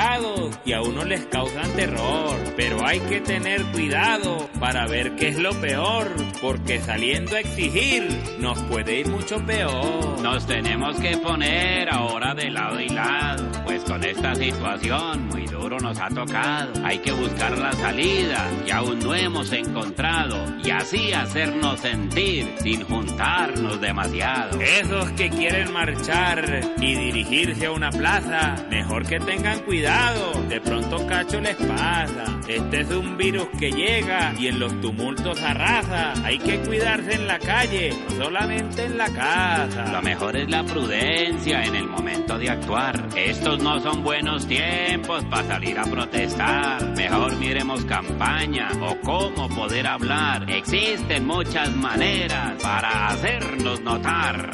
y 0.65 0.73
a 0.73 0.81
uno 0.81 1.05
les 1.05 1.27
causan 1.27 1.73
terror. 1.73 2.37
Pero 2.57 2.87
hay 2.87 3.01
que 3.01 3.21
tener 3.21 3.65
cuidado 3.73 4.49
para 4.61 4.87
ver 4.87 5.17
qué 5.17 5.29
es 5.29 5.39
lo 5.39 5.53
peor, 5.61 6.09
porque 6.41 6.79
saliendo 6.79 7.35
a 7.35 7.41
exigir 7.41 8.07
nos 8.39 8.61
puede 8.65 9.01
ir 9.01 9.09
mucho 9.09 9.45
peor. 9.45 10.21
Nos 10.21 10.47
tenemos 10.47 11.01
que 11.01 11.17
poner 11.17 11.93
ahora 11.93 12.35
de 12.35 12.51
lado 12.51 12.81
y 12.81 12.89
lado, 12.89 13.45
pues 13.65 13.83
con 13.83 14.05
esta 14.05 14.35
situación 14.35 15.27
muy 15.29 15.47
duro 15.47 15.79
nos 15.81 15.99
ha 15.99 16.09
tocado. 16.09 16.73
Hay 16.85 16.99
que 16.99 17.13
buscar 17.13 17.59
la 17.59 17.73
salida 17.73 18.49
que 18.65 18.73
aún 18.73 19.01
no 19.01 19.15
hemos 19.15 19.53
encontrado 19.53 20.37
y 20.63 20.71
así 20.71 21.13
hacernos 21.13 21.81
sentir 21.81 22.55
sin 22.63 22.85
juntarnos 22.85 23.81
demasiado. 23.81 24.61
Esos 24.61 25.11
que 25.13 25.29
quieren 25.29 25.73
marchar 25.73 26.61
y 26.81 26.95
dirigirse 26.95 27.67
a 27.67 27.73
una 27.73 27.91
plaza, 27.91 28.55
mejor 28.71 29.05
que 29.07 29.19
tengan 29.19 29.59
cuidado. 29.61 29.88
De 29.89 30.61
pronto 30.61 31.07
cacho 31.07 31.41
les 31.41 31.57
pasa. 31.57 32.41
Este 32.47 32.81
es 32.81 32.91
un 32.91 33.17
virus 33.17 33.47
que 33.59 33.71
llega 33.71 34.35
y 34.39 34.49
en 34.49 34.61
los 34.61 34.79
tumultos 34.83 35.41
arrasa. 35.43 36.13
Hay 36.25 36.39
que 36.39 36.59
cuidarse 36.61 37.15
en 37.15 37.27
la 37.27 37.39
calle, 37.39 37.95
no 38.11 38.25
solamente 38.25 38.85
en 38.85 38.99
la 38.99 39.07
casa. 39.07 39.91
Lo 39.91 40.03
mejor 40.03 40.37
es 40.37 40.51
la 40.51 40.63
prudencia 40.63 41.65
en 41.65 41.75
el 41.75 41.87
momento 41.87 42.37
de 42.37 42.51
actuar. 42.51 43.09
Estos 43.17 43.63
no 43.63 43.81
son 43.81 44.03
buenos 44.03 44.47
tiempos 44.47 45.25
para 45.25 45.49
salir 45.49 45.79
a 45.79 45.85
protestar. 45.85 46.87
Mejor 46.95 47.37
miremos 47.37 47.83
campaña 47.87 48.69
o 48.83 48.95
cómo 49.01 49.49
poder 49.49 49.87
hablar. 49.87 50.51
Existen 50.51 51.27
muchas 51.27 51.75
maneras 51.75 52.63
para 52.63 53.07
hacernos 53.07 53.81
notar. 53.81 54.51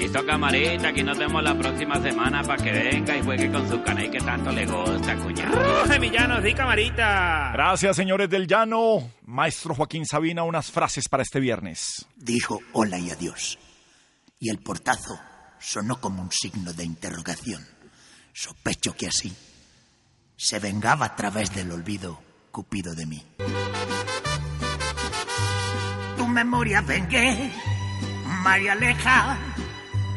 Listo, 0.00 0.24
camarita, 0.24 0.88
aquí 0.88 1.02
nos 1.02 1.18
vemos 1.18 1.42
la 1.42 1.54
próxima 1.54 2.00
semana 2.00 2.42
para 2.42 2.62
que 2.62 2.72
venga 2.72 3.16
y 3.18 3.22
juegue 3.22 3.52
con 3.52 3.68
su 3.68 3.82
canal 3.82 4.10
que 4.10 4.18
tanto 4.18 4.50
le 4.50 4.64
gusta, 4.64 5.14
cuñado. 5.16 5.86
Semillano, 5.86 6.42
sí, 6.42 6.54
camarita. 6.54 7.50
Gracias, 7.52 7.96
señores 7.96 8.30
del 8.30 8.46
llano. 8.46 9.12
Maestro 9.26 9.74
Joaquín 9.74 10.06
Sabina, 10.06 10.42
unas 10.42 10.70
frases 10.70 11.06
para 11.06 11.22
este 11.22 11.38
viernes. 11.38 12.06
Dijo 12.16 12.60
hola 12.72 12.98
y 12.98 13.10
adiós. 13.10 13.58
Y 14.38 14.48
el 14.48 14.58
portazo 14.60 15.20
sonó 15.58 16.00
como 16.00 16.22
un 16.22 16.30
signo 16.30 16.72
de 16.72 16.84
interrogación. 16.84 17.62
Sospecho 18.32 18.96
que 18.96 19.08
así 19.08 19.36
se 20.34 20.58
vengaba 20.60 21.04
a 21.04 21.14
través 21.14 21.54
del 21.54 21.70
olvido 21.72 22.22
Cupido 22.50 22.94
de 22.94 23.04
mí. 23.04 23.22
Tu 26.16 26.26
memoria 26.26 26.80
vengué, 26.80 27.52
María 28.42 28.72
Aleja, 28.72 29.38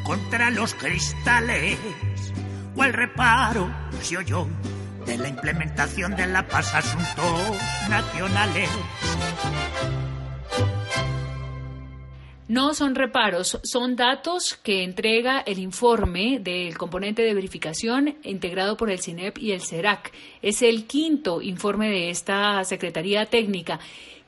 contra 0.03 0.49
los 0.49 0.73
cristales. 0.73 1.77
O 2.75 2.83
el 2.83 2.93
reparo 2.93 3.69
se 4.01 4.17
oyó 4.17 4.47
de 5.05 5.17
la 5.17 5.27
implementación 5.27 6.15
de 6.15 6.27
la 6.27 6.47
paz 6.47 6.73
asuntos 6.73 7.57
nacionales. 7.89 8.69
No 12.47 12.73
son 12.73 12.93
reparos, 12.93 13.59
son 13.63 13.95
datos 13.95 14.59
que 14.61 14.83
entrega 14.83 15.39
el 15.39 15.59
informe 15.59 16.39
del 16.39 16.77
componente 16.77 17.21
de 17.21 17.33
verificación 17.33 18.17
integrado 18.21 18.77
por 18.77 18.91
el 18.91 18.99
CINEP 18.99 19.37
y 19.39 19.53
el 19.53 19.61
CERAC. 19.61 20.11
Es 20.41 20.61
el 20.61 20.85
quinto 20.85 21.41
informe 21.41 21.89
de 21.89 22.09
esta 22.09 22.63
Secretaría 22.63 23.25
Técnica. 23.25 23.79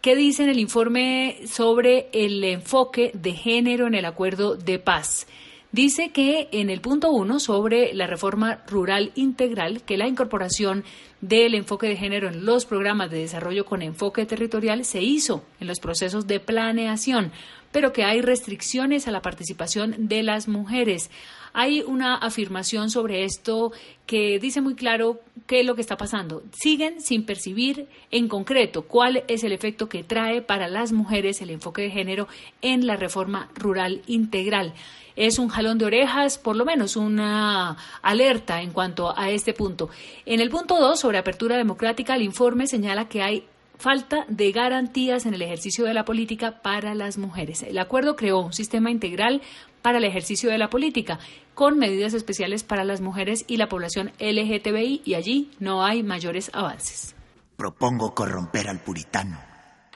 ¿Qué 0.01 0.15
dice 0.15 0.43
en 0.43 0.49
el 0.49 0.59
informe 0.59 1.39
sobre 1.45 2.09
el 2.13 2.43
enfoque 2.43 3.11
de 3.13 3.33
género 3.33 3.85
en 3.85 3.95
el 3.95 4.05
acuerdo 4.05 4.55
de 4.55 4.79
paz? 4.79 5.27
Dice 5.75 6.11
que 6.11 6.47
en 6.53 6.69
el 6.69 6.79
punto 6.79 7.11
uno 7.11 7.37
sobre 7.37 7.93
la 7.93 8.07
reforma 8.07 8.63
rural 8.65 9.11
integral, 9.15 9.81
que 9.81 9.97
la 9.97 10.07
incorporación 10.07 10.85
del 11.19 11.53
enfoque 11.53 11.89
de 11.89 11.97
género 11.97 12.29
en 12.29 12.45
los 12.45 12.65
programas 12.65 13.11
de 13.11 13.17
desarrollo 13.17 13.65
con 13.65 13.81
enfoque 13.81 14.25
territorial 14.25 14.85
se 14.85 15.01
hizo 15.01 15.43
en 15.59 15.67
los 15.67 15.81
procesos 15.81 16.27
de 16.27 16.39
planeación, 16.39 17.33
pero 17.73 17.91
que 17.91 18.05
hay 18.05 18.21
restricciones 18.21 19.09
a 19.09 19.11
la 19.11 19.21
participación 19.21 20.07
de 20.07 20.23
las 20.23 20.47
mujeres. 20.47 21.11
Hay 21.51 21.81
una 21.81 22.15
afirmación 22.15 22.89
sobre 22.89 23.25
esto 23.25 23.73
que 24.05 24.39
dice 24.39 24.61
muy 24.61 24.75
claro 24.75 25.19
qué 25.45 25.59
es 25.59 25.65
lo 25.65 25.75
que 25.75 25.81
está 25.81 25.97
pasando. 25.97 26.41
Siguen 26.53 27.01
sin 27.01 27.25
percibir 27.25 27.89
en 28.11 28.29
concreto 28.29 28.83
cuál 28.83 29.25
es 29.27 29.43
el 29.43 29.51
efecto 29.51 29.89
que 29.89 30.05
trae 30.05 30.41
para 30.41 30.69
las 30.69 30.93
mujeres 30.93 31.41
el 31.41 31.49
enfoque 31.49 31.81
de 31.81 31.91
género 31.91 32.29
en 32.61 32.87
la 32.87 32.95
reforma 32.95 33.49
rural 33.55 34.03
integral 34.07 34.73
es 35.15 35.39
un 35.39 35.47
jalón 35.47 35.77
de 35.77 35.85
orejas, 35.85 36.37
por 36.37 36.55
lo 36.55 36.65
menos 36.65 36.95
una 36.95 37.77
alerta 38.01 38.61
en 38.61 38.71
cuanto 38.71 39.17
a 39.17 39.29
este 39.29 39.53
punto. 39.53 39.89
En 40.25 40.39
el 40.39 40.49
punto 40.49 40.79
2, 40.79 40.99
sobre 40.99 41.17
apertura 41.17 41.57
democrática, 41.57 42.15
el 42.15 42.23
informe 42.23 42.67
señala 42.67 43.07
que 43.07 43.21
hay 43.21 43.47
falta 43.77 44.25
de 44.27 44.51
garantías 44.51 45.25
en 45.25 45.33
el 45.33 45.41
ejercicio 45.41 45.85
de 45.85 45.93
la 45.93 46.05
política 46.05 46.61
para 46.61 46.95
las 46.95 47.17
mujeres. 47.17 47.63
El 47.63 47.77
acuerdo 47.77 48.15
creó 48.15 48.39
un 48.39 48.53
sistema 48.53 48.91
integral 48.91 49.41
para 49.81 49.97
el 49.97 50.05
ejercicio 50.05 50.49
de 50.49 50.57
la 50.57 50.69
política, 50.69 51.19
con 51.53 51.77
medidas 51.77 52.13
especiales 52.13 52.63
para 52.63 52.83
las 52.83 53.01
mujeres 53.01 53.45
y 53.47 53.57
la 53.57 53.69
población 53.69 54.11
LGTBI, 54.19 55.01
y 55.05 55.13
allí 55.13 55.51
no 55.59 55.85
hay 55.85 56.03
mayores 56.03 56.49
avances. 56.53 57.15
Propongo 57.55 58.13
corromper 58.13 58.67
al 58.67 58.79
puritano 58.79 59.39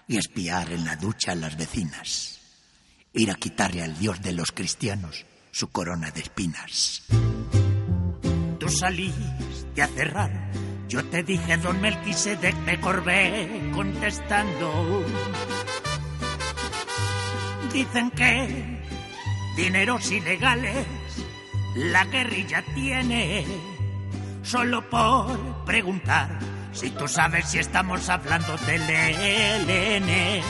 y 0.07 0.17
espiar 0.17 0.71
en 0.71 0.85
la 0.85 0.95
ducha 0.95 1.33
a 1.33 1.35
las 1.35 1.57
vecinas. 1.57 2.38
Ir 3.13 3.31
a 3.31 3.35
quitarle 3.35 3.83
al 3.83 3.97
Dios 3.97 4.21
de 4.21 4.33
los 4.33 4.51
cristianos 4.51 5.25
su 5.51 5.71
corona 5.71 6.11
de 6.11 6.21
espinas. 6.21 7.03
Tú 8.59 8.69
saliste 8.69 9.81
a 9.81 9.87
cerrar. 9.87 10.51
Yo 10.87 11.03
te 11.05 11.23
dije, 11.23 11.57
don 11.57 11.81
Melquisedec, 11.81 12.55
me 12.65 12.79
corbé 12.79 13.71
contestando. 13.73 15.03
Dicen 17.73 18.11
que 18.11 18.81
dineros 19.55 20.11
ilegales 20.11 20.85
la 21.75 22.05
guerrilla 22.05 22.63
tiene. 22.73 23.45
Solo 24.41 24.89
por 24.89 25.65
preguntar 25.65 26.39
Si 26.71 26.89
tú 26.91 27.07
sabes 27.07 27.45
si 27.45 27.59
estamos 27.59 28.07
hablando 28.09 28.55
del 28.57 28.81
ELN. 28.89 30.43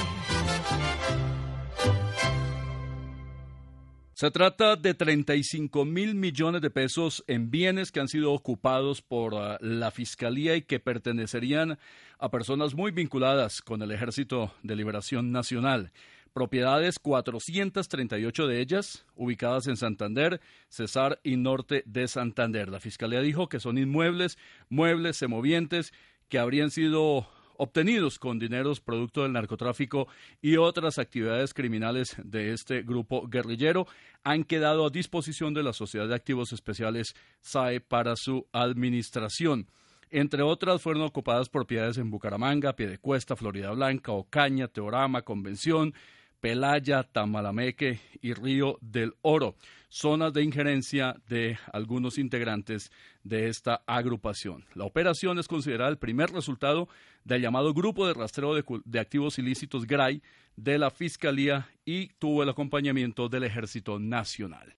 Se 4.20 4.32
trata 4.32 4.76
de 4.76 4.94
35 4.94 5.86
mil 5.86 6.14
millones 6.14 6.62
de 6.62 6.70
pesos 6.70 7.24
en 7.28 7.50
bienes 7.50 7.90
que 7.90 8.02
han 8.02 8.10
sido 8.10 8.34
ocupados 8.34 9.02
por 9.02 9.34
ah, 9.36 9.58
la 9.62 9.92
Fiscalía 9.92 10.58
y 10.58 10.62
que 10.62 10.82
pertenecerían 10.82 11.80
a 12.18 12.30
personas 12.30 12.76
muy 12.76 12.92
vinculadas 12.92 13.62
con 13.62 13.82
el 13.82 13.92
Ejército 13.92 14.54
de 14.62 14.76
Liberación 14.76 15.32
Nacional. 15.32 15.94
Propiedades 16.34 17.00
438 17.00 18.48
de 18.48 18.60
ellas 18.60 19.06
ubicadas 19.16 19.68
en 19.68 19.78
Santander, 19.78 20.42
Cesar 20.68 21.22
y 21.24 21.38
Norte 21.38 21.84
de 21.86 22.10
Santander. 22.10 22.68
La 22.68 22.82
Fiscalía 22.82 23.22
dijo 23.22 23.48
que 23.48 23.62
son 23.62 23.78
inmuebles, 23.78 24.38
muebles, 24.68 25.16
semovientes 25.16 25.94
que 26.28 26.40
habrían 26.40 26.72
sido 26.72 27.30
obtenidos 27.60 28.20
con 28.20 28.40
dineros 28.40 28.80
producto 28.80 29.24
del 29.24 29.34
narcotráfico 29.34 30.08
y 30.42 30.56
otras 30.56 30.98
actividades 30.98 31.54
criminales 31.54 32.16
de 32.24 32.54
este 32.54 32.84
grupo 32.84 33.28
guerrillero 33.28 33.86
han 34.24 34.46
quedado 34.46 34.86
a 34.86 34.90
disposición 34.90 35.54
de 35.54 35.64
la 35.64 35.74
Sociedad 35.74 36.08
de 36.08 36.16
Activos 36.16 36.54
Especiales 36.54 37.14
SAE 37.42 37.82
para 37.82 38.16
su 38.16 38.48
administración. 38.54 39.68
Entre 40.10 40.42
otras, 40.42 40.82
fueron 40.82 41.04
ocupadas 41.04 41.50
propiedades 41.50 41.98
en 41.98 42.10
Bucaramanga, 42.10 42.78
Piedecuesta, 42.78 43.36
Florida 43.36 43.72
Blanca, 43.72 44.14
Ocaña, 44.14 44.70
Teorama, 44.70 45.24
Convención, 45.24 45.94
Pelaya, 46.40 47.04
Tamalameque 47.04 48.00
y 48.22 48.34
Río 48.34 48.78
del 48.80 49.14
Oro, 49.22 49.56
zonas 49.90 50.34
de 50.34 50.44
injerencia 50.44 51.16
de 51.28 51.58
algunos 51.74 52.18
integrantes 52.18 52.92
de 53.24 53.50
esta 53.50 53.82
agrupación. 53.86 54.66
La 54.76 54.86
operación 54.86 55.40
es 55.40 55.48
considerada 55.48 55.90
el 55.90 55.98
primer 55.98 56.32
resultado 56.32 56.88
del 57.26 57.42
llamado 57.42 57.74
Grupo 57.74 58.08
de 58.08 58.14
Rastreo 58.14 58.56
de, 58.56 58.64
de 58.86 59.00
Activos 59.00 59.40
Ilícitos 59.40 59.86
GRAI 59.86 60.22
de 60.56 60.78
la 60.78 60.92
Fiscalía 60.92 61.70
y 61.86 62.08
tuvo 62.20 62.44
el 62.44 62.50
acompañamiento 62.50 63.30
del 63.30 63.44
Ejército 63.44 64.00
Nacional. 64.00 64.76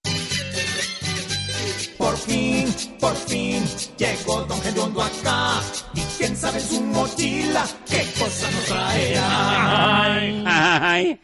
Por 2.11 2.19
fin, 2.19 2.67
por 2.99 3.15
fin, 3.15 3.63
llegó 3.97 4.41
Don 4.43 4.59
Gediondo 4.61 5.01
acá. 5.01 5.61
Y 5.93 6.01
quién 6.17 6.35
sabe 6.35 6.57
en 6.57 6.65
su 6.65 6.81
mochila 6.81 7.63
qué 7.89 8.03
cosa 8.19 8.51
nos 8.51 8.65
trae. 8.65 9.17
Ay. 9.17 10.43
Ay. 10.45 11.19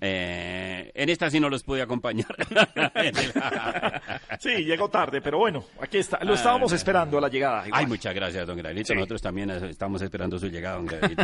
Eh, 0.00 0.92
en 0.94 1.08
esta 1.08 1.28
sí 1.28 1.40
no 1.40 1.48
los 1.50 1.62
pude 1.64 1.82
acompañar. 1.82 2.26
Sí, 4.38 4.50
llegó 4.64 4.88
tarde, 4.88 5.20
pero 5.20 5.38
bueno, 5.38 5.64
aquí 5.80 5.98
está. 5.98 6.22
Lo 6.22 6.34
estábamos 6.34 6.72
esperando 6.72 7.18
a 7.18 7.20
la 7.22 7.28
llegada. 7.28 7.66
igual. 7.66 7.80
Ay, 7.80 7.86
muchas 7.86 8.14
gracias, 8.14 8.46
don 8.46 8.56
Granito. 8.56 8.86
Sí. 8.88 8.94
Nosotros 8.94 9.20
también 9.20 9.50
estamos 9.50 10.00
esperando 10.02 10.38
su 10.38 10.48
llegada, 10.48 10.76
don 10.76 10.86
Granito, 10.86 11.22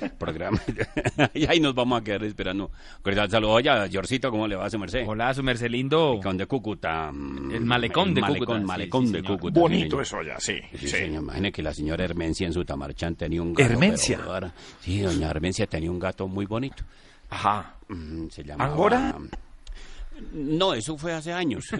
al 0.00 0.10
programa. 0.18 0.60
y 1.34 1.46
ahí 1.46 1.60
nos 1.60 1.74
vamos 1.74 2.00
a 2.00 2.04
quedar 2.04 2.24
esperando. 2.24 2.70
Cordial 3.02 3.30
saludo. 3.30 3.52
Oye, 3.52 3.70
Yorcito, 3.90 4.30
¿cómo 4.30 4.48
le 4.48 4.56
va 4.56 4.66
a 4.66 4.70
su 4.70 4.78
merced? 4.78 5.04
Hola, 5.06 5.34
su 5.34 5.42
merced 5.42 5.68
lindo. 5.68 6.12
Malecón 6.14 6.36
de 6.38 6.46
Cúcuta. 6.46 7.10
mm, 7.12 7.50
El 7.54 7.64
malecón 7.64 8.14
de 8.14 8.22
Cúcuta, 8.22 8.35
sí, 8.38 8.64
Malecón 8.64 9.06
sí, 9.06 9.12
de. 9.12 9.22
Cúcuta. 9.22 9.60
Bonito 9.60 10.00
eso 10.00 10.22
ya, 10.22 10.38
sí. 10.38 10.54
Sí, 10.72 10.78
sí. 10.78 10.88
señor. 10.88 11.22
Imagine 11.22 11.52
que 11.52 11.62
la 11.62 11.74
señora 11.74 12.04
Hermencia 12.04 12.46
en 12.46 12.52
su 12.52 12.64
tamarchán 12.64 13.14
tenía 13.16 13.42
un 13.42 13.54
gato. 13.54 13.72
¿Hermencia? 13.72 14.18
pero 14.18 14.32
ahora- 14.32 14.52
sí, 14.80 15.00
doña 15.00 15.30
Hermencia 15.30 15.66
tenía 15.66 15.90
un 15.90 15.98
gato 15.98 16.28
muy 16.28 16.46
bonito. 16.46 16.84
Ajá. 17.30 17.74
Mm, 17.88 18.28
Se 18.28 18.44
llamaba... 18.44 18.70
¿Angora? 18.70 19.16
No, 20.32 20.72
eso 20.72 20.96
fue 20.96 21.12
hace 21.12 21.30
años. 21.32 21.66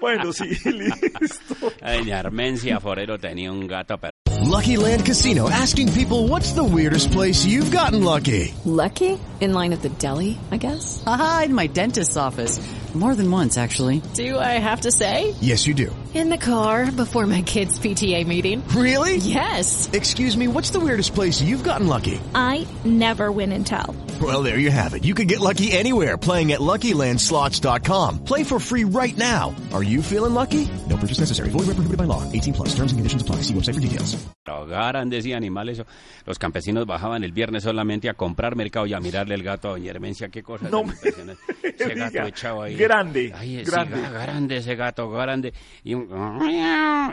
bueno, 0.00 0.32
sí, 0.32 0.44
listo. 0.64 1.72
Doña 1.80 2.20
Hermencia 2.20 2.80
Forero 2.80 3.18
tenía 3.18 3.52
un 3.52 3.66
gato, 3.66 3.98
pero... 3.98 4.10
Lucky 4.44 4.76
Land 4.76 5.04
Casino 5.04 5.48
asking 5.48 5.88
people 5.92 6.28
what's 6.28 6.52
the 6.52 6.62
weirdest 6.62 7.10
place 7.10 7.44
you've 7.44 7.70
gotten 7.70 8.04
lucky? 8.04 8.54
Lucky? 8.64 9.18
In 9.40 9.52
line 9.52 9.72
at 9.72 9.82
the 9.82 9.88
deli, 9.98 10.38
I 10.52 10.56
guess? 10.56 11.02
Aha, 11.06 11.42
in 11.46 11.54
my 11.54 11.66
dentist's 11.68 12.16
office. 12.16 12.60
More 12.94 13.14
than 13.14 13.30
once, 13.30 13.58
actually. 13.58 14.00
Do 14.14 14.38
I 14.38 14.58
have 14.58 14.80
to 14.82 14.90
say? 14.92 15.34
Yes, 15.42 15.66
you 15.66 15.74
do. 15.74 15.94
In 16.14 16.30
the 16.30 16.38
car 16.38 16.90
before 16.90 17.26
my 17.26 17.42
kids' 17.42 17.78
PTA 17.78 18.26
meeting. 18.26 18.66
Really? 18.68 19.16
Yes. 19.16 19.90
Excuse 19.92 20.34
me, 20.34 20.48
what's 20.48 20.70
the 20.70 20.80
weirdest 20.80 21.14
place 21.14 21.42
you've 21.42 21.62
gotten 21.62 21.88
lucky? 21.88 22.18
I 22.34 22.66
never 22.86 23.30
win 23.30 23.52
and 23.52 23.66
tell. 23.66 23.94
Well, 24.22 24.42
there 24.42 24.58
you 24.58 24.70
have 24.70 24.94
it. 24.94 25.04
You 25.04 25.12
can 25.14 25.26
get 25.26 25.40
lucky 25.40 25.72
anywhere 25.72 26.16
playing 26.16 26.52
at 26.52 26.60
LuckyLandSlots.com. 26.60 28.24
Play 28.24 28.44
for 28.44 28.58
free 28.58 28.84
right 28.84 29.16
now. 29.18 29.54
Are 29.74 29.82
you 29.82 30.00
feeling 30.00 30.32
lucky? 30.32 30.66
No 30.88 30.96
purchase 30.96 31.20
necessary. 31.20 31.50
Void 31.50 31.66
where 31.66 31.76
prohibited 31.76 31.98
by 31.98 32.04
law. 32.04 32.22
18 32.32 32.54
plus. 32.54 32.68
Terms 32.70 32.92
and 32.92 32.98
conditions 32.98 33.20
apply. 33.20 33.42
See 33.42 33.52
website 33.52 33.74
for 33.74 33.80
details. 33.80 34.16
ahogaran, 34.46 35.10
decía 35.10 35.36
animales. 35.36 35.82
Los 36.24 36.38
campesinos 36.38 36.86
bajaban 36.86 37.24
el 37.24 37.32
viernes 37.32 37.64
solamente 37.64 38.08
a 38.08 38.14
comprar 38.14 38.56
mercado 38.56 38.86
y 38.86 38.94
a 38.94 39.00
mirarle 39.00 39.34
el 39.34 39.42
gato 39.42 39.68
a 39.68 39.70
doña 39.72 39.90
Hermencia. 39.90 40.28
Qué 40.28 40.42
cosa 40.42 40.68
No 40.70 40.80
tan 40.82 40.90
impresionante. 40.90 41.42
Ese 41.62 41.94
gato 41.94 42.22
echado 42.26 42.62
ahí. 42.62 42.75
Grande, 42.84 43.32
Ay, 43.34 43.58
ese 43.58 43.70
grande. 43.70 44.00
grande 44.10 44.56
ese 44.58 44.74
gato, 44.76 45.10
grande. 45.10 45.52
Y, 45.84 45.94
un- 45.94 46.08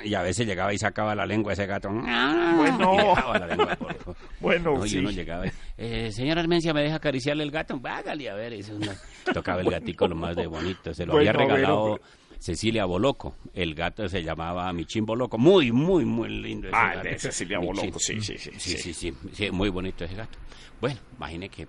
y 0.03 0.13
a 0.13 0.21
veces 0.21 0.45
llegaba 0.47 0.73
y 0.73 0.77
sacaba 0.77 1.15
la 1.15 1.25
lengua 1.25 1.53
ese 1.53 1.65
gato. 1.65 1.89
Bueno. 1.89 3.15
Lengua 3.47 3.75
por. 3.77 4.15
Bueno, 4.39 4.77
No, 4.77 4.87
sí. 4.87 4.99
llegaba 5.07 5.45
eh, 5.77 6.11
señora 6.11 6.41
Hermencia, 6.41 6.73
¿me 6.73 6.81
deja 6.83 6.95
acariciarle 6.95 7.43
el 7.43 7.51
gato? 7.51 7.79
Hágale, 7.83 8.29
a 8.29 8.35
ver. 8.35 8.53
Eso 8.53 8.75
una- 8.75 8.95
Tocaba 9.33 9.61
el 9.61 9.69
gatico 9.69 10.07
lo 10.07 10.15
más 10.15 10.35
de 10.35 10.47
bonito. 10.47 10.93
Se 10.93 11.05
lo 11.05 11.17
había 11.17 11.33
Bueno, 11.33 11.47
regalado... 11.49 11.81
bueno. 11.81 12.01
Cecilia 12.39 12.83
Boloco, 12.83 13.37
el 13.53 13.73
gato 13.73 14.09
se 14.09 14.21
llamaba 14.21 14.73
Michín 14.73 15.05
Boloco, 15.05 15.37
muy, 15.37 15.71
muy, 15.71 16.03
muy 16.03 16.27
lindo 16.27 16.67
ese 16.67 16.75
Ah, 16.77 16.95
gato. 16.95 17.07
de 17.07 17.17
Cecilia 17.17 17.57
Michín. 17.57 17.75
Boloco, 17.77 17.99
sí, 17.99 18.19
sí, 18.19 18.37
sí, 18.37 18.51
Sí, 18.57 18.71
sí. 18.71 18.77
sí, 18.79 18.93
sí, 18.93 19.13
sí, 19.31 19.49
muy 19.51 19.69
bonito 19.69 20.03
ese 20.03 20.15
gato. 20.15 20.37
Bueno, 20.81 20.99
imagine 21.15 21.47
que 21.47 21.67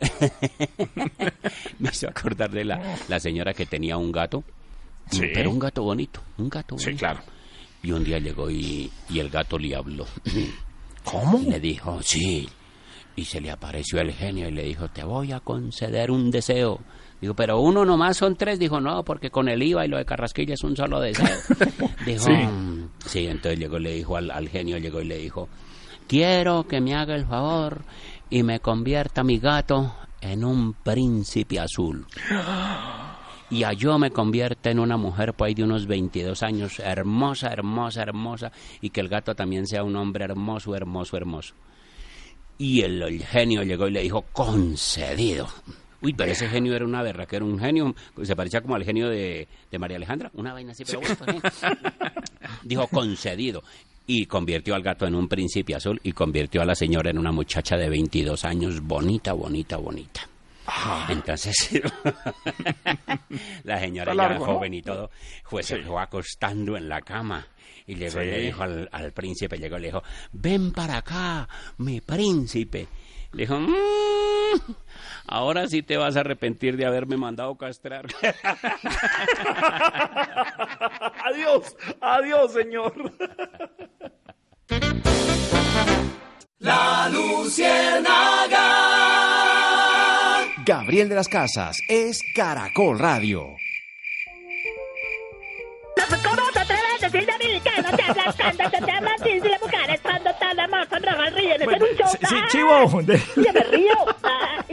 me 1.78 1.90
hizo 1.90 2.08
acordar 2.08 2.50
de 2.50 2.64
la, 2.64 2.96
la 3.08 3.20
señora 3.20 3.52
que 3.54 3.66
tenía 3.66 3.96
un 3.96 4.12
gato, 4.12 4.44
Sí. 5.10 5.22
pero 5.32 5.50
un 5.50 5.58
gato 5.58 5.82
bonito, 5.84 6.20
un 6.38 6.48
gato 6.48 6.76
Sí, 6.78 6.86
bonito. 6.86 7.00
claro. 7.00 7.20
Y 7.82 7.92
un 7.92 8.02
día 8.02 8.18
llegó 8.18 8.50
y, 8.50 8.90
y 9.08 9.18
el 9.20 9.30
gato 9.30 9.58
le 9.58 9.74
habló. 9.76 10.04
¿Cómo? 11.04 11.38
Y 11.40 11.44
le 11.46 11.60
dijo, 11.60 12.00
sí. 12.02 12.48
Y 13.14 13.24
se 13.24 13.40
le 13.40 13.50
apareció 13.50 14.00
el 14.00 14.12
genio 14.12 14.48
y 14.48 14.52
le 14.52 14.64
dijo, 14.64 14.88
te 14.88 15.04
voy 15.04 15.30
a 15.32 15.38
conceder 15.40 16.10
un 16.10 16.30
deseo. 16.30 16.80
Dijo, 17.20 17.34
pero 17.34 17.60
uno 17.60 17.84
nomás 17.84 18.16
son 18.16 18.34
tres. 18.36 18.58
Dijo, 18.58 18.80
no, 18.80 19.04
porque 19.04 19.30
con 19.30 19.48
el 19.48 19.62
IVA 19.62 19.86
y 19.86 19.88
lo 19.88 19.96
de 19.98 20.04
Carrasquilla 20.04 20.54
es 20.54 20.64
un 20.64 20.76
solo 20.76 21.00
deseo. 21.00 21.24
Dijo, 22.04 22.24
Sí. 22.24 22.32
"Mm". 22.32 22.88
sí, 23.06 23.26
entonces 23.26 23.58
llegó 23.60 23.78
y 23.78 23.82
le 23.84 23.92
dijo 23.94 24.16
al, 24.16 24.30
al 24.32 24.48
genio, 24.48 24.76
llegó 24.78 25.00
y 25.00 25.06
le 25.06 25.18
dijo, 25.18 25.48
quiero 26.08 26.66
que 26.66 26.80
me 26.80 26.94
haga 26.94 27.14
el 27.14 27.24
favor 27.26 27.82
y 28.30 28.42
me 28.42 28.60
convierta 28.60 29.22
mi 29.22 29.38
gato 29.38 29.94
en 30.20 30.44
un 30.44 30.74
príncipe 30.74 31.60
azul. 31.60 32.06
Y 33.48 33.62
a 33.62 33.72
yo 33.72 33.98
me 33.98 34.10
convierta 34.10 34.70
en 34.70 34.80
una 34.80 34.96
mujer 34.96 35.34
por 35.34 35.46
ahí 35.46 35.54
de 35.54 35.62
unos 35.62 35.86
22 35.86 36.42
años, 36.42 36.80
hermosa, 36.80 37.52
hermosa, 37.52 38.02
hermosa, 38.02 38.50
y 38.80 38.90
que 38.90 39.00
el 39.00 39.08
gato 39.08 39.34
también 39.34 39.66
sea 39.66 39.84
un 39.84 39.94
hombre 39.94 40.24
hermoso, 40.24 40.74
hermoso, 40.74 41.16
hermoso. 41.16 41.54
Y 42.58 42.80
el, 42.80 43.02
el 43.02 43.24
genio 43.24 43.62
llegó 43.62 43.86
y 43.86 43.92
le 43.92 44.02
dijo, 44.02 44.22
concedido. 44.32 45.46
Uy, 46.02 46.12
pero 46.12 46.32
ese 46.32 46.48
genio 46.48 46.74
era 46.74 46.84
una 46.84 47.02
berra, 47.02 47.26
que 47.26 47.36
era 47.36 47.44
un 47.44 47.58
genio, 47.58 47.94
se 48.22 48.36
parecía 48.36 48.60
como 48.60 48.74
al 48.74 48.84
genio 48.84 49.08
de, 49.08 49.48
de 49.70 49.78
María 49.78 49.96
Alejandra, 49.96 50.30
una 50.34 50.52
vaina 50.52 50.72
así, 50.72 50.84
pero 50.84 51.00
bueno, 51.00 51.40
pues, 51.40 51.62
dijo 52.64 52.86
concedido. 52.88 53.62
Y 54.06 54.26
convirtió 54.26 54.74
al 54.74 54.82
gato 54.82 55.06
en 55.06 55.14
un 55.14 55.28
príncipe 55.28 55.74
azul 55.74 56.00
y 56.02 56.12
convirtió 56.12 56.62
a 56.62 56.64
la 56.64 56.74
señora 56.74 57.10
en 57.10 57.18
una 57.18 57.32
muchacha 57.32 57.76
de 57.76 57.88
22 57.88 58.44
años, 58.44 58.80
bonita, 58.80 59.32
bonita, 59.32 59.76
bonita. 59.76 60.28
Entonces, 61.08 61.54
la 63.64 63.80
señora 63.80 64.12
ya 64.12 64.16
largo, 64.16 64.46
¿no? 64.46 64.54
joven 64.54 64.74
y 64.74 64.82
todo, 64.82 65.10
fue, 65.44 65.62
se 65.62 65.82
fue 65.82 66.00
acostando 66.00 66.76
en 66.76 66.88
la 66.88 67.00
cama. 67.02 67.46
Y 67.86 67.94
llegó 67.94 68.20
y 68.20 68.26
le 68.26 68.38
dijo 68.40 68.62
al, 68.64 68.88
al 68.90 69.12
príncipe, 69.12 69.58
llegó 69.58 69.76
y 69.78 69.82
le 69.82 69.86
dijo, 69.88 70.02
ven 70.32 70.72
para 70.72 70.98
acá, 70.98 71.48
mi 71.78 72.00
príncipe. 72.00 72.88
Le 73.32 73.42
dijo, 73.42 73.60
"Mm, 73.60 74.74
ahora 75.26 75.68
sí 75.68 75.82
te 75.82 75.96
vas 75.96 76.16
a 76.16 76.20
arrepentir 76.20 76.76
de 76.76 76.86
haberme 76.86 77.16
mandado 77.16 77.56
castrar. 77.56 78.06
adiós, 81.24 81.76
adiós, 82.00 82.52
señor. 82.52 82.92
La 86.58 87.08
Luciérnaga. 87.10 88.64
Gabriel 90.64 91.08
de 91.08 91.14
las 91.14 91.28
Casas 91.28 91.78
es 91.88 92.20
Caracol 92.34 92.98
Radio. 92.98 93.56
¿Cómo 96.24 96.42
te 96.52 96.58
atreves 96.58 97.02
a 97.02 97.08
decir 97.08 97.26
de 97.26 97.38
mí 97.38 97.60
que 97.60 97.82
no 97.82 97.96
te 97.96 98.02
hablas 98.02 98.36
cuando 98.36 98.70
te 98.70 98.92
hablan 98.92 99.14
así? 99.20 99.40
Si 99.40 99.48
las 99.48 99.60
mujeres 99.62 100.00
cuando 100.68 100.82
están 100.82 101.02
ríen, 101.34 101.62
es 101.62 101.68
en 101.68 101.82
un 101.82 101.88
show. 101.96 102.08
Sí, 102.28 102.36
chivo. 102.48 103.00
Yo 103.36 103.52
me 103.52 103.60
río, 103.64 103.94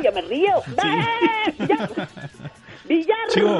yo 0.04 0.12
me 0.12 0.22
río. 0.22 0.62
Villar 2.86 3.18
Chivo. 3.30 3.58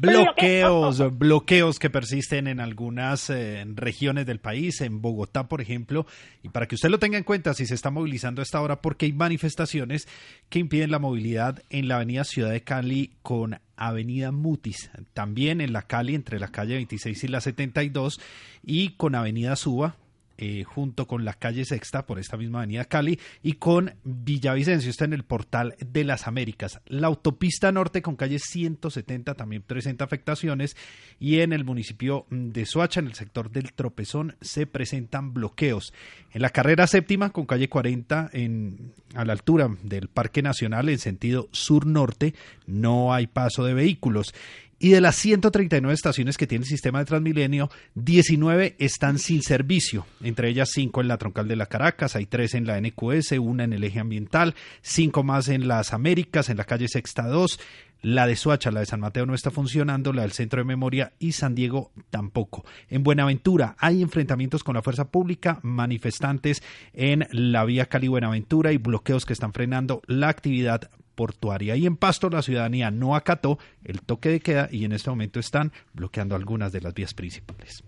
Bloqueos, 0.00 1.18
bloqueos 1.18 1.78
que 1.78 1.90
persisten 1.90 2.46
en 2.46 2.60
algunas 2.60 3.30
eh, 3.30 3.64
regiones 3.74 4.26
del 4.26 4.40
país, 4.40 4.80
en 4.80 5.00
Bogotá, 5.00 5.48
por 5.48 5.60
ejemplo, 5.60 6.06
y 6.42 6.48
para 6.48 6.66
que 6.66 6.76
usted 6.76 6.88
lo 6.88 6.98
tenga 6.98 7.18
en 7.18 7.24
cuenta 7.24 7.54
si 7.54 7.66
se 7.66 7.74
está 7.74 7.90
movilizando 7.90 8.40
a 8.40 8.44
esta 8.44 8.60
hora, 8.60 8.80
porque 8.80 9.06
hay 9.06 9.12
manifestaciones 9.12 10.08
que 10.48 10.58
impiden 10.58 10.90
la 10.90 10.98
movilidad 10.98 11.62
en 11.70 11.88
la 11.88 11.96
avenida 11.96 12.24
Ciudad 12.24 12.50
de 12.50 12.62
Cali 12.62 13.12
con 13.22 13.58
Avenida 13.76 14.32
Mutis, 14.32 14.90
también 15.14 15.60
en 15.60 15.72
la 15.72 15.82
Cali 15.82 16.14
entre 16.14 16.38
la 16.38 16.48
calle 16.48 16.74
26 16.74 17.24
y 17.24 17.28
la 17.28 17.40
72 17.40 18.20
y 18.62 18.90
con 18.90 19.14
Avenida 19.14 19.56
Suba 19.56 19.96
eh, 20.44 20.64
junto 20.64 21.06
con 21.06 21.24
la 21.24 21.34
calle 21.34 21.64
Sexta 21.64 22.04
por 22.04 22.18
esta 22.18 22.36
misma 22.36 22.58
avenida 22.58 22.84
Cali 22.84 23.20
y 23.44 23.52
con 23.52 23.94
Villavicencio, 24.02 24.90
está 24.90 25.04
en 25.04 25.12
el 25.12 25.22
portal 25.22 25.76
de 25.78 26.02
las 26.02 26.26
Américas. 26.26 26.80
La 26.86 27.06
autopista 27.06 27.70
norte 27.70 28.02
con 28.02 28.16
calle 28.16 28.40
170 28.40 29.34
también 29.34 29.62
presenta 29.62 30.04
afectaciones 30.04 30.76
y 31.20 31.38
en 31.38 31.52
el 31.52 31.64
municipio 31.64 32.26
de 32.30 32.66
Soacha, 32.66 32.98
en 32.98 33.06
el 33.06 33.14
sector 33.14 33.52
del 33.52 33.72
Tropezón, 33.72 34.34
se 34.40 34.66
presentan 34.66 35.32
bloqueos. 35.32 35.94
En 36.32 36.42
la 36.42 36.50
carrera 36.50 36.88
séptima 36.88 37.30
con 37.30 37.46
calle 37.46 37.68
40 37.68 38.30
en, 38.32 38.94
a 39.14 39.24
la 39.24 39.34
altura 39.34 39.70
del 39.84 40.08
Parque 40.08 40.42
Nacional 40.42 40.88
en 40.88 40.98
sentido 40.98 41.50
sur-norte 41.52 42.34
no 42.66 43.14
hay 43.14 43.28
paso 43.28 43.64
de 43.64 43.74
vehículos. 43.74 44.34
Y 44.82 44.88
de 44.88 45.00
las 45.00 45.14
139 45.14 45.94
estaciones 45.94 46.36
que 46.36 46.48
tiene 46.48 46.64
el 46.64 46.68
sistema 46.68 46.98
de 46.98 47.04
Transmilenio, 47.04 47.70
19 47.94 48.74
están 48.80 49.20
sin 49.20 49.40
servicio, 49.40 50.06
entre 50.24 50.48
ellas 50.48 50.70
5 50.72 51.00
en 51.02 51.06
la 51.06 51.18
troncal 51.18 51.46
de 51.46 51.54
la 51.54 51.66
Caracas, 51.66 52.16
hay 52.16 52.26
3 52.26 52.54
en 52.54 52.66
la 52.66 52.80
NQS, 52.80 53.30
una 53.38 53.62
en 53.62 53.74
el 53.74 53.84
eje 53.84 54.00
ambiental, 54.00 54.56
5 54.80 55.22
más 55.22 55.46
en 55.46 55.68
las 55.68 55.92
Américas, 55.92 56.48
en 56.48 56.56
la 56.56 56.64
calle 56.64 56.88
Sexta 56.88 57.28
2, 57.28 57.60
la 58.02 58.26
de 58.26 58.34
Soacha, 58.34 58.72
la 58.72 58.80
de 58.80 58.86
San 58.86 58.98
Mateo 58.98 59.24
no 59.24 59.34
está 59.34 59.52
funcionando, 59.52 60.12
la 60.12 60.22
del 60.22 60.32
Centro 60.32 60.58
de 60.58 60.64
Memoria 60.64 61.12
y 61.20 61.30
San 61.30 61.54
Diego 61.54 61.92
tampoco. 62.10 62.64
En 62.90 63.04
Buenaventura 63.04 63.76
hay 63.78 64.02
enfrentamientos 64.02 64.64
con 64.64 64.74
la 64.74 64.82
fuerza 64.82 65.12
pública, 65.12 65.60
manifestantes 65.62 66.60
en 66.92 67.28
la 67.30 67.64
vía 67.64 67.86
Cali-Buenaventura 67.86 68.72
y 68.72 68.78
bloqueos 68.78 69.26
que 69.26 69.32
están 69.32 69.52
frenando 69.52 70.02
la 70.08 70.28
actividad 70.28 70.90
portuaria. 71.14 71.76
Y 71.76 71.86
en 71.86 71.96
Pasto 71.96 72.30
la 72.30 72.42
ciudadanía 72.42 72.90
no 72.90 73.14
acató 73.16 73.58
el 73.84 74.00
toque 74.02 74.28
de 74.28 74.40
queda 74.40 74.68
y 74.70 74.84
en 74.84 74.92
este 74.92 75.10
momento 75.10 75.40
están 75.40 75.72
bloqueando 75.92 76.34
algunas 76.34 76.72
de 76.72 76.80
las 76.80 76.94
vías 76.94 77.14
principales. 77.14 77.84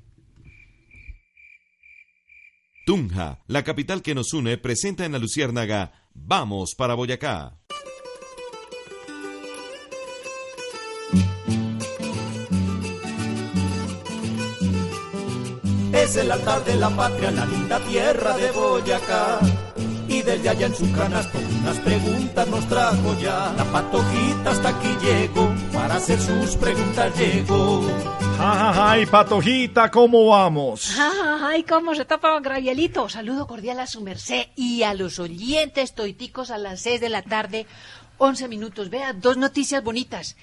Tunja, 2.86 3.42
la 3.46 3.64
capital 3.64 4.02
que 4.02 4.14
nos 4.14 4.34
une, 4.34 4.58
presenta 4.58 5.06
en 5.06 5.12
la 5.12 5.18
Luciérnaga 5.18 5.92
Vamos 6.12 6.74
para 6.74 6.94
Boyacá. 6.94 7.58
Es 15.92 16.16
el 16.16 16.30
altar 16.30 16.64
de 16.64 16.74
la 16.76 16.90
patria, 16.90 17.30
la 17.30 17.46
linda 17.46 17.80
tierra 17.80 18.36
de 18.36 18.50
Boyacá. 18.50 19.40
Y 20.14 20.22
desde 20.22 20.48
allá 20.48 20.66
en 20.66 20.74
su 20.76 20.92
canasto 20.92 21.38
unas 21.60 21.76
preguntas 21.80 22.46
nos 22.46 22.64
trajo 22.68 23.18
ya. 23.20 23.52
La 23.56 23.64
patojita 23.64 24.52
hasta 24.52 24.68
aquí 24.68 24.96
llegó, 25.02 25.52
para 25.72 25.96
hacer 25.96 26.20
sus 26.20 26.54
preguntas 26.54 27.18
llegó. 27.18 27.84
Ay, 28.38 29.06
patojita, 29.06 29.90
¿cómo 29.90 30.28
vamos? 30.28 30.96
Ay, 31.42 31.64
cómo 31.64 31.96
se 31.96 32.04
tapa 32.04 32.38
Gravielito. 32.38 33.08
Saludo 33.08 33.48
cordial 33.48 33.80
a 33.80 33.88
su 33.88 34.02
merced 34.02 34.46
y 34.54 34.84
a 34.84 34.94
los 34.94 35.18
oyentes 35.18 35.94
toiticos 35.94 36.52
a 36.52 36.58
las 36.58 36.80
6 36.82 37.00
de 37.00 37.08
la 37.08 37.22
tarde, 37.22 37.66
11 38.18 38.46
minutos. 38.46 38.90
Vea, 38.90 39.14
dos 39.14 39.36
noticias 39.36 39.82
bonitas. 39.82 40.36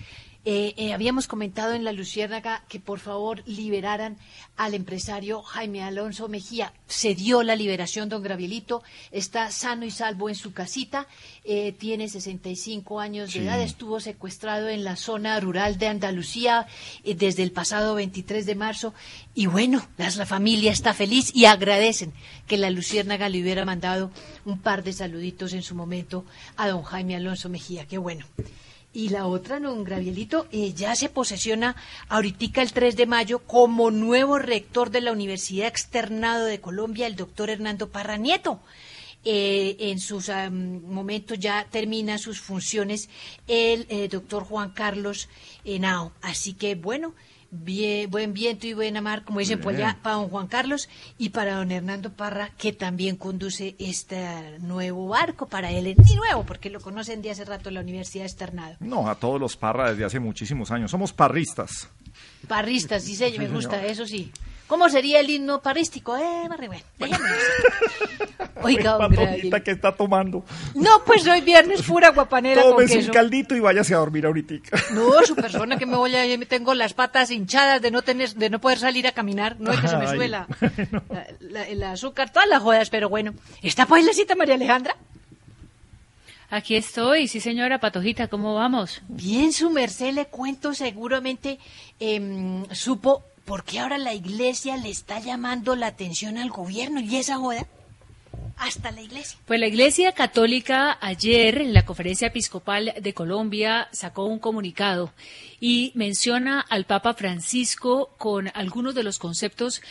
Eh, 0.43 0.73
eh, 0.77 0.91
habíamos 0.93 1.27
comentado 1.27 1.73
en 1.73 1.83
la 1.83 1.91
Luciérnaga 1.91 2.63
que 2.67 2.79
por 2.79 2.97
favor 2.99 3.43
liberaran 3.45 4.17
al 4.57 4.73
empresario 4.73 5.43
Jaime 5.43 5.83
Alonso 5.83 6.27
Mejía. 6.29 6.73
Se 6.87 7.13
dio 7.13 7.43
la 7.43 7.55
liberación, 7.55 8.09
don 8.09 8.23
Gravielito. 8.23 8.81
Está 9.11 9.51
sano 9.51 9.85
y 9.85 9.91
salvo 9.91 10.29
en 10.29 10.35
su 10.35 10.51
casita. 10.51 11.05
Eh, 11.43 11.73
tiene 11.73 12.09
65 12.09 12.99
años 12.99 13.27
de 13.27 13.39
Sí. 13.41 13.45
edad. 13.45 13.61
Estuvo 13.61 13.99
secuestrado 13.99 14.67
en 14.67 14.83
la 14.83 14.95
zona 14.95 15.39
rural 15.39 15.77
de 15.77 15.87
Andalucía 15.87 16.65
eh, 17.03 17.13
desde 17.13 17.43
el 17.43 17.51
pasado 17.51 17.93
23 17.93 18.47
de 18.47 18.55
marzo. 18.55 18.95
Y 19.35 19.45
bueno, 19.45 19.87
las- 19.97 20.17
la 20.17 20.25
familia 20.25 20.71
está 20.71 20.95
feliz 20.95 21.31
y 21.35 21.45
agradecen 21.45 22.13
que 22.47 22.57
la 22.57 22.71
Luciérnaga 22.71 23.29
le 23.29 23.41
hubiera 23.43 23.63
mandado 23.63 24.09
un 24.45 24.59
par 24.59 24.83
de 24.83 24.93
saluditos 24.93 25.53
en 25.53 25.61
su 25.61 25.75
momento 25.75 26.25
a 26.57 26.67
don 26.67 26.81
Jaime 26.81 27.15
Alonso 27.15 27.47
Mejía. 27.47 27.85
Qué 27.85 27.99
bueno. 27.99 28.25
Y 28.93 29.09
la 29.09 29.25
otra, 29.25 29.59
don 29.59 29.85
Gravielito, 29.85 30.47
eh, 30.51 30.73
ya 30.73 30.95
se 30.95 31.07
posesiona 31.07 31.77
ahorita 32.09 32.61
el 32.61 32.73
3 32.73 32.97
de 32.97 33.05
mayo 33.05 33.39
como 33.39 33.89
nuevo 33.89 34.37
rector 34.37 34.89
de 34.89 34.99
la 34.99 35.13
Universidad 35.13 35.67
Externado 35.67 36.45
de 36.45 36.59
Colombia, 36.59 37.07
el 37.07 37.15
doctor 37.15 37.49
Hernando 37.49 37.89
Parra 37.89 38.17
Nieto. 38.17 38.59
Eh, 39.23 39.77
en 39.79 39.99
sus 39.99 40.29
momentos 40.29 41.37
ya 41.37 41.67
termina 41.69 42.17
sus 42.17 42.41
funciones 42.41 43.07
el 43.47 43.85
eh, 43.89 44.07
doctor 44.09 44.43
Juan 44.43 44.71
Carlos 44.71 45.29
Henao. 45.63 46.11
Así 46.21 46.53
que 46.53 46.75
bueno, 46.75 47.13
bien, 47.51 48.09
buen 48.09 48.33
viento 48.33 48.65
y 48.65 48.73
buena 48.73 49.01
mar, 49.01 49.23
como 49.23 49.39
dicen 49.39 49.59
por 49.59 49.75
allá, 49.75 49.97
para 50.01 50.15
don 50.15 50.29
Juan 50.29 50.47
Carlos 50.47 50.87
y 51.17 51.29
para 51.29 51.55
don 51.55 51.71
Hernando 51.71 52.11
Parra, 52.11 52.51
que 52.57 52.71
también 52.73 53.17
conduce 53.17 53.75
este 53.77 54.57
nuevo 54.59 55.07
barco 55.09 55.47
para 55.47 55.69
él, 55.71 55.95
ni 55.97 56.15
nuevo, 56.15 56.43
porque 56.45 56.69
lo 56.69 56.79
conocen 56.79 57.21
de 57.21 57.31
hace 57.31 57.43
rato 57.45 57.69
en 57.69 57.75
la 57.75 57.81
Universidad 57.81 58.25
Externado. 58.25 58.75
No, 58.79 59.09
a 59.09 59.15
todos 59.15 59.39
los 59.39 59.57
parra 59.57 59.91
desde 59.91 60.05
hace 60.05 60.19
muchísimos 60.19 60.71
años. 60.71 60.91
Somos 60.91 61.11
parristas. 61.13 61.89
Parristas, 62.47 63.03
sí, 63.03 63.15
señor, 63.15 63.39
me 63.39 63.47
Sí, 63.47 63.53
gusta, 63.53 63.75
señor. 63.77 63.91
eso 63.91 64.05
sí. 64.05 64.31
¿Cómo 64.71 64.87
sería 64.87 65.19
el 65.19 65.29
himno 65.29 65.61
parrístico? 65.61 66.15
Eh, 66.15 66.47
así. 66.49 67.11
Oiga, 68.63 68.97
Graviel. 69.05 69.63
que 69.65 69.71
está 69.71 69.93
tomando. 69.93 70.45
No, 70.75 71.03
pues 71.05 71.27
hoy 71.27 71.41
viernes 71.41 71.81
pura 71.81 72.11
guapanera 72.11 72.61
con 72.61 72.71
Tómese 72.71 72.99
un 72.99 73.07
caldito 73.07 73.53
y 73.53 73.59
váyase 73.59 73.93
a 73.93 73.97
dormir 73.97 74.25
ahorita. 74.25 74.55
No, 74.93 75.21
su 75.25 75.35
persona 75.35 75.77
que 75.77 75.85
me 75.85 75.97
voy 75.97 76.15
a, 76.15 76.25
yo 76.25 76.37
me 76.39 76.45
tengo 76.45 76.73
las 76.73 76.93
patas 76.93 77.31
hinchadas 77.31 77.81
de 77.81 77.91
no 77.91 78.01
tener, 78.01 78.33
de 78.33 78.49
no 78.49 78.61
poder 78.61 78.77
salir 78.79 79.05
a 79.07 79.11
caminar, 79.11 79.57
no 79.59 79.73
es 79.73 79.79
que 79.81 79.89
se 79.89 79.97
me 79.97 80.05
Ay, 80.07 80.15
sube 80.15 80.27
la- 80.29 80.47
la- 81.09 81.27
la- 81.41 81.67
el 81.67 81.83
azúcar, 81.83 82.31
todas 82.31 82.47
las 82.47 82.61
jodas, 82.63 82.89
pero 82.89 83.09
bueno. 83.09 83.33
¿Está 83.61 83.85
pues 83.85 84.05
la 84.05 84.13
cita 84.13 84.35
María 84.35 84.55
Alejandra? 84.55 84.95
Aquí 86.49 86.77
estoy, 86.77 87.27
sí 87.27 87.41
señora 87.41 87.79
Patojita, 87.79 88.29
¿cómo 88.29 88.55
vamos? 88.55 89.01
Bien, 89.09 89.51
su 89.51 89.69
merced 89.69 90.13
le 90.13 90.27
cuento, 90.27 90.73
seguramente 90.73 91.59
em, 91.99 92.63
supo 92.71 93.23
por 93.51 93.65
qué 93.65 93.79
ahora 93.79 93.97
la 93.97 94.13
iglesia 94.13 94.77
le 94.77 94.89
está 94.89 95.19
llamando 95.19 95.75
la 95.75 95.87
atención 95.87 96.37
al 96.37 96.49
gobierno 96.49 97.01
y 97.01 97.17
esa 97.17 97.35
joda. 97.35 97.67
Hasta 98.55 98.91
la 98.91 99.01
iglesia. 99.01 99.37
Pues 99.45 99.59
la 99.59 99.67
Iglesia 99.67 100.13
Católica 100.13 100.97
ayer 101.01 101.57
en 101.57 101.73
la 101.73 101.83
Conferencia 101.83 102.27
Episcopal 102.27 102.93
de 102.97 103.13
Colombia 103.13 103.89
sacó 103.91 104.23
un 104.23 104.39
comunicado 104.39 105.11
y 105.59 105.91
menciona 105.95 106.61
al 106.61 106.85
Papa 106.85 107.13
Francisco 107.13 108.11
con 108.17 108.49
algunos 108.53 108.95
de 108.95 109.03
los 109.03 109.19
conceptos 109.19 109.81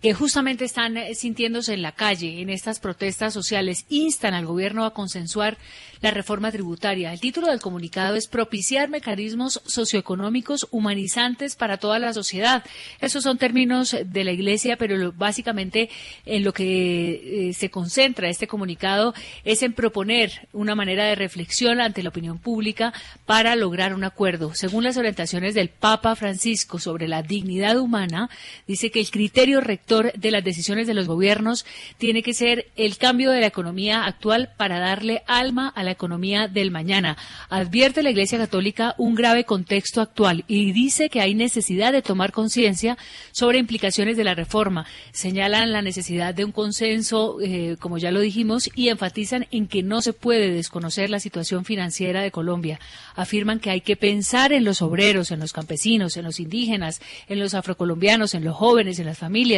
que 0.00 0.14
justamente 0.14 0.64
están 0.64 0.96
sintiéndose 1.14 1.74
en 1.74 1.82
la 1.82 1.92
calle 1.92 2.40
en 2.40 2.48
estas 2.48 2.80
protestas 2.80 3.34
sociales. 3.34 3.84
Instan 3.90 4.32
al 4.32 4.46
gobierno 4.46 4.86
a 4.86 4.94
consensuar 4.94 5.58
la 6.02 6.10
reforma 6.10 6.50
tributaria. 6.50 7.12
El 7.12 7.20
título 7.20 7.46
del 7.46 7.60
comunicado 7.60 8.16
es 8.16 8.26
propiciar 8.26 8.90
mecanismos 8.90 9.62
socioeconómicos 9.64 10.66
humanizantes 10.70 11.54
para 11.54 11.78
toda 11.78 11.98
la 11.98 12.12
sociedad. 12.12 12.64
Esos 13.00 13.22
son 13.22 13.38
términos 13.38 13.96
de 14.04 14.24
la 14.24 14.32
Iglesia, 14.32 14.76
pero 14.76 15.12
básicamente 15.12 15.88
en 16.26 16.42
lo 16.44 16.52
que 16.52 17.48
eh, 17.48 17.52
se 17.54 17.70
concentra 17.70 18.28
este 18.28 18.48
comunicado 18.48 19.14
es 19.44 19.62
en 19.62 19.72
proponer 19.72 20.48
una 20.52 20.74
manera 20.74 21.04
de 21.04 21.14
reflexión 21.14 21.80
ante 21.80 22.02
la 22.02 22.08
opinión 22.08 22.38
pública 22.38 22.92
para 23.24 23.54
lograr 23.54 23.94
un 23.94 24.04
acuerdo. 24.04 24.54
Según 24.54 24.84
las 24.84 24.96
orientaciones 24.96 25.54
del 25.54 25.68
Papa 25.68 26.16
Francisco 26.16 26.80
sobre 26.80 27.06
la 27.06 27.22
dignidad 27.22 27.78
humana, 27.78 28.28
dice 28.66 28.90
que 28.90 29.00
el 29.00 29.10
criterio 29.10 29.60
rector 29.60 30.12
de 30.14 30.30
las 30.32 30.42
decisiones 30.42 30.88
de 30.88 30.94
los 30.94 31.06
gobiernos 31.06 31.64
tiene 31.98 32.24
que 32.24 32.34
ser 32.34 32.66
el 32.74 32.96
cambio 32.96 33.30
de 33.30 33.40
la 33.40 33.46
economía 33.46 34.04
actual 34.04 34.50
para 34.56 34.80
darle 34.80 35.22
alma 35.28 35.68
a 35.68 35.84
la 35.84 35.91
economía 35.92 36.48
del 36.48 36.70
mañana. 36.70 37.16
Advierte 37.48 38.02
la 38.02 38.10
Iglesia 38.10 38.38
Católica 38.38 38.94
un 38.98 39.14
grave 39.14 39.44
contexto 39.44 40.00
actual 40.00 40.44
y 40.48 40.72
dice 40.72 41.08
que 41.08 41.20
hay 41.20 41.34
necesidad 41.34 41.92
de 41.92 42.02
tomar 42.02 42.32
conciencia 42.32 42.98
sobre 43.30 43.58
implicaciones 43.58 44.16
de 44.16 44.24
la 44.24 44.34
reforma. 44.34 44.86
Señalan 45.12 45.72
la 45.72 45.82
necesidad 45.82 46.34
de 46.34 46.44
un 46.44 46.52
consenso, 46.52 47.38
eh, 47.40 47.76
como 47.78 47.98
ya 47.98 48.10
lo 48.10 48.20
dijimos, 48.20 48.68
y 48.74 48.88
enfatizan 48.88 49.46
en 49.50 49.68
que 49.68 49.82
no 49.82 50.02
se 50.02 50.12
puede 50.12 50.50
desconocer 50.50 51.10
la 51.10 51.20
situación 51.20 51.64
financiera 51.64 52.22
de 52.22 52.30
Colombia. 52.30 52.80
Afirman 53.14 53.60
que 53.60 53.70
hay 53.70 53.80
que 53.80 53.96
pensar 53.96 54.52
en 54.52 54.64
los 54.64 54.82
obreros, 54.82 55.30
en 55.30 55.40
los 55.40 55.52
campesinos, 55.52 56.16
en 56.16 56.24
los 56.24 56.40
indígenas, 56.40 57.00
en 57.28 57.38
los 57.38 57.54
afrocolombianos, 57.54 58.34
en 58.34 58.44
los 58.44 58.56
jóvenes, 58.56 58.98
en 58.98 59.06
las 59.06 59.18
familias 59.18 59.52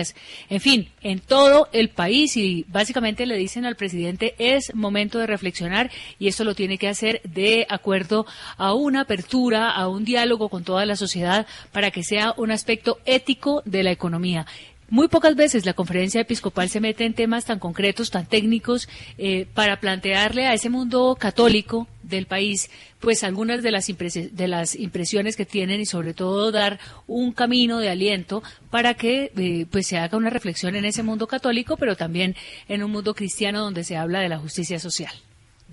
en 0.50 0.60
fin, 0.60 0.88
en 1.02 1.20
todo 1.20 1.68
el 1.72 1.88
país 1.90 2.36
y 2.36 2.64
básicamente 2.68 3.26
le 3.26 3.36
dicen 3.36 3.64
al 3.64 3.76
presidente 3.76 4.34
es 4.38 4.74
momento 4.74 5.18
de 5.18 5.26
reflexionar 5.26 5.90
y 6.18 6.23
esto 6.28 6.44
lo 6.44 6.54
tiene 6.54 6.78
que 6.78 6.88
hacer 6.88 7.20
de 7.24 7.66
acuerdo 7.68 8.26
a 8.56 8.74
una 8.74 9.02
apertura, 9.02 9.70
a 9.70 9.88
un 9.88 10.04
diálogo 10.04 10.48
con 10.48 10.64
toda 10.64 10.86
la 10.86 10.96
sociedad 10.96 11.46
para 11.72 11.90
que 11.90 12.02
sea 12.02 12.34
un 12.36 12.50
aspecto 12.50 12.98
ético 13.04 13.62
de 13.64 13.82
la 13.82 13.90
economía. 13.90 14.46
Muy 14.90 15.08
pocas 15.08 15.34
veces 15.34 15.64
la 15.64 15.72
conferencia 15.72 16.20
episcopal 16.20 16.68
se 16.68 16.78
mete 16.78 17.06
en 17.06 17.14
temas 17.14 17.46
tan 17.46 17.58
concretos, 17.58 18.10
tan 18.10 18.26
técnicos, 18.26 18.86
eh, 19.16 19.46
para 19.54 19.80
plantearle 19.80 20.46
a 20.46 20.52
ese 20.52 20.68
mundo 20.68 21.16
católico 21.18 21.88
del 22.02 22.26
país, 22.26 22.70
pues 23.00 23.24
algunas 23.24 23.62
de 23.62 23.70
las, 23.70 23.88
impresi- 23.88 24.30
de 24.30 24.46
las 24.46 24.76
impresiones 24.76 25.36
que 25.36 25.46
tienen 25.46 25.80
y 25.80 25.86
sobre 25.86 26.12
todo 26.12 26.52
dar 26.52 26.78
un 27.06 27.32
camino 27.32 27.78
de 27.78 27.88
aliento 27.88 28.42
para 28.70 28.92
que 28.92 29.32
eh, 29.36 29.66
pues 29.70 29.86
se 29.86 29.96
haga 29.96 30.18
una 30.18 30.30
reflexión 30.30 30.76
en 30.76 30.84
ese 30.84 31.02
mundo 31.02 31.26
católico, 31.26 31.78
pero 31.78 31.96
también 31.96 32.36
en 32.68 32.84
un 32.84 32.90
mundo 32.90 33.14
cristiano 33.14 33.60
donde 33.60 33.84
se 33.84 33.96
habla 33.96 34.20
de 34.20 34.28
la 34.28 34.38
justicia 34.38 34.78
social. 34.78 35.14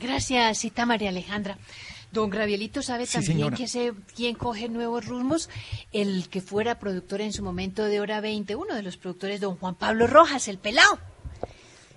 Gracias, 0.02 0.58
cita 0.58 0.86
María 0.86 1.10
Alejandra. 1.10 1.58
Don 2.12 2.30
Gravielito 2.30 2.82
sabe 2.82 3.06
Sí, 3.06 3.26
también 3.26 3.54
que 3.54 3.68
sé 3.68 3.94
quién 4.16 4.36
coge 4.36 4.68
nuevos 4.68 5.06
rumos. 5.06 5.50
El 5.94 6.28
que 6.28 6.42
fuera 6.42 6.80
productor 6.80 7.22
en 7.22 7.32
su 7.32 7.44
momento 7.44 7.86
de 7.86 8.02
Hora 8.02 8.20
20, 8.20 8.56
uno 8.56 8.76
de 8.76 8.84
los 8.84 8.98
productores, 8.98 9.40
don 9.40 9.56
Juan 9.58 9.76
Pablo 9.76 10.08
Rojas, 10.08 10.48
el 10.48 10.58
pelado. 10.58 11.00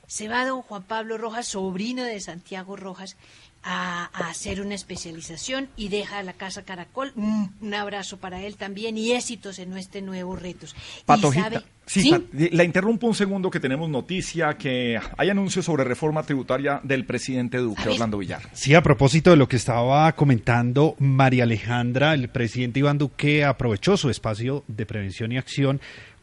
Se 0.07 0.29
va 0.29 0.45
don 0.45 0.63
Juan 0.63 0.85
Pablo 0.85 1.19
Rojas, 1.19 1.49
sobrino 1.49 2.05
de 2.05 2.21
Santiago 2.21 2.77
Rojas, 2.77 3.17
a, 3.65 4.11
a 4.13 4.29
hacer 4.29 4.61
una 4.61 4.75
especialización 4.75 5.69
y 5.77 5.89
deja 5.89 6.23
la 6.23 6.35
Casa 6.35 6.63
Caracol. 6.65 7.13
Mm, 7.15 7.45
un 7.63 7.75
abrazo 7.75 8.19
para 8.19 8.43
él 8.43 8.57
también 8.57 8.99
y 8.99 9.13
éxitos 9.13 9.59
en 9.59 9.77
este 9.77 10.03
nuevo 10.03 10.37
retos. 10.37 10.77
Patojita. 11.07 11.45
sabe- 11.45 11.63
Sí, 11.87 12.01
¿Sí? 12.01 12.49
La 12.53 12.65
interrumpo 12.65 13.07
un 13.07 13.15
segundo 13.15 13.51
que 13.51 13.61
tenemos 13.61 13.91
noticia 13.91 14.55
que 14.57 14.99
hay 15.19 15.29
anuncios 15.29 15.67
sobre 15.67 15.85
reforma 15.85 16.23
tributaria 16.23 16.81
del 16.83 17.05
presidente 17.05 17.59
Duque, 17.59 17.91
Orlando 17.91 18.17
Villar. 18.17 18.41
Sí, 18.55 18.75
a 18.75 18.83
propósito 18.83 19.29
de 19.31 19.37
lo 19.37 19.49
que 19.51 19.57
estaba 19.57 20.11
comentando 20.13 20.97
María 20.99 21.43
Alejandra, 21.45 22.15
el 22.15 22.31
presidente 22.31 22.79
Iván 22.79 22.97
Duque 22.97 23.45
aprovechó 23.45 23.99
su 23.99 24.09
espacio 24.09 24.65
de 24.67 24.87
prevención 24.87 25.31
y 25.33 25.37
acción 25.37 25.79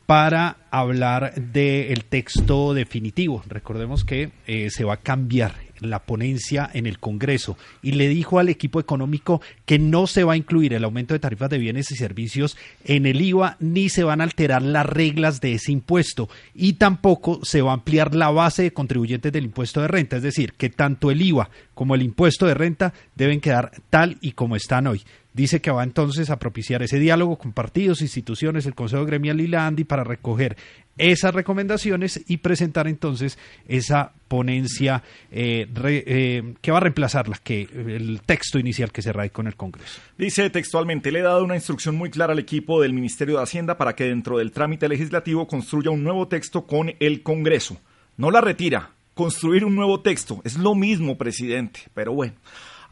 para 0.08 0.58
hablar 0.72 1.36
del 1.36 2.06
texto 2.06 2.74
definitivo. 2.74 3.44
Recordemos 3.48 4.04
que 4.04 4.32
eh, 4.48 4.70
se 4.72 4.84
va 4.84 4.96
a 4.96 4.98
cambiar 4.98 5.54
la 5.82 6.00
ponencia 6.00 6.70
en 6.74 6.86
el 6.86 7.00
Congreso 7.00 7.58
y 7.82 7.92
le 7.94 8.08
dijo 8.08 8.40
al 8.40 8.50
equipo 8.50 8.80
económico 8.80 9.42
que 9.66 9.80
no 9.80 10.08
se 10.08 10.24
va 10.24 10.34
a 10.34 10.38
incluir 10.38 10.74
el 10.74 10.84
aumento 10.84 11.14
de 11.14 11.20
tarifas 11.20 11.50
de 11.50 11.58
bienes 11.58 11.92
y 11.92 11.96
servicios 11.96 12.58
en 12.86 13.06
el 13.06 13.20
IVA 13.20 13.58
ni 13.60 13.90
se 13.90 14.04
van 14.04 14.22
a 14.22 14.24
alterar 14.24 14.62
las 14.62 14.86
reglas 14.86 15.42
de 15.42 15.54
ese 15.54 15.72
impuesto 15.72 16.30
y 16.54 16.74
tampoco 16.74 17.40
se 17.44 17.62
va 17.62 17.72
a 17.72 17.76
ampliar 17.76 18.16
la 18.16 18.30
base 18.30 18.64
de 18.64 18.74
contribuyentes 18.74 19.32
del 19.32 19.46
impuesto 19.46 19.82
de 19.82 19.88
renta, 19.88 20.18
es 20.18 20.24
decir, 20.24 20.54
que 20.54 20.70
tanto 20.70 21.12
el 21.12 21.22
IVA 21.22 21.50
como 21.74 21.96
el 21.96 22.04
impuesto 22.04 22.46
de 22.46 22.54
renta 22.54 22.94
deben 23.16 23.42
quedar 23.42 23.72
tal 23.90 24.18
y 24.22 24.34
como 24.34 24.56
están 24.56 24.88
hoy. 24.88 25.02
Dice 25.34 25.62
que 25.62 25.72
va 25.72 25.84
entonces 25.84 26.30
a 26.30 26.40
propiciar 26.40 26.84
ese 26.84 27.00
diálogo 27.00 27.38
con 27.38 27.54
partidos, 27.54 28.02
instituciones, 28.02 28.66
el 28.66 28.76
Consejo 28.76 29.06
Gremial 29.06 29.40
y 29.40 29.48
la 29.48 29.66
ANDI 29.66 29.86
para 29.86 30.04
recoger 30.04 30.58
esas 30.98 31.34
recomendaciones 31.34 32.22
y 32.28 32.38
presentar 32.38 32.88
entonces 32.88 33.40
esa 33.68 34.12
ponencia 34.28 35.04
eh, 35.32 35.68
eh, 35.86 36.54
que 36.62 36.72
va 36.72 36.78
a 36.78 36.82
reemplazar 36.82 37.30
la 37.30 37.38
que, 37.38 37.62
el 37.62 38.22
texto 38.26 38.60
inicial 38.60 38.92
que 38.92 39.02
se 39.02 39.14
radicó 39.14 39.42
en 39.42 39.48
el 39.48 39.56
Congreso. 39.56 40.02
Dice 40.18 40.50
textualmente, 40.50 41.12
le 41.12 41.20
he 41.20 41.24
dado 41.24 41.44
una 41.44 41.56
instrucción 41.56 41.96
muy 41.96 42.10
clara 42.10 42.34
al 42.34 42.40
equipo 42.40 42.82
del 42.82 42.94
Ministerio 42.94 43.38
de 43.38 43.44
Hacienda 43.44 43.78
para 43.78 43.96
que 43.96 44.04
dentro 44.04 44.38
del 44.38 44.52
trámite 44.52 44.90
legislativo 44.90 45.48
construya 45.48 45.92
un 45.92 46.04
nuevo 46.04 46.28
texto 46.28 46.68
con 46.68 46.94
el 47.00 47.24
Congreso. 47.24 47.78
No 48.18 48.32
la 48.32 48.42
retira, 48.42 48.92
construir 49.14 49.64
un 49.64 49.76
nuevo 49.76 50.02
texto. 50.02 50.42
Es 50.44 50.58
lo 50.58 50.76
mismo, 50.76 51.18
presidente, 51.18 51.82
pero 51.94 52.14
bueno. 52.14 52.34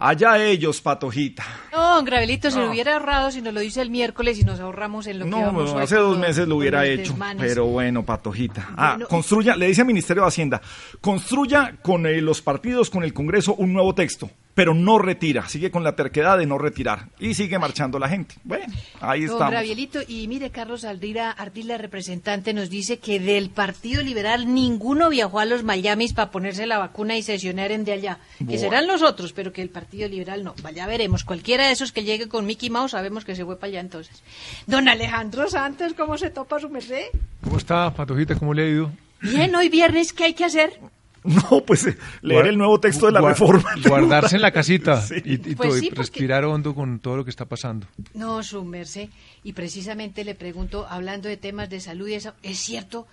Allá 0.01 0.41
ellos, 0.43 0.80
patojita. 0.81 1.45
No, 1.73 2.01
Gravelito, 2.03 2.49
se 2.49 2.57
No. 2.57 2.65
lo 2.65 2.71
hubiera 2.71 2.93
ahorrado 2.93 3.31
si 3.31 3.41
nos 3.41 3.53
lo 3.53 3.59
dice 3.59 3.81
el 3.81 3.89
miércoles 3.89 4.39
y 4.39 4.43
nos 4.43 4.59
ahorramos 4.61 5.07
en 5.07 5.19
lo 5.19 5.26
que 5.26 5.31
No, 5.31 5.51
bueno, 5.51 5.73
hoy 5.73 5.84
hace 5.84 5.95
dos 5.97 6.17
meses 6.17 6.47
lo 6.47 6.55
hubiera 6.55 6.85
hecho, 6.85 7.11
desmanes. 7.11 7.45
pero 7.45 7.65
bueno, 7.65 8.05
patojita. 8.05 8.69
Ah, 8.77 8.91
Bueno, 8.93 9.07
construya, 9.09 9.55
le 9.57 9.67
dice 9.67 9.81
al 9.81 9.88
Ministerio 9.88 10.23
de 10.23 10.30
Hacienda, 10.30 10.61
construya 11.01 11.76
con 11.81 12.05
eh, 12.05 12.21
los 12.21 12.41
partidos, 12.41 12.89
con 12.89 13.03
el 13.03 13.13
Congreso, 13.13 13.55
un 13.55 13.73
nuevo 13.73 13.93
texto, 13.93 14.30
pero 14.53 14.73
no 14.73 14.99
retira, 14.99 15.47
sigue 15.47 15.71
con 15.71 15.84
la 15.84 15.95
terquedad 15.95 16.38
de 16.38 16.45
no 16.45 16.57
retirar 16.57 17.07
y 17.19 17.34
sigue 17.34 17.57
marchando 17.59 17.97
la 17.97 18.09
gente. 18.09 18.35
Bueno, 18.43 18.73
ahí 18.99 19.21
Don 19.21 19.35
estamos. 19.35 19.51
Gravielito, 19.51 19.99
y 20.07 20.27
mire, 20.27 20.49
Carlos 20.49 20.84
Aldira, 20.84 21.31
Ardila, 21.31 21.77
representante, 21.77 22.53
nos 22.53 22.69
dice 22.69 22.99
que 22.99 23.19
del 23.19 23.49
Partido 23.49 24.01
Liberal 24.01 24.53
ninguno 24.53 25.09
viajó 25.09 25.39
a 25.39 25.45
los 25.45 25.63
Miamis 25.63 26.13
para 26.13 26.31
ponerse 26.31 26.65
la 26.65 26.77
vacuna 26.77 27.15
y 27.17 27.23
sesionar 27.23 27.71
en 27.71 27.85
de 27.85 27.93
allá. 27.93 28.19
Que 28.47 28.57
serán 28.57 28.88
los 28.88 29.01
otros, 29.01 29.34
pero 29.34 29.53
que 29.53 29.61
el 29.61 29.69
Partido 29.69 30.09
Liberal 30.09 30.43
no. 30.43 30.53
Vaya, 30.61 30.88
veremos. 30.88 31.23
Cualquiera 31.23 31.67
de 31.67 31.71
esos 31.71 31.91
que 31.91 32.03
llegue 32.03 32.27
con 32.27 32.45
Mickey 32.45 32.69
Mouse, 32.69 32.91
sabemos 32.91 33.26
que 33.26 33.35
se 33.35 33.45
fue 33.45 33.57
para 33.57 33.69
allá 33.71 33.80
entonces. 33.80 34.21
Don 34.67 34.89
Alejandro 34.89 35.49
Santos, 35.49 35.93
¿cómo 35.93 36.17
se 36.17 36.30
topa 36.30 36.59
su 36.59 36.69
merced? 36.69 37.05
¿Cómo 37.43 37.57
está, 37.57 37.93
Patojita? 37.93 38.35
¿Cómo 38.35 38.53
le 38.53 38.63
ha 38.63 38.69
ido? 38.69 38.91
Bien, 39.21 39.55
hoy 39.55 39.69
viernes, 39.69 40.13
¿qué 40.13 40.26
hay 40.26 40.34
que 40.34 40.45
hacer? 40.45 40.80
No, 41.51 41.61
pues 41.65 41.85
eh, 41.85 41.97
leer 42.21 42.45
Guar- 42.45 42.49
el 42.49 42.57
nuevo 42.57 42.79
texto 42.79 43.05
de 43.07 43.11
la 43.11 43.19
guar- 43.21 43.29
reforma. 43.29 43.69
Guardarse 43.85 44.35
en 44.37 44.41
la 44.41 44.51
casita 44.51 45.01
Sí. 45.05 45.15
y, 45.25 45.33
y 45.33 45.37
Pues 45.37 45.57
todo, 45.57 45.77
y 45.77 45.79
sí, 45.81 45.85
porque- 45.89 45.99
respirar 46.01 46.45
hondo 46.45 46.73
con 46.73 46.99
todo 46.99 47.17
lo 47.17 47.23
que 47.25 47.29
está 47.29 47.45
pasando. 47.45 47.87
No, 48.13 48.41
su 48.43 48.63
merced. 48.63 49.09
Y 49.43 49.53
precisamente 49.53 50.23
le 50.23 50.35
pregunto, 50.35 50.87
hablando 50.89 51.27
de 51.29 51.37
temas 51.37 51.69
de 51.69 51.79
salud 51.81 52.07
y 52.07 52.13
eso, 52.13 52.33
¿es 52.43 52.57
cierto 52.59 53.07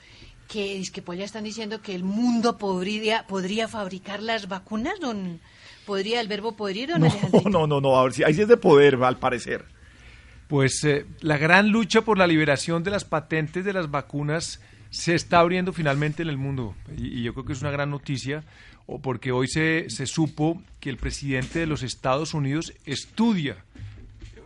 que 0.48 0.78
es 0.78 0.92
que 0.92 1.02
pues 1.02 1.18
ya 1.18 1.24
están 1.24 1.42
diciendo 1.42 1.82
que 1.82 1.94
el 1.96 2.04
mundo 2.04 2.56
podría 2.56 3.26
podría 3.26 3.66
fabricar 3.66 4.22
las 4.22 4.46
vacunas, 4.48 4.94
don? 5.00 5.40
¿Podría 5.84 6.20
el 6.20 6.28
verbo 6.28 6.56
podrir, 6.56 6.88
don 6.90 7.00
No, 7.02 7.10
no, 7.50 7.66
no, 7.66 7.80
no, 7.80 7.96
a 7.98 8.04
ver 8.04 8.12
si 8.12 8.22
ahí 8.24 8.34
sí 8.34 8.42
es 8.42 8.48
de 8.48 8.56
poder, 8.56 8.96
al 9.02 9.18
parecer. 9.18 9.64
Pues 10.48 10.84
eh, 10.84 11.06
la 11.20 11.38
gran 11.38 11.70
lucha 11.70 12.02
por 12.02 12.18
la 12.18 12.26
liberación 12.28 12.84
de 12.84 12.92
las 12.92 13.04
patentes 13.04 13.64
de 13.64 13.72
las 13.72 13.90
vacunas 13.90 14.60
se 14.90 15.14
está 15.14 15.40
abriendo 15.40 15.72
finalmente 15.72 16.22
en 16.22 16.28
el 16.28 16.36
mundo. 16.36 16.74
Y, 16.96 17.22
yo 17.22 17.32
creo 17.32 17.44
que 17.44 17.52
es 17.52 17.60
una 17.60 17.70
gran 17.70 17.90
noticia, 17.90 18.44
porque 19.02 19.32
hoy 19.32 19.48
se, 19.48 19.90
se 19.90 20.06
supo 20.06 20.62
que 20.80 20.90
el 20.90 20.96
presidente 20.96 21.58
de 21.58 21.66
los 21.66 21.82
Estados 21.82 22.34
Unidos 22.34 22.72
estudia 22.84 23.56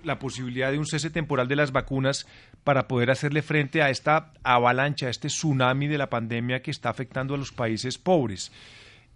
la 0.03 0.19
posibilidad 0.19 0.73
de 0.73 0.79
un 0.79 0.87
cese 0.87 1.11
temporal 1.11 1.49
de 1.49 1.57
las 1.57 1.73
vacunas 1.73 2.27
para 2.65 2.89
poder 2.89 3.11
hacerle 3.11 3.43
frente 3.43 3.83
a 3.83 3.91
esta 3.91 4.33
avalancha, 4.43 5.07
a 5.07 5.11
este 5.11 5.29
tsunami 5.29 5.89
de 5.89 5.99
la 5.99 6.11
pandemia 6.11 6.63
que 6.63 6.71
está 6.71 6.91
afectando 6.91 7.35
a 7.35 7.39
los 7.39 7.53
países 7.53 7.99
pobres. 7.99 8.53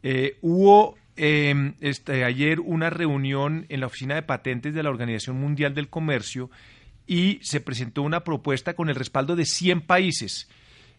Eh, 0.03 0.37
hubo 0.43 0.97
eh, 1.17 1.73
este, 1.81 2.25
ayer 2.25 2.61
una 2.61 2.91
reunión 2.91 3.67
en 3.69 3.81
la 3.81 3.87
oficina 3.87 4.15
de 4.15 4.23
patentes 4.23 4.75
de 4.75 4.83
la 4.83 4.91
Organización 4.91 5.41
Mundial 5.41 5.75
del 5.75 5.89
Comercio 5.89 6.51
y 7.07 7.39
se 7.43 7.61
presentó 7.61 8.03
una 8.03 8.25
propuesta 8.25 8.75
con 8.75 8.89
el 8.89 8.95
respaldo 8.95 9.37
de 9.37 9.45
100 9.45 9.83
países 9.83 10.49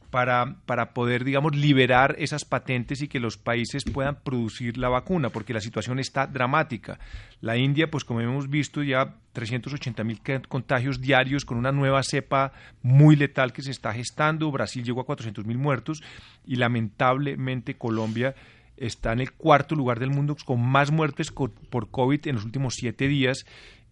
para, 0.10 0.58
para 0.66 0.94
poder, 0.94 1.24
digamos, 1.24 1.56
liberar 1.56 2.16
esas 2.20 2.46
patentes 2.46 3.02
y 3.02 3.08
que 3.08 3.20
los 3.20 3.38
países 3.38 3.84
puedan 3.84 4.16
producir 4.24 4.78
la 4.78 4.90
vacuna, 4.90 5.30
porque 5.30 5.54
la 5.54 5.62
situación 5.62 6.00
está 6.00 6.28
dramática. 6.28 7.00
La 7.42 7.58
India, 7.58 7.90
pues 7.90 8.04
como 8.04 8.22
hemos 8.22 8.50
visto, 8.50 8.84
ya 8.84 9.16
380 9.34 10.04
mil 10.04 10.22
contagios 10.48 11.02
diarios 11.02 11.46
con 11.46 11.58
una 11.58 11.72
nueva 11.72 12.02
cepa 12.04 12.54
muy 12.82 13.16
letal 13.16 13.54
que 13.54 13.62
se 13.62 13.72
está 13.72 13.94
gestando. 13.94 14.52
Brasil 14.52 14.84
llegó 14.84 15.02
a 15.02 15.06
400 15.06 15.46
mil 15.46 15.58
muertos 15.58 16.02
y 16.46 16.56
lamentablemente 16.56 17.76
Colombia 17.76 18.36
está 18.78 19.14
en 19.14 19.22
el 19.22 19.32
cuarto 19.32 19.76
lugar 19.76 20.00
del 20.00 20.10
mundo 20.10 20.36
con 20.46 20.62
más 20.62 20.92
muertes 20.92 21.32
por 21.32 21.90
COVID 21.90 22.28
en 22.28 22.36
los 22.36 22.44
últimos 22.44 22.76
siete 22.76 23.08
días 23.08 23.46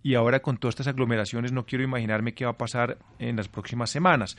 y 0.03 0.15
ahora 0.15 0.41
con 0.41 0.57
todas 0.57 0.73
estas 0.73 0.88
aglomeraciones 0.88 1.53
no 1.53 1.65
quiero 1.65 1.84
imaginarme 1.84 2.34
qué 2.34 2.44
va 2.45 2.52
a 2.52 2.57
pasar 2.57 2.98
en 3.19 3.38
las 3.38 3.48
próximas 3.48 3.90
semanas. 3.90 4.38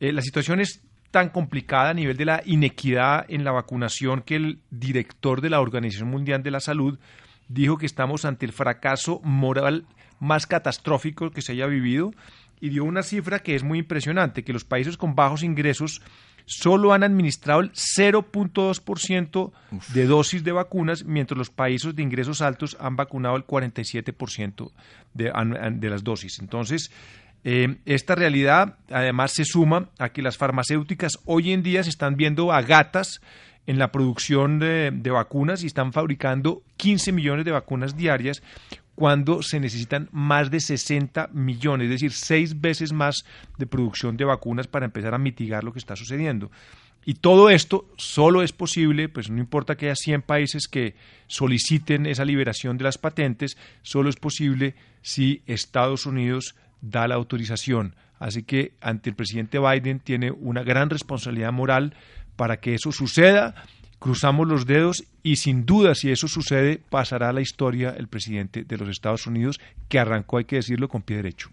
Eh, 0.00 0.12
la 0.12 0.20
situación 0.20 0.60
es 0.60 0.82
tan 1.14 1.28
complicada 1.28 1.90
a 1.90 1.94
nivel 1.94 2.16
de 2.16 2.24
la 2.24 2.42
inequidad 2.44 3.24
en 3.28 3.44
la 3.44 3.52
vacunación 3.52 4.22
que 4.22 4.34
el 4.34 4.58
director 4.72 5.40
de 5.42 5.48
la 5.48 5.60
Organización 5.60 6.10
Mundial 6.10 6.42
de 6.42 6.50
la 6.50 6.58
Salud 6.58 6.98
dijo 7.46 7.78
que 7.78 7.86
estamos 7.86 8.24
ante 8.24 8.44
el 8.46 8.52
fracaso 8.52 9.20
moral 9.22 9.86
más 10.18 10.48
catastrófico 10.48 11.30
que 11.30 11.40
se 11.40 11.52
haya 11.52 11.66
vivido 11.66 12.10
y 12.60 12.70
dio 12.70 12.82
una 12.82 13.04
cifra 13.04 13.38
que 13.38 13.54
es 13.54 13.62
muy 13.62 13.78
impresionante, 13.78 14.42
que 14.42 14.52
los 14.52 14.64
países 14.64 14.96
con 14.96 15.14
bajos 15.14 15.44
ingresos 15.44 16.02
solo 16.46 16.92
han 16.92 17.04
administrado 17.04 17.60
el 17.60 17.70
0.2% 17.70 19.52
de 19.94 20.06
dosis 20.06 20.42
de 20.42 20.50
vacunas, 20.50 21.04
mientras 21.04 21.38
los 21.38 21.50
países 21.50 21.94
de 21.94 22.02
ingresos 22.02 22.42
altos 22.42 22.76
han 22.80 22.96
vacunado 22.96 23.36
el 23.36 23.46
47% 23.46 24.72
de, 25.14 25.32
de 25.76 25.90
las 25.90 26.02
dosis. 26.02 26.40
Entonces, 26.40 26.90
eh, 27.44 27.76
esta 27.84 28.14
realidad 28.14 28.78
además 28.90 29.32
se 29.32 29.44
suma 29.44 29.90
a 29.98 30.08
que 30.08 30.22
las 30.22 30.38
farmacéuticas 30.38 31.18
hoy 31.26 31.52
en 31.52 31.62
día 31.62 31.82
se 31.82 31.90
están 31.90 32.16
viendo 32.16 32.52
a 32.52 32.62
gatas 32.62 33.20
en 33.66 33.78
la 33.78 33.92
producción 33.92 34.58
de, 34.58 34.90
de 34.92 35.10
vacunas 35.10 35.62
y 35.62 35.66
están 35.66 35.92
fabricando 35.92 36.62
15 36.78 37.12
millones 37.12 37.44
de 37.44 37.52
vacunas 37.52 37.96
diarias 37.96 38.42
cuando 38.94 39.42
se 39.42 39.60
necesitan 39.60 40.08
más 40.12 40.50
de 40.50 40.60
60 40.60 41.28
millones, 41.32 41.86
es 41.86 41.90
decir, 41.90 42.12
seis 42.12 42.60
veces 42.60 42.92
más 42.92 43.24
de 43.58 43.66
producción 43.66 44.16
de 44.16 44.24
vacunas 44.24 44.66
para 44.66 44.86
empezar 44.86 45.14
a 45.14 45.18
mitigar 45.18 45.64
lo 45.64 45.72
que 45.72 45.78
está 45.78 45.96
sucediendo. 45.96 46.50
Y 47.06 47.14
todo 47.14 47.50
esto 47.50 47.86
solo 47.98 48.42
es 48.42 48.52
posible, 48.52 49.10
pues 49.10 49.28
no 49.28 49.38
importa 49.38 49.76
que 49.76 49.86
haya 49.86 49.96
100 49.96 50.22
países 50.22 50.68
que 50.68 50.94
soliciten 51.26 52.06
esa 52.06 52.24
liberación 52.24 52.78
de 52.78 52.84
las 52.84 52.96
patentes, 52.96 53.58
solo 53.82 54.08
es 54.08 54.16
posible 54.16 54.74
si 55.02 55.42
Estados 55.46 56.06
Unidos 56.06 56.54
da 56.80 57.08
la 57.08 57.14
autorización. 57.14 57.94
Así 58.18 58.42
que 58.42 58.72
ante 58.80 59.10
el 59.10 59.16
presidente 59.16 59.58
Biden 59.58 60.00
tiene 60.00 60.30
una 60.30 60.62
gran 60.62 60.90
responsabilidad 60.90 61.52
moral 61.52 61.94
para 62.36 62.58
que 62.58 62.74
eso 62.74 62.92
suceda. 62.92 63.54
Cruzamos 63.98 64.46
los 64.46 64.66
dedos 64.66 65.04
y 65.22 65.36
sin 65.36 65.64
duda 65.64 65.94
si 65.94 66.10
eso 66.10 66.28
sucede 66.28 66.80
pasará 66.90 67.30
a 67.30 67.32
la 67.32 67.40
historia 67.40 67.94
el 67.96 68.08
presidente 68.08 68.64
de 68.64 68.76
los 68.76 68.88
Estados 68.88 69.26
Unidos 69.26 69.60
que 69.88 69.98
arrancó, 69.98 70.38
hay 70.38 70.44
que 70.44 70.56
decirlo, 70.56 70.88
con 70.88 71.02
pie 71.02 71.16
derecho. 71.16 71.50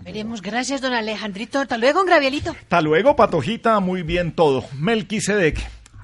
Veremos, 0.00 0.42
gracias 0.42 0.80
don 0.80 0.92
Alejandrito. 0.92 1.58
Hasta 1.60 1.78
luego, 1.78 2.04
Gravielito. 2.04 2.50
Hasta 2.50 2.80
luego, 2.80 3.16
Patojita, 3.16 3.80
muy 3.80 4.02
bien 4.02 4.32
todo. 4.32 4.64
Melquisedec, 4.78 5.58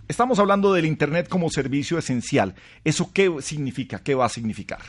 estamos 0.08 0.38
hablando 0.38 0.72
del 0.72 0.86
Internet 0.86 1.28
como 1.28 1.50
servicio 1.50 1.98
esencial. 1.98 2.54
¿Eso 2.84 3.12
qué 3.12 3.32
significa? 3.40 4.00
¿Qué 4.00 4.14
va 4.14 4.26
a 4.26 4.28
significar? 4.28 4.80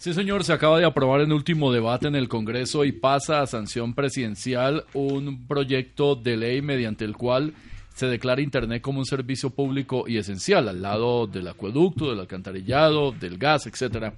Sí, 0.00 0.14
señor, 0.14 0.44
se 0.44 0.54
acaba 0.54 0.78
de 0.78 0.86
aprobar 0.86 1.20
en 1.20 1.30
último 1.30 1.70
debate 1.70 2.08
en 2.08 2.14
el 2.14 2.26
Congreso 2.26 2.86
y 2.86 2.92
pasa 2.92 3.42
a 3.42 3.46
sanción 3.46 3.92
presidencial 3.92 4.86
un 4.94 5.46
proyecto 5.46 6.16
de 6.16 6.38
ley 6.38 6.62
mediante 6.62 7.04
el 7.04 7.18
cual 7.18 7.52
se 7.92 8.06
declara 8.06 8.40
Internet 8.40 8.80
como 8.80 9.00
un 9.00 9.04
servicio 9.04 9.50
público 9.50 10.08
y 10.08 10.16
esencial, 10.16 10.70
al 10.70 10.80
lado 10.80 11.26
del 11.26 11.48
acueducto, 11.48 12.08
del 12.08 12.20
alcantarillado, 12.20 13.12
del 13.12 13.36
gas, 13.36 13.66
etcétera. 13.66 14.14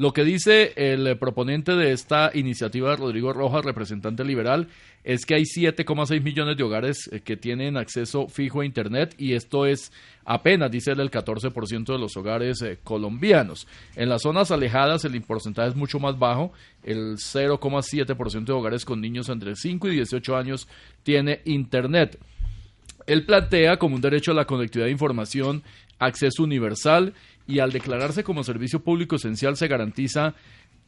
Lo 0.00 0.14
que 0.14 0.24
dice 0.24 0.72
el 0.76 1.18
proponente 1.18 1.76
de 1.76 1.92
esta 1.92 2.30
iniciativa, 2.32 2.96
Rodrigo 2.96 3.34
Rojas, 3.34 3.66
representante 3.66 4.24
liberal, 4.24 4.68
es 5.04 5.26
que 5.26 5.34
hay 5.34 5.42
7,6 5.42 6.22
millones 6.22 6.56
de 6.56 6.62
hogares 6.62 7.10
eh, 7.12 7.20
que 7.20 7.36
tienen 7.36 7.76
acceso 7.76 8.26
fijo 8.26 8.62
a 8.62 8.64
Internet 8.64 9.14
y 9.18 9.34
esto 9.34 9.66
es 9.66 9.92
apenas, 10.24 10.70
dice 10.70 10.92
él, 10.92 11.00
el 11.00 11.10
14% 11.10 11.84
de 11.84 11.98
los 11.98 12.16
hogares 12.16 12.62
eh, 12.62 12.78
colombianos. 12.82 13.68
En 13.94 14.08
las 14.08 14.22
zonas 14.22 14.50
alejadas 14.50 15.04
el 15.04 15.20
porcentaje 15.20 15.68
es 15.68 15.76
mucho 15.76 16.00
más 16.00 16.18
bajo, 16.18 16.54
el 16.82 17.18
0,7% 17.18 18.44
de 18.46 18.52
hogares 18.54 18.86
con 18.86 19.02
niños 19.02 19.28
entre 19.28 19.54
5 19.54 19.86
y 19.88 19.96
18 19.96 20.34
años 20.34 20.66
tiene 21.02 21.42
Internet. 21.44 22.18
Él 23.06 23.26
plantea 23.26 23.76
como 23.76 23.96
un 23.96 24.00
derecho 24.00 24.30
a 24.30 24.34
la 24.34 24.46
conectividad 24.46 24.86
de 24.86 24.92
información, 24.92 25.62
acceso 25.98 26.42
universal 26.42 27.12
y 27.50 27.58
al 27.58 27.72
declararse 27.72 28.22
como 28.22 28.44
servicio 28.44 28.80
público 28.80 29.16
esencial 29.16 29.56
se 29.56 29.68
garantiza 29.68 30.34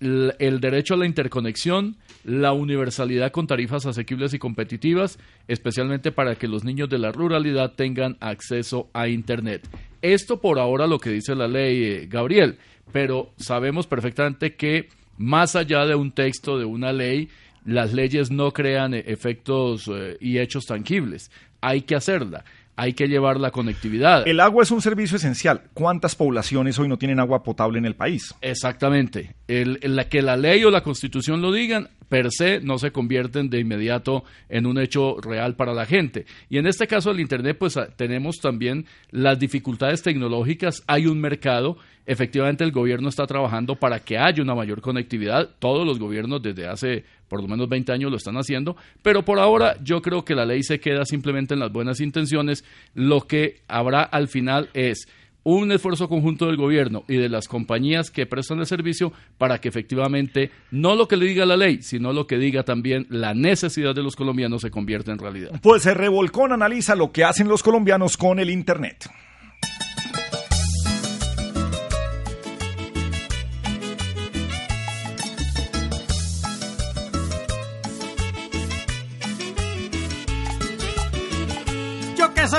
el 0.01 0.60
derecho 0.60 0.94
a 0.94 0.97
la 0.97 1.06
interconexión, 1.06 1.97
la 2.24 2.52
universalidad 2.52 3.30
con 3.30 3.47
tarifas 3.47 3.86
asequibles 3.86 4.34
y 4.34 4.39
competitivas, 4.39 5.18
especialmente 5.47 6.10
para 6.10 6.34
que 6.34 6.48
los 6.48 6.64
niños 6.64 6.89
de 6.89 6.98
la 6.98 7.12
ruralidad 7.12 7.74
tengan 7.74 8.16
acceso 8.20 8.90
a 8.94 9.06
Internet. 9.06 9.68
Esto 10.01 10.40
por 10.40 10.59
ahora 10.59 10.89
lo 10.89 10.98
que 10.98 11.10
dice 11.10 11.36
la 11.36 11.47
ley, 11.47 11.84
eh, 11.84 12.06
Gabriel, 12.09 12.59
pero 12.93 13.30
sabemos 13.36 13.86
perfectamente 13.86 14.56
que 14.56 14.89
más 15.18 15.55
allá 15.55 15.86
de 15.86 15.94
un 15.94 16.10
texto, 16.10 16.59
de 16.59 16.64
una 16.64 16.93
ley, 16.93 17.28
las 17.64 17.93
leyes 17.93 18.32
no 18.32 18.51
crean 18.51 18.94
eh, 18.94 19.05
efectos 19.06 19.89
eh, 19.93 20.16
y 20.20 20.39
hechos 20.39 20.64
tangibles. 20.66 21.30
Hay 21.60 21.82
que 21.82 21.94
hacerla 21.94 22.44
hay 22.77 22.94
que 22.94 23.07
llevar 23.07 23.39
la 23.39 23.51
conectividad. 23.51 24.27
El 24.27 24.40
agua 24.40 24.62
es 24.62 24.70
un 24.70 24.81
servicio 24.81 25.16
esencial. 25.16 25.62
¿Cuántas 25.74 26.15
poblaciones 26.15 26.78
hoy 26.78 26.89
no 26.89 26.99
tienen 26.99 27.20
agua 27.20 27.43
potable 27.43 27.78
en 27.78 27.85
el 27.85 27.94
país? 27.94 28.35
Exactamente. 28.40 29.35
El, 29.47 29.78
la, 29.82 30.09
que 30.09 30.23
la 30.23 30.36
ley 30.36 30.65
o 30.65 30.70
la 30.70 30.82
constitución 30.82 31.43
lo 31.43 31.53
digan, 31.53 31.89
per 32.09 32.31
se 32.31 32.61
no 32.61 32.78
se 32.78 32.90
convierten 32.90 33.51
de 33.51 33.61
inmediato 33.61 34.24
en 34.49 34.66
un 34.66 34.78
hecho 34.78 35.16
real 35.20 35.57
para 35.57 35.74
la 35.74 35.86
gente. 35.86 36.27
Y 36.49 36.59
en 36.59 36.66
este 36.66 36.86
caso 36.86 37.11
del 37.11 37.20
Internet, 37.20 37.57
pues 37.59 37.77
ah, 37.77 37.89
tenemos 37.94 38.39
también 38.39 38.86
las 39.11 39.39
dificultades 39.39 40.03
tecnológicas. 40.03 40.82
Hay 40.86 41.07
un 41.07 41.20
mercado 41.20 41.77
efectivamente 42.07 42.65
el 42.65 42.73
gobierno 42.73 43.09
está 43.09 43.27
trabajando 43.27 43.77
para 43.77 44.01
que 44.01 44.19
haya 44.19 44.43
una 44.43 44.55
mayor 44.55 44.81
conectividad. 44.81 45.51
Todos 45.59 45.87
los 45.87 45.99
gobiernos 45.99 46.43
desde 46.43 46.66
hace 46.66 47.05
por 47.29 47.41
lo 47.41 47.49
menos 47.49 47.69
20 47.69 47.93
años 47.93 48.11
lo 48.11 48.19
están 48.19 48.37
haciendo, 48.37 48.77
pero 49.03 49.24
por 49.24 49.39
ahora 49.39 49.77
yo 49.83 50.03
creo 50.03 50.23
que 50.23 50.35
la 50.35 50.45
ley 50.45 50.62
se 50.62 50.81
queda 50.81 51.07
simplemente 51.07 51.55
en 51.55 51.61
las 51.61 51.73
buenas 51.73 52.01
intenciones. 52.01 52.62
Lo 52.95 53.23
que 53.23 53.62
habrá 53.69 54.03
al 54.03 54.29
final 54.29 54.69
es 54.74 55.09
un 55.45 55.73
esfuerzo 55.73 56.09
conjunto 56.09 56.47
del 56.47 56.57
gobierno 56.57 57.05
y 57.09 57.16
de 57.16 57.29
las 57.29 57.49
compañías 57.49 58.11
que 58.11 58.27
prestan 58.27 58.61
el 58.61 58.66
servicio 58.66 59.12
para 59.39 59.61
que 59.61 59.69
efectivamente 59.69 60.51
no 60.70 60.95
lo 60.95 61.09
que 61.09 61.16
le 61.16 61.27
diga 61.27 61.47
la 61.47 61.57
ley, 61.57 61.83
sino 61.83 62.12
lo 62.12 62.27
que 62.27 62.39
diga 62.39 62.65
también 62.65 63.07
la 63.09 63.35
necesidad 63.35 63.95
de 63.95 64.03
los 64.03 64.15
colombianos 64.15 64.62
se 64.62 64.70
convierta 64.70 65.11
en 65.12 65.19
realidad. 65.19 65.59
Pues 65.62 65.83
se 65.83 65.95
Revolcón 65.95 66.53
analiza 66.53 66.95
lo 66.95 67.12
que 67.12 67.24
hacen 67.24 67.49
los 67.49 67.62
colombianos 67.62 68.16
con 68.16 68.39
el 68.39 68.51
Internet. 68.51 69.09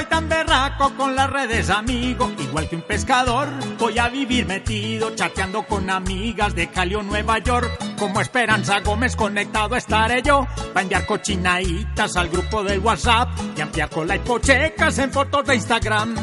Soy 0.04 0.10
tan 0.10 0.28
berraco 0.28 0.94
con 0.96 1.16
las 1.16 1.30
redes, 1.30 1.70
amigo. 1.70 2.32
Igual 2.38 2.68
que 2.68 2.76
un 2.76 2.82
pescador, 2.82 3.48
voy 3.78 3.98
a 4.00 4.10
vivir 4.10 4.46
metido, 4.46 5.16
chateando 5.16 5.64
con 5.64 5.90
amigas 5.90 6.54
de 6.56 6.70
Cali 6.70 6.96
o 6.96 7.04
Nueva 7.04 7.40
York. 7.40 7.96
Como 7.98 8.20
Esperanza 8.20 8.80
Gómez 8.82 9.16
conectado 9.16 9.76
estaré 9.76 10.22
yo, 10.22 10.46
para 10.74 10.82
enviar 10.82 11.06
cochinaditas 11.06 12.16
al 12.18 12.30
grupo 12.30 12.64
del 12.64 12.80
WhatsApp 12.80 13.30
y 13.56 13.62
ampliar 13.62 13.90
con 13.90 14.08
la 14.08 14.16
hipochecas 14.16 14.98
en 15.00 15.12
fotos 15.12 15.46
de 15.46 15.56
Instagram. 15.56 16.16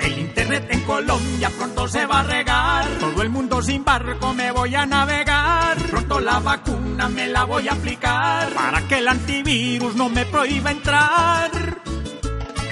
El 0.00 0.18
internet 0.18 0.66
en 0.70 0.80
Colombia 0.80 1.50
pronto 1.56 1.86
se 1.86 2.06
va 2.06 2.20
a 2.20 2.24
regar. 2.24 2.86
Todo 2.98 3.22
el 3.22 3.30
mundo 3.30 3.62
sin 3.62 3.84
barco 3.84 4.34
me 4.34 4.50
voy 4.50 4.74
a 4.74 4.86
navegar. 4.86 5.76
Pronto 5.90 6.18
la 6.18 6.40
vacuna 6.40 7.08
me 7.08 7.28
la 7.28 7.44
voy 7.44 7.68
a 7.68 7.72
aplicar 7.72 8.52
para 8.54 8.80
que 8.88 8.98
el 8.98 9.08
antivirus 9.08 9.94
no 9.94 10.08
me 10.08 10.24
prohíba 10.24 10.70
entrar. 10.70 11.89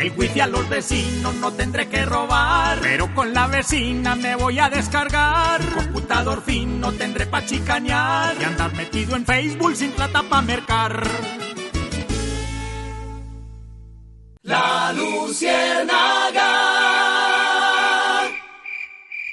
El 0.00 0.12
wifi 0.16 0.40
a 0.40 0.46
los 0.46 0.68
vecinos 0.68 1.34
no 1.34 1.52
tendré 1.52 1.88
que 1.88 2.04
robar, 2.04 2.78
pero 2.80 3.12
con 3.14 3.34
la 3.34 3.48
vecina 3.48 4.14
me 4.14 4.36
voy 4.36 4.58
a 4.60 4.70
descargar. 4.70 5.60
Computador 5.74 6.42
fino 6.44 6.92
tendré 6.92 7.26
pa' 7.26 7.44
chicañar 7.44 8.36
y 8.40 8.44
andar 8.44 8.72
metido 8.74 9.16
en 9.16 9.26
Facebook 9.26 9.74
sin 9.74 9.90
plata 9.90 10.22
pa' 10.22 10.40
mercar. 10.42 11.02
La 14.42 14.92
Luciérnaga. 14.92 16.48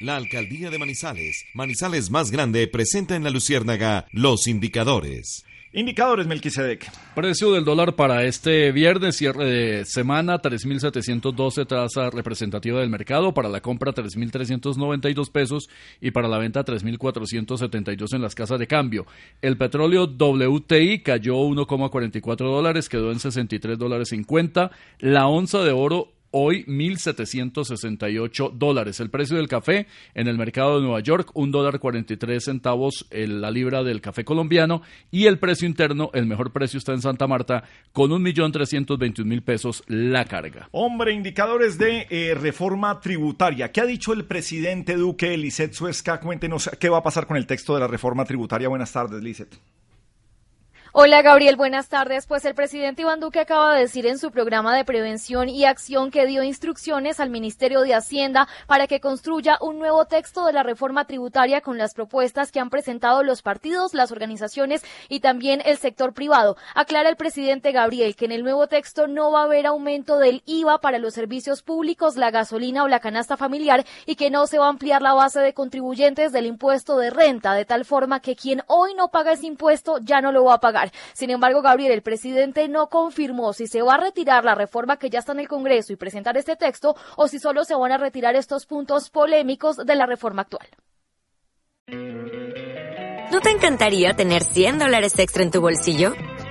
La 0.02 0.18
alcaldía 0.18 0.72
de 0.72 0.78
Manizales, 0.78 1.46
Manizales 1.54 2.10
más 2.10 2.32
grande, 2.32 2.68
presenta 2.68 3.16
en 3.16 3.24
la 3.24 3.30
Luciérnaga 3.30 4.08
los 4.12 4.48
indicadores. 4.48 5.46
Indicadores, 5.76 6.26
Melquisedec. 6.26 6.90
Precio 7.16 7.52
del 7.52 7.66
dólar 7.66 7.98
para 7.98 8.24
este 8.24 8.72
viernes, 8.72 9.18
cierre 9.18 9.44
de 9.44 9.84
semana, 9.84 10.42
3.712 10.42 11.68
tasa 11.68 12.10
representativa 12.10 12.80
del 12.80 12.90
mercado. 12.90 13.34
Para 13.34 13.50
la 13.50 13.60
compra, 13.60 13.94
3.392 13.94 15.30
pesos 15.30 15.68
y 16.00 16.12
para 16.12 16.30
la 16.30 16.38
venta, 16.38 16.64
3.472 16.64 18.14
en 18.14 18.22
las 18.22 18.36
casas 18.36 18.58
de 18.58 18.68
cambio. 18.68 19.06
El 19.42 19.58
petróleo 19.58 20.06
WTI 20.06 21.00
cayó 21.00 21.36
1,44 21.40 22.38
dólares, 22.38 22.88
quedó 22.88 23.12
en 23.12 23.20
63 23.20 23.78
dólares 23.78 24.08
50. 24.08 24.72
La 25.00 25.28
onza 25.28 25.62
de 25.62 25.74
oro 25.74 26.15
hoy 26.38 26.66
1.768 26.66 28.52
dólares. 28.52 29.00
El 29.00 29.10
precio 29.10 29.38
del 29.38 29.48
café 29.48 29.88
en 30.14 30.28
el 30.28 30.38
mercado 30.38 30.76
de 30.76 30.82
Nueva 30.82 31.00
York, 31.00 31.32
un 31.34 31.50
dólar 31.50 31.80
43 31.80 32.44
centavos 32.44 33.08
la 33.10 33.50
libra 33.50 33.84
del 33.84 34.02
café 34.02 34.26
colombiano 34.26 34.82
y 35.12 35.28
el 35.28 35.40
precio 35.40 35.66
interno, 35.66 36.10
el 36.14 36.26
mejor 36.26 36.52
precio 36.52 36.78
está 36.78 36.92
en 36.92 37.02
Santa 37.02 37.26
Marta 37.26 37.64
con 37.94 38.12
1.321.000 38.12 39.42
pesos 39.44 39.84
la 39.88 40.26
carga. 40.26 40.68
Hombre, 40.72 41.14
indicadores 41.14 41.78
de 41.78 42.06
eh, 42.10 42.36
reforma 42.36 43.00
tributaria. 43.00 43.72
¿Qué 43.72 43.80
ha 43.80 43.86
dicho 43.86 44.12
el 44.12 44.26
presidente 44.26 44.96
Duque, 44.96 45.38
Lisset 45.38 45.72
Suesca? 45.72 46.20
Cuéntenos 46.20 46.70
qué 46.80 46.90
va 46.90 46.98
a 46.98 47.04
pasar 47.04 47.28
con 47.28 47.38
el 47.38 47.48
texto 47.48 47.74
de 47.74 47.80
la 47.80 47.88
reforma 47.88 48.26
tributaria. 48.26 48.68
Buenas 48.68 48.92
tardes, 48.92 49.24
Lisset. 49.24 49.58
Hola 50.98 51.22
Gabriel, 51.22 51.58
buenas 51.58 51.90
tardes. 51.90 52.26
Pues 52.26 52.46
el 52.46 52.56
presidente 52.56 53.02
Iván 53.02 53.20
Duque 53.20 53.42
acaba 53.42 53.74
de 53.74 53.82
decir 53.82 54.06
en 54.06 54.18
su 54.18 54.32
programa 54.32 54.74
de 54.74 54.86
prevención 54.86 55.50
y 55.50 55.66
acción 55.66 56.10
que 56.10 56.26
dio 56.26 56.42
instrucciones 56.42 57.20
al 57.20 57.30
Ministerio 57.30 57.82
de 57.82 57.94
Hacienda 57.94 58.48
para 58.66 58.88
que 58.88 59.02
construya 59.02 59.58
un 59.60 59.78
nuevo 59.78 60.06
texto 60.06 60.46
de 60.46 60.54
la 60.54 60.64
reforma 60.64 61.04
tributaria 61.04 61.60
con 61.60 61.78
las 61.78 61.94
propuestas 61.94 62.50
que 62.50 62.62
han 62.62 62.70
presentado 62.70 63.24
los 63.24 63.42
partidos, 63.42 63.94
las 63.94 64.14
organizaciones 64.14 64.86
y 65.10 65.20
también 65.20 65.62
el 65.66 65.78
sector 65.80 66.14
privado. 66.14 66.56
Aclara 66.76 67.10
el 67.10 67.18
presidente 67.18 67.74
Gabriel 67.74 68.16
que 68.16 68.24
en 68.24 68.32
el 68.32 68.44
nuevo 68.44 68.68
texto 68.68 69.08
no 69.08 69.34
va 69.34 69.42
a 69.42 69.44
haber 69.44 69.66
aumento 69.66 70.18
del 70.18 70.44
IVA 70.46 70.80
para 70.80 70.98
los 70.98 71.14
servicios 71.14 71.62
públicos, 71.62 72.16
la 72.16 72.32
gasolina 72.32 72.86
o 72.86 72.88
la 72.88 73.02
canasta 73.02 73.36
familiar 73.36 73.86
y 74.06 74.16
que 74.16 74.32
no 74.32 74.48
se 74.48 74.60
va 74.60 74.68
a 74.68 74.70
ampliar 74.70 75.02
la 75.02 75.14
base 75.14 75.42
de 75.42 75.54
contribuyentes 75.54 76.32
del 76.32 76.46
impuesto 76.46 76.98
de 76.98 77.10
renta 77.10 77.54
de 77.54 77.66
tal 77.66 77.84
forma 77.84 78.22
que 78.22 78.38
quien 78.38 78.64
hoy 78.68 78.94
no 78.94 79.10
paga 79.10 79.34
ese 79.34 79.46
impuesto 79.46 79.98
ya 80.02 80.22
no 80.22 80.32
lo 80.32 80.46
va 80.46 80.54
a 80.54 80.60
pagar. 80.62 80.85
Sin 81.14 81.30
embargo, 81.30 81.62
Gabriel, 81.62 81.92
el 81.92 82.02
presidente 82.02 82.68
no 82.68 82.88
confirmó 82.88 83.54
si 83.54 83.68
se 83.68 83.82
va 83.82 83.96
a 83.96 83.98
retirar 84.00 84.44
la 84.44 84.56
reforma 84.56 84.98
que 84.98 85.10
ya 85.10 85.20
está 85.20 85.32
en 85.32 85.40
el 85.40 85.48
Congreso 85.48 85.94
y 85.94 85.96
presentar 85.96 86.38
este 86.38 86.56
texto 86.56 86.96
o 87.18 87.28
si 87.28 87.40
solo 87.40 87.64
se 87.64 87.76
van 87.76 87.92
a 87.92 87.98
retirar 87.98 88.36
estos 88.36 88.66
puntos 88.66 89.10
polémicos 89.10 89.78
de 89.78 89.96
la 89.96 90.06
reforma 90.06 90.44
actual. 90.44 90.68
¿No 93.32 93.42
te 93.42 93.50
encantaría 93.50 94.14
tener 94.14 94.44
100 94.44 94.80
dólares 94.80 95.18
extra 95.20 95.44
en 95.44 95.52
tu 95.52 95.62
bolsillo? 95.62 96.14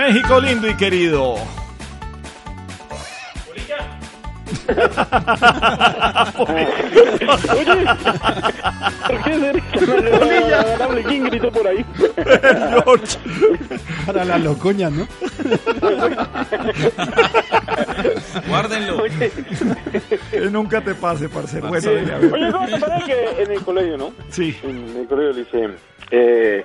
México 0.00 0.40
lindo 0.40 0.66
y 0.66 0.74
querido. 0.76 1.34
Oye, 6.38 6.56
¿por 9.06 9.22
qué 9.24 9.38
ser 9.38 9.62
¿Quién 11.06 11.24
gritó 11.24 11.52
por 11.52 11.68
ahí? 11.68 11.84
George. 12.14 13.18
Para 14.06 14.24
la 14.24 14.38
locoña, 14.38 14.88
¿no? 14.88 15.06
Guárdenlo. 18.48 19.04
Que 20.30 20.40
nunca 20.50 20.80
te 20.80 20.94
pase, 20.94 21.28
parcero. 21.28 21.68
Bueno. 21.68 21.90
Oye, 22.32 22.50
¿cómo 22.50 22.66
te 22.66 22.78
parece 22.78 23.04
que 23.04 23.42
en 23.42 23.50
el 23.52 23.62
colegio, 23.62 23.98
no? 23.98 24.12
Sí. 24.30 24.56
En 24.62 24.96
el 24.96 25.06
colegio 25.06 25.32
le 25.32 25.40
dice, 25.40 25.76
eh, 26.10 26.64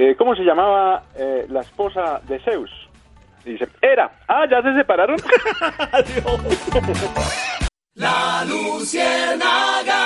eh, 0.00 0.16
¿cómo 0.16 0.34
se 0.34 0.42
llamaba 0.42 1.04
eh, 1.14 1.46
la 1.50 1.60
esposa 1.60 2.22
de 2.26 2.40
Zeus? 2.40 2.70
Y 3.44 3.50
dice, 3.52 3.68
era. 3.82 4.10
Ah, 4.26 4.46
¿ya 4.50 4.62
se 4.62 4.74
separaron? 4.74 5.16
La 7.94 8.44
Luciérnaga. 8.46 9.98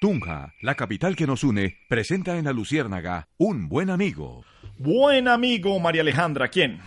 Tunja, 0.00 0.54
la 0.62 0.74
capital 0.74 1.14
que 1.16 1.26
nos 1.26 1.44
une, 1.44 1.76
presenta 1.88 2.36
en 2.36 2.44
la 2.44 2.52
Luciérnaga 2.52 3.28
un 3.38 3.68
buen 3.68 3.90
amigo. 3.90 4.44
Buen 4.78 5.28
amigo, 5.28 5.78
María 5.80 6.02
Alejandra. 6.02 6.48
¿Quién? 6.48 6.80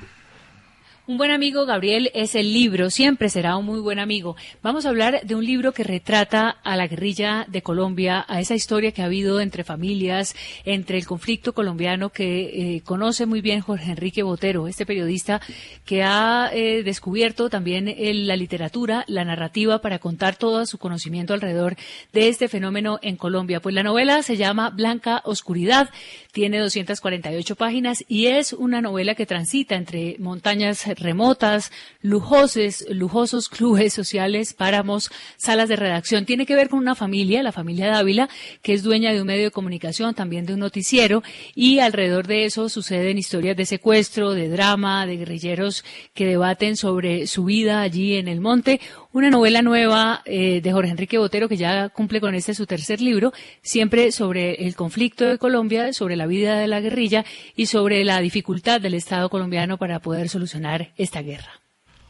Un 1.10 1.18
buen 1.18 1.32
amigo, 1.32 1.66
Gabriel, 1.66 2.12
es 2.14 2.36
el 2.36 2.52
libro, 2.52 2.90
siempre 2.90 3.30
será 3.30 3.56
un 3.56 3.66
muy 3.66 3.80
buen 3.80 3.98
amigo. 3.98 4.36
Vamos 4.62 4.86
a 4.86 4.90
hablar 4.90 5.22
de 5.24 5.36
un 5.36 5.46
libro 5.46 5.72
que 5.72 5.86
retrata 5.86 6.50
a 6.50 6.76
la 6.76 6.88
guerrilla 6.88 7.46
de 7.48 7.62
Colombia, 7.62 8.26
a 8.28 8.42
esa 8.42 8.56
historia 8.56 8.92
que 8.92 9.02
ha 9.02 9.06
habido 9.06 9.40
entre 9.40 9.64
familias, 9.64 10.36
entre 10.66 10.98
el 10.98 11.06
conflicto 11.06 11.54
colombiano 11.54 12.10
que 12.10 12.76
eh, 12.76 12.82
conoce 12.82 13.26
muy 13.26 13.40
bien 13.40 13.62
Jorge 13.62 13.92
Enrique 13.92 14.22
Botero, 14.22 14.68
este 14.68 14.86
periodista 14.86 15.40
que 15.86 16.04
ha 16.04 16.50
eh, 16.52 16.84
descubierto 16.84 17.50
también 17.50 17.88
en 17.88 18.28
la 18.28 18.36
literatura, 18.36 19.06
la 19.08 19.24
narrativa 19.24 19.80
para 19.80 20.00
contar 20.00 20.36
todo 20.36 20.66
su 20.66 20.78
conocimiento 20.78 21.34
alrededor 21.34 21.78
de 22.12 22.28
este 22.28 22.50
fenómeno 22.50 23.00
en 23.02 23.16
Colombia. 23.16 23.62
Pues 23.62 23.74
la 23.74 23.84
novela 23.84 24.24
se 24.24 24.36
llama 24.36 24.72
Blanca 24.72 25.22
Oscuridad, 25.24 25.90
tiene 26.38 26.60
248 26.60 27.56
páginas 27.56 28.06
y 28.08 28.28
es 28.28 28.54
una 28.54 28.80
novela 28.80 29.16
que 29.16 29.26
transita 29.26 29.74
entre 29.74 30.18
montañas 30.20 30.86
remotas, 31.00 31.72
lujosos, 32.04 32.86
lujosos 32.92 33.50
clubes 33.50 33.92
sociales, 33.92 34.54
páramos, 34.54 35.10
salas 35.38 35.68
de 35.68 35.78
redacción. 35.78 36.28
Tiene 36.28 36.46
que 36.46 36.56
ver 36.56 36.70
con 36.70 36.78
una 36.78 36.94
familia, 36.94 37.42
la 37.42 37.52
familia 37.52 37.88
Dávila, 37.88 38.30
que 38.62 38.76
es 38.76 38.84
dueña 38.84 39.14
de 39.14 39.22
un 39.22 39.26
medio 39.26 39.46
de 39.46 39.52
comunicación, 39.52 40.14
también 40.14 40.46
de 40.46 40.54
un 40.54 40.60
noticiero, 40.60 41.24
y 41.56 41.80
alrededor 41.80 42.28
de 42.28 42.46
eso 42.46 42.70
suceden 42.70 43.18
historias 43.18 43.58
de 43.58 43.66
secuestro, 43.66 44.36
de 44.36 44.48
drama, 44.48 45.08
de 45.08 45.18
guerrilleros 45.18 45.84
que 46.14 46.28
debaten 46.28 46.78
sobre 46.78 47.26
su 47.26 47.46
vida 47.46 47.82
allí 47.82 48.14
en 48.14 48.28
el 48.28 48.42
monte. 48.42 48.80
Una 49.14 49.30
novela 49.30 49.62
nueva 49.62 50.22
eh, 50.26 50.62
de 50.62 50.72
Jorge 50.72 50.92
Enrique 50.92 51.18
Botero, 51.18 51.48
que 51.50 51.58
ya 51.58 51.90
cumple 51.90 52.20
con 52.22 52.36
este 52.36 52.54
su 52.54 52.66
tercer 52.66 53.02
libro, 53.02 53.34
siempre 53.62 54.12
sobre 54.12 54.66
el 54.68 54.76
conflicto 54.76 55.26
de 55.26 55.38
Colombia, 55.38 55.94
sobre 55.94 56.16
la 56.16 56.28
vida 56.28 56.58
de 56.60 56.68
la 56.68 56.82
guerrilla 56.82 57.26
y 57.56 57.66
sobre 57.68 58.04
la 58.04 58.20
dificultad 58.20 58.80
del 58.82 58.94
Estado 58.94 59.30
colombiano 59.30 59.78
para 59.78 60.00
poder 60.00 60.30
solucionar 60.30 60.92
esta 60.98 61.22
guerra. 61.22 61.52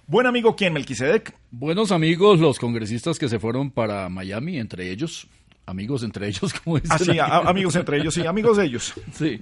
Buen 0.07 0.25
amigo, 0.25 0.55
¿quién? 0.55 0.73
Melquisedec. 0.73 1.33
Buenos 1.51 1.91
amigos, 1.91 2.39
los 2.39 2.59
congresistas 2.59 3.19
que 3.19 3.29
se 3.29 3.39
fueron 3.39 3.71
para 3.71 4.09
Miami, 4.09 4.57
entre 4.57 4.89
ellos. 4.91 5.27
Amigos 5.65 6.01
entre 6.03 6.29
ellos, 6.29 6.53
como 6.63 6.79
dicen. 6.79 6.91
Ah, 6.93 6.97
sí, 6.97 7.19
a- 7.19 7.25
amigos 7.39 7.75
entre 7.75 7.97
ellos, 7.97 8.13
sí, 8.13 8.25
amigos 8.25 8.55
de 8.55 8.65
ellos. 8.65 8.93
Sí. 9.13 9.37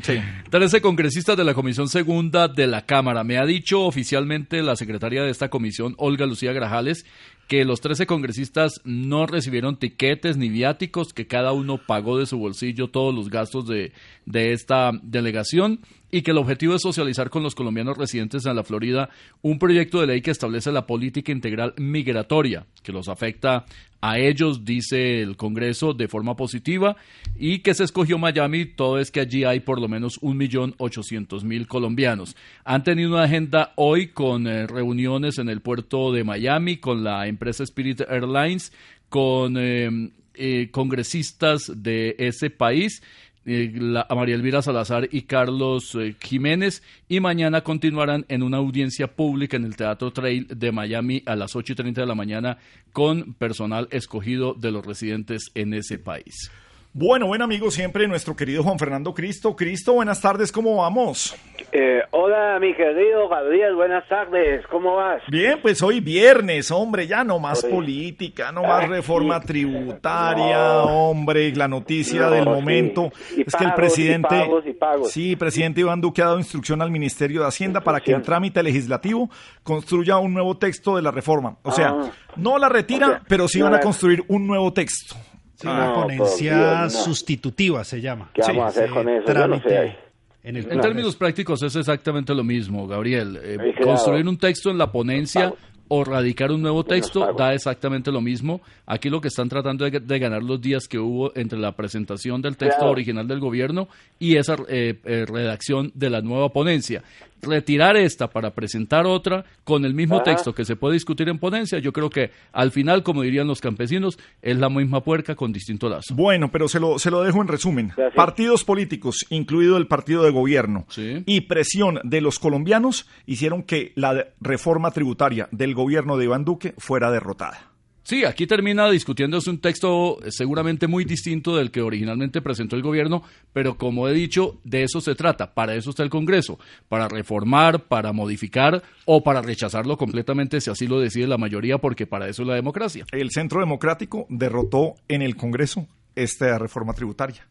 13 0.50 0.82
congresistas 0.82 1.38
de 1.38 1.44
la 1.44 1.54
Comisión 1.54 1.88
Segunda 1.88 2.48
de 2.48 2.66
la 2.66 2.84
Cámara. 2.84 3.24
Me 3.24 3.38
ha 3.38 3.46
dicho 3.46 3.82
oficialmente 3.84 4.64
la 4.64 4.76
secretaria 4.76 5.22
de 5.22 5.30
esta 5.30 5.50
comisión, 5.50 5.94
Olga 6.00 6.26
Lucía 6.26 6.52
Grajales, 6.52 7.06
que 7.48 7.66
los 7.66 7.82
13 7.82 8.08
congresistas 8.08 8.82
no 8.84 9.28
recibieron 9.28 9.78
tiquetes 9.78 10.38
ni 10.38 10.50
viáticos, 10.50 11.14
que 11.14 11.28
cada 11.28 11.52
uno 11.52 11.78
pagó 11.78 12.18
de 12.18 12.26
su 12.26 12.38
bolsillo 12.38 12.90
todos 12.90 13.14
los 13.14 13.30
gastos 13.30 13.68
de, 13.68 13.92
de 14.26 14.54
esta 14.54 14.92
delegación 15.04 15.80
y 16.12 16.22
que 16.22 16.32
el 16.32 16.38
objetivo 16.38 16.76
es 16.76 16.82
socializar 16.82 17.30
con 17.30 17.44
los 17.44 17.56
colombianos 17.56 17.98
residentes 17.98 18.46
en 18.46 18.56
la 18.56 18.64
Florida 18.64 19.10
un 19.42 19.60
proyecto 19.60 20.00
de 20.00 20.08
ley 20.08 20.22
que 20.22 20.32
establece 20.32 20.72
la 20.72 20.88
política 20.88 21.32
integral 21.32 21.74
migratoria, 21.78 22.66
que 22.84 22.92
los 22.92 23.10
afecta 23.10 23.66
a 24.02 24.20
ellos, 24.20 24.64
dice 24.64 25.22
el 25.22 25.36
Congreso, 25.36 25.94
de 25.94 26.08
forma 26.08 26.36
positiva, 26.36 26.96
y 27.38 27.60
que 27.60 27.74
se 27.74 27.84
escogió 27.84 28.20
Miami, 28.20 28.66
todo 28.66 29.00
es 29.00 29.10
que 29.10 29.20
allí 29.20 29.44
hay 29.46 29.62
por 29.62 29.82
lo 29.82 29.88
menos 29.88 30.22
1.800.000 30.22 31.66
colombianos. 31.66 32.36
Han 32.66 32.84
tenido 32.84 33.10
una 33.10 33.24
agenda 33.24 33.74
hoy 33.76 34.10
con 34.10 34.46
eh, 34.46 34.68
reuniones 34.68 35.40
en 35.40 35.50
el 35.50 35.62
puerto 35.62 36.12
de 36.12 36.24
Miami, 36.24 36.78
con 36.78 37.04
la 37.04 37.28
empresa 37.28 37.64
Spirit 37.64 38.02
Airlines, 38.02 38.72
con 39.10 39.56
eh, 39.58 40.12
eh, 40.36 40.70
congresistas 40.72 41.72
de 41.76 42.16
ese 42.20 42.50
país 42.50 43.02
eh, 43.46 43.72
la- 43.76 44.06
a 44.10 44.16
María 44.16 44.36
Elvira 44.36 44.62
Salazar 44.62 45.08
y 45.12 45.24
Carlos 45.24 45.96
eh, 45.96 46.16
Jiménez 46.22 46.82
y 47.08 47.20
mañana 47.20 47.62
continuarán 47.62 48.26
en 48.30 48.44
una 48.44 48.58
audiencia 48.58 49.08
pública 49.08 49.58
en 49.58 49.66
el 49.66 49.76
Teatro 49.76 50.12
Trail 50.12 50.48
de 50.50 50.72
Miami 50.72 51.22
a 51.26 51.36
las 51.36 51.56
8 51.56 51.74
y 51.74 51.76
30 51.76 52.02
de 52.02 52.08
la 52.08 52.16
mañana 52.16 52.58
con 52.92 53.34
personal 53.36 53.88
escogido 53.92 54.54
de 54.54 54.72
los 54.72 54.86
residentes 54.86 55.52
en 55.56 55.74
ese 55.74 55.98
país. 56.00 56.52
Bueno, 56.98 57.28
buen 57.28 57.42
amigo 57.42 57.70
siempre, 57.72 58.08
nuestro 58.08 58.38
querido 58.38 58.64
Juan 58.64 58.80
Fernando 58.80 59.14
Cristo. 59.14 59.54
Cristo, 59.54 59.92
buenas 59.92 60.22
tardes, 60.22 60.50
¿cómo 60.50 60.78
vamos? 60.78 61.36
Eh, 61.74 62.00
hola, 62.12 62.58
mi 62.62 62.74
querido 62.74 63.28
Gabriel, 63.28 63.76
buenas 63.76 64.08
tardes, 64.08 64.66
¿cómo 64.72 64.96
vas? 64.96 65.22
Bien, 65.28 65.60
pues 65.62 65.84
hoy 65.84 66.00
viernes, 66.00 66.72
hombre, 66.72 67.06
ya 67.06 67.26
no 67.26 67.38
más 67.38 67.66
Oye. 67.66 67.74
política, 67.74 68.54
no 68.54 68.62
más 68.64 68.86
Ah, 68.86 68.88
reforma 68.88 69.42
sí. 69.42 69.48
tributaria, 69.48 70.56
No. 70.56 71.10
hombre, 71.10 71.54
la 71.54 71.68
noticia 71.68 72.22
No, 72.22 72.32
del 72.32 72.46
momento 72.46 73.12
es 73.46 73.54
que 73.54 73.64
el 73.66 73.72
y 73.72 73.74
presidente, 73.76 74.30
pagos, 74.30 74.64
y 74.66 74.72
pagos. 74.72 75.12
sí, 75.12 75.36
presidente 75.36 75.82
Iván 75.82 76.00
Duque 76.00 76.22
ha 76.22 76.28
dado 76.28 76.40
instrucción 76.40 76.82
al 76.82 76.92
Ministerio 76.92 77.42
de 77.42 77.48
Hacienda 77.50 77.82
para 77.82 78.00
que 78.00 78.14
en 78.14 78.22
trámite 78.22 78.64
legislativo 78.64 79.30
construya 79.64 80.18
un 80.18 80.34
nuevo 80.34 80.56
texto 80.56 80.96
de 80.96 81.02
la 81.02 81.12
reforma. 81.12 81.58
O 81.64 81.72
sea, 81.74 81.90
Ah. 81.90 82.10
no 82.38 82.58
la 82.58 82.70
retira, 82.70 83.08
O 83.08 83.10
sea, 83.12 83.22
pero 83.28 83.50
sí 83.50 83.60
no 83.60 83.66
van 83.66 83.74
a 83.76 83.80
construir 83.82 84.24
un 84.30 84.48
nuevo 84.48 84.72
texto. 84.72 85.18
Sí, 85.56 85.68
una 85.68 85.94
ponencia 85.94 86.90
sustitutiva 86.90 87.84
se 87.84 88.02
llama. 88.02 88.30
¿Qué 88.34 88.42
vamos 88.42 88.64
a 88.66 88.68
hacer 88.68 88.90
con 88.90 89.08
eso? 89.10 89.26
Yo 89.34 89.48
no 89.48 89.56
sé. 89.58 89.62
Trámite 89.64 89.98
en 90.44 90.58
el 90.58 90.72
En 90.72 90.80
términos 90.80 91.16
prácticos 91.16 91.64
es 91.64 91.76
exactamente 91.76 92.34
lo 92.36 92.44
mismo, 92.44 92.86
Gabriel. 92.88 93.40
Eh, 93.42 93.58
construir 93.82 94.28
un 94.28 94.38
texto 94.38 94.70
en 94.70 94.78
la 94.78 94.92
ponencia 94.92 95.54
o 95.88 96.04
radicar 96.04 96.52
un 96.52 96.62
nuevo 96.64 96.84
texto, 96.84 97.34
da 97.38 97.54
exactamente 97.54 98.12
lo 98.12 98.20
mismo. 98.20 98.62
Aquí 98.88 99.10
lo 99.10 99.22
que 99.22 99.28
están 99.28 99.50
tratando 99.50 99.90
de, 99.90 100.00
de 100.00 100.20
ganar 100.20 100.42
los 100.44 100.60
días 100.60 100.88
que 100.88 100.98
hubo 100.98 101.32
entre 101.36 101.60
la 101.60 101.72
presentación 101.74 102.42
del 102.42 102.58
texto 102.58 102.78
Claro. 102.80 102.92
original 102.92 103.28
del 103.28 103.40
gobierno 103.40 103.88
y 104.20 104.38
esa 104.38 104.56
eh, 104.68 105.00
eh, 105.04 105.26
redacción 105.28 105.92
de 105.94 106.10
la 106.10 106.22
nueva 106.22 106.50
ponencia. 106.50 107.04
Retirar 107.42 107.96
esta 107.98 108.30
para 108.30 108.52
presentar 108.52 109.06
otra 109.06 109.46
con 109.64 109.86
el 109.86 109.94
mismo 109.94 110.16
Ajá. 110.16 110.24
texto 110.24 110.56
que 110.56 110.66
se 110.66 110.76
puede 110.76 110.96
discutir 110.96 111.30
en 111.30 111.38
ponencia, 111.38 111.80
yo 111.80 111.94
creo 111.94 112.10
que 112.10 112.32
al 112.52 112.72
final, 112.72 113.04
como 113.04 113.22
dirían 113.22 113.48
los 113.48 113.62
campesinos, 113.62 114.18
es 114.42 114.58
la 114.58 114.70
misma 114.70 115.04
puerca 115.04 115.36
con 115.36 115.52
distinto 115.52 115.90
lazo. 115.90 116.16
Bueno, 116.16 116.50
pero 116.52 116.68
se 116.68 116.80
lo, 116.80 116.98
se 117.00 117.12
lo 117.12 117.24
dejo 117.24 117.42
en 117.42 117.48
resumen. 117.48 117.94
Partidos 118.16 118.64
políticos, 118.64 119.26
incluido 119.30 119.78
el 119.78 119.88
partido 119.88 120.24
de 120.24 120.32
gobierno, 120.32 120.86
y 120.98 121.42
presión 121.42 122.00
de 122.04 122.22
los 122.22 122.40
colombianos 122.40 123.08
hicieron 123.26 123.64
que 123.64 123.92
la 123.96 124.28
reforma 124.42 124.92
tributaria 124.92 125.48
del 125.52 125.76
gobierno 125.76 126.18
de 126.18 126.26
Iván 126.26 126.46
Duque 126.46 126.74
fuera 126.78 127.12
derrotada. 127.12 127.75
Sí, 128.06 128.24
aquí 128.24 128.46
termina 128.46 128.88
discutiéndose 128.88 129.50
un 129.50 129.58
texto 129.58 130.20
seguramente 130.30 130.86
muy 130.86 131.06
distinto 131.06 131.56
del 131.56 131.72
que 131.72 131.82
originalmente 131.82 132.40
presentó 132.40 132.76
el 132.76 132.84
gobierno, 132.84 133.24
pero 133.52 133.80
como 133.80 134.08
he 134.08 134.14
dicho, 134.14 134.60
de 134.64 134.84
eso 134.84 135.02
se 135.02 135.16
trata. 135.16 135.56
Para 135.56 135.74
eso 135.74 135.90
está 135.90 136.04
el 136.04 136.12
Congreso, 136.12 136.60
para 136.88 137.08
reformar, 137.08 137.86
para 137.86 138.14
modificar 138.14 138.84
o 139.06 139.24
para 139.24 139.42
rechazarlo 139.42 139.98
completamente 139.98 140.62
si 140.62 140.70
así 140.70 140.86
lo 140.86 141.00
decide 141.00 141.26
la 141.26 141.40
mayoría, 141.40 141.80
porque 141.80 142.06
para 142.06 142.30
eso 142.30 142.44
es 142.44 142.48
la 142.48 142.54
democracia. 142.54 143.08
El 143.12 143.32
Centro 143.32 143.60
Democrático 143.60 144.28
derrotó 144.30 144.94
en 145.08 145.24
el 145.24 145.36
Congreso 145.36 145.88
esta 146.16 146.60
reforma 146.60 146.94
tributaria. 146.94 147.48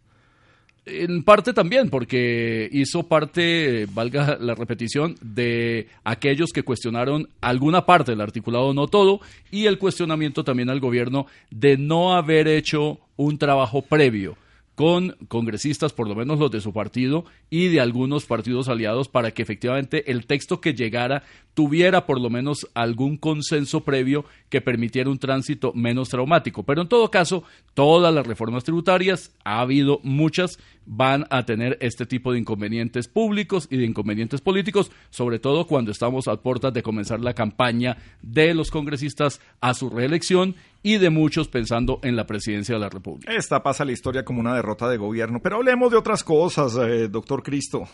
En 0.86 1.22
parte 1.22 1.54
también, 1.54 1.88
porque 1.88 2.68
hizo 2.70 3.04
parte, 3.04 3.86
valga 3.94 4.36
la 4.38 4.54
repetición, 4.54 5.16
de 5.22 5.88
aquellos 6.04 6.52
que 6.52 6.62
cuestionaron 6.62 7.28
alguna 7.40 7.86
parte 7.86 8.12
del 8.12 8.20
articulado, 8.20 8.74
no 8.74 8.86
todo, 8.86 9.20
y 9.50 9.64
el 9.64 9.78
cuestionamiento 9.78 10.44
también 10.44 10.68
al 10.68 10.80
gobierno 10.80 11.26
de 11.50 11.78
no 11.78 12.14
haber 12.14 12.48
hecho 12.48 13.00
un 13.16 13.38
trabajo 13.38 13.80
previo 13.80 14.36
con 14.74 15.16
congresistas, 15.28 15.92
por 15.92 16.08
lo 16.08 16.14
menos 16.14 16.38
los 16.38 16.50
de 16.50 16.60
su 16.60 16.72
partido, 16.72 17.24
y 17.48 17.68
de 17.68 17.80
algunos 17.80 18.26
partidos 18.26 18.68
aliados 18.68 19.08
para 19.08 19.30
que 19.30 19.42
efectivamente 19.42 20.10
el 20.10 20.26
texto 20.26 20.60
que 20.60 20.74
llegara 20.74 21.22
tuviera 21.54 22.04
por 22.04 22.20
lo 22.20 22.28
menos 22.30 22.68
algún 22.74 23.16
consenso 23.16 23.84
previo 23.84 24.24
que 24.48 24.60
permitiera 24.60 25.08
un 25.08 25.18
tránsito 25.18 25.72
menos 25.72 26.08
traumático. 26.08 26.64
Pero 26.64 26.82
en 26.82 26.88
todo 26.88 27.10
caso, 27.10 27.44
todas 27.74 28.12
las 28.12 28.26
reformas 28.26 28.64
tributarias, 28.64 29.32
ha 29.44 29.60
habido 29.60 30.00
muchas, 30.02 30.58
van 30.84 31.26
a 31.30 31.46
tener 31.46 31.78
este 31.80 32.06
tipo 32.06 32.32
de 32.32 32.40
inconvenientes 32.40 33.08
públicos 33.08 33.68
y 33.70 33.76
de 33.76 33.86
inconvenientes 33.86 34.40
políticos, 34.40 34.90
sobre 35.10 35.38
todo 35.38 35.66
cuando 35.66 35.92
estamos 35.92 36.28
a 36.28 36.36
puertas 36.36 36.74
de 36.74 36.82
comenzar 36.82 37.20
la 37.20 37.34
campaña 37.34 37.96
de 38.20 38.52
los 38.54 38.70
congresistas 38.70 39.40
a 39.60 39.74
su 39.74 39.88
reelección 39.90 40.56
y 40.82 40.98
de 40.98 41.10
muchos 41.10 41.48
pensando 41.48 42.00
en 42.02 42.16
la 42.16 42.26
presidencia 42.26 42.74
de 42.74 42.80
la 42.80 42.90
República. 42.90 43.32
Esta 43.32 43.62
pasa 43.62 43.84
la 43.84 43.92
historia 43.92 44.24
como 44.24 44.40
una 44.40 44.54
derrota 44.54 44.88
de 44.88 44.98
gobierno, 44.98 45.40
pero 45.40 45.56
hablemos 45.56 45.90
de 45.90 45.96
otras 45.96 46.22
cosas, 46.24 46.76
eh, 46.76 47.08
doctor 47.08 47.42
Cristo. 47.42 47.88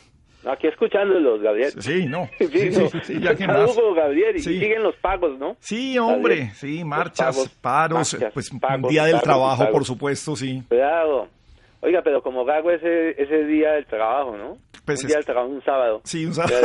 Aquí 0.46 0.66
escuchándolos, 0.68 1.42
Gabriel. 1.42 1.72
Sí, 1.78 2.06
no. 2.06 2.28
Sí, 2.38 2.70
no. 2.70 2.88
Sí, 2.88 2.98
sí, 3.04 3.20
ya 3.20 3.34
que 3.34 3.46
más. 3.46 3.76
Gabriel, 3.94 4.36
y 4.36 4.40
Sí. 4.40 4.58
siguen 4.58 4.82
los 4.82 4.96
pagos, 4.96 5.38
¿no? 5.38 5.56
Sí, 5.60 5.98
hombre, 5.98 6.50
sí, 6.54 6.82
marchas, 6.84 7.36
pagos, 7.36 7.48
paros, 7.60 8.12
marchas, 8.14 8.32
pues 8.32 8.50
pagos, 8.60 8.84
un 8.84 8.88
día 8.90 9.04
del 9.04 9.12
pagos, 9.12 9.24
trabajo, 9.24 9.70
por 9.70 9.84
supuesto, 9.84 10.34
sí. 10.36 10.62
Cuidado. 10.68 11.28
Oiga, 11.82 12.02
pero 12.04 12.22
como 12.22 12.44
Gago 12.44 12.70
ese, 12.70 13.10
ese 13.22 13.44
día 13.44 13.72
del 13.72 13.86
trabajo, 13.86 14.36
¿no? 14.36 14.58
Pues 14.84 15.02
un 15.02 15.08
día 15.08 15.16
del 15.16 15.24
trabajo, 15.24 15.48
un 15.48 15.62
sábado. 15.62 16.00
Sí, 16.04 16.26
un 16.26 16.34
sábado. 16.34 16.56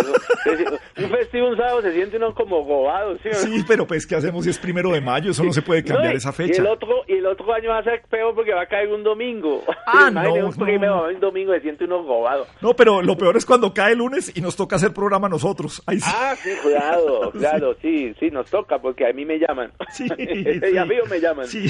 un 0.98 1.10
festivo 1.10 1.48
un 1.50 1.58
sábado 1.58 1.82
se 1.82 1.94
siente 1.94 2.18
uno 2.18 2.34
como 2.34 2.64
gobado, 2.66 3.18
¿sí? 3.24 3.30
Sí, 3.34 3.64
pero 3.68 3.86
pues, 3.86 4.06
¿qué 4.08 4.16
hacemos 4.16 4.44
si 4.44 4.50
es 4.50 4.58
primero 4.60 4.92
de 4.92 5.00
mayo? 5.02 5.32
Eso 5.32 5.44
no 5.44 5.54
se 5.54 5.62
puede 5.62 5.84
cambiar 5.84 6.08
No, 6.08 6.14
y- 6.14 6.18
esa 6.18 6.30
Y 6.30 6.34
fecha. 6.34 6.62
el 6.62 6.68
otro, 6.68 7.04
y 7.08 7.14
el 7.14 7.26
otro 7.26 7.54
año 7.54 7.70
va 7.70 7.80
a 7.80 7.84
ser 7.84 8.02
peor 8.10 8.34
porque 8.36 8.54
va 8.54 8.62
a 8.64 8.68
caer 8.68 8.90
un 8.92 9.04
domingo. 9.04 9.62
Ah, 9.86 10.10
no, 10.14 10.34
un 10.34 10.54
primero, 10.56 11.08
no. 11.08 11.14
un 11.14 11.20
domingo 11.20 11.54
se 11.54 11.62
siente 11.62 11.84
uno 11.86 12.04
gobado. 12.04 12.46
No, 12.62 12.74
pero 12.76 13.02
lo 13.02 13.16
peor 13.18 13.38
es 13.38 13.46
cuando 13.46 13.74
cae 13.74 13.94
el 13.94 14.00
lunes 14.00 14.36
y 14.36 14.42
nos 14.42 14.56
toca 14.56 14.76
hacer 14.78 14.94
programa 14.94 15.30
nosotros. 15.30 15.82
Ahí 15.86 16.00
sí. 16.00 16.12
Ah, 16.14 16.36
sí, 16.38 16.50
cuidado, 16.64 17.32
claro, 17.38 17.76
sí, 17.82 18.14
sí, 18.20 18.32
nos 18.32 18.50
toca 18.50 18.80
porque 18.80 19.08
a 19.08 19.14
mí 19.14 19.24
me 19.26 19.38
llaman. 19.40 19.72
Sí, 19.92 20.08
y 20.10 20.78
a 20.78 20.86
mí 20.86 20.96
me 21.10 21.20
llaman. 21.22 21.48
Sí. 21.48 21.68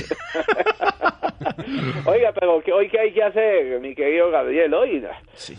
Oiga, 2.06 2.32
pero 2.40 2.62
¿qué, 2.64 2.72
hoy 2.72 2.90
qué 2.90 3.00
hay 3.00 3.14
que 3.14 3.24
hacer, 3.24 3.35
mi 3.82 3.94
querido 3.95 4.30
Gabriel? 4.32 4.74
Hoy, 4.74 4.99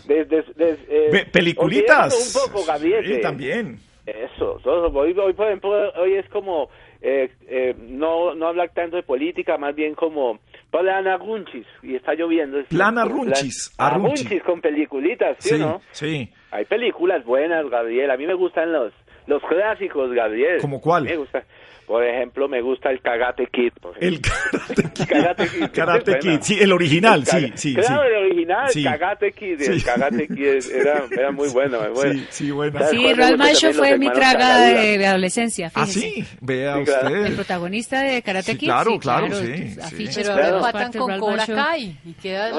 des- 0.07 0.27
des- 0.29 0.55
des- 0.55 0.79
eh, 0.89 1.25
peliculitas. 1.31 2.13
un 2.35 2.41
poco, 2.51 2.65
Gabriel. 2.65 3.05
Sí, 3.05 3.21
también. 3.21 3.79
Eso, 4.05 4.59
hoy, 4.63 5.13
hoy, 5.19 5.33
por 5.33 5.47
ejemplo, 5.47 5.69
hoy 5.99 6.13
es 6.15 6.27
como 6.29 6.69
eh, 7.01 7.29
eh, 7.47 7.75
no, 7.77 8.33
no 8.35 8.47
hablar 8.47 8.71
tanto 8.73 8.95
de 8.95 9.03
política, 9.03 9.57
más 9.57 9.75
bien 9.75 9.95
como 9.95 10.39
plan 10.71 11.07
arrunchis, 11.07 11.65
y 11.83 11.95
está 11.95 12.13
lloviendo. 12.13 12.59
es 12.59 12.67
Plan 12.67 12.95
cierto, 12.95 13.11
arrunchis, 13.13 13.73
plan- 13.75 13.91
arrunchi. 13.91 14.21
arrunchis 14.21 14.43
con 14.43 14.61
peliculitas, 14.61 15.35
¿sí, 15.39 15.49
Sí, 15.49 15.59
no? 15.59 15.81
sí. 15.91 16.29
Hay 16.51 16.65
películas 16.65 17.23
buenas, 17.25 17.69
Gabriel. 17.69 18.09
A 18.09 18.17
mí 18.17 18.25
me 18.25 18.33
gustan 18.33 18.71
los 18.71 18.93
los 19.27 19.43
clásicos, 19.43 20.09
Gabriel. 20.13 20.59
¿Cómo 20.61 20.79
cuál? 20.79 21.03
Me 21.03 21.17
gusta. 21.17 21.43
Por 21.87 22.03
ejemplo, 22.05 22.49
me 22.49 22.61
gusta 22.61 22.91
el 22.91 22.99
Karate 23.01 23.47
Kid. 23.49 23.71
por 23.81 23.95
El 24.03 24.19
Karate 25.07 25.47
Kid. 25.47 25.67
Karate 25.73 26.19
Kid, 26.19 26.39
sí, 26.41 26.57
el 26.59 26.73
original, 26.73 27.21
El 27.21 27.25
sí, 27.25 27.51
sí, 27.55 27.73
Claro, 27.75 28.01
sí. 28.03 28.07
el 28.09 28.25
original, 28.25 28.69
Sí. 28.71 28.83
Karate 28.83 29.31
Kid. 29.31 29.59
Sí. 29.61 29.71
El 29.71 29.83
Karate 29.85 30.27
Kid 30.27 30.45
es- 30.47 30.69
era, 30.69 31.05
era 31.09 31.31
muy 31.31 31.47
bueno. 31.47 31.79
muy 31.79 31.89
bueno. 31.93 32.13
Sí, 32.13 32.27
sí, 32.29 32.51
bueno. 32.51 32.73
¿Sabes 32.77 32.89
Sí, 32.91 33.05
gusta 33.05 33.37
Macho 33.37 33.73
fue 33.73 33.97
mi 33.97 34.09
traga 34.11 34.59
de, 34.65 34.97
de 34.97 35.05
adolescencia. 35.07 35.71
Ah, 35.73 35.85
fíjese. 35.85 35.99
sí, 36.11 36.25
vea 36.41 36.75
Sí, 36.77 36.83
claro. 36.83 37.07
El 37.07 37.21
usted. 37.21 37.35
protagonista 37.35 38.01
de 38.01 38.21
Karate 38.21 38.51
Sí, 38.51 38.57
Kid. 38.57 38.67
claro, 38.67 38.91
sí, 38.91 38.99
claro, 38.99 39.27
claro, 39.27 39.41
sí, 39.45 39.69
sí. 39.97 40.09
Pero 40.13 40.33
a 40.33 40.35
toda 40.35 40.51
ver, 40.51 40.61
parte 40.61 40.73
patan 40.73 40.91
de 40.91 40.99
con 40.99 41.07
Cobra. 41.19 41.45
Kai 41.55 41.97
y 42.05 42.13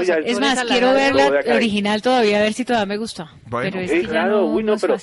actores 0.09 0.31
Es 0.33 0.41
más, 0.41 0.65
quiero 0.65 0.95
ver 0.95 1.15
la 1.15 1.55
original 1.55 2.01
todavía, 2.01 2.39
a 2.39 2.43
ver 2.45 2.55
si 2.55 2.65
todavía 2.65 2.87
me 2.87 2.97
gusta. 2.97 3.31
Bueno. 3.45 3.71
Pero 3.73 3.85
es 3.85 3.91
Sí, 3.91 3.97
que 3.99 4.03
ya 4.05 4.09
claro, 4.11 4.37
no, 4.39 4.47
uy, 4.47 4.63
pero. 4.81 4.97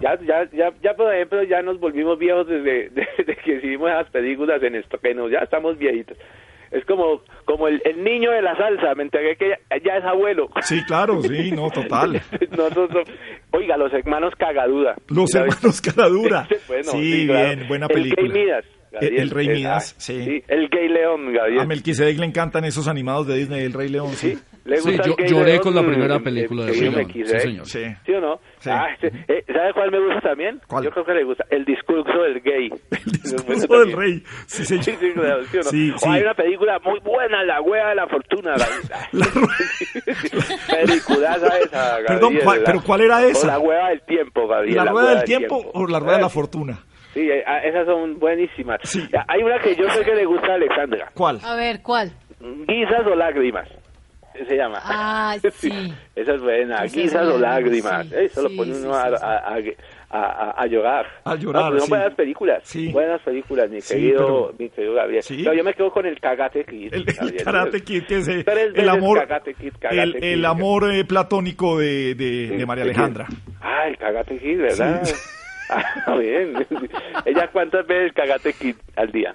Ya, 0.00 0.18
ya, 0.22 0.48
ya, 0.52 0.72
ya, 0.82 0.94
por 0.94 1.14
ejemplo, 1.14 1.42
ya 1.44 1.62
nos 1.62 1.78
volvimos 1.78 2.18
viejos 2.18 2.46
desde, 2.48 2.88
desde 3.18 3.36
que 3.36 3.56
hicimos 3.56 3.90
esas 3.90 4.10
películas 4.10 4.62
en 4.62 4.76
esto, 4.76 4.98
que 4.98 5.14
no, 5.14 5.28
ya 5.28 5.40
estamos 5.40 5.76
viejitos. 5.78 6.16
Es 6.70 6.84
como, 6.84 7.20
como 7.46 7.66
el, 7.66 7.82
el 7.84 8.02
niño 8.04 8.30
de 8.30 8.42
la 8.42 8.56
salsa, 8.56 8.94
me 8.94 9.02
enteré 9.02 9.34
que 9.36 9.48
ya, 9.48 9.76
ya 9.84 9.96
es 9.98 10.04
abuelo. 10.04 10.48
Sí, 10.62 10.82
claro, 10.84 11.20
sí, 11.22 11.50
no, 11.56 11.68
total. 11.70 12.20
Oiga, 13.52 13.76
los 13.76 13.92
hermanos 13.92 14.32
Cagaduda. 14.38 14.94
Los 15.08 15.34
hermanos 15.34 15.80
Caradura. 15.80 16.46
bueno, 16.68 16.84
sí, 16.84 17.26
claro. 17.26 17.46
bien, 17.56 17.68
buena 17.68 17.86
El 17.86 17.94
película. 17.94 18.28
Gay 18.32 18.44
Midas. 18.44 18.64
El, 19.00 19.18
el 19.20 19.30
Rey 19.30 19.48
Eh, 19.48 19.54
Midas, 19.54 19.94
ah, 19.96 20.00
sí. 20.00 20.42
El 20.48 20.68
Gay 20.68 20.88
León, 20.88 21.32
Gabriel. 21.32 21.60
A 21.60 21.64
Melquisedec 21.66 22.18
le 22.18 22.26
encantan 22.26 22.64
esos 22.64 22.88
animados 22.88 23.26
de 23.28 23.36
Disney, 23.36 23.64
el 23.64 23.72
Rey 23.72 23.88
León, 23.88 24.08
sí. 24.10 24.36
¿Le 24.64 24.76
Sí, 24.76 24.88
gusta 24.90 25.04
el 25.04 25.16
yo 25.28 25.36
lloré 25.38 25.58
con 25.60 25.74
la 25.74 25.80
eh, 25.80 25.84
primera 25.84 26.16
eh, 26.16 26.20
película 26.20 26.64
de 26.66 26.72
León. 26.72 27.06
quise, 27.08 27.26
Sí, 27.30 27.36
¿eh? 27.36 27.40
señor. 27.40 27.66
Sí. 27.66 27.84
¿Sí 28.04 28.12
o 28.12 28.20
no? 28.20 28.40
Sí. 28.58 28.70
Ah, 28.70 28.86
este, 28.92 29.06
eh, 29.28 29.44
¿Sabe 29.46 29.72
cuál 29.72 29.90
me 29.90 29.98
gusta 30.04 30.20
también? 30.20 30.60
¿Cuál? 30.68 30.84
Yo 30.84 30.90
creo 30.90 31.04
que 31.06 31.12
le 31.14 31.24
gusta. 31.24 31.44
El 31.50 31.64
discurso 31.64 32.22
del 32.22 32.40
gay. 32.42 32.68
El 32.90 33.12
discurso 33.22 33.80
del 33.80 33.92
rey. 33.92 34.22
Sí, 34.46 34.64
señor. 34.64 34.84
Sí, 34.90 34.96
sí, 35.00 35.12
claro, 35.12 35.42
¿sí 35.44 35.56
o 35.56 35.60
no? 35.62 35.70
Sí, 35.70 35.90
O 35.94 35.98
sí. 35.98 36.08
hay 36.10 36.22
una 36.22 36.34
película 36.34 36.78
muy 36.84 37.00
buena, 37.00 37.42
La 37.44 37.60
Hueva 37.62 37.88
de 37.90 37.94
la 37.94 38.06
Fortuna. 38.06 38.54
La... 38.56 39.26
Peliculaza 40.70 41.58
esa, 41.58 41.78
Gabriel. 42.00 42.06
Perdón, 42.06 42.34
¿cuál- 42.44 42.58
la- 42.60 42.64
pero 42.66 42.82
cuál 42.82 43.00
era 43.00 43.16
o 43.18 43.20
esa? 43.20 43.46
La 43.46 43.58
Hueva 43.58 43.88
del 43.90 44.02
Tiempo, 44.02 44.46
Gabriel. 44.46 44.76
¿La 44.76 44.84
rueda 44.84 45.14
del 45.16 45.24
tiempo 45.24 45.70
o 45.74 45.86
la 45.86 45.98
rueda 46.00 46.16
de 46.16 46.22
la 46.22 46.28
fortuna? 46.28 46.78
Sí, 47.14 47.20
eh, 47.28 47.42
ah, 47.46 47.58
esas 47.64 47.86
son 47.86 48.18
buenísimas. 48.18 48.80
Ya, 49.12 49.24
Hay 49.26 49.42
una 49.42 49.58
que 49.58 49.74
yo 49.74 49.88
sé 49.90 50.04
que 50.04 50.14
le 50.14 50.24
gusta 50.26 50.52
a 50.52 50.54
Alexandra. 50.54 51.10
¿Cuál? 51.14 51.40
A 51.42 51.56
ver, 51.56 51.82
¿cuál? 51.82 52.12
Guisas 52.40 53.04
o 53.06 53.14
lágrimas. 53.16 53.68
Se 54.48 54.56
llama. 54.56 54.78
Ah, 54.82 55.36
sí. 55.52 55.92
Esa 56.14 56.34
es 56.34 56.40
buena. 56.40 56.76
Esa 56.76 56.84
es 56.86 56.92
Guisas 56.94 57.26
o 57.28 57.38
lágrimas. 57.38 58.06
sí. 58.06 58.14
Eso 58.16 58.42
lo 58.42 58.48
Sí, 58.48 58.56
pone 58.56 58.74
sí, 58.74 58.80
uno 58.84 58.94
sí, 58.94 59.00
a, 59.00 59.08
sí. 59.18 59.24
a, 59.24 59.28
a, 60.12 60.20
a- 60.50 60.62
a 60.62 60.66
llorar. 60.66 61.06
A 61.24 61.34
llorar, 61.36 61.62
No, 61.62 61.68
pero 61.68 61.78
son 61.80 61.86
sí. 61.86 61.90
buenas 61.90 62.14
películas. 62.14 62.62
Sí. 62.64 62.88
Buenas 62.92 63.20
películas, 63.22 63.70
mi 63.70 63.80
Sí, 63.80 63.94
querido, 63.94 64.18
pero- 64.18 64.54
mi 64.58 64.68
querido 64.70 64.94
Gabriel. 64.94 65.22
Sí. 65.22 65.42
No, 65.42 65.52
yo 65.52 65.62
me 65.64 65.74
quedo 65.74 65.90
con 65.90 66.06
el 66.06 66.18
Cagate 66.20 66.64
Kid. 66.64 66.94
El, 66.94 67.06
el. 67.08 67.44
Karate 67.44 67.82
Kid, 67.82 68.04
que 68.06 68.18
es 68.18 68.28
eh, 68.28 68.42
Tres 68.44 68.66
el 68.66 68.72
veces 68.72 68.88
amor, 68.88 69.18
Karate 69.18 69.54
Kid, 69.54 69.72
Karate 69.78 70.02
el, 70.02 70.14
Kid. 70.14 70.22
el 70.24 70.44
amor 70.46 70.92
eh, 70.92 71.04
platónico 71.04 71.78
de, 71.78 72.14
de, 72.14 72.56
de 72.56 72.66
María. 72.66 72.84
Alejandra. 72.84 73.26
Ah, 73.60 73.86
el 73.88 73.96
Cagate 73.98 74.38
Kid, 74.38 74.58
¿verdad? 74.58 75.02
Sí. 75.70 76.02
Ah, 76.06 76.16
bien. 76.16 76.66
¿Ella 77.24 77.48
cuántas 77.52 77.86
veces 77.86 78.12
Cagate 78.12 78.52
Kid 78.54 78.74
al 78.96 79.10
día? 79.12 79.34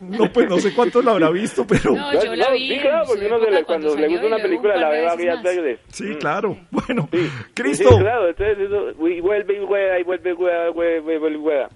No, 0.00 0.30
pues 0.32 0.48
no 0.48 0.58
sé 0.58 0.74
cuántos 0.74 1.04
lo 1.04 1.12
habrá 1.12 1.30
visto, 1.30 1.66
pero... 1.66 1.92
No, 1.92 2.12
yo 2.22 2.34
la 2.36 2.50
vi 2.50 2.68
Sí, 2.68 2.78
claro, 2.80 3.04
porque 3.06 3.26
uno 3.26 3.38
le- 3.38 3.64
cuando 3.64 3.96
le 3.96 4.08
gusta 4.08 4.26
una 4.26 4.36
película 4.38 4.74
un 4.74 4.80
la 4.80 4.88
ve 4.90 5.00
veces 5.02 5.16
varias 5.16 5.42
veces. 5.42 5.80
Sí, 5.90 6.04
Mm. 6.04 6.14
claro. 6.18 6.56
Bueno, 6.70 7.08
Sí, 7.12 7.30
Cristo. 7.54 7.88
sí, 7.90 7.98
claro, 7.98 8.28
entonces 8.28 8.58
eso, 8.60 8.90
y 9.08 9.20
vuelve 9.20 9.62
y 9.62 9.66
juega, 9.66 9.98
y 9.98 10.02
vuelve 10.02 10.30
y 10.32 10.34
juega, 10.34 10.70
vuelve, 10.70 11.18
vuelve 11.18 11.36
y 11.38 11.40
juega. 11.40 11.68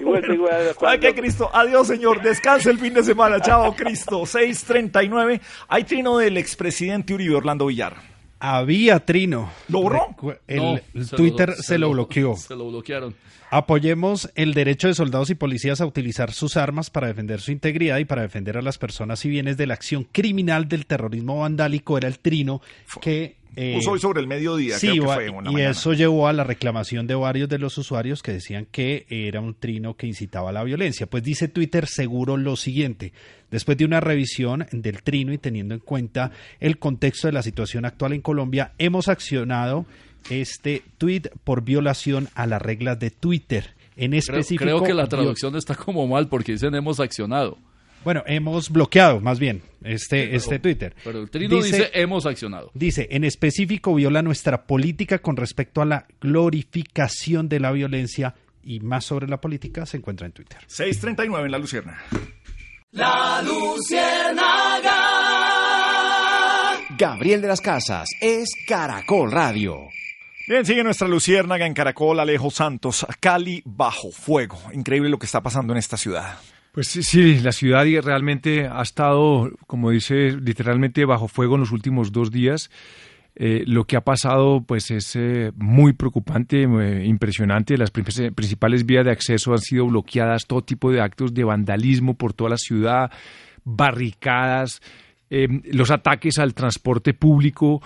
Y 0.00 0.04
vuelve 0.04 0.34
y 0.34 0.38
juega. 0.38 0.58
¿Sabe 0.58 0.74
cuando- 0.74 1.00
qué, 1.00 1.14
Cristo? 1.14 1.50
Adiós, 1.52 1.86
señor. 1.86 2.22
Descanse 2.22 2.70
el 2.70 2.78
fin 2.78 2.94
de 2.94 3.02
semana. 3.02 3.40
Chao, 3.40 3.74
Cristo. 3.76 4.22
6.39. 4.22 5.40
Hay 5.68 5.84
trino 5.84 6.18
del 6.18 6.36
expresidente 6.38 7.12
Uribe 7.14 7.34
Orlando 7.36 7.66
Villar. 7.66 8.13
Había 8.46 9.00
trino. 9.00 9.50
¿Lo 9.68 9.80
borró? 9.82 10.08
Recu- 10.16 10.38
El, 10.46 10.56
No, 10.58 10.78
el 10.94 11.06
se 11.06 11.16
Twitter 11.16 11.48
lo- 11.50 11.56
se, 11.56 11.62
se 11.62 11.78
lo 11.78 11.86
lo- 11.88 11.92
bloqueó. 11.94 12.36
Se 12.36 12.54
lo 12.54 12.68
bloquearon. 12.68 13.14
Apoyemos 13.50 14.30
el 14.34 14.52
derecho 14.52 14.88
de 14.88 14.94
soldados 14.94 15.30
y 15.30 15.34
policías 15.34 15.80
a 15.80 15.86
utilizar 15.86 16.32
sus 16.32 16.56
armas 16.56 16.90
para 16.90 17.06
defender 17.06 17.40
su 17.40 17.52
integridad 17.52 17.98
y 17.98 18.04
para 18.04 18.22
defender 18.22 18.58
a 18.58 18.62
las 18.62 18.78
personas 18.78 19.24
y 19.24 19.28
bienes 19.28 19.56
de 19.56 19.66
la 19.66 19.74
acción 19.74 20.06
criminal 20.10 20.68
del 20.68 20.86
terrorismo 20.86 21.38
vandálico. 21.40 21.96
Era 21.96 22.08
el 22.08 22.18
trino 22.18 22.60
que... 23.00 23.36
eh, 23.56 23.74
Puso 23.76 23.92
hoy 23.92 24.00
sobre 24.00 24.20
el 24.20 24.26
mediodía, 24.26 24.78
Sí, 24.78 24.88
creo 24.88 25.02
que 25.06 25.14
fue, 25.14 25.30
una 25.30 25.50
y 25.50 25.54
mañana. 25.54 25.70
eso 25.70 25.92
llevó 25.92 26.28
a 26.28 26.32
la 26.32 26.44
reclamación 26.44 27.06
de 27.06 27.14
varios 27.14 27.48
de 27.48 27.58
los 27.58 27.76
usuarios 27.78 28.22
que 28.22 28.32
decían 28.32 28.66
que 28.70 29.06
era 29.08 29.40
un 29.40 29.54
trino 29.54 29.94
que 29.96 30.06
incitaba 30.06 30.50
a 30.50 30.52
la 30.52 30.64
violencia. 30.64 31.06
Pues 31.06 31.22
dice 31.22 31.48
Twitter 31.48 31.86
seguro 31.86 32.36
lo 32.36 32.56
siguiente. 32.56 33.12
Después 33.50 33.78
de 33.78 33.84
una 33.84 34.00
revisión 34.00 34.66
del 34.72 35.02
trino 35.02 35.32
y 35.32 35.38
teniendo 35.38 35.74
en 35.74 35.80
cuenta 35.80 36.32
el 36.60 36.78
contexto 36.78 37.28
de 37.28 37.32
la 37.32 37.42
situación 37.42 37.84
actual 37.84 38.12
en 38.12 38.20
Colombia, 38.20 38.72
hemos 38.78 39.08
accionado 39.08 39.86
este 40.30 40.82
tweet 40.98 41.22
por 41.44 41.62
violación 41.62 42.28
a 42.34 42.46
las 42.46 42.60
reglas 42.60 42.98
de 42.98 43.10
Twitter. 43.10 43.74
En 43.96 44.10
Creo, 44.10 44.18
específico, 44.18 44.64
creo 44.64 44.82
que 44.82 44.94
la 44.94 45.06
traducción 45.06 45.54
está 45.56 45.74
como 45.76 46.06
mal 46.06 46.28
porque 46.28 46.52
dicen 46.52 46.74
hemos 46.74 46.98
accionado. 46.98 47.58
Bueno, 48.04 48.22
hemos 48.26 48.70
bloqueado 48.70 49.20
más 49.20 49.38
bien 49.38 49.62
este, 49.82 50.24
pero- 50.26 50.36
este 50.36 50.58
Twitter. 50.58 50.94
Pero 51.02 51.20
el 51.22 51.30
trino 51.30 51.56
dice, 51.56 51.90
hemos 51.94 52.26
accionado. 52.26 52.70
Dice, 52.74 53.08
en 53.10 53.24
específico 53.24 53.94
viola 53.94 54.22
nuestra 54.22 54.66
política 54.66 55.18
con 55.18 55.36
respecto 55.36 55.82
a 55.82 55.86
la 55.86 56.06
glorificación 56.20 57.48
de 57.48 57.60
la 57.60 57.72
violencia 57.72 58.34
y 58.62 58.80
más 58.80 59.04
sobre 59.04 59.28
la 59.28 59.40
política 59.40 59.86
se 59.86 59.98
encuentra 59.98 60.26
en 60.26 60.32
Twitter. 60.32 60.58
6.39 60.68 61.44
en 61.44 61.50
la 61.50 61.58
Lucierna. 61.58 61.98
La 62.92 63.42
Luciérnaga. 63.42 64.94
Gabriel 66.96 67.42
de 67.42 67.48
las 67.48 67.60
Casas 67.60 68.08
es 68.20 68.48
Caracol 68.66 69.32
Radio. 69.32 69.88
Bien, 70.46 70.64
sigue 70.66 70.84
nuestra 70.84 71.08
luciérnaga 71.08 71.66
en 71.66 71.72
Caracol, 71.72 72.20
Alejo 72.20 72.50
Santos, 72.50 73.06
Cali 73.18 73.62
bajo 73.64 74.12
fuego. 74.12 74.60
Increíble 74.74 75.08
lo 75.08 75.18
que 75.18 75.24
está 75.26 75.42
pasando 75.42 75.72
en 75.72 75.78
esta 75.78 75.96
ciudad. 75.96 76.38
Pues 76.74 76.88
sí, 76.88 77.04
sí, 77.04 77.38
la 77.38 77.52
ciudad 77.52 77.84
realmente 78.02 78.66
ha 78.66 78.82
estado, 78.82 79.48
como 79.68 79.90
dice, 79.90 80.32
literalmente 80.32 81.04
bajo 81.04 81.28
fuego 81.28 81.54
en 81.54 81.60
los 81.60 81.70
últimos 81.70 82.10
dos 82.10 82.32
días. 82.32 82.68
Eh, 83.36 83.62
lo 83.66 83.84
que 83.84 83.96
ha 83.96 84.00
pasado 84.00 84.64
pues 84.66 84.90
es 84.90 85.14
eh, 85.14 85.52
muy 85.56 85.92
preocupante, 85.92 86.64
eh, 86.64 87.04
impresionante. 87.06 87.76
Las 87.76 87.92
prin- 87.92 88.34
principales 88.34 88.84
vías 88.86 89.04
de 89.04 89.12
acceso 89.12 89.52
han 89.52 89.58
sido 89.60 89.86
bloqueadas, 89.86 90.46
todo 90.48 90.62
tipo 90.62 90.90
de 90.90 91.00
actos 91.00 91.32
de 91.32 91.44
vandalismo 91.44 92.14
por 92.14 92.32
toda 92.32 92.50
la 92.50 92.56
ciudad, 92.56 93.08
barricadas, 93.64 94.82
eh, 95.30 95.46
los 95.72 95.92
ataques 95.92 96.38
al 96.38 96.54
transporte 96.54 97.14
público, 97.14 97.80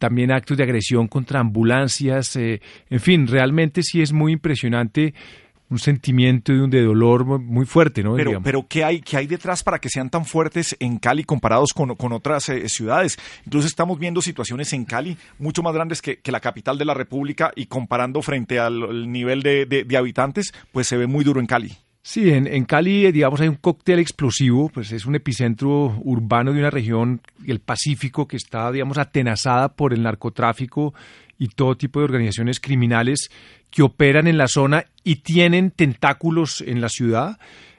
también 0.00 0.32
actos 0.32 0.56
de 0.56 0.64
agresión 0.64 1.06
contra 1.06 1.38
ambulancias, 1.38 2.34
en 2.34 3.00
fin, 3.00 3.28
realmente 3.28 3.82
sí 3.84 4.02
es 4.02 4.12
muy 4.12 4.32
impresionante 4.32 5.14
un 5.68 5.78
sentimiento 5.78 6.52
de, 6.52 6.62
un- 6.62 6.70
de 6.70 6.82
dolor 6.82 7.24
muy 7.40 7.66
fuerte, 7.66 8.02
¿no? 8.02 8.14
Pero, 8.14 8.30
Digamos. 8.30 8.44
pero 8.44 8.66
¿qué 8.68 8.84
hay, 8.84 9.00
¿qué 9.00 9.16
hay 9.16 9.26
detrás 9.26 9.62
para 9.62 9.78
que 9.80 9.88
sean 9.88 10.10
tan 10.10 10.24
fuertes 10.24 10.76
en 10.78 10.98
Cali 10.98 11.24
comparados 11.24 11.70
con, 11.74 11.94
con 11.96 12.12
otras 12.12 12.48
eh, 12.48 12.68
ciudades? 12.68 13.16
Incluso 13.44 13.66
estamos 13.66 13.98
viendo 13.98 14.22
situaciones 14.22 14.72
en 14.72 14.84
Cali 14.84 15.16
mucho 15.38 15.62
más 15.62 15.74
grandes 15.74 16.00
que, 16.02 16.18
que 16.18 16.30
la 16.32 16.40
capital 16.40 16.78
de 16.78 16.84
la 16.84 16.94
República 16.94 17.50
y 17.56 17.66
comparando 17.66 18.22
frente 18.22 18.58
al, 18.60 18.82
al 18.82 19.10
nivel 19.10 19.42
de, 19.42 19.66
de- 19.66 19.84
de 19.84 19.96
habitantes, 19.96 20.52
pues 20.72 20.86
se 20.86 20.96
ve 20.96 21.06
muy 21.06 21.24
duro 21.24 21.40
en 21.40 21.46
Cali. 21.46 21.72
Sí, 22.02 22.30
en, 22.30 22.46
en 22.46 22.64
Cali, 22.64 23.04
eh, 23.06 23.10
digamos, 23.10 23.40
hay 23.40 23.48
un 23.48 23.56
cóctel 23.56 23.98
explosivo, 23.98 24.68
pues 24.68 24.92
es 24.92 25.06
un 25.06 25.16
epicentro 25.16 25.98
urbano 26.04 26.52
de 26.52 26.60
una 26.60 26.70
región, 26.70 27.20
el 27.44 27.58
Pacífico, 27.58 28.28
que 28.28 28.36
está, 28.36 28.70
digamos, 28.70 28.96
atenazada 28.96 29.70
por 29.70 29.92
el 29.92 30.04
narcotráfico 30.04 30.94
y 31.38 31.48
todo 31.48 31.76
tipo 31.76 32.00
de 32.00 32.04
organizaciones 32.04 32.60
criminales 32.60 33.30
que 33.70 33.82
operan 33.82 34.26
en 34.26 34.38
la 34.38 34.48
zona 34.48 34.86
y 35.04 35.16
tienen 35.16 35.70
tentáculos 35.70 36.60
en 36.60 36.80
la 36.80 36.88
ciudad. 36.88 37.38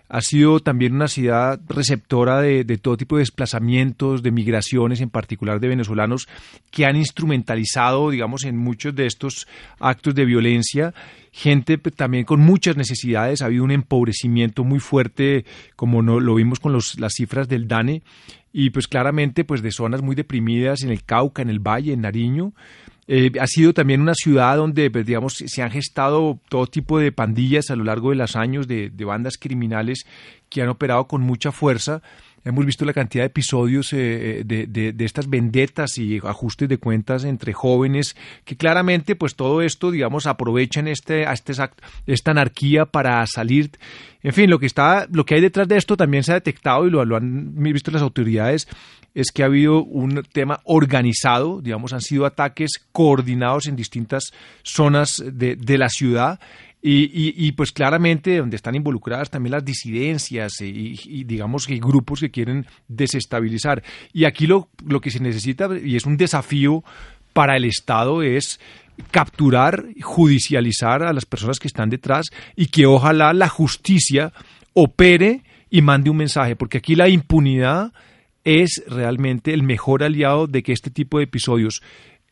Ha 0.10 0.22
sido 0.22 0.62
también 0.62 0.96
una 0.96 1.10
ciudad 1.10 1.60
receptora 1.68 2.40
de, 2.40 2.64
de 2.64 2.78
todo 2.78 2.96
tipo 2.96 3.18
de 3.18 3.24
desplazamientos, 3.24 4.24
de 4.24 4.32
migraciones, 4.32 5.02
en 5.02 5.10
particular 5.10 5.60
de 5.60 5.68
venezolanos, 5.68 6.30
que 6.72 6.86
han 6.86 6.96
instrumentalizado, 6.96 8.10
digamos, 8.10 8.46
en 8.46 8.56
muchos 8.56 8.96
de 8.96 9.06
estos 9.06 9.48
actos 9.80 10.16
de 10.16 10.24
violencia. 10.24 10.94
Gente 11.34 11.78
pues, 11.78 11.94
también 11.96 12.24
con 12.24 12.40
muchas 12.40 12.78
necesidades. 12.78 13.42
Ha 13.42 13.48
habido 13.48 13.66
un 13.66 13.72
empobrecimiento 13.72 14.64
muy 14.64 14.80
fuerte, 14.80 15.44
como 15.76 16.02
no, 16.02 16.22
lo 16.22 16.36
vimos 16.36 16.62
con 16.62 16.72
los, 16.72 16.98
las 17.00 17.14
cifras 17.14 17.50
del 17.50 17.68
DANE, 17.68 18.02
y 18.54 18.70
pues 18.70 18.88
claramente 18.88 19.44
pues 19.44 19.62
de 19.62 19.72
zonas 19.72 20.02
muy 20.02 20.16
deprimidas 20.16 20.84
en 20.84 20.90
el 20.90 21.04
Cauca, 21.04 21.42
en 21.42 21.50
el 21.50 21.60
Valle, 21.60 21.92
en 21.92 22.02
Nariño. 22.02 22.54
Eh, 23.10 23.32
ha 23.40 23.48
sido 23.48 23.74
también 23.74 24.02
una 24.02 24.14
ciudad 24.14 24.58
donde, 24.58 24.92
pues, 24.92 25.06
digamos, 25.06 25.36
se 25.46 25.62
han 25.62 25.72
gestado 25.72 26.40
todo 26.50 26.68
tipo 26.68 27.00
de 27.00 27.12
pandillas 27.12 27.70
a 27.70 27.76
lo 27.76 27.86
largo 27.86 28.10
de 28.10 28.18
los 28.18 28.36
años, 28.36 28.68
de, 28.68 28.90
de 28.90 29.06
bandas 29.06 29.38
criminales 29.38 30.06
que 30.50 30.62
han 30.62 30.70
operado 30.70 31.08
con 31.08 31.22
mucha 31.22 31.52
fuerza. 31.52 32.02
Hemos 32.46 32.66
visto 32.66 32.86
la 32.86 32.94
cantidad 32.94 33.24
de 33.24 33.28
episodios 33.28 33.92
eh, 33.92 34.44
de, 34.46 34.68
de- 34.68 34.94
de 34.94 35.06
estas 35.06 35.30
vendetas 35.30 35.98
y 35.98 36.18
ajustes 36.24 36.70
de 36.70 36.78
cuentas 36.78 37.26
entre 37.26 37.52
jóvenes 37.52 38.16
que 38.46 38.56
claramente, 38.56 39.16
pues 39.16 39.36
todo 39.36 39.62
esto, 39.62 39.92
digamos, 39.92 40.28
aprovechan 40.28 40.88
este, 40.88 41.24
este, 41.32 41.54
esta 42.06 42.32
anarquía 42.32 42.86
para 42.86 43.26
salir. 43.28 43.72
En 44.24 44.32
fin, 44.34 44.50
lo 44.50 44.60
que 44.60 44.66
está, 44.66 45.08
lo 45.12 45.26
que 45.26 45.36
hay 45.36 45.42
detrás 45.42 45.68
de 45.68 45.78
esto 45.78 45.98
también 45.98 46.24
se 46.24 46.32
ha 46.32 46.36
detectado 46.36 46.88
y 46.88 46.90
lo, 46.90 47.04
lo 47.04 47.18
han 47.18 47.54
visto 47.62 47.92
las 47.92 48.02
autoridades 48.02 48.68
es 49.14 49.32
que 49.32 49.42
ha 49.42 49.48
habido 49.48 49.84
un 49.84 50.22
tema 50.32 50.60
organizado, 50.64 51.60
digamos, 51.62 51.92
han 51.92 52.02
sido 52.02 52.26
ataques 52.26 52.72
coordinados 52.92 53.66
en 53.68 53.76
distintas 53.76 54.32
zonas 54.64 55.24
de, 55.26 55.56
de 55.56 55.78
la 55.78 55.90
ciudad 55.90 56.40
y, 56.82 57.06
y- 57.06 57.34
y, 57.48 57.52
pues 57.54 57.72
claramente 57.72 58.38
donde 58.38 58.56
están 58.56 58.76
involucradas 58.76 59.30
también 59.30 59.52
las 59.54 59.66
disidencias 59.66 60.62
y, 60.62 61.24
digamos 61.24 61.66
que 61.66 61.78
grupos 61.78 62.20
que 62.20 62.30
quieren 62.32 62.66
desestabilizar. 62.88 63.84
Y 64.14 64.26
aquí 64.26 64.46
lo, 64.48 64.70
lo 64.86 65.02
que 65.02 65.10
se 65.12 65.20
necesita, 65.20 65.68
y 65.84 65.96
es 65.96 66.06
un 66.06 66.18
desafío 66.18 66.84
para 67.34 67.58
el 67.58 67.66
Estado, 67.66 68.22
es 68.22 68.60
capturar, 69.12 69.86
judicializar 70.02 71.04
a 71.04 71.14
las 71.14 71.26
personas 71.26 71.60
que 71.60 71.68
están 71.68 71.90
detrás 71.90 72.28
y 72.56 72.68
que 72.68 72.86
ojalá 72.86 73.34
la 73.34 73.50
justicia 73.50 74.34
opere 74.74 75.44
y 75.70 75.82
mande 75.82 76.10
un 76.10 76.18
mensaje, 76.18 76.56
porque 76.56 76.78
aquí 76.78 76.96
la 76.96 77.10
impunidad 77.10 77.92
es 78.44 78.84
realmente 78.88 79.54
el 79.54 79.64
mejor 79.64 80.04
aliado 80.04 80.48
de 80.48 80.64
que 80.64 80.72
este 80.72 80.90
tipo 80.90 81.18
de 81.18 81.26
episodios 81.26 81.82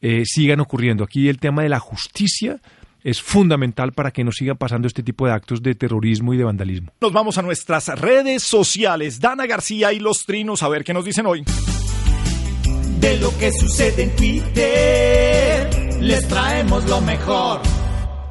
eh, 0.01 0.23
sigan 0.25 0.59
ocurriendo. 0.59 1.03
Aquí 1.03 1.27
el 1.29 1.39
tema 1.39 1.63
de 1.63 1.69
la 1.69 1.79
justicia 1.79 2.61
es 3.05 3.21
fundamental 3.21 3.93
para 3.93 4.09
que 4.09 4.23
no 4.23 4.31
sigan 4.31 4.57
pasando 4.57 4.87
este 4.87 5.03
tipo 5.03 5.27
de 5.27 5.33
actos 5.33 5.61
de 5.61 5.75
terrorismo 5.75 6.33
y 6.33 6.37
de 6.37 6.43
vandalismo. 6.43 6.91
Nos 6.99 7.13
vamos 7.13 7.37
a 7.37 7.43
nuestras 7.43 7.87
redes 7.99 8.41
sociales. 8.41 9.19
Dana 9.19 9.45
García 9.45 9.93
y 9.93 9.99
los 9.99 10.25
trinos, 10.25 10.63
a 10.63 10.69
ver 10.69 10.83
qué 10.83 10.91
nos 10.91 11.05
dicen 11.05 11.27
hoy. 11.27 11.45
De 12.99 13.19
lo 13.19 13.29
que 13.37 13.51
sucede 13.51 14.03
en 14.03 14.15
Twitter, 14.15 15.69
les 16.01 16.27
traemos 16.27 16.89
lo 16.89 16.99
mejor. 17.01 17.61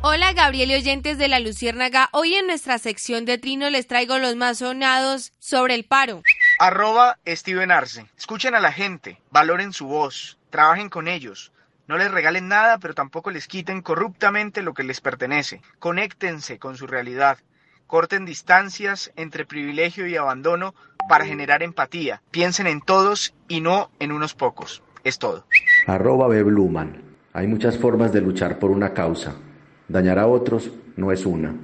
Hola 0.03 0.33
Gabriel 0.33 0.73
y 0.73 0.75
oyentes 0.75 1.19
de 1.19 1.29
la 1.29 1.39
Luciérnaga. 1.39 2.09
Hoy 2.13 2.35
en 2.35 2.49
nuestra 2.49 2.79
sección 2.79 3.25
de 3.27 3.39
Trino 3.39 3.71
les 3.71 3.87
traigo 3.87 4.19
los 4.19 4.35
más 4.35 4.59
sonados 4.59 5.33
sobre 5.39 5.77
el 5.77 5.85
paro. 5.85 6.23
Arroba 6.59 7.19
Steven 7.25 7.71
Arce. 7.71 8.07
Escuchen 8.19 8.57
a 8.57 8.61
la 8.61 8.73
gente, 8.73 9.21
valoren 9.31 9.73
su 9.73 9.87
voz, 9.87 10.37
trabajen 10.51 10.89
con 10.89 11.07
ellos. 11.07 11.53
No 11.87 11.99
les 11.99 12.11
regalen 12.11 12.49
nada, 12.49 12.79
pero 12.79 12.95
tampoco 12.95 13.31
les 13.31 13.47
quiten 13.47 13.83
corruptamente 13.83 14.63
lo 14.63 14.73
que 14.73 14.85
les 14.85 15.01
pertenece. 15.01 15.61
Conéctense 15.79 16.59
con 16.59 16.77
su 16.77 16.87
realidad. 16.87 17.39
Corten 17.87 18.25
distancias 18.25 19.13
entre 19.17 19.45
privilegio 19.45 20.07
y 20.07 20.17
abandono 20.17 20.75
para 21.09 21.27
generar 21.27 21.63
empatía. 21.63 22.23
Piensen 22.31 22.67
en 22.67 22.81
todos 22.81 23.35
y 23.49 23.61
no 23.61 23.91
en 23.99 24.13
unos 24.13 24.35
pocos. 24.35 24.83
Es 25.05 25.19
todo. 25.19 25.47
Arroba 25.87 26.29
Bluman. 26.29 27.03
Hay 27.35 27.47
muchas 27.47 27.77
formas 27.77 28.13
de 28.13 28.23
luchar 28.23 28.59
por 28.59 28.71
una 28.71 28.95
causa. 28.95 29.35
Dañar 29.89 30.19
a 30.19 30.27
otros 30.27 30.71
no 30.97 31.13
es 31.13 31.27
una. 31.27 31.55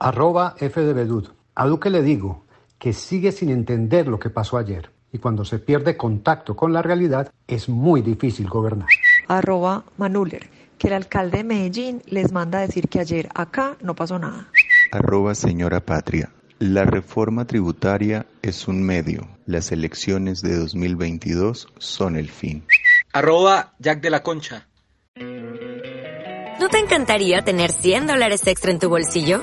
Arroba 0.00 0.56
F 0.58 0.80
de 0.80 0.92
Bedud. 0.92 1.28
A 1.54 1.66
Duque 1.66 1.90
le 1.90 2.02
digo 2.02 2.44
que 2.78 2.92
sigue 2.92 3.30
sin 3.30 3.50
entender 3.50 4.08
lo 4.08 4.18
que 4.18 4.30
pasó 4.30 4.56
ayer 4.56 4.90
y 5.12 5.18
cuando 5.18 5.44
se 5.44 5.58
pierde 5.58 5.96
contacto 5.96 6.56
con 6.56 6.72
la 6.72 6.82
realidad 6.82 7.30
es 7.46 7.68
muy 7.68 8.00
difícil 8.00 8.48
gobernar. 8.48 8.88
Arroba 9.28 9.84
Manuller, 9.96 10.48
que 10.78 10.88
el 10.88 10.94
alcalde 10.94 11.38
de 11.38 11.44
Medellín 11.44 12.02
les 12.06 12.32
manda 12.32 12.58
a 12.58 12.62
decir 12.62 12.88
que 12.88 13.00
ayer 13.00 13.28
acá 13.34 13.76
no 13.80 13.94
pasó 13.94 14.18
nada. 14.18 14.48
Arroba 14.92 15.34
señora 15.34 15.80
Patria. 15.80 16.30
La 16.58 16.84
reforma 16.84 17.44
tributaria 17.44 18.26
es 18.40 18.68
un 18.68 18.82
medio. 18.82 19.26
Las 19.46 19.72
elecciones 19.72 20.42
de 20.42 20.56
2022 20.56 21.68
son 21.78 22.16
el 22.16 22.30
fin. 22.30 22.64
Arroba 23.12 23.74
Jack 23.78 24.00
de 24.00 24.10
la 24.10 24.22
Concha. 24.22 24.68
¿No 25.16 26.68
te 26.68 26.78
encantaría 26.78 27.42
tener 27.42 27.72
100 27.72 28.06
dólares 28.06 28.46
extra 28.46 28.70
en 28.70 28.78
tu 28.78 28.88
bolsillo? 28.88 29.42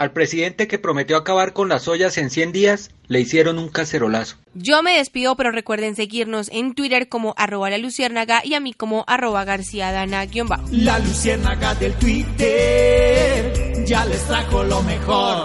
Al 0.00 0.12
presidente 0.12 0.66
que 0.66 0.78
prometió 0.78 1.18
acabar 1.18 1.52
con 1.52 1.68
las 1.68 1.86
ollas 1.86 2.16
en 2.16 2.30
100 2.30 2.52
días, 2.52 2.90
le 3.06 3.20
hicieron 3.20 3.58
un 3.58 3.68
cacerolazo. 3.68 4.38
Yo 4.54 4.82
me 4.82 4.96
despido, 4.96 5.36
pero 5.36 5.52
recuerden 5.52 5.94
seguirnos 5.94 6.48
en 6.52 6.72
Twitter 6.72 7.10
como 7.10 7.34
arroba 7.36 7.68
la 7.68 7.76
luciérnaga 7.76 8.40
y 8.42 8.54
a 8.54 8.60
mí 8.60 8.72
como 8.72 9.04
arroba 9.06 9.44
garcía 9.44 9.92
dana 9.92 10.24
bajo. 10.48 10.64
La 10.72 10.98
luciérnaga 11.00 11.74
del 11.74 11.92
Twitter 11.96 13.84
ya 13.84 14.06
les 14.06 14.24
trajo 14.26 14.64
lo 14.64 14.82
mejor. 14.84 15.44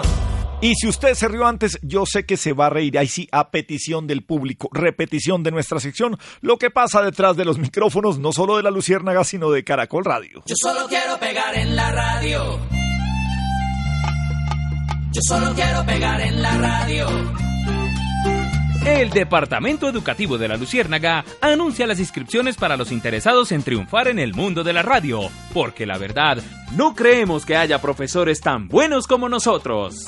Y 0.62 0.74
si 0.76 0.88
usted 0.88 1.12
se 1.12 1.28
rió 1.28 1.46
antes, 1.46 1.78
yo 1.82 2.06
sé 2.06 2.24
que 2.24 2.38
se 2.38 2.54
va 2.54 2.68
a 2.68 2.70
reír. 2.70 2.96
Ahí 2.96 3.08
sí, 3.08 3.28
a 3.32 3.50
petición 3.50 4.06
del 4.06 4.24
público, 4.24 4.70
repetición 4.72 5.42
de 5.42 5.50
nuestra 5.50 5.80
sección, 5.80 6.16
lo 6.40 6.56
que 6.56 6.70
pasa 6.70 7.02
detrás 7.02 7.36
de 7.36 7.44
los 7.44 7.58
micrófonos, 7.58 8.18
no 8.18 8.32
solo 8.32 8.56
de 8.56 8.62
la 8.62 8.70
Luciérnaga, 8.70 9.22
sino 9.22 9.50
de 9.50 9.64
Caracol 9.64 10.06
Radio. 10.06 10.42
Yo 10.46 10.54
solo 10.56 10.88
quiero 10.88 11.20
pegar 11.20 11.54
en 11.58 11.76
la 11.76 11.92
radio. 11.92 12.85
Yo 15.16 15.22
solo 15.22 15.54
quiero 15.54 15.82
pegar 15.86 16.20
en 16.20 16.42
la 16.42 16.58
radio. 16.58 17.06
El 18.84 19.08
Departamento 19.08 19.88
Educativo 19.88 20.36
de 20.36 20.46
la 20.46 20.58
Luciérnaga 20.58 21.24
anuncia 21.40 21.86
las 21.86 22.00
inscripciones 22.00 22.56
para 22.58 22.76
los 22.76 22.92
interesados 22.92 23.50
en 23.50 23.62
triunfar 23.62 24.08
en 24.08 24.18
el 24.18 24.34
mundo 24.34 24.62
de 24.62 24.74
la 24.74 24.82
radio, 24.82 25.30
porque 25.54 25.86
la 25.86 25.96
verdad, 25.96 26.42
no 26.76 26.94
creemos 26.94 27.46
que 27.46 27.56
haya 27.56 27.80
profesores 27.80 28.42
tan 28.42 28.68
buenos 28.68 29.06
como 29.06 29.30
nosotros. 29.30 30.04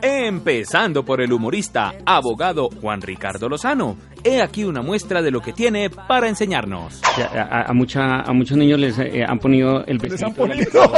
Empezando 0.00 1.04
por 1.04 1.20
el 1.20 1.34
humorista, 1.34 1.92
abogado 2.06 2.70
Juan 2.80 3.02
Ricardo 3.02 3.50
Lozano. 3.50 3.98
He 4.28 4.42
aquí 4.42 4.62
una 4.64 4.82
muestra 4.82 5.22
de 5.22 5.30
lo 5.30 5.40
que 5.40 5.54
tiene 5.54 5.88
para 5.88 6.28
enseñarnos. 6.28 7.00
A, 7.34 7.70
a, 7.70 7.72
mucha, 7.72 8.20
a 8.20 8.32
muchos 8.34 8.58
niños 8.58 8.78
les 8.78 8.98
eh, 8.98 9.24
han 9.26 9.38
ponido 9.38 9.82
el 9.86 9.96
Les 9.96 10.22
han 10.22 10.34
ponido. 10.34 10.82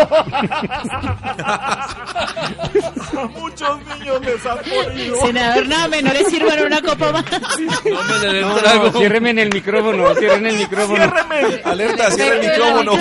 a 3.16 3.26
muchos 3.38 3.78
niños 3.86 4.20
les 4.24 4.46
han 4.46 4.58
ponido. 4.58 5.16
Senador, 5.16 5.68
no, 5.68 5.88
me 5.88 6.02
no 6.02 6.12
le 6.12 6.24
sirvan 6.24 6.64
una 6.66 6.82
copa 6.82 7.12
más. 7.12 7.24
No 7.60 8.02
me 8.02 8.18
le 8.18 8.32
den 8.32 8.48
No, 8.48 8.54
trago. 8.56 8.84
no, 8.86 8.98
ciérreme 8.98 9.30
en 9.30 9.38
el 9.38 9.50
micrófono, 9.54 10.14
cierren 10.16 10.46
el 10.46 10.56
micrófono. 10.56 10.96
Ciérreme. 10.96 11.60
Alerta, 11.64 12.10
cierra 12.10 12.34
el 12.34 12.40
micrófono. 12.50 12.92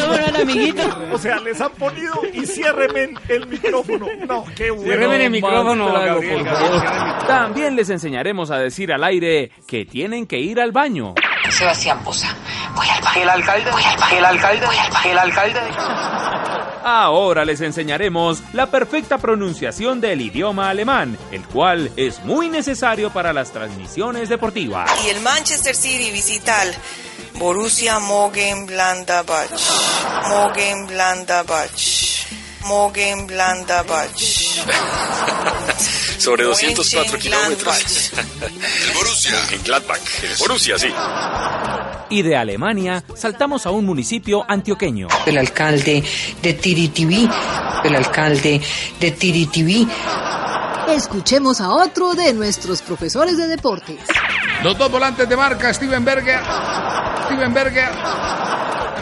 O 1.13 1.17
sea, 1.17 1.39
les 1.39 1.59
han 1.59 1.71
ponido 1.71 2.13
y 2.33 2.45
ciérreme 2.45 3.13
el 3.29 3.47
micrófono. 3.47 4.05
No, 4.27 4.45
qué 4.55 4.69
bueno. 4.69 4.83
Ciérreme 4.85 5.25
el 5.25 5.31
micrófono, 5.31 5.91
Gabriel, 5.91 6.43
Gabriel. 6.43 6.83
También 7.27 7.75
les 7.75 7.89
enseñaremos 7.89 8.51
a 8.51 8.57
decir 8.59 8.91
al 8.93 9.03
aire 9.03 9.51
que 9.67 9.85
tienen 10.19 10.27
que 10.27 10.39
ir 10.39 10.59
al 10.59 10.71
baño. 10.71 11.15
Sebastián 11.49 12.03
Poza. 12.03 12.35
Voy 12.75 12.87
al 12.87 13.01
baño. 13.01 13.21
El 13.21 13.29
alcalde. 13.29 13.71
Voy 13.71 13.83
al 13.83 13.97
baño. 13.97 14.17
El 14.17 14.25
alcalde. 14.25 14.65
Voy 14.65 14.77
al 14.77 14.91
baño. 14.91 15.11
El 15.11 15.17
alcalde. 15.17 15.59
Ahora 16.83 17.45
les 17.45 17.61
enseñaremos 17.61 18.41
la 18.53 18.67
perfecta 18.67 19.17
pronunciación 19.17 20.01
del 20.01 20.21
idioma 20.21 20.69
alemán, 20.69 21.17
el 21.31 21.43
cual 21.43 21.91
es 21.95 22.23
muy 22.23 22.49
necesario 22.49 23.11
para 23.11 23.33
las 23.33 23.51
transmisiones 23.51 24.29
deportivas. 24.29 24.89
Y 25.05 25.09
el 25.09 25.21
Manchester 25.21 25.75
City 25.75 26.11
visita 26.11 26.61
al 26.61 26.75
Borussia 27.35 27.99
Mönchengladbach. 27.99 29.49
Mönchengladbach. 30.27 32.38
Mönchengladbach. 32.67 34.15
Sobre 36.19 36.43
204 36.43 37.17
kilómetros. 37.17 38.11
El 38.87 38.93
Borussia. 38.93 39.35
En 39.51 39.63
Gladbach. 39.63 40.01
El 40.23 40.35
Borussia, 40.37 40.77
sí. 40.77 40.93
Y 42.09 42.21
de 42.21 42.35
Alemania 42.35 43.03
saltamos 43.15 43.65
a 43.65 43.71
un 43.71 43.85
municipio 43.85 44.43
antioqueño. 44.47 45.07
El 45.25 45.37
alcalde 45.37 46.03
de 46.41 46.53
Tiritiví. 46.53 47.29
El 47.83 47.95
alcalde 47.95 48.61
de 48.99 49.11
Tiritiví. 49.11 49.87
Escuchemos 50.89 51.61
a 51.61 51.69
otro 51.69 52.15
de 52.15 52.33
nuestros 52.33 52.81
profesores 52.81 53.37
de 53.37 53.47
deportes. 53.47 53.99
Los 54.63 54.77
dos 54.77 54.91
volantes 54.91 55.29
de 55.29 55.37
marca, 55.37 55.73
Steven 55.73 56.03
Berger, 56.03 56.41
Steven 57.25 57.53
Berger, 57.53 57.89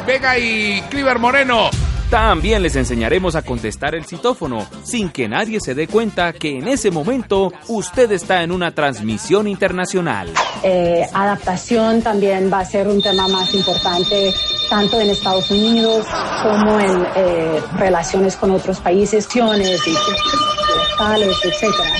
Vega 0.05 0.37
y 0.37 0.81
Cliver 0.89 1.17
Moreno. 1.17 1.71
También 2.09 2.63
les 2.63 2.77
enseñaremos 2.77 3.35
a 3.35 3.41
contestar 3.41 3.93
el 3.93 4.05
citófono 4.05 4.65
sin 4.83 5.09
que 5.09 5.27
nadie 5.27 5.59
se 5.59 5.75
dé 5.75 5.87
cuenta 5.87 6.31
que 6.31 6.57
en 6.57 6.69
ese 6.69 6.89
momento 6.89 7.51
usted 7.67 8.09
está 8.13 8.43
en 8.43 8.53
una 8.53 8.71
transmisión 8.71 9.45
internacional. 9.45 10.29
Eh, 10.63 11.05
adaptación 11.13 12.01
también 12.01 12.49
va 12.51 12.59
a 12.59 12.65
ser 12.65 12.87
un 12.87 13.01
tema 13.01 13.27
más 13.27 13.53
importante 13.53 14.33
tanto 14.69 15.01
en 15.01 15.09
Estados 15.09 15.51
Unidos 15.51 16.05
como 16.43 16.79
en 16.79 17.05
eh, 17.17 17.59
relaciones 17.77 18.37
con 18.37 18.51
otros 18.51 18.79
países, 18.79 19.25
acciones 19.25 19.85
y 19.85 19.91
etcétera. 19.91 21.91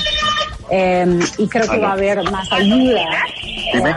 Eh, 0.70 1.18
y 1.36 1.48
creo 1.48 1.68
que 1.68 1.78
va 1.78 1.90
a 1.90 1.92
haber 1.92 2.22
más 2.30 2.50
ayuda 2.50 3.04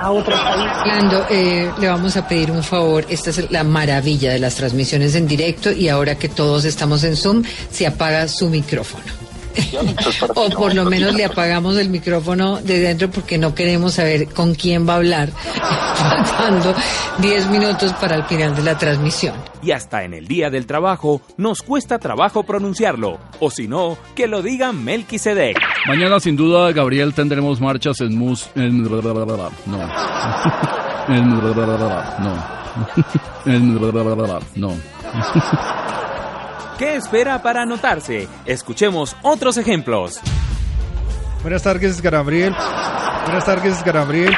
a 0.01 0.11
otros 0.11 0.39
países. 0.39 0.77
Orlando, 0.81 1.25
eh, 1.29 1.71
le 1.79 1.87
vamos 1.87 2.17
a 2.17 2.27
pedir 2.27 2.51
un 2.51 2.63
favor. 2.63 3.05
Esta 3.09 3.29
es 3.29 3.51
la 3.51 3.63
maravilla 3.63 4.31
de 4.31 4.39
las 4.39 4.55
transmisiones 4.55 5.15
en 5.15 5.27
directo 5.27 5.71
y 5.71 5.89
ahora 5.89 6.15
que 6.15 6.29
todos 6.29 6.65
estamos 6.65 7.03
en 7.03 7.15
Zoom, 7.15 7.43
se 7.71 7.87
apaga 7.87 8.27
su 8.27 8.49
micrófono. 8.49 9.30
O 10.35 10.49
por 10.49 10.73
lo 10.73 10.85
menos 10.85 11.13
le 11.13 11.25
apagamos 11.25 11.77
el 11.77 11.89
micrófono 11.89 12.61
de 12.61 12.79
dentro 12.79 13.09
porque 13.09 13.37
no 13.37 13.53
queremos 13.53 13.95
saber 13.95 14.27
con 14.29 14.55
quién 14.55 14.87
va 14.87 14.93
a 14.93 14.97
hablar, 14.97 15.29
faltando 15.31 16.73
10 17.19 17.47
minutos 17.47 17.93
para 17.93 18.15
el 18.15 18.23
final 18.25 18.55
de 18.55 18.63
la 18.63 18.77
transmisión. 18.77 19.35
Y 19.63 19.71
hasta 19.71 20.03
en 20.03 20.13
el 20.13 20.27
día 20.27 20.49
del 20.49 20.65
trabajo 20.65 21.21
nos 21.37 21.61
cuesta 21.61 21.99
trabajo 21.99 22.43
pronunciarlo. 22.43 23.19
O 23.39 23.51
si 23.51 23.67
no, 23.67 23.97
que 24.15 24.27
lo 24.27 24.41
diga 24.41 24.71
Melquisedec. 24.71 25.57
Mañana 25.87 26.19
sin 26.19 26.35
duda, 26.35 26.71
Gabriel, 26.71 27.13
tendremos 27.13 27.61
marchas 27.61 28.01
en 28.01 28.17
mus... 28.17 28.49
En... 28.55 28.83
No. 28.83 28.89
En... 31.07 31.29
No. 31.29 32.61
En... 33.45 33.75
No. 34.55 34.75
¿Qué 36.81 36.95
espera 36.95 37.43
para 37.43 37.61
anotarse? 37.61 38.27
Escuchemos 38.43 39.15
otros 39.21 39.57
ejemplos. 39.57 40.19
Buenas 41.43 41.61
tardes, 41.61 42.01
Gabriel. 42.01 42.55
Buenas 43.23 43.45
tardes, 43.45 43.83
Gabriel. 43.83 44.35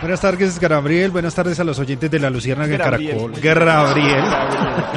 Buenas 0.00 0.20
tardes, 0.20 0.58
Gabriel. 0.58 1.10
Buenas 1.10 1.34
tardes 1.34 1.58
a 1.60 1.64
los 1.64 1.78
oyentes 1.78 2.10
de 2.10 2.18
la 2.18 2.28
Lucierna 2.30 2.66
de 2.66 2.76
Gabriel. 2.76 3.16
Caracol. 3.16 3.40
Gabriel. 3.40 4.24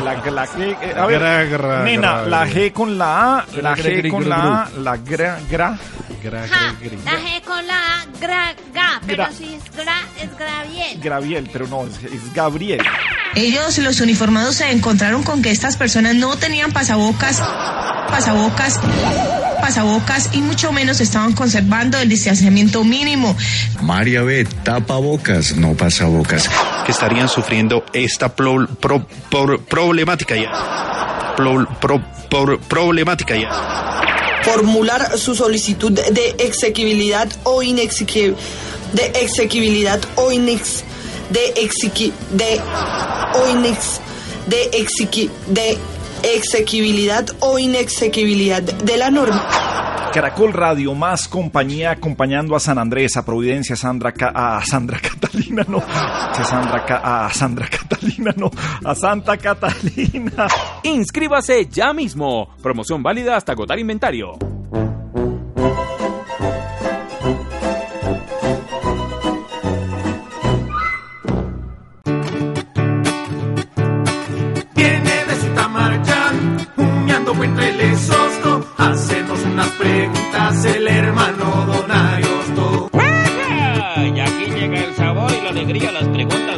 La, 0.03 0.21
la 0.31 0.47
G, 0.47 0.77
eh, 0.81 0.93
a 0.97 1.05
ver, 1.05 1.19
Gra, 1.19 1.43
gra, 1.45 1.83
nena, 1.83 2.21
gra, 2.21 2.27
la. 2.27 2.47
G 2.47 2.71
con 2.73 2.97
la 2.97 3.37
A, 3.39 3.45
la 3.61 3.75
G 3.75 4.09
con 4.09 4.27
la 4.29 4.63
A, 4.63 4.69
la 4.79 4.97
gra, 4.97 5.39
gra. 5.49 5.77
Gra, 6.23 6.45
La 6.47 7.11
G 7.19 7.41
con 7.45 7.67
la 7.67 7.75
A, 7.75 8.05
gra, 8.19 8.53
ga, 8.73 9.01
pero 9.05 9.23
Gra. 9.23 9.31
si 9.31 9.53
es 9.53 9.63
gra, 9.75 9.99
es 10.21 10.35
graviel. 10.37 10.99
Graviel, 10.99 11.49
pero 11.53 11.67
no, 11.67 11.85
es, 11.85 11.93
es 12.11 12.33
Gabriel. 12.33 12.81
Ellos, 13.35 13.77
los 13.77 14.01
uniformados, 14.01 14.55
se 14.55 14.71
encontraron 14.71 15.23
con 15.23 15.41
que 15.41 15.51
estas 15.51 15.77
personas 15.77 16.15
no 16.15 16.35
tenían 16.35 16.71
pasabocas, 16.71 17.39
pasabocas, 18.09 18.79
pasabocas 19.61 20.31
y 20.33 20.41
mucho 20.41 20.71
menos 20.71 20.99
estaban 21.01 21.33
conservando 21.33 21.99
el 21.99 22.09
distanciamiento 22.09 22.83
mínimo. 22.83 23.35
María 23.83 24.23
B, 24.23 24.45
tapabocas, 24.97 25.55
no 25.55 25.75
pasabocas. 25.75 26.49
que 26.85 26.91
estarían 26.91 27.29
sufriendo 27.29 27.83
esta 27.93 28.29
pro- 28.29 28.67
pro- 28.79 29.05
pro- 29.29 29.59
problemática 29.59 30.35
ya. 30.35 30.51
Pro- 31.35 31.67
pro- 31.79 32.03
pro- 32.29 32.59
problemática 32.59 33.35
ya. 33.35 33.49
formular 34.43 35.17
su 35.17 35.35
solicitud 35.35 35.91
de 35.91 36.35
exequibilidad 36.39 37.27
o 37.43 37.61
inexequi 37.61 38.33
de 38.93 39.05
exequibilidad 39.21 39.99
o 40.15 40.31
inex 40.31 40.83
de 41.29 41.53
exequi 41.57 42.13
de 42.31 42.61
o 43.35 43.49
inex 43.49 43.99
de 44.47 44.69
exequi 44.73 45.29
de 45.47 45.77
exequibilidad 46.23 47.25
o 47.39 47.59
inexequibilidad 47.59 48.61
de 48.61 48.97
la 48.97 49.09
norma. 49.11 49.45
Caracol 50.13 50.53
Radio, 50.53 50.95
más 50.95 51.27
compañía 51.27 51.91
acompañando 51.91 52.55
a 52.55 52.59
San 52.59 52.79
Andrés, 52.79 53.17
a 53.17 53.25
Providencia, 53.25 53.73
a 53.73 53.77
Sandra, 53.77 54.11
Ca- 54.13 54.31
a 54.33 54.65
Sandra 54.65 54.99
Catalina, 54.99 55.63
no, 55.67 55.77
a 55.79 56.43
Sandra, 56.43 56.85
Ca- 56.85 57.25
a 57.27 57.33
Sandra 57.33 57.67
Catalina, 57.67 58.33
no, 58.35 58.49
a 58.83 58.95
Santa 58.95 59.37
Catalina. 59.37 60.47
Inscríbase 60.83 61.67
ya 61.71 61.93
mismo. 61.93 62.49
Promoción 62.63 63.03
válida 63.03 63.35
hasta 63.35 63.51
agotar 63.51 63.77
inventario. 63.77 64.37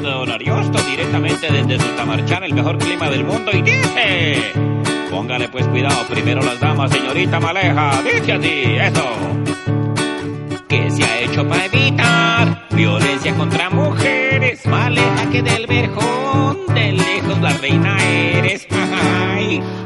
De 0.01 0.09
Don 0.09 0.31
Ariosto 0.31 0.79
directamente 0.83 1.51
desde 1.51 1.79
Sutamarchán, 1.79 2.43
el 2.43 2.53
mejor 2.53 2.77
clima 2.77 3.09
del 3.09 3.23
mundo. 3.23 3.51
Y 3.53 3.61
dice: 3.61 4.53
Póngale 5.09 5.49
pues 5.49 5.67
cuidado, 5.67 6.05
primero 6.07 6.41
las 6.41 6.59
damas, 6.59 6.91
señorita 6.91 7.39
Maleja. 7.39 8.01
Dice 8.03 8.33
así, 8.33 8.63
eso. 8.81 9.05
¿Qué 10.67 10.89
se 10.91 11.03
ha 11.03 11.21
hecho 11.21 11.47
para 11.47 11.65
evitar 11.65 12.67
violencia 12.71 13.33
contra 13.35 13.69
mujeres? 13.69 14.65
Maleja 14.65 15.29
que 15.31 15.41
del 15.41 15.67
verjón, 15.67 16.57
de 16.73 16.91
lejos 16.93 17.41
la 17.41 17.53
reina 17.57 17.97
eres. 18.03 18.67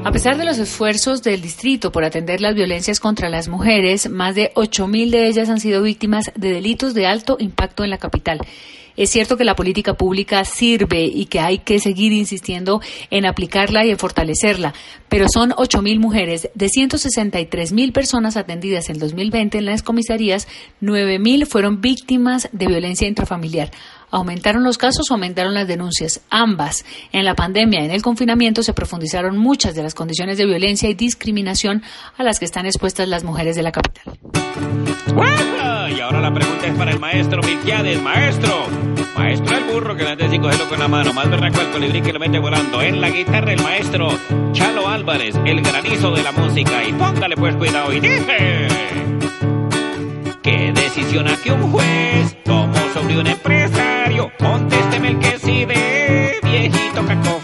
A 0.06 0.12
pesar 0.12 0.38
de 0.38 0.44
los 0.44 0.58
esfuerzos 0.58 1.24
del 1.24 1.42
distrito 1.42 1.92
por 1.92 2.04
atender 2.04 2.42
las 2.42 2.56
violencias 2.56 3.00
contra 3.00 3.30
las 3.30 3.48
mujeres, 3.48 4.10
más 4.10 4.36
de 4.36 4.52
8.000 4.54 5.10
de 5.10 5.28
ellas 5.28 5.50
han 5.50 5.62
sido 5.62 5.82
víctimas 5.82 6.32
de 6.36 6.52
delitos 6.52 6.94
de 6.94 7.08
alto 7.08 7.38
impacto 7.40 7.86
en 7.86 7.90
la 7.90 7.98
capital. 7.98 8.40
Es 8.96 9.10
cierto 9.10 9.38
que 9.38 9.44
la 9.44 9.56
política 9.56 9.96
pública 9.96 10.46
sirve 10.46 11.04
y 11.04 11.26
que 11.26 11.40
hay 11.40 11.60
que 11.60 11.80
seguir 11.80 12.12
insistiendo 12.12 12.82
en 13.10 13.26
aplicarla 13.26 13.86
y 13.86 13.90
en 13.90 13.98
fortalecerla, 13.98 14.74
pero 15.10 15.28
son 15.28 15.52
8.000 15.52 16.00
mujeres 16.00 16.50
de 16.54 16.68
163.000 16.68 17.92
personas 17.92 18.38
atendidas 18.38 18.90
en 18.90 19.00
2020 19.00 19.58
en 19.58 19.66
las 19.66 19.82
comisarías, 19.82 20.48
9.000 20.82 21.48
fueron 21.48 21.82
víctimas 21.82 22.50
de 22.52 22.68
violencia 22.68 23.08
intrafamiliar. 23.08 23.72
¿Aumentaron 24.14 24.64
los 24.64 24.78
casos 24.78 25.10
aumentaron 25.10 25.56
las 25.56 25.68
denuncias? 25.68 26.22
Ambas. 26.30 26.86
En 27.12 27.26
la 27.26 27.34
pandemia 27.34 27.84
en 27.84 27.90
el 27.90 28.04
confinamiento 28.04 28.62
se 28.62 28.72
profundizaron 28.72 29.40
muchas 29.40 29.74
de 29.74 29.82
las 29.82 29.96
condiciones 29.96 30.38
de 30.38 30.46
violencia 30.46 30.88
y 30.88 30.94
discriminación 30.94 31.82
a 32.16 32.22
las 32.22 32.38
que 32.38 32.46
están 32.46 32.68
expuestas 32.68 33.08
las 33.08 33.24
mujeres 33.24 33.56
de 33.56 33.64
la 33.64 33.72
capital. 33.72 34.20
Y 35.90 36.00
ahora 36.00 36.22
la 36.22 36.32
pregunta 36.32 36.68
es 36.68 36.78
para 36.78 36.92
el 36.92 37.00
maestro 37.00 37.42
Milquiades. 37.42 38.00
Maestro, 38.04 38.68
maestro 39.18 39.58
el 39.58 39.64
burro 39.64 39.96
que 39.96 40.04
de 40.04 40.40
cogerlo 40.40 40.70
con 40.70 40.78
la 40.78 40.88
mano, 40.88 41.12
más 41.12 41.28
berraco 41.32 41.62
el 41.62 41.72
colibrí 41.72 42.02
que 42.04 42.14
lo 42.14 42.20
mete 42.20 42.38
volando. 42.38 42.84
En 42.84 43.02
la 43.02 43.10
guitarra 43.10 43.52
el 43.52 43.64
maestro 43.64 44.10
Chalo 44.52 44.90
Álvarez, 44.90 45.36
el 45.44 45.60
granizo 45.64 46.12
de 46.12 46.22
la 46.22 46.32
música. 46.32 46.84
Y 46.84 46.94
póngale 46.94 47.36
pues 47.36 47.56
cuidado 47.56 47.92
y 47.92 48.00
dice... 48.00 48.68
¿Qué 50.44 50.72
decisión 50.72 51.28
a 51.28 51.36
que 51.38 51.52
un 51.52 51.72
juez 51.72 52.44
tomó 52.44 52.76
sobre 52.94 53.18
un 53.18 53.26
empresario? 53.26 53.93
Contésteme 54.40 55.10
el 55.10 55.20
que 55.20 55.40
sí 55.40 55.66
de 55.66 56.40
viejito 56.44 57.06
cacofonario. 57.06 57.43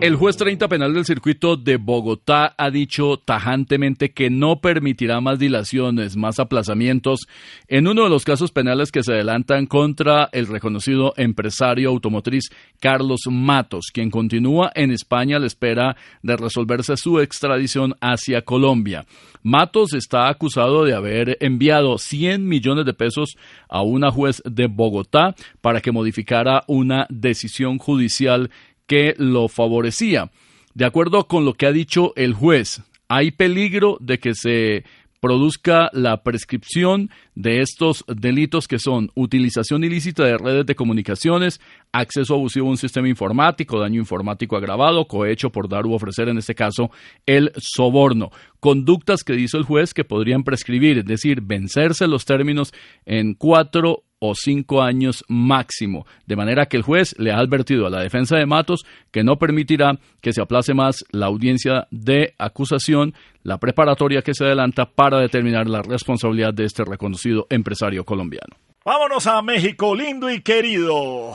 El 0.00 0.14
juez 0.14 0.36
30 0.36 0.68
penal 0.68 0.94
del 0.94 1.04
circuito 1.04 1.56
de 1.56 1.76
Bogotá 1.76 2.54
ha 2.56 2.70
dicho 2.70 3.16
tajantemente 3.16 4.12
que 4.12 4.30
no 4.30 4.60
permitirá 4.60 5.20
más 5.20 5.40
dilaciones, 5.40 6.16
más 6.16 6.38
aplazamientos 6.38 7.26
en 7.66 7.88
uno 7.88 8.04
de 8.04 8.08
los 8.08 8.24
casos 8.24 8.52
penales 8.52 8.92
que 8.92 9.02
se 9.02 9.12
adelantan 9.12 9.66
contra 9.66 10.28
el 10.30 10.46
reconocido 10.46 11.14
empresario 11.16 11.88
automotriz 11.88 12.44
Carlos 12.78 13.22
Matos, 13.28 13.86
quien 13.92 14.12
continúa 14.12 14.70
en 14.76 14.92
España 14.92 15.36
a 15.36 15.40
la 15.40 15.48
espera 15.48 15.96
de 16.22 16.36
resolverse 16.36 16.96
su 16.96 17.18
extradición 17.18 17.96
hacia 18.00 18.42
Colombia. 18.42 19.04
Matos 19.42 19.94
está 19.94 20.28
acusado 20.28 20.84
de 20.84 20.94
haber 20.94 21.38
enviado 21.40 21.98
100 21.98 22.46
millones 22.46 22.86
de 22.86 22.94
pesos 22.94 23.36
a 23.68 23.82
una 23.82 24.12
juez 24.12 24.42
de 24.44 24.68
Bogotá 24.68 25.34
para 25.60 25.80
que 25.80 25.90
modificara 25.90 26.62
una 26.68 27.06
decisión 27.10 27.78
judicial 27.78 28.50
que 28.88 29.14
lo 29.18 29.46
favorecía. 29.46 30.32
De 30.74 30.84
acuerdo 30.84 31.28
con 31.28 31.44
lo 31.44 31.54
que 31.54 31.66
ha 31.66 31.72
dicho 31.72 32.12
el 32.16 32.34
juez, 32.34 32.82
hay 33.08 33.30
peligro 33.30 33.98
de 34.00 34.18
que 34.18 34.34
se 34.34 34.84
produzca 35.20 35.90
la 35.92 36.22
prescripción 36.22 37.10
de 37.34 37.60
estos 37.60 38.04
delitos 38.06 38.68
que 38.68 38.78
son 38.78 39.10
utilización 39.14 39.82
ilícita 39.82 40.24
de 40.24 40.38
redes 40.38 40.66
de 40.66 40.74
comunicaciones, 40.74 41.60
acceso 41.92 42.34
abusivo 42.34 42.68
a 42.68 42.70
un 42.70 42.76
sistema 42.76 43.08
informático, 43.08 43.80
daño 43.80 44.00
informático 44.00 44.56
agravado, 44.56 45.06
cohecho 45.06 45.50
por 45.50 45.68
dar 45.68 45.86
u 45.86 45.94
ofrecer, 45.94 46.28
en 46.28 46.38
este 46.38 46.54
caso, 46.54 46.90
el 47.26 47.52
soborno. 47.56 48.30
Conductas 48.60 49.24
que 49.24 49.32
dice 49.34 49.56
el 49.56 49.64
juez 49.64 49.94
que 49.94 50.04
podrían 50.04 50.44
prescribir, 50.44 50.98
es 50.98 51.04
decir, 51.04 51.40
vencerse 51.42 52.06
los 52.06 52.24
términos 52.24 52.72
en 53.04 53.34
cuatro 53.34 54.04
o 54.18 54.34
cinco 54.34 54.82
años 54.82 55.24
máximo. 55.28 56.06
De 56.26 56.36
manera 56.36 56.66
que 56.66 56.76
el 56.76 56.82
juez 56.82 57.14
le 57.18 57.32
ha 57.32 57.38
advertido 57.38 57.86
a 57.86 57.90
la 57.90 58.02
defensa 58.02 58.36
de 58.36 58.46
Matos 58.46 58.84
que 59.10 59.24
no 59.24 59.36
permitirá 59.36 59.98
que 60.20 60.32
se 60.32 60.42
aplace 60.42 60.74
más 60.74 61.04
la 61.10 61.26
audiencia 61.26 61.86
de 61.90 62.34
acusación, 62.38 63.14
la 63.42 63.58
preparatoria 63.58 64.22
que 64.22 64.34
se 64.34 64.44
adelanta 64.44 64.86
para 64.86 65.20
determinar 65.20 65.68
la 65.68 65.82
responsabilidad 65.82 66.52
de 66.52 66.64
este 66.64 66.84
reconocido 66.84 67.46
empresario 67.50 68.04
colombiano. 68.04 68.67
Vámonos 68.88 69.26
a 69.26 69.42
México, 69.42 69.94
lindo 69.94 70.30
y 70.30 70.40
querido. 70.40 71.34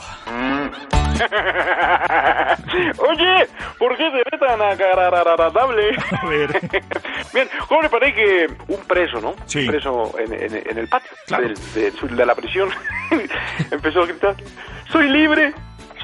Oye, 2.98 3.46
¿por 3.78 3.96
qué 3.96 4.10
se 4.10 4.16
ve 4.16 4.38
tan 4.40 4.60
agradable? 4.60 5.96
A 6.20 6.26
ver. 6.26 6.50
Bien, 7.32 7.48
¿cómo 7.68 7.82
le 7.82 7.88
parece 7.90 8.14
que 8.14 8.48
un 8.66 8.80
preso, 8.88 9.20
¿no? 9.20 9.36
Sí. 9.46 9.60
Un 9.60 9.66
preso 9.68 10.12
en, 10.18 10.32
en- 10.32 10.68
en 10.68 10.78
el 10.78 10.88
patio 10.88 11.12
Claro. 11.28 11.44
del- 11.44 11.54
de, 11.74 11.92
de 12.16 12.26
la 12.26 12.34
prisión 12.34 12.70
empezó 13.70 14.00
a 14.02 14.06
gritar, 14.06 14.34
¡Soy 14.90 15.08
libre! 15.08 15.54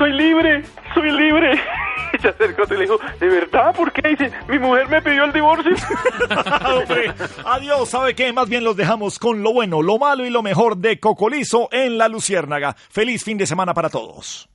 ¡Soy 0.01 0.14
libre! 0.14 0.62
¡Soy 0.94 1.10
libre! 1.10 1.60
Y 2.12 2.18
se 2.20 2.28
acercó 2.28 2.62
y 2.68 2.77
le 2.77 2.81
dijo, 2.81 2.98
¿de 3.20 3.28
verdad? 3.28 3.72
¿Por 3.72 3.93
qué? 3.93 4.09
Dice, 4.09 4.32
mi 4.48 4.59
mujer 4.59 4.89
me 4.89 5.01
pidió 5.01 5.24
el 5.24 5.32
divorcio. 5.32 5.70
Hombre, 6.66 7.12
adiós, 7.44 7.89
¿sabe 7.89 8.16
qué? 8.16 8.32
Más 8.32 8.48
bien 8.48 8.64
los 8.64 8.77
dejamos 8.77 9.20
con 9.20 9.44
lo 9.44 9.52
bueno, 9.52 9.81
lo 9.81 9.97
malo 9.97 10.27
y 10.27 10.31
lo 10.31 10.43
mejor 10.43 10.78
de 10.78 10.98
Cocolizo 10.98 11.68
en 11.70 11.98
La 11.98 12.09
Luciérnaga. 12.09 12.74
Feliz 12.89 13.22
fin 13.22 13.39
de 13.39 13.47
semana 13.47 13.74
para 13.74 13.90
todos. 13.90 14.48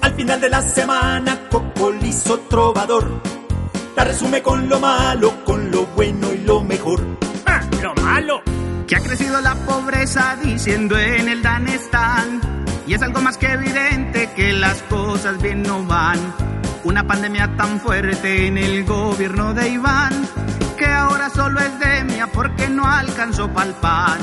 Al 0.00 0.14
final 0.14 0.40
de 0.40 0.48
la 0.50 0.62
semana, 0.62 1.48
Cocolizo 1.48 2.40
Trovador. 2.48 3.08
La 3.94 4.04
resume 4.04 4.42
con 4.42 4.68
lo 4.68 4.80
malo, 4.80 5.44
con 5.44 5.70
lo 5.70 5.86
bueno 5.94 6.32
y 6.32 6.38
lo 6.38 6.62
mejor. 6.62 7.22
¡Ah, 7.46 7.60
lo 7.82 7.94
malo! 7.96 8.42
Que 8.86 8.96
ha 8.96 9.00
crecido 9.00 9.40
la 9.40 9.54
pobreza 9.54 10.36
diciendo 10.42 10.98
en 10.98 11.28
el 11.28 11.42
Danestán. 11.42 12.40
Y 12.86 12.94
es 12.94 13.02
algo 13.02 13.20
más 13.20 13.38
que 13.38 13.46
evidente 13.46 14.30
que 14.34 14.52
las 14.52 14.82
cosas 14.82 15.40
bien 15.40 15.62
no 15.62 15.84
van. 15.84 16.18
Una 16.84 17.06
pandemia 17.06 17.56
tan 17.56 17.80
fuerte 17.80 18.46
en 18.48 18.58
el 18.58 18.84
gobierno 18.84 19.54
de 19.54 19.68
Iván. 19.70 20.28
Que 20.76 20.86
ahora 20.86 21.30
solo 21.30 21.60
es 21.60 21.78
demia 21.78 22.26
porque 22.26 22.68
no 22.68 22.84
alcanzó 22.84 23.48
pa'l 23.52 23.72
pan. 23.74 24.18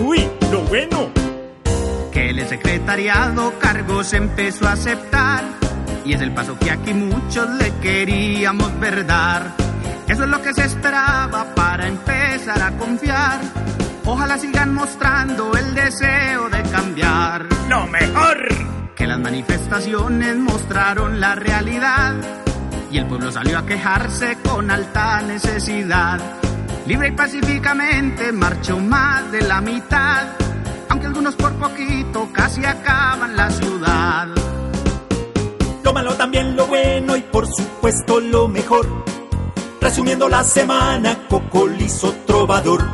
Uy, 0.00 0.28
lo 0.52 0.62
bueno. 0.62 1.10
Que 2.12 2.30
el 2.30 2.48
secretariado 2.48 3.58
cargos 3.58 4.12
empezó 4.12 4.68
a 4.68 4.72
aceptar. 4.72 5.44
Y 6.04 6.12
es 6.14 6.20
el 6.20 6.32
paso 6.32 6.58
que 6.58 6.70
aquí 6.70 6.94
muchos 6.94 7.48
le 7.50 7.72
queríamos 7.80 8.78
ver 8.80 9.06
dar. 9.06 9.52
Eso 10.08 10.24
es 10.24 10.30
lo 10.30 10.40
que 10.40 10.54
se 10.54 10.64
esperaba 10.64 11.54
para 11.54 11.86
empezar 11.86 12.62
a 12.62 12.70
confiar. 12.78 13.40
Ojalá 14.04 14.38
sigan 14.38 14.72
mostrando 14.72 15.52
el 15.54 15.74
deseo 15.74 16.48
de 16.48 16.62
cambiar. 16.62 17.46
Lo 17.68 17.86
mejor. 17.86 18.48
Que 18.94 19.06
las 19.06 19.18
manifestaciones 19.18 20.36
mostraron 20.36 21.20
la 21.20 21.34
realidad. 21.34 22.14
Y 22.90 22.96
el 22.96 23.06
pueblo 23.06 23.30
salió 23.30 23.58
a 23.58 23.66
quejarse 23.66 24.38
con 24.42 24.70
alta 24.70 25.20
necesidad. 25.20 26.18
Libre 26.86 27.08
y 27.08 27.12
pacíficamente 27.12 28.32
marchó 28.32 28.78
más 28.78 29.30
de 29.30 29.42
la 29.42 29.60
mitad. 29.60 30.28
Aunque 30.88 31.06
algunos 31.06 31.36
por 31.36 31.52
poquito 31.56 32.30
casi 32.32 32.64
acaban 32.64 33.36
la 33.36 33.50
ciudad. 33.50 34.28
Lo 35.88 35.94
malo 35.94 36.14
también 36.16 36.54
lo 36.54 36.66
bueno 36.66 37.16
y 37.16 37.22
por 37.22 37.46
supuesto 37.46 38.20
lo 38.20 38.46
mejor. 38.46 38.86
Resumiendo 39.80 40.28
la 40.28 40.44
semana, 40.44 41.26
Cocolizo 41.30 42.14
Trovador. 42.26 42.84